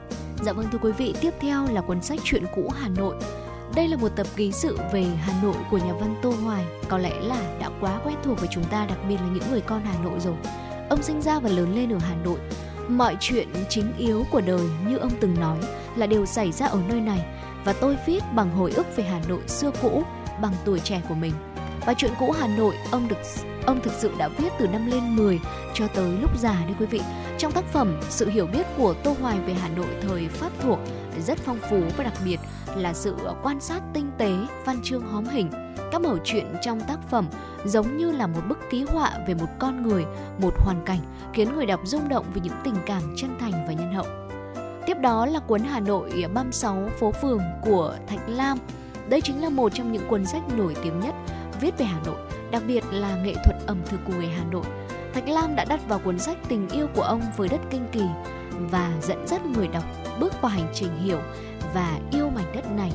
Dạ 0.44 0.54
vâng 0.54 0.68
thưa 0.72 0.80
quý 0.82 0.92
vị, 0.92 1.16
tiếp 1.22 1.34
theo 1.40 1.68
là 1.72 1.82
cuốn 1.82 2.02
sách 2.02 2.20
Chuyện 2.24 2.46
cũ 2.56 2.72
Hà 2.80 2.88
Nội. 2.88 3.16
Đây 3.80 3.88
là 3.88 3.97
một 3.97 4.10
tập 4.15 4.27
ký 4.35 4.51
sự 4.51 4.77
về 4.93 5.03
Hà 5.03 5.34
Nội 5.43 5.56
của 5.72 5.77
nhà 5.77 5.93
văn 5.93 6.15
Tô 6.22 6.34
Hoài, 6.43 6.65
có 6.88 6.97
lẽ 6.97 7.19
là 7.22 7.57
đã 7.60 7.69
quá 7.80 7.99
quen 8.03 8.15
thuộc 8.23 8.39
với 8.39 8.49
chúng 8.51 8.64
ta, 8.64 8.85
đặc 8.85 8.97
biệt 9.10 9.15
là 9.15 9.27
những 9.34 9.43
người 9.51 9.61
con 9.61 9.81
Hà 9.85 10.03
Nội 10.03 10.19
rồi. 10.19 10.35
Ông 10.89 11.03
sinh 11.03 11.22
ra 11.22 11.39
và 11.39 11.49
lớn 11.49 11.76
lên 11.76 11.93
ở 11.93 11.97
Hà 11.97 12.15
Nội. 12.15 12.39
Mọi 12.88 13.18
chuyện 13.19 13.47
chính 13.69 13.93
yếu 13.97 14.26
của 14.31 14.41
đời 14.41 14.69
như 14.88 14.97
ông 14.97 15.11
từng 15.19 15.39
nói 15.39 15.57
là 15.95 16.07
đều 16.07 16.26
xảy 16.26 16.51
ra 16.51 16.65
ở 16.65 16.81
nơi 16.89 17.01
này 17.01 17.26
và 17.65 17.73
tôi 17.73 17.97
viết 18.06 18.23
bằng 18.35 18.51
hồi 18.51 18.72
ức 18.72 18.95
về 18.95 19.03
Hà 19.03 19.22
Nội 19.27 19.41
xưa 19.47 19.72
cũ, 19.81 20.03
bằng 20.41 20.53
tuổi 20.65 20.80
trẻ 20.80 21.01
của 21.10 21.15
mình. 21.15 21.34
Và 21.85 21.93
chuyện 21.97 22.11
cũ 22.19 22.31
Hà 22.39 22.47
Nội 22.47 22.76
ông 22.91 23.07
được 23.07 23.19
ông 23.65 23.81
thực 23.81 23.93
sự 23.93 24.11
đã 24.18 24.27
viết 24.27 24.49
từ 24.60 24.68
năm 24.68 24.85
lên 24.91 25.15
10 25.15 25.39
cho 25.73 25.88
tới 25.88 26.11
lúc 26.22 26.39
già 26.39 26.53
đấy 26.65 26.76
quý 26.80 26.85
vị. 26.85 27.01
Trong 27.40 27.52
tác 27.52 27.66
phẩm, 27.66 27.99
sự 28.10 28.30
hiểu 28.30 28.48
biết 28.48 28.68
của 28.78 28.94
Tô 29.03 29.16
Hoài 29.22 29.40
về 29.40 29.53
Hà 29.53 29.70
Nội 29.70 29.88
thời 30.02 30.28
Pháp 30.28 30.52
thuộc 30.61 30.80
rất 31.20 31.38
phong 31.38 31.60
phú 31.70 31.82
và 31.98 32.03
đặc 32.03 32.14
biệt 32.26 32.40
là 32.76 32.94
sự 32.94 33.16
quan 33.44 33.60
sát 33.60 33.82
tinh 33.94 34.11
tế, 34.18 34.32
văn 34.66 34.80
chương 34.84 35.02
hóm 35.02 35.26
hình. 35.26 35.49
Các 35.91 36.02
mẩu 36.02 36.18
chuyện 36.24 36.56
trong 36.61 36.82
tác 36.82 36.99
phẩm 37.10 37.28
giống 37.66 37.98
như 37.98 38.11
là 38.11 38.28
một 38.28 38.41
bức 38.49 38.57
ký 38.70 38.84
họa 38.84 39.11
về 39.28 39.34
một 39.34 39.48
con 39.60 39.88
người, 39.88 40.06
một 40.41 40.53
hoàn 40.57 40.82
cảnh, 40.86 40.99
khiến 41.34 41.56
người 41.56 41.66
đọc 41.66 41.80
rung 41.84 42.10
động 42.10 42.26
vì 42.34 42.41
những 42.44 42.53
tình 42.64 42.76
cảm 42.86 43.02
chân 43.16 43.36
thành 43.40 43.52
và 43.68 43.74
nhân 43.74 43.94
hậu. 43.94 44.06
Tiếp 44.86 44.98
đó 45.02 45.26
là 45.26 45.40
cuốn 45.40 45.61
Hà 45.61 45.80
Nội 45.80 46.26
36 46.34 46.90
phố 46.99 47.11
phường 47.22 47.41
của 47.61 47.95
Thạch 48.07 48.30
Lam. 48.30 48.57
Đây 49.10 49.22
chính 49.22 49.41
là 49.41 49.49
một 49.49 49.72
trong 49.76 49.91
những 49.91 50.07
cuốn 50.07 50.26
sách 50.26 50.41
nổi 50.57 50.76
tiếng 50.84 50.99
nhất 50.99 51.16
viết 51.61 51.78
về 51.78 51.86
Hà 51.86 51.99
Nội, 52.06 52.18
đặc 52.52 52.64
biệt 52.68 52.84
là 52.91 53.16
nghệ 53.16 53.34
thuật 53.34 53.56
ẩm 53.68 53.78
thực 53.86 53.99
của 54.07 54.14
người 54.14 54.28
Hà 54.28 54.44
Nội. 54.52 54.66
Thạch 55.14 55.27
Lam 55.27 55.56
đã 55.56 55.65
đặt 55.65 55.80
vào 55.88 55.99
cuốn 55.99 56.19
sách 56.19 56.38
tình 56.48 56.69
yêu 56.69 56.88
của 56.95 57.02
ông 57.02 57.22
với 57.38 57.49
đất 57.49 57.61
kinh 57.69 57.86
kỳ 57.91 58.03
và 58.72 58.91
dẫn 59.02 59.27
dắt 59.27 59.45
người 59.45 59.68
đọc 59.68 59.84
bước 60.19 60.41
vào 60.41 60.52
hành 60.52 60.68
trình 60.73 60.98
hiểu 61.03 61.19
và 61.73 61.99
yêu 62.11 62.30
mảnh 62.30 62.52
đất 62.56 62.72
này. 62.72 62.91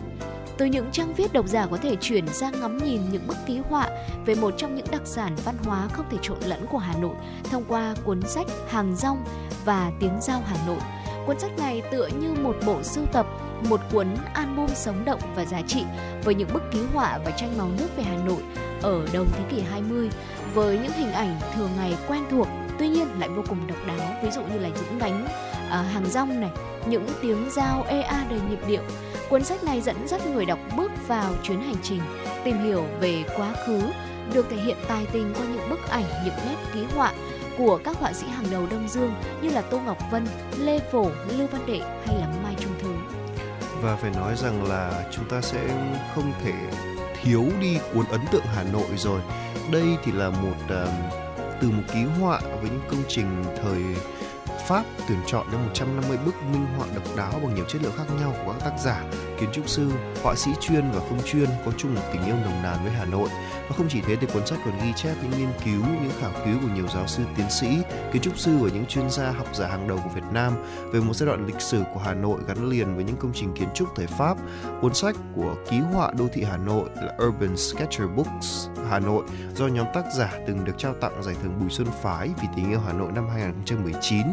Từ 0.58 0.64
những 0.64 0.90
trang 0.92 1.14
viết 1.14 1.32
độc 1.32 1.46
giả 1.46 1.66
có 1.66 1.76
thể 1.76 1.96
chuyển 2.00 2.28
sang 2.28 2.60
ngắm 2.60 2.78
nhìn 2.78 3.00
những 3.12 3.26
bức 3.26 3.36
ký 3.46 3.58
họa 3.58 3.88
về 4.26 4.34
một 4.34 4.54
trong 4.56 4.74
những 4.74 4.86
đặc 4.90 5.02
sản 5.04 5.36
văn 5.44 5.54
hóa 5.64 5.88
không 5.92 6.06
thể 6.10 6.18
trộn 6.22 6.38
lẫn 6.46 6.66
của 6.70 6.78
Hà 6.78 6.94
Nội 6.94 7.14
thông 7.50 7.64
qua 7.68 7.94
cuốn 8.04 8.22
sách 8.22 8.46
Hàng 8.68 8.96
rong 8.96 9.24
và 9.64 9.92
Tiếng 10.00 10.20
giao 10.20 10.42
Hà 10.46 10.56
Nội. 10.66 10.78
Cuốn 11.26 11.38
sách 11.38 11.58
này 11.58 11.82
tựa 11.90 12.08
như 12.20 12.34
một 12.34 12.56
bộ 12.66 12.82
sưu 12.82 13.06
tập, 13.06 13.26
một 13.68 13.80
cuốn 13.92 14.06
album 14.34 14.68
sống 14.74 15.04
động 15.04 15.20
và 15.36 15.44
giá 15.44 15.62
trị 15.66 15.84
với 16.24 16.34
những 16.34 16.48
bức 16.52 16.62
ký 16.72 16.78
họa 16.94 17.18
và 17.24 17.30
tranh 17.30 17.58
màu 17.58 17.68
nước 17.78 17.88
về 17.96 18.02
Hà 18.02 18.16
Nội 18.16 18.42
ở 18.82 19.06
đầu 19.12 19.24
thế 19.32 19.44
kỷ 19.50 19.60
20 19.60 20.10
với 20.54 20.78
những 20.78 20.92
hình 20.92 21.12
ảnh 21.12 21.40
thường 21.54 21.70
ngày 21.76 21.96
quen 22.08 22.24
thuộc 22.30 22.48
tuy 22.78 22.88
nhiên 22.88 23.08
lại 23.20 23.28
vô 23.28 23.42
cùng 23.48 23.66
độc 23.66 23.78
đáo 23.86 24.16
ví 24.22 24.30
dụ 24.30 24.42
như 24.42 24.58
là 24.58 24.68
những 24.68 24.98
gánh 24.98 25.26
à, 25.70 25.82
hàng 25.82 26.06
rong 26.06 26.40
này 26.40 26.50
những 26.86 27.06
tiếng 27.22 27.50
giao 27.50 27.84
ea 27.88 28.26
đầy 28.30 28.40
nhịp 28.50 28.58
điệu 28.68 28.82
cuốn 29.28 29.44
sách 29.44 29.64
này 29.64 29.80
dẫn 29.80 30.08
dắt 30.08 30.26
người 30.26 30.44
đọc 30.44 30.58
bước 30.76 30.90
vào 31.08 31.34
chuyến 31.42 31.60
hành 31.60 31.82
trình 31.82 32.00
tìm 32.44 32.58
hiểu 32.64 32.84
về 33.00 33.24
quá 33.36 33.54
khứ 33.66 33.80
được 34.34 34.46
thể 34.50 34.56
hiện 34.56 34.76
tài 34.88 35.06
tình 35.12 35.32
qua 35.34 35.46
những 35.54 35.70
bức 35.70 35.88
ảnh 35.90 36.04
những 36.24 36.34
nét 36.48 36.56
ký 36.74 36.84
họa 36.94 37.12
của 37.58 37.80
các 37.84 37.96
họa 37.96 38.12
sĩ 38.12 38.26
hàng 38.26 38.46
đầu 38.50 38.66
Đông 38.70 38.88
Dương 38.88 39.14
như 39.42 39.48
là 39.50 39.60
Tô 39.60 39.80
Ngọc 39.86 39.98
Vân, 40.10 40.26
Lê 40.58 40.78
Phổ, 40.92 41.10
Lưu 41.38 41.46
Văn 41.52 41.66
Đệ 41.66 41.80
hay 42.06 42.16
là 42.20 42.28
Mai 42.42 42.54
Trung 42.60 42.72
Thứ. 42.82 42.94
Và 43.82 43.96
phải 43.96 44.10
nói 44.10 44.36
rằng 44.36 44.64
là 44.68 45.04
chúng 45.12 45.28
ta 45.28 45.40
sẽ 45.40 45.60
không 46.14 46.32
thể 46.44 46.52
thiếu 47.24 47.44
đi 47.60 47.78
cuốn 47.94 48.06
ấn 48.06 48.20
tượng 48.32 48.44
Hà 48.54 48.62
Nội 48.62 48.88
rồi. 48.96 49.20
Đây 49.72 49.96
thì 50.04 50.12
là 50.12 50.30
một 50.30 50.56
uh, 50.64 50.88
từ 51.60 51.70
một 51.70 51.82
ký 51.94 52.04
họa 52.20 52.40
với 52.40 52.70
những 52.70 52.88
công 52.90 53.02
trình 53.08 53.44
thời 53.62 53.82
Pháp 54.68 54.84
tuyển 55.08 55.18
chọn 55.26 55.46
đến 55.52 55.60
150 55.60 56.18
bức 56.24 56.34
minh 56.52 56.66
họa 56.76 56.86
độc 56.94 57.16
đáo 57.16 57.32
bằng 57.32 57.54
nhiều 57.54 57.64
chất 57.68 57.82
liệu 57.82 57.90
khác 57.96 58.04
nhau 58.20 58.34
của 58.44 58.52
các 58.52 58.64
tác 58.64 58.78
giả, 58.78 59.04
kiến 59.40 59.48
trúc 59.52 59.68
sư, 59.68 59.90
họa 60.22 60.34
sĩ 60.34 60.50
chuyên 60.60 60.90
và 60.90 61.00
không 61.00 61.18
chuyên 61.24 61.48
có 61.64 61.72
chung 61.76 61.94
một 61.94 62.00
tình 62.12 62.24
yêu 62.24 62.34
nồng 62.44 62.62
nàn 62.62 62.78
với 62.82 62.92
Hà 62.92 63.04
Nội. 63.04 63.28
Và 63.68 63.76
không 63.76 63.86
chỉ 63.88 64.00
thế 64.06 64.16
thì 64.16 64.26
cuốn 64.26 64.46
sách 64.46 64.58
còn 64.64 64.74
ghi 64.82 64.92
chép 64.96 65.14
những 65.22 65.40
nghiên 65.40 65.52
cứu, 65.64 65.82
những 66.02 66.12
khảo 66.20 66.30
cứu 66.44 66.58
của 66.62 66.74
nhiều 66.74 66.86
giáo 66.94 67.06
sư, 67.06 67.22
tiến 67.36 67.50
sĩ, 67.50 67.68
kiến 68.12 68.22
trúc 68.22 68.38
sư 68.38 68.56
và 68.56 68.70
những 68.70 68.86
chuyên 68.86 69.10
gia 69.10 69.30
học 69.30 69.46
giả 69.54 69.66
hàng 69.66 69.88
đầu 69.88 70.00
của 70.04 70.10
Việt 70.14 70.24
Nam 70.32 70.52
về 70.92 71.00
một 71.00 71.14
giai 71.14 71.26
đoạn 71.26 71.46
lịch 71.46 71.60
sử 71.60 71.82
của 71.94 72.00
Hà 72.00 72.14
Nội 72.14 72.40
gắn 72.48 72.70
liền 72.70 72.94
với 72.94 73.04
những 73.04 73.16
công 73.16 73.32
trình 73.34 73.52
kiến 73.54 73.68
trúc 73.74 73.88
thời 73.96 74.06
Pháp. 74.06 74.36
Cuốn 74.80 74.94
sách 74.94 75.16
của 75.34 75.54
ký 75.70 75.78
họa 75.78 76.12
đô 76.18 76.28
thị 76.32 76.42
Hà 76.42 76.56
Nội 76.56 76.88
là 76.94 77.12
Urban 77.26 77.56
Sketcher 77.56 78.08
Books 78.16 78.68
Hà 78.90 78.98
Nội 78.98 79.24
do 79.54 79.66
nhóm 79.66 79.86
tác 79.94 80.04
giả 80.16 80.32
từng 80.46 80.64
được 80.64 80.72
trao 80.78 80.94
tặng 80.94 81.22
giải 81.22 81.34
thưởng 81.42 81.60
Bùi 81.60 81.70
Xuân 81.70 81.88
Phái 82.02 82.28
vì 82.42 82.48
tình 82.56 82.70
yêu 82.70 82.80
Hà 82.86 82.92
Nội 82.92 83.12
năm 83.12 83.28
2019. 83.28 84.26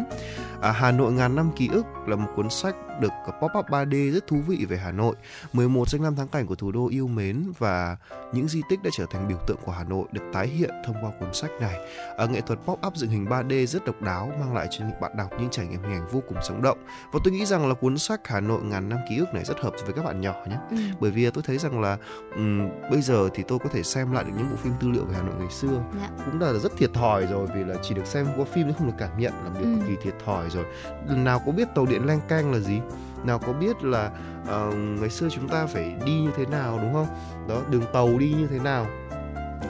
À, 0.62 0.72
Hà 0.72 0.92
Nội 0.92 1.12
ngàn 1.14 1.36
năm 1.36 1.52
ký 1.56 1.68
ức 1.68 1.86
là 2.08 2.16
một 2.16 2.32
cuốn 2.36 2.50
sách 2.50 2.76
được 3.00 3.12
pop-up 3.42 3.64
3D 3.64 4.12
rất 4.12 4.28
thú 4.28 4.38
vị 4.48 4.66
về 4.70 4.78
Hà 4.78 4.92
Nội, 4.92 5.16
11 5.54 5.90
danh 5.90 6.02
lam 6.02 6.16
thắng 6.16 6.28
cảnh 6.28 6.48
của 6.48 6.56
thủ 6.56 6.72
đô 6.72 6.88
yêu 6.88 7.08
mến 7.08 7.52
và 7.58 7.98
những 8.34 8.48
di 8.48 8.62
tích 8.70 8.84
đã 8.84 8.90
trở 8.94 9.06
thành 9.12 9.28
biểu 9.28 9.38
tượng 9.48 9.58
của 9.66 9.72
Hà 9.72 9.84
Nội 9.84 10.06
được 10.12 10.22
tái 10.34 10.48
hiện 10.48 10.70
thông 10.86 10.96
qua 11.02 11.12
cuốn 11.20 11.34
sách 11.34 11.52
này. 11.62 11.76
À, 12.18 12.26
nghệ 12.26 12.42
thuật 12.42 12.60
pop-up 12.66 12.92
dựng 12.96 13.10
hình 13.10 13.26
3D 13.26 13.66
rất 13.66 13.86
độc 13.86 14.02
đáo 14.02 14.32
mang 14.40 14.54
lại 14.54 14.68
cho 14.72 14.86
những 14.86 15.02
bạn 15.02 15.12
đọc 15.18 15.30
những 15.40 15.50
trải 15.50 15.68
nghiệm 15.68 15.82
hình 15.82 15.92
ảnh 15.92 16.08
vô 16.12 16.24
cùng 16.28 16.38
sống 16.44 16.62
động. 16.62 16.78
Và 17.14 17.20
tôi 17.24 17.34
nghĩ 17.34 17.46
rằng 17.46 17.68
là 17.68 17.74
cuốn 17.74 17.98
sách 17.98 18.28
Hà 18.28 18.40
Nội 18.40 18.62
ngàn 18.64 18.90
năm 18.90 19.00
ký 19.10 19.18
ức 19.18 19.34
này 19.34 19.44
rất 19.44 19.60
hợp 19.60 19.74
với 19.84 19.94
các 19.94 20.06
bạn 20.06 20.22
nhỏ 20.22 20.36
nhé. 20.50 20.58
Ừ. 20.70 20.78
Bởi 21.00 21.12
vì 21.12 21.32
tôi 21.32 21.44
thấy 21.48 21.58
rằng 21.58 21.82
là 21.82 21.98
um, 22.36 22.70
bây 22.92 23.02
giờ 23.02 23.30
thì 23.34 23.44
tôi 23.48 23.60
có 23.60 23.70
thể 23.70 23.84
xem 23.84 24.12
lại 24.12 24.24
được 24.24 24.32
những 24.38 24.50
bộ 24.50 24.56
phim 24.56 24.74
tư 24.80 24.90
liệu 24.90 25.06
về 25.06 25.16
Hà 25.16 25.24
Nội 25.24 25.36
ngày 25.40 25.52
xưa. 25.52 25.84
Dạ. 26.02 26.10
Cũng 26.26 26.42
là 26.42 26.54
rất 26.54 26.72
thiệt 26.78 26.94
thòi 26.94 27.26
rồi 27.26 27.48
vì 27.56 27.64
là 27.64 27.76
chỉ 27.82 27.96
được 27.96 28.06
xem 28.06 28.28
qua 28.38 28.46
phim 28.46 28.68
nhưng 28.68 28.76
không 28.78 28.88
được 28.88 28.96
cảm 28.98 29.20
nhận 29.20 29.34
là 29.44 29.50
việc 29.50 29.66
ừ. 29.66 29.76
cực 29.76 29.88
kỳ 29.88 29.96
thiệt 30.04 30.14
thòi 30.26 30.51
rồi. 30.54 30.66
Lần 31.08 31.24
nào 31.24 31.42
có 31.46 31.52
biết 31.52 31.68
tàu 31.76 31.86
điện 31.86 32.06
leng 32.06 32.22
canh 32.28 32.52
là 32.52 32.60
gì? 32.60 32.82
nào 33.24 33.40
có 33.40 33.54
biết 33.54 33.84
là 33.84 34.12
uh, 34.44 34.74
ngày 34.76 35.10
xưa 35.10 35.30
chúng 35.30 35.48
ta 35.48 35.66
phải 35.66 35.96
đi 36.06 36.14
như 36.14 36.32
thế 36.38 36.46
nào 36.46 36.80
đúng 36.82 36.94
không 36.94 37.08
đó 37.50 37.62
đường 37.70 37.84
tàu 37.94 38.18
đi 38.18 38.34
như 38.38 38.48
thế 38.48 38.60
nào 38.60 38.88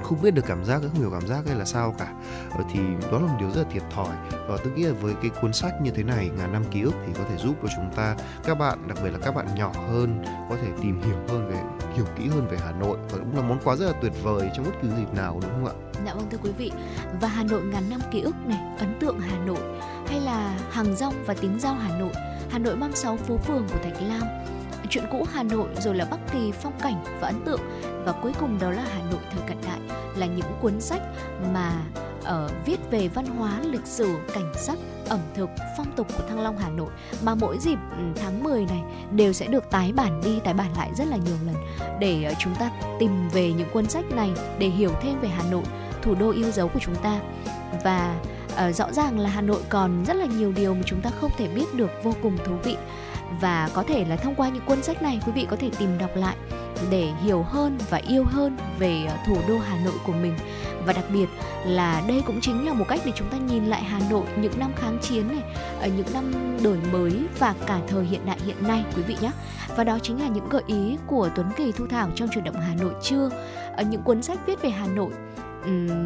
không 0.03 0.21
biết 0.21 0.31
được 0.31 0.45
cảm 0.47 0.65
giác, 0.65 0.81
không 0.81 0.93
hiểu 0.93 1.11
cảm 1.11 1.27
giác 1.27 1.43
hay 1.47 1.55
là 1.55 1.65
sao 1.65 1.95
cả. 1.97 2.13
Ờ, 2.51 2.63
thì 2.71 2.79
đó 3.11 3.19
là 3.19 3.27
một 3.27 3.37
điều 3.39 3.49
rất 3.49 3.61
là 3.61 3.69
thiệt 3.71 3.83
thòi. 3.95 4.15
Và 4.47 4.57
tôi 4.63 4.73
nghĩ 4.73 4.83
là 4.83 4.93
với 5.01 5.13
cái 5.21 5.31
cuốn 5.41 5.53
sách 5.53 5.73
như 5.81 5.91
thế 5.91 6.03
này, 6.03 6.29
ngàn 6.37 6.53
năm 6.53 6.63
ký 6.71 6.81
ức, 6.81 6.93
thì 7.07 7.13
có 7.17 7.23
thể 7.29 7.37
giúp 7.37 7.55
cho 7.63 7.67
chúng 7.75 7.91
ta, 7.95 8.15
các 8.43 8.55
bạn, 8.55 8.87
đặc 8.87 8.97
biệt 9.03 9.09
là 9.09 9.19
các 9.21 9.35
bạn 9.35 9.47
nhỏ 9.55 9.71
hơn, 9.89 10.23
có 10.49 10.55
thể 10.61 10.67
tìm 10.81 11.01
hiểu 11.01 11.17
hơn 11.27 11.49
về, 11.49 11.59
hiểu 11.95 12.05
kỹ 12.17 12.27
hơn 12.27 12.47
về 12.51 12.57
Hà 12.65 12.71
Nội. 12.71 12.97
Và 13.09 13.17
cũng 13.17 13.35
là 13.35 13.41
món 13.41 13.59
quà 13.63 13.75
rất 13.75 13.85
là 13.85 13.93
tuyệt 14.01 14.13
vời 14.23 14.49
trong 14.55 14.65
bất 14.65 14.71
cứ 14.81 14.87
dịp 14.97 15.13
nào, 15.13 15.39
đúng 15.41 15.51
không 15.51 15.65
ạ? 15.65 15.73
Dạ 16.05 16.13
vâng 16.13 16.27
thưa 16.31 16.37
quý 16.43 16.51
vị. 16.57 16.71
Và 17.21 17.27
Hà 17.27 17.43
Nội 17.43 17.61
ngàn 17.61 17.89
năm 17.89 17.99
ký 18.11 18.21
ức 18.21 18.35
này, 18.47 18.59
ấn 18.79 18.99
tượng 18.99 19.19
Hà 19.19 19.45
Nội 19.45 19.79
hay 20.07 20.21
là 20.21 20.59
hàng 20.71 20.95
rong 20.95 21.13
và 21.25 21.33
tiếng 21.41 21.59
giao 21.59 21.73
Hà 21.73 21.99
Nội? 21.99 22.11
Hà 22.49 22.59
Nội 22.59 22.75
36 22.75 23.17
phố 23.17 23.37
phường 23.37 23.67
của 23.67 23.79
Thạch 23.83 24.01
Lam 24.01 24.21
chuyện 24.91 25.03
cũ 25.11 25.25
Hà 25.33 25.43
Nội 25.43 25.69
rồi 25.79 25.95
là 25.95 26.05
Bắc 26.05 26.19
Kỳ 26.33 26.51
phong 26.51 26.79
cảnh 26.81 27.03
và 27.21 27.27
ấn 27.27 27.41
tượng. 27.45 27.61
Và 28.05 28.11
cuối 28.11 28.31
cùng 28.39 28.59
đó 28.59 28.71
là 28.71 28.83
Hà 28.93 29.01
Nội 29.11 29.19
thời 29.31 29.41
cận 29.47 29.57
đại 29.65 29.79
là 30.15 30.25
những 30.25 30.45
cuốn 30.61 30.81
sách 30.81 31.01
mà 31.53 31.71
ở 32.23 32.45
uh, 32.45 32.65
viết 32.65 32.77
về 32.91 33.07
văn 33.07 33.25
hóa, 33.25 33.59
lịch 33.63 33.85
sử, 33.85 34.15
cảnh 34.33 34.53
sắc, 34.55 34.77
ẩm 35.09 35.19
thực, 35.35 35.49
phong 35.77 35.91
tục 35.95 36.07
của 36.17 36.23
Thăng 36.29 36.39
Long 36.39 36.57
Hà 36.57 36.69
Nội. 36.69 36.89
Mà 37.23 37.35
mỗi 37.35 37.57
dịp 37.59 37.77
ừ, 37.97 38.03
tháng 38.15 38.43
10 38.43 38.65
này 38.65 38.81
đều 39.11 39.33
sẽ 39.33 39.47
được 39.47 39.71
tái 39.71 39.91
bản 39.95 40.21
đi, 40.23 40.39
tái 40.43 40.53
bản 40.53 40.73
lại 40.77 40.91
rất 40.95 41.07
là 41.07 41.17
nhiều 41.17 41.35
lần. 41.45 41.55
Để 41.99 42.27
uh, 42.31 42.37
chúng 42.39 42.55
ta 42.55 42.71
tìm 42.99 43.29
về 43.29 43.51
những 43.51 43.69
cuốn 43.73 43.89
sách 43.89 44.05
này 44.11 44.31
để 44.59 44.67
hiểu 44.67 44.91
thêm 45.01 45.19
về 45.21 45.27
Hà 45.27 45.43
Nội, 45.51 45.63
thủ 46.01 46.15
đô 46.15 46.31
yêu 46.31 46.51
dấu 46.51 46.67
của 46.67 46.79
chúng 46.79 46.95
ta. 46.95 47.19
Và 47.83 48.15
uh, 48.53 48.75
rõ 48.75 48.91
ràng 48.91 49.19
là 49.19 49.29
Hà 49.29 49.41
Nội 49.41 49.61
còn 49.69 50.03
rất 50.07 50.13
là 50.13 50.25
nhiều 50.25 50.51
điều 50.51 50.73
mà 50.73 50.81
chúng 50.85 51.01
ta 51.01 51.09
không 51.21 51.31
thể 51.37 51.47
biết 51.47 51.73
được 51.73 51.91
vô 52.03 52.13
cùng 52.23 52.37
thú 52.45 52.53
vị 52.63 52.77
và 53.39 53.69
có 53.73 53.83
thể 53.83 54.05
là 54.05 54.15
thông 54.15 54.35
qua 54.35 54.49
những 54.49 54.65
cuốn 54.65 54.83
sách 54.83 55.01
này, 55.01 55.19
quý 55.25 55.31
vị 55.31 55.47
có 55.49 55.55
thể 55.55 55.69
tìm 55.79 55.97
đọc 55.97 56.09
lại 56.15 56.35
để 56.89 57.09
hiểu 57.23 57.43
hơn 57.43 57.77
và 57.89 57.97
yêu 57.97 58.23
hơn 58.23 58.57
về 58.79 59.05
ờ, 59.07 59.15
thủ 59.27 59.37
đô 59.47 59.57
Hà 59.57 59.83
Nội 59.85 59.93
của 60.05 60.13
mình. 60.13 60.33
Và 60.85 60.93
đặc 60.93 61.05
biệt 61.13 61.25
là 61.65 62.03
đây 62.07 62.23
cũng 62.25 62.41
chính 62.41 62.65
là 62.65 62.73
một 62.73 62.85
cách 62.87 63.01
để 63.05 63.11
chúng 63.15 63.29
ta 63.29 63.37
nhìn 63.37 63.65
lại 63.65 63.83
Hà 63.83 63.99
Nội 64.09 64.25
những 64.37 64.59
năm 64.59 64.71
kháng 64.75 64.97
chiến 65.01 65.27
này 65.27 65.43
ở 65.79 65.87
những 65.87 66.07
năm 66.13 66.57
đổi 66.63 66.77
mới 66.91 67.13
và 67.39 67.55
cả 67.65 67.79
thời 67.87 68.05
hiện 68.05 68.25
đại 68.25 68.37
hiện 68.45 68.67
nay, 68.67 68.83
quý 68.95 69.03
vị 69.03 69.15
nhé. 69.21 69.31
Và 69.75 69.83
đó 69.83 69.99
chính 70.03 70.21
là 70.21 70.27
những 70.27 70.49
gợi 70.49 70.63
ý 70.67 70.97
của 71.07 71.29
Tuấn 71.35 71.47
Kỳ 71.57 71.71
Thu 71.71 71.87
Thảo 71.87 72.09
trong 72.15 72.29
chuyển 72.33 72.43
động 72.43 72.61
Hà 72.61 72.75
Nội 72.75 72.93
chưa 73.01 73.29
ở 73.29 73.73
ờ, 73.77 73.83
những 73.83 74.01
cuốn 74.01 74.21
sách 74.21 74.39
viết 74.45 74.61
về 74.61 74.69
Hà 74.69 74.87
Nội 74.87 75.11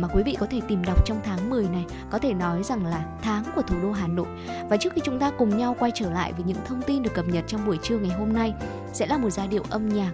mà 0.02 0.07
quý 0.07 0.23
vị 0.23 0.36
có 0.40 0.45
thể 0.49 0.61
tìm 0.68 0.84
đọc 0.86 1.06
trong 1.06 1.22
tháng 1.23 1.49
10 1.49 1.64
này, 1.64 1.86
có 2.10 2.19
thể 2.19 2.34
nói 2.34 2.64
rằng 2.64 2.86
là 2.86 3.06
tháng 3.22 3.44
của 3.56 3.61
thủ 3.61 3.76
đô 3.84 3.91
Hà 3.91 4.07
Nội. 4.07 4.27
Và 4.69 4.77
trước 4.77 4.94
khi 4.94 5.02
chúng 5.03 5.19
ta 5.19 5.32
cùng 5.38 5.57
nhau 5.57 5.76
quay 5.80 5.91
trở 5.95 6.11
lại 6.11 6.34
với 6.34 6.44
những 6.44 6.57
thông 6.65 6.82
tin 6.82 7.03
được 7.03 7.14
cập 7.14 7.27
nhật 7.27 7.44
trong 7.48 7.65
buổi 7.65 7.77
trưa 7.84 7.98
ngày 7.98 8.18
hôm 8.19 8.34
nay, 8.34 8.53
sẽ 8.94 9.07
là 9.07 9.18
một 9.18 9.30
giai 9.30 9.48
điệu 9.48 9.64
âm 9.69 9.90
nhạc. 9.90 10.11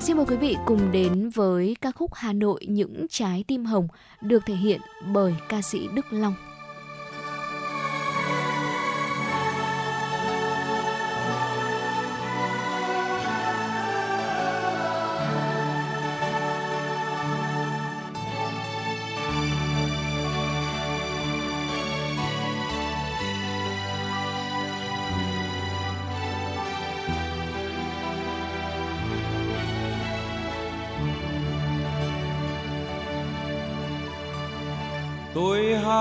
Xin 0.00 0.16
mời 0.16 0.26
quý 0.26 0.36
vị 0.36 0.56
cùng 0.66 0.92
đến 0.92 1.30
với 1.30 1.76
ca 1.80 1.90
khúc 1.90 2.14
Hà 2.14 2.32
Nội, 2.32 2.66
những 2.68 3.06
trái 3.10 3.44
tim 3.46 3.64
hồng, 3.64 3.88
được 4.20 4.42
thể 4.46 4.54
hiện 4.54 4.80
bởi 5.12 5.34
ca 5.48 5.62
sĩ 5.62 5.88
Đức 5.94 6.06
Long. 6.10 6.34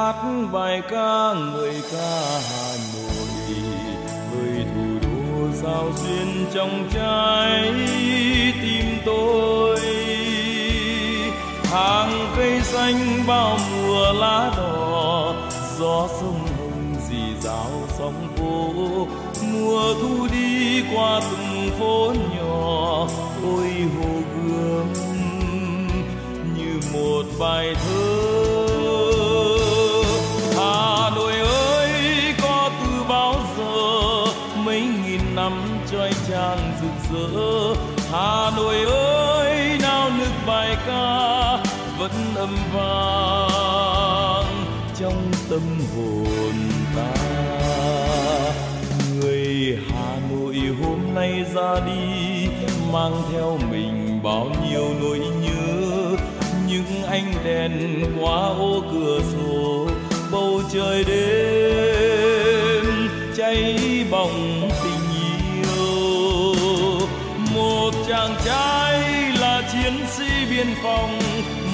Hát 0.07 0.23
bài 0.51 0.81
ca 0.89 1.33
người 1.33 1.73
ca 1.91 2.39
Hà 2.49 2.75
Nội, 2.93 3.55
người 4.31 4.65
thủ 4.65 5.07
đô 5.07 5.47
sao 5.61 5.91
duyên 5.95 6.45
trong 6.53 6.89
trái 6.93 7.73
tim 8.61 8.85
tôi. 9.05 9.79
Hàng 11.71 12.33
cây 12.37 12.61
xanh 12.61 13.23
bao 13.27 13.57
mùa 13.71 14.13
lá 14.13 14.51
đỏ, 14.57 15.33
gió 15.79 16.07
sông 16.19 16.39
hồng 16.57 16.95
dì 17.09 17.41
dào 17.41 17.71
sóng 17.97 18.27
vô. 18.37 19.07
Mùa 19.53 19.93
thu 20.01 20.27
đi 20.31 20.83
qua 20.95 21.21
từng 21.31 21.69
phố 21.79 22.13
nhỏ, 22.37 23.07
ôi 23.43 23.71
hồ 23.97 24.09
gươm 24.35 24.93
như 26.57 26.79
một 26.93 27.23
bài 27.39 27.75
thơ. 27.75 28.66
Ra 51.55 51.79
đi, 51.85 52.47
mang 52.93 53.21
theo 53.31 53.59
mình 53.71 54.19
bao 54.23 54.45
nhiêu 54.45 54.93
nỗi 55.01 55.19
nhớ. 55.19 56.15
Những 56.67 57.03
ánh 57.09 57.33
đèn 57.43 58.03
qua 58.19 58.47
ô 58.47 58.83
cửa 58.91 59.19
sổ, 59.33 59.87
bầu 60.31 60.61
trời 60.73 61.03
đêm 61.03 62.85
cháy 63.37 63.79
bỏng 64.11 64.69
tình 64.83 65.01
yêu. 65.55 66.55
Một 67.55 67.91
chàng 68.07 68.35
trai 68.45 69.01
là 69.39 69.61
chiến 69.71 69.93
sĩ 70.17 70.45
biên 70.51 70.67
phòng, 70.83 71.19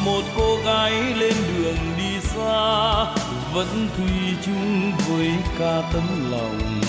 một 0.05 0.21
cô 0.37 0.57
gái 0.65 0.91
lên 0.91 1.35
đường 1.57 1.77
đi 1.97 2.19
xa, 2.21 3.05
vẫn 3.53 3.87
thủy 3.97 4.13
chung 4.45 4.91
với 5.07 5.31
ca 5.59 5.81
tấm 5.93 6.31
lòng 6.31 6.81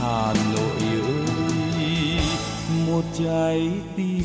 hà 0.00 0.34
nội 0.54 0.81
một 2.92 3.02
trái 3.18 3.70
tim. 3.96 4.21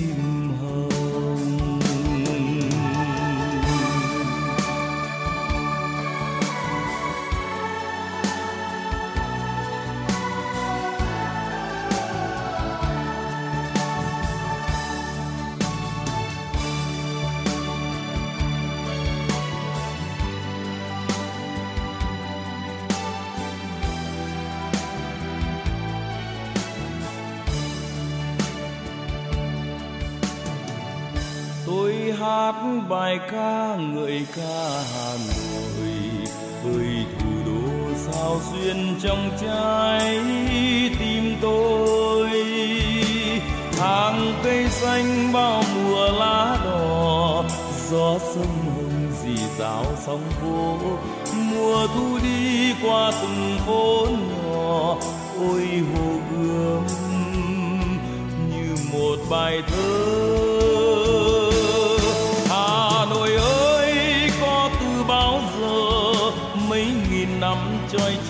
Bài 32.89 33.19
ca 33.31 33.75
ngợi 33.75 34.25
ca 34.35 34.83
hà 34.93 35.11
nội 35.27 35.89
ơi 36.63 37.05
thủ 37.19 37.29
đô 37.45 37.95
sao 37.97 38.41
xuyên 38.51 38.95
trong 39.03 39.29
trái 39.41 40.19
tim 40.99 41.35
tôi. 41.41 42.29
Hàng 43.79 44.33
cây 44.43 44.67
xanh 44.69 45.33
bao 45.33 45.63
mùa 45.75 46.07
lá 46.07 46.57
đỏ, 46.65 47.43
gió 47.89 48.19
sông 48.19 48.57
hồng 48.75 49.11
dì 49.23 49.43
dào 49.59 49.85
sóng 50.05 50.23
vô. 50.43 50.77
Mùa 51.33 51.87
thu 51.87 52.19
đi 52.23 52.73
qua 52.83 53.11
từng 53.21 53.57
phố 53.67 54.07
nhỏ, 54.11 54.97
ôi 55.39 55.67
hồ 55.93 56.11
gươm 56.31 56.83
như 58.49 58.75
một 58.93 59.15
bài 59.29 59.61
thơ. 59.67 60.26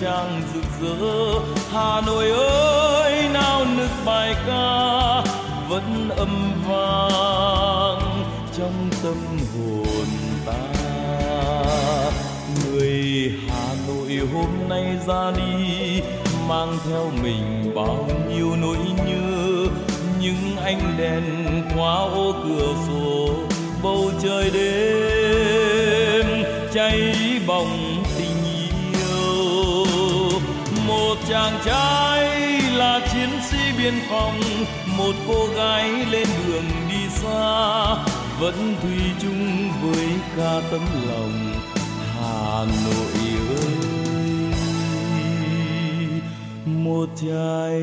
Trang 0.00 0.42
rực 0.54 0.64
rỡ. 0.80 1.40
Hà 1.72 2.00
Nội 2.06 2.30
ơi, 2.30 3.28
nào 3.32 3.64
nức 3.76 3.90
bài 4.04 4.34
ca, 4.46 5.22
vẫn 5.68 6.08
âm 6.16 6.52
vang 6.68 8.24
trong 8.58 8.90
tâm 9.02 9.16
hồn 9.54 10.06
ta. 10.46 10.62
Người 12.64 13.32
Hà 13.48 13.74
Nội 13.88 14.18
hôm 14.32 14.68
nay 14.68 14.96
ra 15.06 15.30
đi, 15.36 16.00
mang 16.48 16.78
theo 16.88 17.10
mình 17.22 17.72
bao 17.74 18.08
nhiêu 18.28 18.56
nỗi 18.56 18.78
nhớ. 19.06 19.66
Những 20.20 20.56
ánh 20.64 20.94
đèn 20.98 21.22
qua 21.76 21.94
ô 21.94 22.34
cửa 22.44 22.74
sổ, 22.88 23.34
bầu 23.82 24.10
trời 24.22 24.50
đêm 24.50 26.44
cháy 26.74 27.14
bỏng 27.46 28.04
một 31.08 31.18
chàng 31.28 31.60
trai 31.64 32.60
là 32.60 33.00
chiến 33.12 33.28
sĩ 33.50 33.56
biên 33.78 33.94
phòng, 34.10 34.40
một 34.98 35.12
cô 35.28 35.46
gái 35.56 35.90
lên 36.10 36.26
đường 36.46 36.64
đi 36.88 37.08
xa, 37.10 37.94
vẫn 38.40 38.76
thủy 38.82 38.98
chung 39.22 39.70
với 39.82 40.06
ca 40.36 40.60
tấm 40.70 40.80
lòng 41.08 41.52
hà 42.14 42.64
nội 42.84 43.12
ơi. 43.48 44.52
Một 46.66 47.08
trái 47.22 47.82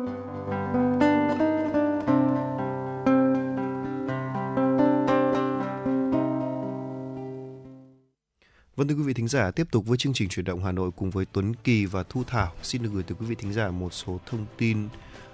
Vâng 8.81 8.87
thưa 8.87 8.95
quý 8.95 9.03
vị 9.03 9.13
thính 9.13 9.27
giả, 9.27 9.51
tiếp 9.51 9.67
tục 9.71 9.85
với 9.85 9.97
chương 9.97 10.13
trình 10.13 10.29
chuyển 10.29 10.45
động 10.45 10.63
Hà 10.63 10.71
Nội 10.71 10.91
cùng 10.95 11.09
với 11.09 11.25
Tuấn 11.31 11.53
Kỳ 11.53 11.85
và 11.85 12.03
Thu 12.03 12.23
Thảo. 12.23 12.53
Xin 12.63 12.83
được 12.83 12.89
gửi 12.93 13.03
tới 13.03 13.15
quý 13.19 13.25
vị 13.25 13.35
thính 13.35 13.53
giả 13.53 13.71
một 13.71 13.93
số 13.93 14.19
thông 14.25 14.45
tin 14.57 14.87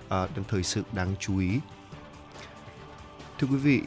à, 0.09 0.27
đang 0.35 0.43
thời 0.47 0.63
sự 0.63 0.81
đáng 0.91 1.15
chú 1.19 1.39
ý. 1.39 1.49
Thưa 3.39 3.47
quý 3.47 3.55
vị, 3.55 3.81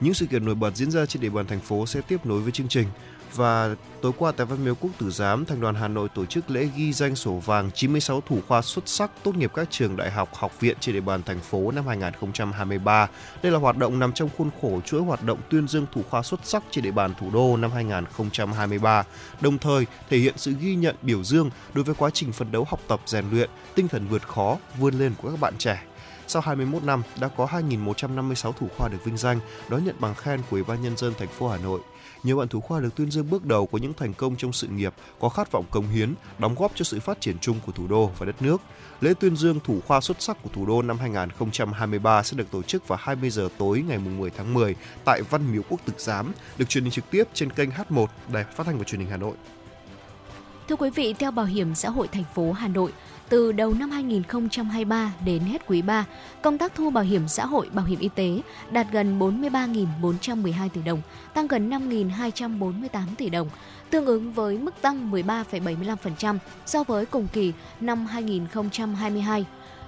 những 0.00 0.14
sự 0.14 0.26
kiện 0.26 0.44
nổi 0.44 0.54
bật 0.54 0.76
diễn 0.76 0.90
ra 0.90 1.06
trên 1.06 1.22
địa 1.22 1.30
bàn 1.30 1.46
thành 1.46 1.60
phố 1.60 1.86
sẽ 1.86 2.00
tiếp 2.00 2.26
nối 2.26 2.40
với 2.40 2.52
chương 2.52 2.68
trình. 2.68 2.88
Và 3.34 3.76
tối 4.02 4.12
qua 4.18 4.32
tại 4.32 4.46
Văn 4.46 4.64
Miếu 4.64 4.74
Quốc 4.74 4.90
Tử 4.98 5.10
Giám, 5.10 5.44
Thành 5.44 5.60
đoàn 5.60 5.74
Hà 5.74 5.88
Nội 5.88 6.08
tổ 6.14 6.26
chức 6.26 6.50
lễ 6.50 6.68
ghi 6.76 6.92
danh 6.92 7.16
sổ 7.16 7.32
vàng 7.32 7.70
96 7.74 8.20
thủ 8.20 8.38
khoa 8.48 8.62
xuất 8.62 8.88
sắc 8.88 9.10
tốt 9.22 9.36
nghiệp 9.36 9.52
các 9.54 9.70
trường 9.70 9.96
đại 9.96 10.10
học, 10.10 10.34
học 10.34 10.60
viện 10.60 10.76
trên 10.80 10.94
địa 10.94 11.00
bàn 11.00 11.22
thành 11.22 11.40
phố 11.40 11.70
năm 11.70 11.86
2023. 11.86 13.08
Đây 13.42 13.52
là 13.52 13.58
hoạt 13.58 13.76
động 13.76 13.98
nằm 13.98 14.12
trong 14.12 14.28
khuôn 14.38 14.50
khổ 14.62 14.80
chuỗi 14.84 15.00
hoạt 15.00 15.24
động 15.24 15.38
tuyên 15.50 15.68
dương 15.68 15.86
thủ 15.92 16.02
khoa 16.10 16.22
xuất 16.22 16.40
sắc 16.44 16.62
trên 16.70 16.84
địa 16.84 16.90
bàn 16.90 17.14
thủ 17.20 17.30
đô 17.30 17.56
năm 17.56 17.70
2023, 17.70 19.04
đồng 19.40 19.58
thời 19.58 19.86
thể 20.10 20.18
hiện 20.18 20.34
sự 20.36 20.54
ghi 20.60 20.74
nhận 20.74 20.96
biểu 21.02 21.24
dương 21.24 21.50
đối 21.74 21.84
với 21.84 21.94
quá 21.94 22.10
trình 22.10 22.32
phấn 22.32 22.52
đấu 22.52 22.64
học 22.68 22.80
tập 22.88 23.00
rèn 23.06 23.24
luyện, 23.30 23.50
tinh 23.74 23.88
thần 23.88 24.08
vượt 24.08 24.28
khó, 24.28 24.58
vươn 24.78 24.94
lên 24.94 25.14
của 25.22 25.30
các 25.30 25.40
bạn 25.40 25.54
trẻ. 25.58 25.82
Sau 26.26 26.42
21 26.42 26.82
năm, 26.82 27.02
đã 27.20 27.28
có 27.28 27.46
2.156 27.46 28.52
thủ 28.52 28.68
khoa 28.76 28.88
được 28.88 29.04
vinh 29.04 29.16
danh, 29.16 29.40
đón 29.68 29.84
nhận 29.84 29.96
bằng 29.98 30.14
khen 30.14 30.40
của 30.40 30.56
Ủy 30.56 30.64
ban 30.64 30.82
nhân 30.82 30.96
dân 30.96 31.12
thành 31.18 31.28
phố 31.28 31.48
Hà 31.48 31.58
Nội 31.58 31.80
nhiều 32.22 32.36
bạn 32.36 32.48
thủ 32.48 32.60
khoa 32.60 32.80
được 32.80 32.94
tuyên 32.96 33.10
dương 33.10 33.30
bước 33.30 33.44
đầu 33.44 33.66
có 33.66 33.78
những 33.78 33.94
thành 33.94 34.14
công 34.14 34.36
trong 34.36 34.52
sự 34.52 34.66
nghiệp, 34.66 34.94
có 35.20 35.28
khát 35.28 35.52
vọng 35.52 35.64
cống 35.70 35.88
hiến, 35.88 36.14
đóng 36.38 36.54
góp 36.54 36.72
cho 36.74 36.84
sự 36.84 37.00
phát 37.00 37.20
triển 37.20 37.38
chung 37.38 37.60
của 37.66 37.72
thủ 37.72 37.86
đô 37.86 38.10
và 38.18 38.26
đất 38.26 38.42
nước. 38.42 38.60
Lễ 39.00 39.14
tuyên 39.20 39.36
dương 39.36 39.60
thủ 39.64 39.80
khoa 39.86 40.00
xuất 40.00 40.22
sắc 40.22 40.42
của 40.42 40.50
thủ 40.52 40.66
đô 40.66 40.82
năm 40.82 40.98
2023 40.98 42.22
sẽ 42.22 42.36
được 42.36 42.50
tổ 42.50 42.62
chức 42.62 42.88
vào 42.88 42.98
20 43.02 43.30
giờ 43.30 43.48
tối 43.58 43.84
ngày 43.88 43.98
10 43.98 44.30
tháng 44.30 44.54
10 44.54 44.74
tại 45.04 45.22
Văn 45.30 45.52
Miếu 45.52 45.62
Quốc 45.68 45.80
Tử 45.84 45.92
Giám, 45.98 46.32
được 46.58 46.68
truyền 46.68 46.84
hình 46.84 46.92
trực 46.92 47.10
tiếp 47.10 47.24
trên 47.34 47.52
kênh 47.52 47.70
H1 47.70 48.06
Đài 48.32 48.44
Phát 48.44 48.66
thanh 48.66 48.78
và 48.78 48.84
Truyền 48.84 49.00
hình 49.00 49.10
Hà 49.10 49.16
Nội. 49.16 49.34
Thưa 50.68 50.76
quý 50.76 50.90
vị, 50.90 51.14
theo 51.18 51.30
Bảo 51.30 51.46
hiểm 51.46 51.74
xã 51.74 51.90
hội 51.90 52.08
thành 52.08 52.24
phố 52.34 52.52
Hà 52.52 52.68
Nội, 52.68 52.92
từ 53.28 53.52
đầu 53.52 53.74
năm 53.78 53.90
2023 53.90 55.12
đến 55.24 55.42
hết 55.42 55.66
quý 55.66 55.82
3, 55.82 56.04
công 56.42 56.58
tác 56.58 56.74
thu 56.74 56.90
bảo 56.90 57.04
hiểm 57.04 57.28
xã 57.28 57.46
hội, 57.46 57.68
bảo 57.72 57.84
hiểm 57.84 57.98
y 57.98 58.08
tế 58.08 58.40
đạt 58.70 58.86
gần 58.92 59.18
43.412 59.18 60.68
tỷ 60.68 60.82
đồng, 60.82 61.02
tăng 61.34 61.46
gần 61.46 61.70
5.248 61.70 62.88
tỷ 63.18 63.30
đồng, 63.30 63.48
tương 63.90 64.06
ứng 64.06 64.32
với 64.32 64.58
mức 64.58 64.74
tăng 64.80 65.10
13,75% 65.12 66.38
so 66.66 66.84
với 66.84 67.06
cùng 67.06 67.28
kỳ 67.32 67.52
năm 67.80 68.06
2022. 68.06 69.44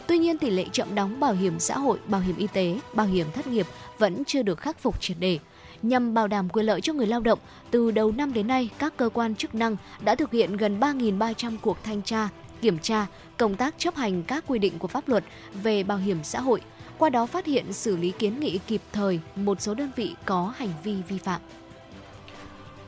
Tuy 0.06 0.18
nhiên, 0.18 0.38
tỷ 0.38 0.50
lệ 0.50 0.64
chậm 0.72 0.94
đóng 0.94 1.20
bảo 1.20 1.32
hiểm 1.32 1.60
xã 1.60 1.78
hội, 1.78 1.98
bảo 2.06 2.20
hiểm 2.20 2.36
y 2.36 2.46
tế, 2.46 2.78
bảo 2.94 3.06
hiểm 3.06 3.26
thất 3.34 3.46
nghiệp 3.46 3.66
vẫn 3.98 4.24
chưa 4.24 4.42
được 4.42 4.58
khắc 4.58 4.78
phục 4.78 5.00
triệt 5.00 5.16
để. 5.20 5.38
Nhằm 5.82 6.14
bảo 6.14 6.28
đảm 6.28 6.48
quyền 6.48 6.66
lợi 6.66 6.80
cho 6.80 6.92
người 6.92 7.06
lao 7.06 7.20
động, 7.20 7.38
từ 7.70 7.90
đầu 7.90 8.12
năm 8.12 8.32
đến 8.32 8.46
nay, 8.46 8.70
các 8.78 8.96
cơ 8.96 9.08
quan 9.08 9.34
chức 9.34 9.54
năng 9.54 9.76
đã 10.00 10.14
thực 10.14 10.32
hiện 10.32 10.56
gần 10.56 10.80
3.300 10.80 11.56
cuộc 11.62 11.78
thanh 11.84 12.02
tra, 12.02 12.28
kiểm 12.64 12.78
tra, 12.78 13.06
công 13.36 13.54
tác 13.54 13.74
chấp 13.78 13.96
hành 13.96 14.22
các 14.22 14.44
quy 14.46 14.58
định 14.58 14.78
của 14.78 14.88
pháp 14.88 15.08
luật 15.08 15.24
về 15.62 15.82
bảo 15.82 15.98
hiểm 15.98 16.18
xã 16.22 16.40
hội, 16.40 16.60
qua 16.98 17.10
đó 17.10 17.26
phát 17.26 17.46
hiện 17.46 17.72
xử 17.72 17.96
lý 17.96 18.10
kiến 18.10 18.40
nghị 18.40 18.58
kịp 18.66 18.80
thời 18.92 19.20
một 19.36 19.60
số 19.60 19.74
đơn 19.74 19.90
vị 19.96 20.14
có 20.24 20.52
hành 20.56 20.72
vi 20.84 20.96
vi 21.08 21.18
phạm. 21.18 21.40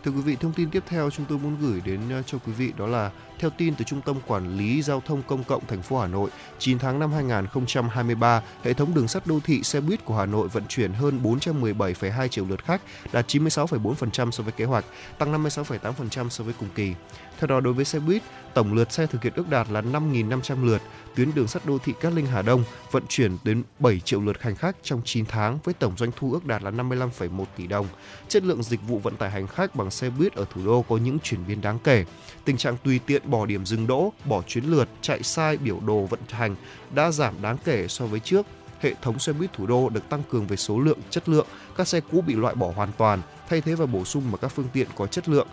Thưa 0.04 0.12
quý 0.12 0.20
vị, 0.20 0.36
thông 0.40 0.52
tin 0.52 0.70
tiếp 0.70 0.82
theo 0.86 1.10
chúng 1.10 1.26
tôi 1.26 1.38
muốn 1.38 1.56
gửi 1.60 1.80
đến 1.84 2.00
ờ, 2.10 2.22
cho 2.22 2.38
quý 2.46 2.52
vị 2.52 2.72
đó 2.76 2.86
là 2.86 3.10
theo 3.38 3.50
tin 3.50 3.74
từ 3.74 3.84
Trung 3.84 4.00
tâm 4.00 4.16
Quản 4.26 4.56
lý 4.56 4.82
Giao 4.82 5.02
thông 5.06 5.22
Công 5.22 5.44
cộng 5.44 5.66
thành 5.66 5.82
phố 5.82 5.98
Hà 5.98 6.06
Nội, 6.06 6.30
9 6.58 6.78
tháng 6.78 6.98
năm 6.98 7.12
2023, 7.12 8.42
hệ 8.62 8.72
thống 8.72 8.94
đường 8.94 9.08
sắt 9.08 9.26
đô 9.26 9.40
thị 9.40 9.62
xe 9.62 9.80
buýt 9.80 10.04
của 10.04 10.16
Hà 10.16 10.26
Nội 10.26 10.48
vận 10.48 10.62
chuyển 10.68 10.92
hơn 10.92 11.20
417,2 11.22 12.28
triệu 12.28 12.46
lượt 12.48 12.64
khách, 12.64 12.80
đạt 13.12 13.26
96,4% 13.28 14.30
so 14.30 14.42
với 14.42 14.52
kế 14.52 14.64
hoạch, 14.64 14.84
tăng 15.18 15.44
56,8% 15.44 16.28
so 16.28 16.44
với 16.44 16.54
cùng 16.58 16.68
kỳ. 16.74 16.92
Theo 17.38 17.46
đó, 17.46 17.60
đối 17.60 17.72
với 17.72 17.84
xe 17.84 17.98
buýt, 17.98 18.22
tổng 18.54 18.74
lượt 18.74 18.92
xe 18.92 19.06
thực 19.06 19.22
hiện 19.22 19.32
ước 19.36 19.50
đạt 19.50 19.70
là 19.70 19.80
5.500 19.80 20.64
lượt, 20.64 20.82
tuyến 21.14 21.34
đường 21.34 21.48
sắt 21.48 21.66
đô 21.66 21.78
thị 21.78 21.92
Cát 22.00 22.12
Linh 22.12 22.26
Hà 22.26 22.42
Đông 22.42 22.64
vận 22.90 23.02
chuyển 23.08 23.36
đến 23.44 23.62
7 23.78 24.00
triệu 24.00 24.20
lượt 24.20 24.42
hành 24.42 24.54
khách 24.56 24.76
trong 24.82 25.02
9 25.04 25.26
tháng 25.26 25.58
với 25.64 25.74
tổng 25.74 25.96
doanh 25.96 26.10
thu 26.16 26.32
ước 26.32 26.44
đạt 26.44 26.62
là 26.62 26.70
55,1 26.70 27.44
tỷ 27.56 27.66
đồng. 27.66 27.86
Chất 28.28 28.44
lượng 28.44 28.62
dịch 28.62 28.80
vụ 28.88 28.98
vận 28.98 29.16
tải 29.16 29.30
hành 29.30 29.46
khách 29.46 29.76
bằng 29.76 29.90
xe 29.90 30.10
buýt 30.10 30.34
ở 30.34 30.44
thủ 30.54 30.60
đô 30.66 30.82
có 30.82 30.96
những 30.96 31.18
chuyển 31.18 31.40
biến 31.48 31.60
đáng 31.60 31.78
kể. 31.84 32.04
Tình 32.44 32.56
trạng 32.56 32.76
tùy 32.84 33.00
tiện 33.06 33.30
bỏ 33.30 33.46
điểm 33.46 33.66
dừng 33.66 33.86
đỗ, 33.86 34.12
bỏ 34.24 34.42
chuyến 34.46 34.64
lượt, 34.64 34.88
chạy 35.00 35.22
sai 35.22 35.56
biểu 35.56 35.80
đồ 35.86 36.00
vận 36.00 36.20
hành 36.30 36.56
đã 36.94 37.10
giảm 37.10 37.34
đáng 37.42 37.56
kể 37.64 37.88
so 37.88 38.06
với 38.06 38.20
trước. 38.20 38.46
Hệ 38.80 38.94
thống 39.02 39.18
xe 39.18 39.32
buýt 39.32 39.52
thủ 39.52 39.66
đô 39.66 39.88
được 39.88 40.08
tăng 40.08 40.22
cường 40.30 40.46
về 40.46 40.56
số 40.56 40.80
lượng, 40.80 40.98
chất 41.10 41.28
lượng, 41.28 41.46
các 41.76 41.88
xe 41.88 42.00
cũ 42.00 42.20
bị 42.20 42.34
loại 42.34 42.54
bỏ 42.54 42.72
hoàn 42.76 42.92
toàn, 42.98 43.22
thay 43.48 43.60
thế 43.60 43.74
và 43.74 43.86
bổ 43.86 44.04
sung 44.04 44.22
bằng 44.30 44.40
các 44.42 44.48
phương 44.48 44.68
tiện 44.72 44.88
có 44.96 45.06
chất 45.06 45.28
lượng. 45.28 45.48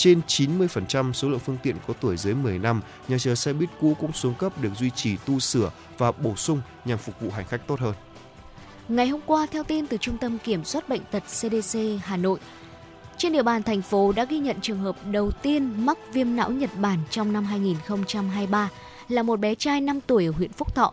Trên 0.00 0.20
90% 0.28 1.12
số 1.12 1.28
lượng 1.28 1.38
phương 1.38 1.58
tiện 1.62 1.76
có 1.86 1.94
tuổi 2.00 2.16
dưới 2.16 2.34
10 2.34 2.58
năm, 2.58 2.80
nhà 3.08 3.18
chờ 3.18 3.34
xe 3.34 3.52
buýt 3.52 3.70
cũ 3.80 3.96
cũng 4.00 4.12
xuống 4.12 4.34
cấp 4.34 4.62
được 4.62 4.70
duy 4.78 4.90
trì 4.90 5.16
tu 5.16 5.40
sửa 5.40 5.70
và 5.98 6.12
bổ 6.12 6.36
sung 6.36 6.60
nhằm 6.84 6.98
phục 6.98 7.20
vụ 7.20 7.30
hành 7.30 7.44
khách 7.44 7.66
tốt 7.66 7.80
hơn. 7.80 7.94
Ngày 8.88 9.08
hôm 9.08 9.20
qua, 9.26 9.46
theo 9.50 9.62
tin 9.62 9.86
từ 9.86 9.96
Trung 9.96 10.18
tâm 10.18 10.38
Kiểm 10.38 10.64
soát 10.64 10.88
Bệnh 10.88 11.00
tật 11.10 11.22
CDC 11.26 11.78
Hà 12.02 12.16
Nội, 12.16 12.38
trên 13.16 13.32
địa 13.32 13.42
bàn 13.42 13.62
thành 13.62 13.82
phố 13.82 14.12
đã 14.12 14.24
ghi 14.24 14.38
nhận 14.38 14.60
trường 14.60 14.78
hợp 14.78 14.96
đầu 15.10 15.30
tiên 15.30 15.86
mắc 15.86 15.98
viêm 16.12 16.36
não 16.36 16.50
Nhật 16.50 16.70
Bản 16.80 16.98
trong 17.10 17.32
năm 17.32 17.44
2023 17.44 18.70
là 19.08 19.22
một 19.22 19.40
bé 19.40 19.54
trai 19.54 19.80
5 19.80 20.00
tuổi 20.06 20.26
ở 20.26 20.32
huyện 20.32 20.52
Phúc 20.52 20.74
Thọ. 20.74 20.92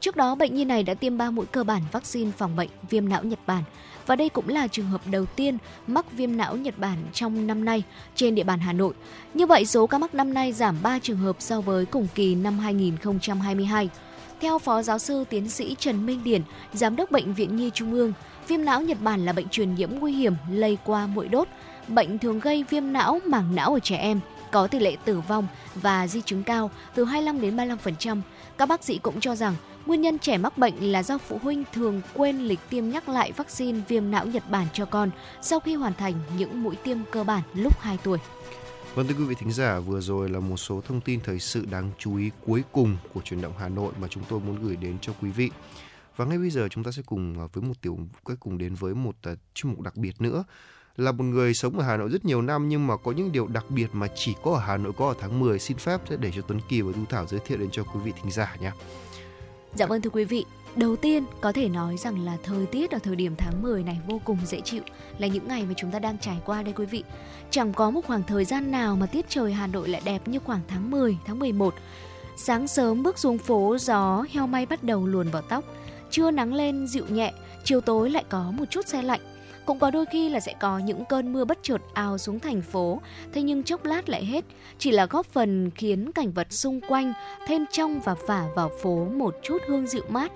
Trước 0.00 0.16
đó, 0.16 0.34
bệnh 0.34 0.54
nhi 0.54 0.64
này 0.64 0.82
đã 0.82 0.94
tiêm 0.94 1.18
3 1.18 1.30
mũi 1.30 1.46
cơ 1.46 1.64
bản 1.64 1.82
vaccine 1.92 2.30
phòng 2.38 2.56
bệnh 2.56 2.70
viêm 2.90 3.08
não 3.08 3.24
Nhật 3.24 3.40
Bản 3.46 3.62
và 4.06 4.16
đây 4.16 4.28
cũng 4.28 4.48
là 4.48 4.66
trường 4.66 4.86
hợp 4.86 5.00
đầu 5.06 5.26
tiên 5.26 5.58
mắc 5.86 6.12
viêm 6.12 6.36
não 6.36 6.56
Nhật 6.56 6.78
Bản 6.78 6.98
trong 7.12 7.46
năm 7.46 7.64
nay 7.64 7.82
trên 8.14 8.34
địa 8.34 8.44
bàn 8.44 8.58
Hà 8.58 8.72
Nội. 8.72 8.94
Như 9.34 9.46
vậy, 9.46 9.66
số 9.66 9.86
ca 9.86 9.98
mắc 9.98 10.14
năm 10.14 10.34
nay 10.34 10.52
giảm 10.52 10.76
3 10.82 10.98
trường 10.98 11.18
hợp 11.18 11.36
so 11.38 11.60
với 11.60 11.86
cùng 11.86 12.06
kỳ 12.14 12.34
năm 12.34 12.58
2022. 12.58 13.90
Theo 14.40 14.58
Phó 14.58 14.82
Giáo 14.82 14.98
sư 14.98 15.24
Tiến 15.30 15.48
sĩ 15.48 15.76
Trần 15.78 16.06
Minh 16.06 16.20
Điển, 16.24 16.42
Giám 16.72 16.96
đốc 16.96 17.10
Bệnh 17.10 17.34
viện 17.34 17.56
Nhi 17.56 17.70
Trung 17.74 17.92
ương, 17.92 18.12
viêm 18.48 18.64
não 18.64 18.82
Nhật 18.82 18.98
Bản 19.00 19.26
là 19.26 19.32
bệnh 19.32 19.48
truyền 19.48 19.74
nhiễm 19.74 19.90
nguy 19.90 20.12
hiểm 20.12 20.34
lây 20.50 20.78
qua 20.84 21.06
mũi 21.06 21.28
đốt. 21.28 21.48
Bệnh 21.88 22.18
thường 22.18 22.40
gây 22.40 22.64
viêm 22.70 22.92
não, 22.92 23.20
màng 23.26 23.54
não 23.54 23.72
ở 23.74 23.78
trẻ 23.78 23.96
em, 23.96 24.20
có 24.50 24.66
tỷ 24.66 24.78
lệ 24.78 24.96
tử 25.04 25.20
vong 25.28 25.46
và 25.74 26.06
di 26.06 26.20
chứng 26.20 26.42
cao 26.42 26.70
từ 26.94 27.04
25 27.04 27.40
đến 27.40 27.56
35%. 27.56 28.20
Các 28.58 28.68
bác 28.68 28.84
sĩ 28.84 28.98
cũng 28.98 29.20
cho 29.20 29.36
rằng 29.36 29.54
Nguyên 29.86 30.00
nhân 30.00 30.18
trẻ 30.18 30.38
mắc 30.38 30.58
bệnh 30.58 30.92
là 30.92 31.02
do 31.02 31.18
phụ 31.18 31.38
huynh 31.42 31.64
thường 31.72 32.00
quên 32.14 32.38
lịch 32.38 32.60
tiêm 32.70 32.88
nhắc 32.88 33.08
lại 33.08 33.32
vaccine 33.32 33.80
viêm 33.88 34.10
não 34.10 34.26
Nhật 34.26 34.50
Bản 34.50 34.66
cho 34.72 34.84
con 34.84 35.10
sau 35.42 35.60
khi 35.60 35.74
hoàn 35.74 35.94
thành 35.94 36.14
những 36.38 36.62
mũi 36.62 36.76
tiêm 36.76 36.98
cơ 37.10 37.24
bản 37.24 37.42
lúc 37.54 37.80
2 37.80 37.98
tuổi. 38.04 38.18
Vâng 38.94 39.06
thưa 39.06 39.14
quý 39.14 39.24
vị 39.24 39.34
thính 39.38 39.52
giả, 39.52 39.78
vừa 39.78 40.00
rồi 40.00 40.28
là 40.28 40.40
một 40.40 40.56
số 40.56 40.80
thông 40.80 41.00
tin 41.00 41.20
thời 41.20 41.40
sự 41.40 41.66
đáng 41.70 41.90
chú 41.98 42.16
ý 42.16 42.30
cuối 42.46 42.62
cùng 42.72 42.96
của 43.14 43.20
truyền 43.20 43.40
động 43.40 43.52
Hà 43.58 43.68
Nội 43.68 43.92
mà 44.00 44.08
chúng 44.08 44.22
tôi 44.28 44.40
muốn 44.40 44.62
gửi 44.62 44.76
đến 44.76 44.98
cho 45.00 45.12
quý 45.22 45.30
vị. 45.30 45.50
Và 46.16 46.24
ngay 46.24 46.38
bây 46.38 46.50
giờ 46.50 46.68
chúng 46.70 46.84
ta 46.84 46.90
sẽ 46.90 47.02
cùng 47.06 47.40
à, 47.40 47.44
với 47.52 47.64
một 47.64 47.74
tiểu 47.80 47.98
cuối 48.24 48.36
cùng 48.40 48.58
đến 48.58 48.74
với 48.74 48.94
một 48.94 49.16
uh, 49.32 49.38
chuyên 49.54 49.72
mục 49.72 49.80
đặc 49.80 49.96
biệt 49.96 50.20
nữa 50.20 50.44
là 50.96 51.12
một 51.12 51.24
người 51.24 51.54
sống 51.54 51.78
ở 51.78 51.84
Hà 51.84 51.96
Nội 51.96 52.08
rất 52.08 52.24
nhiều 52.24 52.42
năm 52.42 52.68
nhưng 52.68 52.86
mà 52.86 52.96
có 52.96 53.12
những 53.12 53.32
điều 53.32 53.46
đặc 53.46 53.64
biệt 53.68 53.86
mà 53.92 54.06
chỉ 54.14 54.34
có 54.42 54.52
ở 54.52 54.60
Hà 54.60 54.76
Nội 54.76 54.92
có 54.96 55.08
ở 55.08 55.14
tháng 55.20 55.40
10 55.40 55.58
xin 55.58 55.76
phép 55.76 56.00
sẽ 56.10 56.16
để 56.16 56.32
cho 56.36 56.42
Tuấn 56.42 56.60
Kỳ 56.68 56.80
và 56.80 56.92
Du 56.92 57.04
Thảo 57.04 57.26
giới 57.26 57.40
thiệu 57.46 57.58
đến 57.58 57.68
cho 57.72 57.82
quý 57.82 58.00
vị 58.04 58.12
thính 58.22 58.30
giả 58.30 58.56
nhé. 58.60 58.72
Dạ 59.76 59.86
vâng 59.86 60.02
thưa 60.02 60.10
quý 60.10 60.24
vị, 60.24 60.44
đầu 60.76 60.96
tiên 60.96 61.24
có 61.40 61.52
thể 61.52 61.68
nói 61.68 61.96
rằng 61.96 62.24
là 62.24 62.36
thời 62.42 62.66
tiết 62.66 62.90
ở 62.90 62.98
thời 62.98 63.16
điểm 63.16 63.34
tháng 63.38 63.62
10 63.62 63.82
này 63.82 63.98
vô 64.08 64.20
cùng 64.24 64.38
dễ 64.44 64.60
chịu 64.60 64.82
là 65.18 65.26
những 65.26 65.48
ngày 65.48 65.64
mà 65.64 65.74
chúng 65.76 65.90
ta 65.90 65.98
đang 65.98 66.18
trải 66.18 66.36
qua 66.44 66.62
đây 66.62 66.74
quý 66.76 66.86
vị. 66.86 67.04
Chẳng 67.50 67.72
có 67.72 67.90
một 67.90 68.00
khoảng 68.06 68.22
thời 68.22 68.44
gian 68.44 68.70
nào 68.70 68.96
mà 68.96 69.06
tiết 69.06 69.26
trời 69.28 69.52
Hà 69.52 69.66
Nội 69.66 69.88
lại 69.88 70.02
đẹp 70.04 70.28
như 70.28 70.38
khoảng 70.38 70.60
tháng 70.68 70.90
10, 70.90 71.16
tháng 71.26 71.38
11. 71.38 71.74
Sáng 72.36 72.68
sớm 72.68 73.02
bước 73.02 73.18
xuống 73.18 73.38
phố 73.38 73.76
gió 73.80 74.24
heo 74.30 74.46
may 74.46 74.66
bắt 74.66 74.84
đầu 74.84 75.06
luồn 75.06 75.28
vào 75.28 75.42
tóc, 75.42 75.64
trưa 76.10 76.30
nắng 76.30 76.54
lên 76.54 76.86
dịu 76.86 77.04
nhẹ, 77.08 77.32
chiều 77.64 77.80
tối 77.80 78.10
lại 78.10 78.24
có 78.28 78.50
một 78.50 78.64
chút 78.70 78.86
xe 78.86 79.02
lạnh 79.02 79.20
cũng 79.66 79.78
có 79.78 79.90
đôi 79.90 80.06
khi 80.06 80.28
là 80.28 80.40
sẽ 80.40 80.54
có 80.60 80.78
những 80.78 81.04
cơn 81.04 81.32
mưa 81.32 81.44
bất 81.44 81.58
chợt 81.62 81.82
ào 81.94 82.18
xuống 82.18 82.40
thành 82.40 82.62
phố, 82.62 83.00
thế 83.32 83.42
nhưng 83.42 83.62
chốc 83.62 83.84
lát 83.84 84.08
lại 84.08 84.24
hết, 84.24 84.44
chỉ 84.78 84.90
là 84.90 85.06
góp 85.06 85.26
phần 85.26 85.70
khiến 85.74 86.12
cảnh 86.12 86.32
vật 86.32 86.52
xung 86.52 86.80
quanh 86.80 87.12
thêm 87.46 87.64
trong 87.72 88.00
và 88.00 88.14
phả 88.14 88.44
vào 88.54 88.70
phố 88.82 89.04
một 89.04 89.34
chút 89.42 89.58
hương 89.66 89.86
dịu 89.86 90.04
mát. 90.08 90.32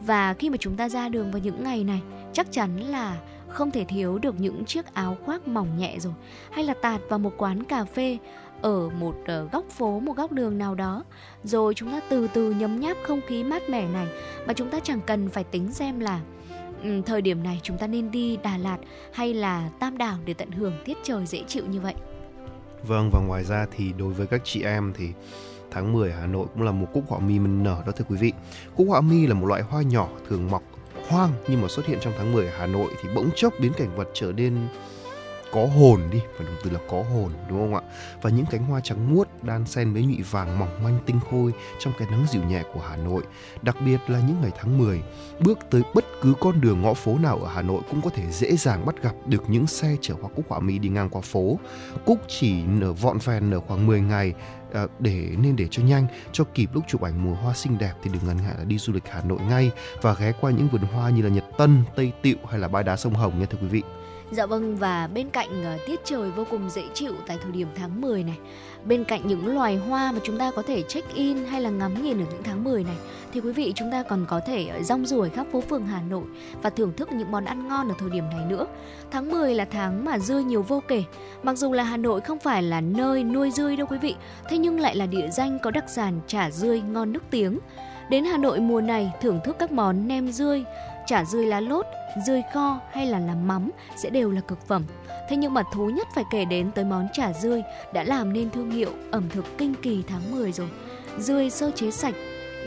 Và 0.00 0.34
khi 0.34 0.50
mà 0.50 0.56
chúng 0.60 0.76
ta 0.76 0.88
ra 0.88 1.08
đường 1.08 1.30
vào 1.30 1.42
những 1.42 1.64
ngày 1.64 1.84
này, 1.84 2.00
chắc 2.32 2.52
chắn 2.52 2.76
là 2.80 3.18
không 3.48 3.70
thể 3.70 3.84
thiếu 3.84 4.18
được 4.18 4.40
những 4.40 4.64
chiếc 4.64 4.94
áo 4.94 5.16
khoác 5.24 5.48
mỏng 5.48 5.78
nhẹ 5.78 5.96
rồi, 5.98 6.12
hay 6.50 6.64
là 6.64 6.74
tạt 6.82 7.00
vào 7.08 7.18
một 7.18 7.32
quán 7.36 7.64
cà 7.64 7.84
phê 7.84 8.18
ở 8.62 8.88
một 8.88 9.14
ờ, 9.26 9.48
góc 9.52 9.64
phố, 9.70 10.00
một 10.00 10.16
góc 10.16 10.32
đường 10.32 10.58
nào 10.58 10.74
đó. 10.74 11.04
Rồi 11.44 11.74
chúng 11.74 11.92
ta 11.92 12.00
từ 12.08 12.28
từ 12.28 12.50
nhấm 12.50 12.80
nháp 12.80 12.96
không 13.02 13.20
khí 13.26 13.44
mát 13.44 13.70
mẻ 13.70 13.88
này 13.88 14.06
mà 14.46 14.52
chúng 14.52 14.70
ta 14.70 14.80
chẳng 14.80 15.00
cần 15.06 15.28
phải 15.28 15.44
tính 15.44 15.72
xem 15.72 16.00
là 16.00 16.20
Ừ, 16.82 17.02
thời 17.06 17.22
điểm 17.22 17.42
này 17.42 17.60
chúng 17.62 17.78
ta 17.78 17.86
nên 17.86 18.10
đi 18.10 18.36
Đà 18.36 18.56
Lạt 18.56 18.78
hay 19.12 19.34
là 19.34 19.70
Tam 19.78 19.98
Đảo 19.98 20.18
để 20.24 20.34
tận 20.34 20.50
hưởng 20.50 20.74
tiết 20.84 20.98
trời 21.02 21.26
dễ 21.26 21.42
chịu 21.48 21.64
như 21.66 21.80
vậy. 21.80 21.94
Vâng 22.82 23.10
và 23.12 23.20
ngoài 23.20 23.44
ra 23.44 23.66
thì 23.76 23.92
đối 23.98 24.12
với 24.12 24.26
các 24.26 24.40
chị 24.44 24.62
em 24.62 24.92
thì 24.96 25.08
tháng 25.70 25.92
10 25.92 26.12
Hà 26.12 26.26
Nội 26.26 26.46
cũng 26.54 26.62
là 26.62 26.72
một 26.72 26.86
cúc 26.92 27.04
họa 27.08 27.18
mi 27.18 27.38
mình 27.38 27.62
nở 27.62 27.82
đó 27.86 27.92
thưa 27.92 28.04
quý 28.08 28.16
vị. 28.16 28.32
Cúc 28.76 28.86
họa 28.88 29.00
mi 29.00 29.26
là 29.26 29.34
một 29.34 29.46
loại 29.46 29.62
hoa 29.62 29.82
nhỏ 29.82 30.08
thường 30.28 30.50
mọc 30.50 30.62
hoang 31.08 31.32
nhưng 31.48 31.62
mà 31.62 31.68
xuất 31.68 31.86
hiện 31.86 31.98
trong 32.00 32.12
tháng 32.18 32.32
10 32.32 32.46
ở 32.46 32.52
Hà 32.58 32.66
Nội 32.66 32.90
thì 33.02 33.08
bỗng 33.14 33.30
chốc 33.34 33.54
biến 33.60 33.72
cảnh 33.76 33.96
vật 33.96 34.08
trở 34.14 34.32
nên 34.32 34.58
có 35.52 35.66
hồn 35.66 36.00
đi 36.10 36.20
phải 36.36 36.46
dùng 36.46 36.56
từ 36.64 36.70
là 36.70 36.78
có 36.90 37.02
hồn 37.02 37.32
đúng 37.48 37.58
không 37.58 37.74
ạ 37.74 37.80
và 38.22 38.30
những 38.30 38.46
cánh 38.50 38.64
hoa 38.64 38.80
trắng 38.80 39.14
muốt 39.14 39.28
đan 39.42 39.66
xen 39.66 39.92
với 39.92 40.02
nhụy 40.02 40.22
vàng 40.30 40.58
mỏng 40.58 40.82
manh 40.84 40.98
tinh 41.06 41.20
khôi 41.30 41.52
trong 41.78 41.92
cái 41.98 42.08
nắng 42.10 42.26
dịu 42.30 42.42
nhẹ 42.42 42.62
của 42.74 42.80
Hà 42.80 42.96
Nội 42.96 43.22
đặc 43.62 43.76
biệt 43.86 43.98
là 44.08 44.20
những 44.28 44.36
ngày 44.42 44.50
tháng 44.58 44.78
10 44.78 45.02
bước 45.40 45.58
tới 45.70 45.82
bất 45.94 46.04
cứ 46.22 46.34
con 46.40 46.60
đường 46.60 46.82
ngõ 46.82 46.94
phố 46.94 47.18
nào 47.18 47.38
ở 47.38 47.48
Hà 47.54 47.62
Nội 47.62 47.82
cũng 47.90 48.00
có 48.02 48.10
thể 48.10 48.30
dễ 48.30 48.56
dàng 48.56 48.86
bắt 48.86 49.02
gặp 49.02 49.14
được 49.26 49.50
những 49.50 49.66
xe 49.66 49.96
chở 50.00 50.14
hoa 50.20 50.30
cúc 50.36 50.44
họa 50.48 50.60
mi 50.60 50.78
đi 50.78 50.88
ngang 50.88 51.10
qua 51.10 51.20
phố 51.20 51.58
cúc 52.06 52.18
chỉ 52.28 52.62
nở 52.64 52.92
vọn 52.92 53.18
vẹn 53.18 53.50
nở 53.50 53.60
khoảng 53.60 53.86
10 53.86 54.00
ngày 54.00 54.34
à, 54.72 54.86
để 54.98 55.28
nên 55.38 55.56
để 55.56 55.68
cho 55.70 55.82
nhanh 55.82 56.06
cho 56.32 56.44
kịp 56.54 56.70
lúc 56.74 56.84
chụp 56.88 57.02
ảnh 57.02 57.24
mùa 57.24 57.34
hoa 57.34 57.54
xinh 57.54 57.78
đẹp 57.78 57.92
thì 58.02 58.10
đừng 58.12 58.26
ngần 58.26 58.36
ngại 58.36 58.54
là 58.58 58.64
đi 58.64 58.78
du 58.78 58.92
lịch 58.92 59.08
Hà 59.08 59.22
Nội 59.22 59.38
ngay 59.48 59.70
và 60.02 60.14
ghé 60.14 60.32
qua 60.40 60.50
những 60.50 60.68
vườn 60.68 60.82
hoa 60.82 61.10
như 61.10 61.22
là 61.22 61.28
Nhật 61.28 61.44
Tân, 61.58 61.82
Tây 61.96 62.12
Tịu 62.22 62.36
hay 62.50 62.58
là 62.58 62.68
bãi 62.68 62.84
đá 62.84 62.96
sông 62.96 63.14
Hồng 63.14 63.38
nha 63.40 63.46
thưa 63.50 63.58
quý 63.60 63.68
vị. 63.68 63.82
Dạ 64.32 64.46
vâng 64.46 64.76
và 64.76 65.08
bên 65.14 65.30
cạnh 65.30 65.74
uh, 65.74 65.80
tiết 65.86 66.00
trời 66.04 66.30
vô 66.30 66.44
cùng 66.50 66.70
dễ 66.70 66.82
chịu 66.94 67.12
tại 67.26 67.38
thời 67.42 67.52
điểm 67.52 67.68
tháng 67.74 68.00
10 68.00 68.24
này, 68.24 68.38
bên 68.84 69.04
cạnh 69.04 69.26
những 69.26 69.54
loài 69.54 69.76
hoa 69.76 70.12
mà 70.12 70.18
chúng 70.22 70.38
ta 70.38 70.50
có 70.50 70.62
thể 70.62 70.82
check 70.82 71.14
in 71.14 71.36
hay 71.44 71.60
là 71.60 71.70
ngắm 71.70 72.02
nhìn 72.02 72.18
ở 72.18 72.24
những 72.30 72.42
tháng 72.42 72.64
10 72.64 72.84
này 72.84 72.96
thì 73.32 73.40
quý 73.40 73.52
vị 73.52 73.72
chúng 73.76 73.90
ta 73.90 74.02
còn 74.02 74.26
có 74.28 74.40
thể 74.46 74.66
ờ, 74.66 74.82
rong 74.82 75.06
ruổi 75.06 75.30
khắp 75.30 75.46
phố 75.52 75.60
phường 75.60 75.86
Hà 75.86 76.02
Nội 76.02 76.22
và 76.62 76.70
thưởng 76.70 76.92
thức 76.96 77.12
những 77.12 77.30
món 77.30 77.44
ăn 77.44 77.68
ngon 77.68 77.88
ở 77.88 77.94
thời 77.98 78.10
điểm 78.10 78.24
này 78.30 78.46
nữa. 78.48 78.66
Tháng 79.10 79.30
10 79.30 79.54
là 79.54 79.64
tháng 79.64 80.04
mà 80.04 80.18
dưa 80.18 80.38
nhiều 80.38 80.62
vô 80.62 80.82
kể. 80.88 81.04
Mặc 81.42 81.58
dù 81.58 81.72
là 81.72 81.82
Hà 81.82 81.96
Nội 81.96 82.20
không 82.20 82.38
phải 82.38 82.62
là 82.62 82.80
nơi 82.80 83.24
nuôi 83.24 83.50
dưa 83.50 83.76
đâu 83.76 83.86
quý 83.90 83.98
vị, 83.98 84.14
thế 84.48 84.58
nhưng 84.58 84.80
lại 84.80 84.96
là 84.96 85.06
địa 85.06 85.28
danh 85.30 85.58
có 85.62 85.70
đặc 85.70 85.84
sản 85.88 86.20
chả 86.26 86.50
dưa 86.50 86.74
ngon 86.74 87.12
nước 87.12 87.22
tiếng. 87.30 87.58
Đến 88.10 88.24
Hà 88.24 88.38
Nội 88.38 88.60
mùa 88.60 88.80
này 88.80 89.12
thưởng 89.20 89.40
thức 89.44 89.56
các 89.58 89.72
món 89.72 90.08
nem 90.08 90.32
dưa 90.32 90.58
chả 91.06 91.24
dươi 91.24 91.46
lá 91.46 91.60
lốt, 91.60 91.86
dươi 92.26 92.42
kho 92.52 92.80
hay 92.92 93.06
là 93.06 93.18
làm 93.18 93.48
mắm 93.48 93.70
sẽ 93.96 94.10
đều 94.10 94.30
là 94.30 94.40
cực 94.40 94.66
phẩm. 94.66 94.84
Thế 95.28 95.36
nhưng 95.36 95.54
mà 95.54 95.62
thú 95.72 95.90
nhất 95.90 96.08
phải 96.14 96.24
kể 96.30 96.44
đến 96.44 96.70
tới 96.74 96.84
món 96.84 97.08
chả 97.12 97.32
dươi 97.32 97.62
đã 97.92 98.04
làm 98.04 98.32
nên 98.32 98.50
thương 98.50 98.70
hiệu 98.70 98.90
ẩm 99.10 99.28
thực 99.28 99.44
kinh 99.58 99.74
kỳ 99.74 100.02
tháng 100.08 100.30
10 100.30 100.52
rồi. 100.52 100.68
Dươi 101.18 101.50
sơ 101.50 101.70
chế 101.70 101.90
sạch, 101.90 102.14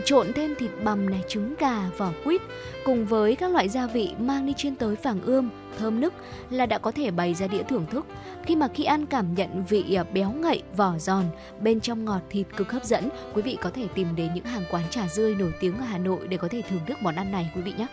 trộn 0.06 0.34
thêm 0.36 0.56
thịt 0.56 0.72
bằm 0.84 1.10
này, 1.10 1.24
trứng 1.28 1.56
gà, 1.60 1.90
vỏ 1.98 2.12
quýt 2.24 2.42
cùng 2.86 3.06
với 3.06 3.36
các 3.36 3.52
loại 3.52 3.70
gia 3.70 3.88
vị 3.88 4.14
mang 4.20 4.46
đi 4.46 4.54
chiên 4.54 4.76
tới 4.76 4.96
vàng 5.04 5.22
ươm, 5.22 5.50
thơm 5.78 6.02
nức 6.02 6.14
là 6.50 6.66
đã 6.66 6.78
có 6.78 6.92
thể 6.92 7.12
bày 7.12 7.34
ra 7.34 7.48
đĩa 7.48 7.64
thưởng 7.64 7.86
thức. 7.92 8.06
Khi 8.46 8.56
mà 8.56 8.68
khi 8.68 8.84
ăn 8.84 9.06
cảm 9.06 9.34
nhận 9.34 9.64
vị 9.70 9.94
à, 9.94 10.04
béo 10.04 10.32
ngậy, 10.32 10.64
vỏ 10.76 10.98
giòn, 10.98 11.24
bên 11.62 11.80
trong 11.80 12.06
ngọt 12.06 12.22
thịt 12.30 12.48
cực 12.58 12.72
hấp 12.72 12.84
dẫn, 12.84 13.10
quý 13.34 13.42
vị 13.42 13.58
có 13.62 13.70
thể 13.70 13.88
tìm 13.96 14.08
đến 14.16 14.34
những 14.36 14.46
hàng 14.46 14.64
quán 14.72 14.84
trà 14.90 15.08
dươi 15.08 15.36
nổi 15.36 15.54
tiếng 15.60 15.78
ở 15.78 15.84
Hà 15.84 15.98
Nội 15.98 16.28
để 16.28 16.38
có 16.38 16.48
thể 16.52 16.62
thưởng 16.70 16.82
thức 16.88 16.98
món 17.02 17.16
ăn 17.16 17.32
này 17.32 17.52
quý 17.56 17.62
vị 17.62 17.74
nhé 17.78 17.88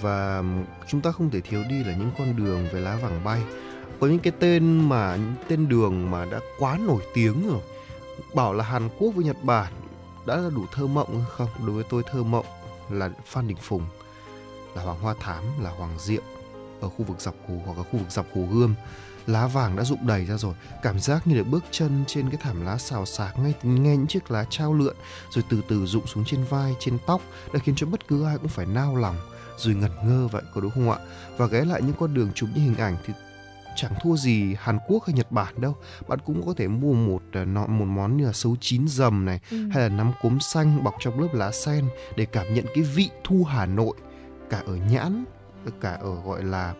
và 0.00 0.42
chúng 0.88 1.00
ta 1.00 1.12
không 1.12 1.30
thể 1.30 1.40
thiếu 1.40 1.64
đi 1.68 1.84
là 1.84 1.96
những 1.96 2.10
con 2.18 2.36
đường 2.36 2.68
về 2.72 2.80
lá 2.80 2.96
vàng 2.96 3.24
bay. 3.24 3.42
Có 4.00 4.06
những 4.06 4.18
cái 4.18 4.32
tên 4.38 4.88
mà, 4.88 5.16
những 5.16 5.34
tên 5.48 5.68
đường 5.68 6.10
mà 6.10 6.24
đã 6.24 6.40
quá 6.58 6.78
nổi 6.86 7.02
tiếng 7.14 7.48
rồi. 7.48 7.62
Bảo 8.34 8.54
là 8.54 8.64
Hàn 8.64 8.88
Quốc 8.98 9.14
với 9.14 9.24
Nhật 9.24 9.44
Bản 9.44 9.72
đã 10.26 10.36
là 10.36 10.50
đủ 10.50 10.66
thơ 10.72 10.86
mộng 10.86 11.24
không? 11.28 11.48
Đối 11.66 11.70
với 11.70 11.84
tôi, 11.88 12.02
thơ 12.10 12.22
mộng 12.22 12.46
là 12.90 13.10
Phan 13.26 13.48
Đình 13.48 13.56
Phùng, 13.60 13.82
là 14.74 14.82
Hoàng 14.82 15.00
Hoa 15.00 15.14
Thám, 15.20 15.42
là 15.62 15.70
Hoàng 15.70 15.98
Diệu 15.98 16.22
ở 16.80 16.88
khu 16.88 17.04
vực 17.04 17.20
dọc 17.20 17.34
hồ 17.48 17.54
hoặc 17.64 17.78
là 17.78 17.82
khu 17.82 17.98
vực 17.98 18.10
dọc 18.10 18.26
hồ 18.34 18.42
Gươm. 18.52 18.74
Lá 19.26 19.46
vàng 19.46 19.76
đã 19.76 19.84
rụng 19.84 20.06
đầy 20.06 20.24
ra 20.24 20.36
rồi. 20.36 20.54
Cảm 20.82 21.00
giác 21.00 21.26
như 21.26 21.34
được 21.34 21.46
bước 21.46 21.64
chân 21.70 22.04
trên 22.06 22.30
cái 22.30 22.40
thảm 22.42 22.66
lá 22.66 22.78
xào 22.78 23.06
xạc 23.06 23.38
ngay 23.38 23.54
nghe 23.62 23.96
những 23.96 24.06
chiếc 24.06 24.30
lá 24.30 24.44
trao 24.50 24.74
lượn, 24.74 24.96
rồi 25.30 25.44
từ 25.48 25.60
từ 25.68 25.86
rụng 25.86 26.06
xuống 26.06 26.24
trên 26.24 26.44
vai, 26.44 26.74
trên 26.78 26.98
tóc, 27.06 27.20
đã 27.52 27.58
khiến 27.58 27.74
cho 27.74 27.86
bất 27.86 28.08
cứ 28.08 28.24
ai 28.24 28.38
cũng 28.38 28.48
phải 28.48 28.66
nao 28.66 28.96
lòng 28.96 29.16
rồi 29.56 29.74
ngẩn 29.74 29.90
ngơ 30.04 30.28
vậy 30.28 30.42
có 30.54 30.60
đúng 30.60 30.70
không 30.70 30.90
ạ 30.90 30.98
và 31.36 31.46
ghé 31.46 31.64
lại 31.64 31.82
những 31.82 31.96
con 31.98 32.14
đường 32.14 32.32
chụp 32.34 32.48
những 32.54 32.64
hình 32.64 32.76
ảnh 32.76 32.96
thì 33.06 33.12
chẳng 33.76 33.92
thua 34.02 34.16
gì 34.16 34.54
Hàn 34.58 34.78
Quốc 34.88 35.04
hay 35.04 35.14
Nhật 35.14 35.32
Bản 35.32 35.60
đâu. 35.60 35.76
Bạn 36.08 36.18
cũng 36.26 36.46
có 36.46 36.54
thể 36.56 36.68
mua 36.68 36.92
một 36.92 37.22
à, 37.32 37.44
nọ 37.44 37.66
một 37.66 37.84
món 37.84 38.16
như 38.16 38.26
là 38.26 38.32
sấu 38.32 38.56
chín 38.60 38.88
dầm 38.88 39.24
này 39.24 39.40
ừ. 39.50 39.68
hay 39.68 39.82
là 39.82 39.88
nắm 39.88 40.12
cốm 40.22 40.40
xanh 40.40 40.84
bọc 40.84 40.94
trong 41.00 41.20
lớp 41.20 41.28
lá 41.32 41.52
sen 41.52 41.84
để 42.16 42.24
cảm 42.24 42.54
nhận 42.54 42.64
cái 42.74 42.84
vị 42.84 43.10
thu 43.24 43.44
Hà 43.44 43.66
Nội 43.66 43.96
cả 44.50 44.62
ở 44.66 44.76
nhãn, 44.76 45.24
cả 45.80 45.92
ở 45.92 46.14
gọi 46.24 46.42
là 46.42 46.74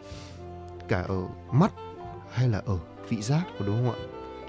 cả 0.88 1.04
ở 1.08 1.22
mắt 1.52 1.72
hay 2.32 2.48
là 2.48 2.62
ở 2.66 2.78
vị 3.08 3.22
giác 3.22 3.42
có 3.58 3.66
đúng 3.66 3.76
không 3.76 3.94
ạ? 3.94 3.98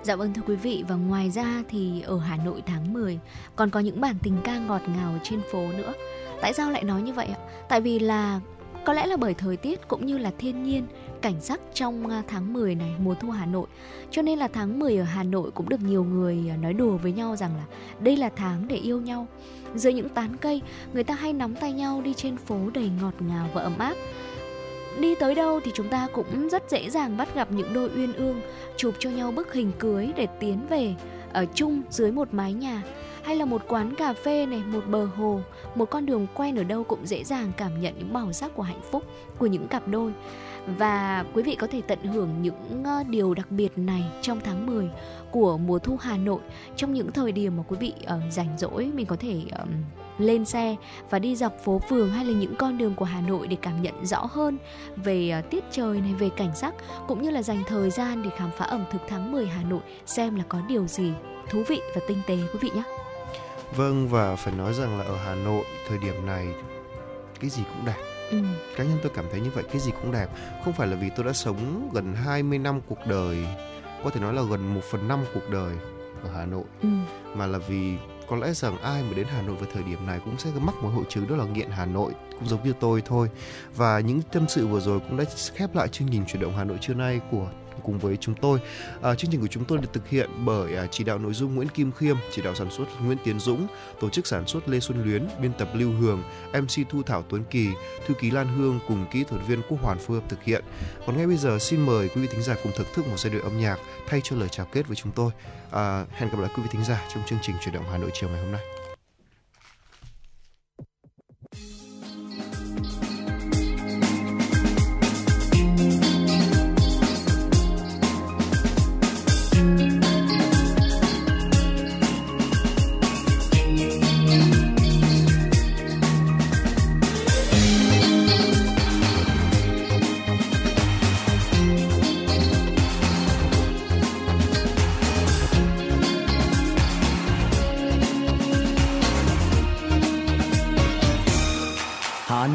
Dạ 0.03 0.15
vâng 0.15 0.33
thưa 0.33 0.41
quý 0.47 0.55
vị 0.55 0.83
và 0.87 0.95
ngoài 0.95 1.29
ra 1.29 1.63
thì 1.69 2.01
ở 2.01 2.19
Hà 2.19 2.37
Nội 2.37 2.63
tháng 2.65 2.93
10 2.93 3.19
còn 3.55 3.69
có 3.69 3.79
những 3.79 4.01
bản 4.01 4.15
tình 4.23 4.37
ca 4.43 4.59
ngọt 4.59 4.81
ngào 4.87 5.19
trên 5.23 5.41
phố 5.51 5.71
nữa. 5.77 5.93
Tại 6.41 6.53
sao 6.53 6.71
lại 6.71 6.83
nói 6.83 7.01
như 7.01 7.13
vậy 7.13 7.27
ạ? 7.27 7.39
Tại 7.69 7.81
vì 7.81 7.99
là 7.99 8.39
có 8.85 8.93
lẽ 8.93 9.05
là 9.05 9.17
bởi 9.17 9.33
thời 9.33 9.57
tiết 9.57 9.87
cũng 9.87 10.05
như 10.05 10.17
là 10.17 10.31
thiên 10.37 10.63
nhiên, 10.63 10.87
cảnh 11.21 11.41
sắc 11.41 11.59
trong 11.73 12.09
à, 12.09 12.23
tháng 12.27 12.53
10 12.53 12.75
này, 12.75 12.91
mùa 12.99 13.13
thu 13.13 13.29
Hà 13.29 13.45
Nội. 13.45 13.67
Cho 14.11 14.21
nên 14.21 14.39
là 14.39 14.47
tháng 14.47 14.79
10 14.79 14.97
ở 14.97 15.03
Hà 15.03 15.23
Nội 15.23 15.51
cũng 15.51 15.69
được 15.69 15.81
nhiều 15.81 16.03
người 16.03 16.45
à, 16.49 16.57
nói 16.57 16.73
đùa 16.73 16.97
với 16.97 17.11
nhau 17.11 17.35
rằng 17.35 17.51
là 17.57 17.63
đây 17.99 18.17
là 18.17 18.29
tháng 18.35 18.67
để 18.67 18.75
yêu 18.75 19.01
nhau. 19.01 19.27
Dưới 19.75 19.93
những 19.93 20.09
tán 20.09 20.37
cây, 20.41 20.61
người 20.93 21.03
ta 21.03 21.13
hay 21.13 21.33
nắm 21.33 21.55
tay 21.55 21.73
nhau 21.73 22.01
đi 22.01 22.13
trên 22.13 22.37
phố 22.37 22.57
đầy 22.73 22.89
ngọt 23.01 23.13
ngào 23.19 23.49
và 23.53 23.61
ấm 23.61 23.77
áp. 23.77 23.95
Đi 24.99 25.15
tới 25.15 25.35
đâu 25.35 25.59
thì 25.63 25.71
chúng 25.73 25.87
ta 25.87 26.07
cũng 26.13 26.49
rất 26.49 26.63
dễ 26.69 26.89
dàng 26.89 27.17
bắt 27.17 27.35
gặp 27.35 27.51
những 27.51 27.73
đôi 27.73 27.89
uyên 27.95 28.13
ương 28.13 28.41
chụp 28.77 28.93
cho 28.99 29.09
nhau 29.09 29.31
bức 29.31 29.53
hình 29.53 29.71
cưới 29.79 30.09
để 30.15 30.27
tiến 30.39 30.59
về 30.69 30.95
ở 31.33 31.45
chung 31.53 31.81
dưới 31.89 32.11
một 32.11 32.33
mái 32.33 32.53
nhà 32.53 32.83
hay 33.27 33.35
là 33.35 33.45
một 33.45 33.61
quán 33.67 33.95
cà 33.95 34.13
phê 34.13 34.45
này, 34.45 34.63
một 34.67 34.83
bờ 34.87 35.05
hồ, 35.05 35.41
một 35.75 35.85
con 35.85 36.05
đường 36.05 36.27
quen 36.33 36.55
ở 36.55 36.63
đâu 36.63 36.83
cũng 36.83 37.07
dễ 37.07 37.23
dàng 37.23 37.51
cảm 37.57 37.81
nhận 37.81 37.93
những 37.97 38.13
màu 38.13 38.33
sắc 38.33 38.55
của 38.55 38.63
hạnh 38.63 38.81
phúc 38.91 39.03
của 39.37 39.45
những 39.45 39.67
cặp 39.67 39.87
đôi. 39.87 40.11
Và 40.77 41.25
quý 41.33 41.43
vị 41.43 41.55
có 41.55 41.67
thể 41.67 41.81
tận 41.81 42.03
hưởng 42.03 42.29
những 42.41 42.83
ờ, 42.85 43.03
điều 43.09 43.33
đặc 43.33 43.51
biệt 43.51 43.77
này 43.77 44.03
trong 44.21 44.39
tháng 44.43 44.65
10 44.65 44.89
của 45.31 45.57
mùa 45.57 45.79
thu 45.79 45.97
Hà 46.01 46.17
Nội 46.17 46.39
trong 46.75 46.93
những 46.93 47.11
thời 47.11 47.31
điểm 47.31 47.57
mà 47.57 47.63
quý 47.67 47.77
vị 47.79 47.93
uh, 48.03 48.33
rảnh 48.33 48.57
rỗi 48.57 48.91
mình 48.95 49.05
có 49.05 49.15
thể 49.19 49.41
um, 49.59 49.69
lên 50.17 50.45
xe 50.45 50.75
và 51.09 51.19
đi 51.19 51.35
dọc 51.35 51.59
phố 51.63 51.81
phường 51.89 52.09
hay 52.09 52.25
là 52.25 52.39
những 52.39 52.55
con 52.55 52.77
đường 52.77 52.95
của 52.95 53.05
Hà 53.05 53.21
Nội 53.21 53.47
để 53.47 53.57
cảm 53.61 53.81
nhận 53.81 54.05
rõ 54.05 54.25
hơn 54.31 54.57
về 54.95 55.39
uh, 55.39 55.49
tiết 55.49 55.63
trời 55.71 56.01
này, 56.01 56.13
về 56.13 56.29
cảnh 56.37 56.55
sắc 56.55 56.73
cũng 57.07 57.21
như 57.21 57.29
là 57.29 57.41
dành 57.41 57.63
thời 57.67 57.89
gian 57.89 58.23
để 58.23 58.29
khám 58.37 58.49
phá 58.57 58.65
ẩm 58.65 58.85
thực 58.91 59.01
tháng 59.07 59.31
10 59.31 59.47
Hà 59.47 59.63
Nội 59.63 59.81
xem 60.05 60.35
là 60.35 60.43
có 60.49 60.61
điều 60.67 60.87
gì 60.87 61.11
thú 61.49 61.63
vị 61.67 61.81
và 61.95 62.01
tinh 62.07 62.17
tế 62.27 62.37
quý 62.53 62.59
vị 62.61 62.69
nhé. 62.75 62.83
Vâng 63.75 64.07
và 64.07 64.35
phải 64.35 64.53
nói 64.53 64.73
rằng 64.73 64.99
là 64.99 65.05
ở 65.05 65.17
Hà 65.17 65.35
Nội 65.35 65.65
thời 65.87 65.97
điểm 65.97 66.25
này 66.25 66.47
cái 67.39 67.49
gì 67.49 67.63
cũng 67.73 67.85
đẹp. 67.85 67.97
Ừ. 68.31 68.37
Cá 68.77 68.83
nhân 68.83 68.97
tôi 69.03 69.11
cảm 69.15 69.25
thấy 69.31 69.41
như 69.41 69.49
vậy 69.53 69.63
cái 69.71 69.79
gì 69.79 69.91
cũng 70.01 70.11
đẹp 70.11 70.29
Không 70.63 70.73
phải 70.73 70.87
là 70.87 70.95
vì 70.95 71.09
tôi 71.15 71.25
đã 71.25 71.33
sống 71.33 71.89
gần 71.93 72.13
20 72.15 72.59
năm 72.59 72.81
cuộc 72.87 72.99
đời 73.07 73.47
Có 74.03 74.09
thể 74.09 74.19
nói 74.19 74.33
là 74.33 74.41
gần 74.49 74.73
1 74.73 74.81
phần 74.91 75.07
5 75.07 75.19
cuộc 75.33 75.49
đời 75.51 75.75
ở 76.23 76.29
Hà 76.35 76.45
Nội 76.45 76.63
ừ. 76.81 76.89
Mà 77.35 77.47
là 77.47 77.57
vì 77.57 77.97
có 78.29 78.35
lẽ 78.35 78.53
rằng 78.53 78.77
ai 78.77 79.03
mà 79.03 79.13
đến 79.15 79.27
Hà 79.29 79.41
Nội 79.41 79.55
vào 79.55 79.69
thời 79.73 79.83
điểm 79.83 80.05
này 80.05 80.19
cũng 80.25 80.37
sẽ 80.37 80.49
mắc 80.59 80.75
một 80.81 80.89
hội 80.89 81.03
chứng 81.09 81.27
đó 81.27 81.35
là 81.35 81.45
nghiện 81.45 81.69
Hà 81.69 81.85
Nội 81.85 82.13
cũng 82.31 82.47
giống 82.47 82.63
như 82.63 82.73
tôi 82.79 83.01
thôi 83.05 83.29
và 83.75 83.99
những 83.99 84.21
tâm 84.31 84.45
sự 84.47 84.67
vừa 84.67 84.79
rồi 84.79 84.99
cũng 84.99 85.17
đã 85.17 85.23
khép 85.53 85.75
lại 85.75 85.87
chương 85.87 86.07
trình 86.11 86.25
chuyển 86.27 86.41
động 86.41 86.53
Hà 86.57 86.63
Nội 86.63 86.77
trưa 86.81 86.93
nay 86.93 87.21
của 87.31 87.47
cùng 87.87 87.99
với 87.99 88.17
chúng 88.17 88.35
tôi. 88.35 88.59
À, 89.01 89.15
chương 89.15 89.31
trình 89.31 89.41
của 89.41 89.47
chúng 89.47 89.65
tôi 89.65 89.77
được 89.77 89.93
thực 89.93 90.09
hiện 90.09 90.29
bởi 90.45 90.75
à, 90.75 90.87
chỉ 90.91 91.03
đạo 91.03 91.17
nội 91.17 91.33
dung 91.33 91.55
Nguyễn 91.55 91.67
Kim 91.69 91.91
Khiêm, 91.91 92.15
chỉ 92.31 92.41
đạo 92.41 92.55
sản 92.55 92.71
xuất 92.71 92.85
Nguyễn 93.01 93.17
Tiến 93.23 93.39
Dũng, 93.39 93.67
tổ 93.99 94.09
chức 94.09 94.27
sản 94.27 94.47
xuất 94.47 94.69
Lê 94.69 94.79
Xuân 94.79 95.03
Luyến, 95.03 95.27
biên 95.41 95.53
tập 95.53 95.69
Lưu 95.73 95.91
Hường, 95.91 96.23
MC 96.53 96.89
Thu 96.89 97.03
Thảo 97.03 97.23
Tuấn 97.29 97.43
Kỳ, 97.49 97.67
thư 98.07 98.13
ký 98.13 98.31
Lan 98.31 98.57
Hương 98.57 98.79
cùng 98.87 99.05
kỹ 99.11 99.23
thuật 99.23 99.41
viên 99.47 99.61
Quốc 99.69 99.77
Hoàn 99.81 99.99
phối 99.99 100.19
hợp 100.19 100.29
thực 100.29 100.43
hiện. 100.43 100.63
Còn 101.05 101.17
ngay 101.17 101.27
bây 101.27 101.37
giờ 101.37 101.59
xin 101.59 101.85
mời 101.85 102.09
quý 102.09 102.21
vị 102.21 102.27
thính 102.31 102.41
giả 102.41 102.55
cùng 102.63 102.71
thưởng 102.75 102.87
thức 102.93 103.07
một 103.07 103.19
giai 103.19 103.33
điệu 103.33 103.41
âm 103.41 103.59
nhạc 103.59 103.79
thay 104.07 104.21
cho 104.23 104.35
lời 104.35 104.49
chào 104.49 104.65
kết 104.65 104.87
với 104.87 104.95
chúng 104.95 105.11
tôi. 105.11 105.31
À, 105.71 106.05
hẹn 106.11 106.29
gặp 106.29 106.39
lại 106.39 106.49
quý 106.55 106.63
vị 106.63 106.69
thính 106.71 106.83
giả 106.83 107.07
trong 107.13 107.23
chương 107.27 107.39
trình 107.41 107.55
chuyển 107.61 107.73
động 107.73 107.85
Hà 107.91 107.97
Nội 107.97 108.09
chiều 108.13 108.29
ngày 108.29 108.41
hôm 108.41 108.51
nay. 108.51 108.76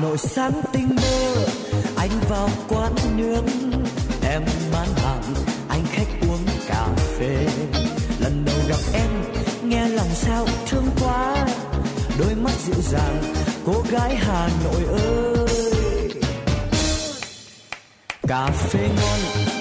Nội 0.02 0.18
sáng 0.18 0.52
tinh 0.72 0.88
mơ. 0.96 1.46
Anh 1.96 2.10
vào 2.28 2.48
quán 2.68 2.92
nướng, 3.16 3.46
em 4.22 4.42
bán 4.72 4.88
hàng, 4.96 5.22
anh 5.68 5.84
khách 5.92 6.28
uống 6.28 6.46
cà 6.68 6.88
phê. 7.18 7.46
Lần 8.20 8.44
đầu 8.44 8.56
gặp 8.68 8.80
em, 8.94 9.10
nghe 9.64 9.88
lòng 9.88 10.08
sao 10.14 10.46
thương 10.68 10.86
quá. 11.00 11.46
Đôi 12.18 12.34
mắt 12.34 12.52
dịu 12.66 12.82
dàng, 12.82 13.22
cô 13.66 13.84
gái 13.90 14.16
hà 14.16 14.48
nội 14.64 14.82
ơi. 14.98 16.10
Cà 18.28 18.46
phê 18.46 18.88
ngon, 18.96 19.20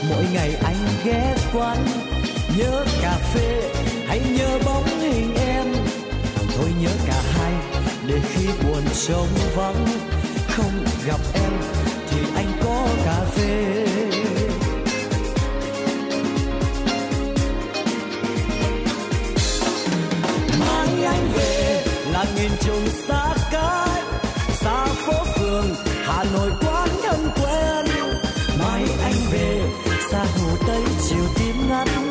mỗi 0.10 0.26
ngày 0.34 0.56
anh 0.64 0.88
ghé 1.06 1.36
quán. 1.54 1.78
Nhớ 2.58 2.86
cà 3.02 3.18
phê, 3.34 3.72
hãy 4.08 4.22
nhớ 4.38 4.60
bóng 4.66 5.00
hình 5.00 5.36
em. 5.36 5.66
Thôi 6.56 6.70
nhớ 6.82 6.90
cả 7.08 7.22
hai, 7.34 7.54
để 8.08 8.20
khi 8.34 8.48
buồn 8.64 8.84
trông 9.08 9.28
vắng 9.56 9.86
không 10.52 10.86
gặp 11.08 11.20
em 11.34 11.52
thì 12.10 12.18
anh 12.36 12.52
có 12.64 12.88
cà 13.06 13.26
phê 13.36 13.86
mang 20.60 21.04
anh 21.04 21.32
về 21.36 21.84
là 22.12 22.26
nghìn 22.36 22.52
trùng 22.62 22.88
xa 23.08 23.36
cách, 23.52 24.04
xa 24.54 24.86
phố 24.86 25.14
phường, 25.36 25.66
hà 26.06 26.24
nội 26.34 26.52
quá 26.62 26.88
thân 27.04 27.30
quen 27.36 27.86
mai 28.60 28.84
anh 29.04 29.16
về, 29.32 29.62
xa 30.12 30.20
hồ 30.20 30.58
tây, 30.68 30.82
chiều 31.10 31.26
tím 31.36 31.70
ngắn. 31.70 32.11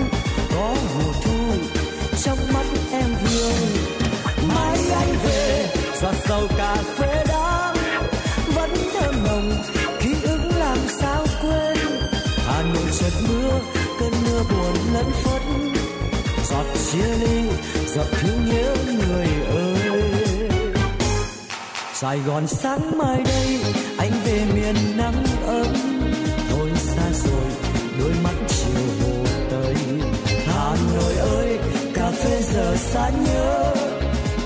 giọt 16.61 16.67
chia 16.93 17.15
ly, 17.27 17.49
giọt 17.95 18.07
thương 18.21 18.49
nhớ 18.49 18.75
người 18.99 19.27
ơi. 19.51 20.49
Sài 21.95 22.19
gòn 22.19 22.47
sáng 22.47 22.99
mai 22.99 23.23
đây, 23.25 23.59
anh 23.99 24.11
về 24.25 24.45
miền 24.55 24.97
nắng 24.97 25.25
ấm. 25.47 25.67
Thôi 26.51 26.71
xa 26.77 27.03
rồi, 27.25 27.51
đôi 28.01 28.13
mắt 28.25 28.35
chiều 28.49 28.83
hồ 29.01 29.25
tây. 29.51 29.75
Hà 30.47 30.77
nội 30.95 31.15
ơi, 31.15 31.59
cà 31.95 32.11
phê 32.11 32.43
giờ 32.43 32.77
xa 32.77 33.11
nhớ. 33.25 33.75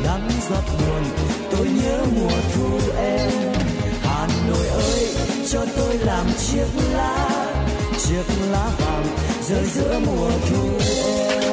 Nắng 0.04 0.28
giọt 0.50 0.64
buồn, 0.78 1.04
tôi 1.50 1.68
nhớ 1.68 1.98
mùa 2.16 2.36
thu 2.54 2.78
em. 2.98 3.30
Hà 4.02 4.28
nội 4.48 4.66
ơi, 4.66 5.08
cho 5.50 5.66
tôi 5.76 5.94
làm 5.94 6.26
chiếc 6.38 6.68
lá. 6.92 7.28
Chiếc 7.98 8.24
lá 8.50 8.70
vàng, 8.78 9.06
rơi 9.48 9.64
giữa 9.64 10.00
mùa 10.06 10.30
thu 10.50 10.68
em. 10.96 11.43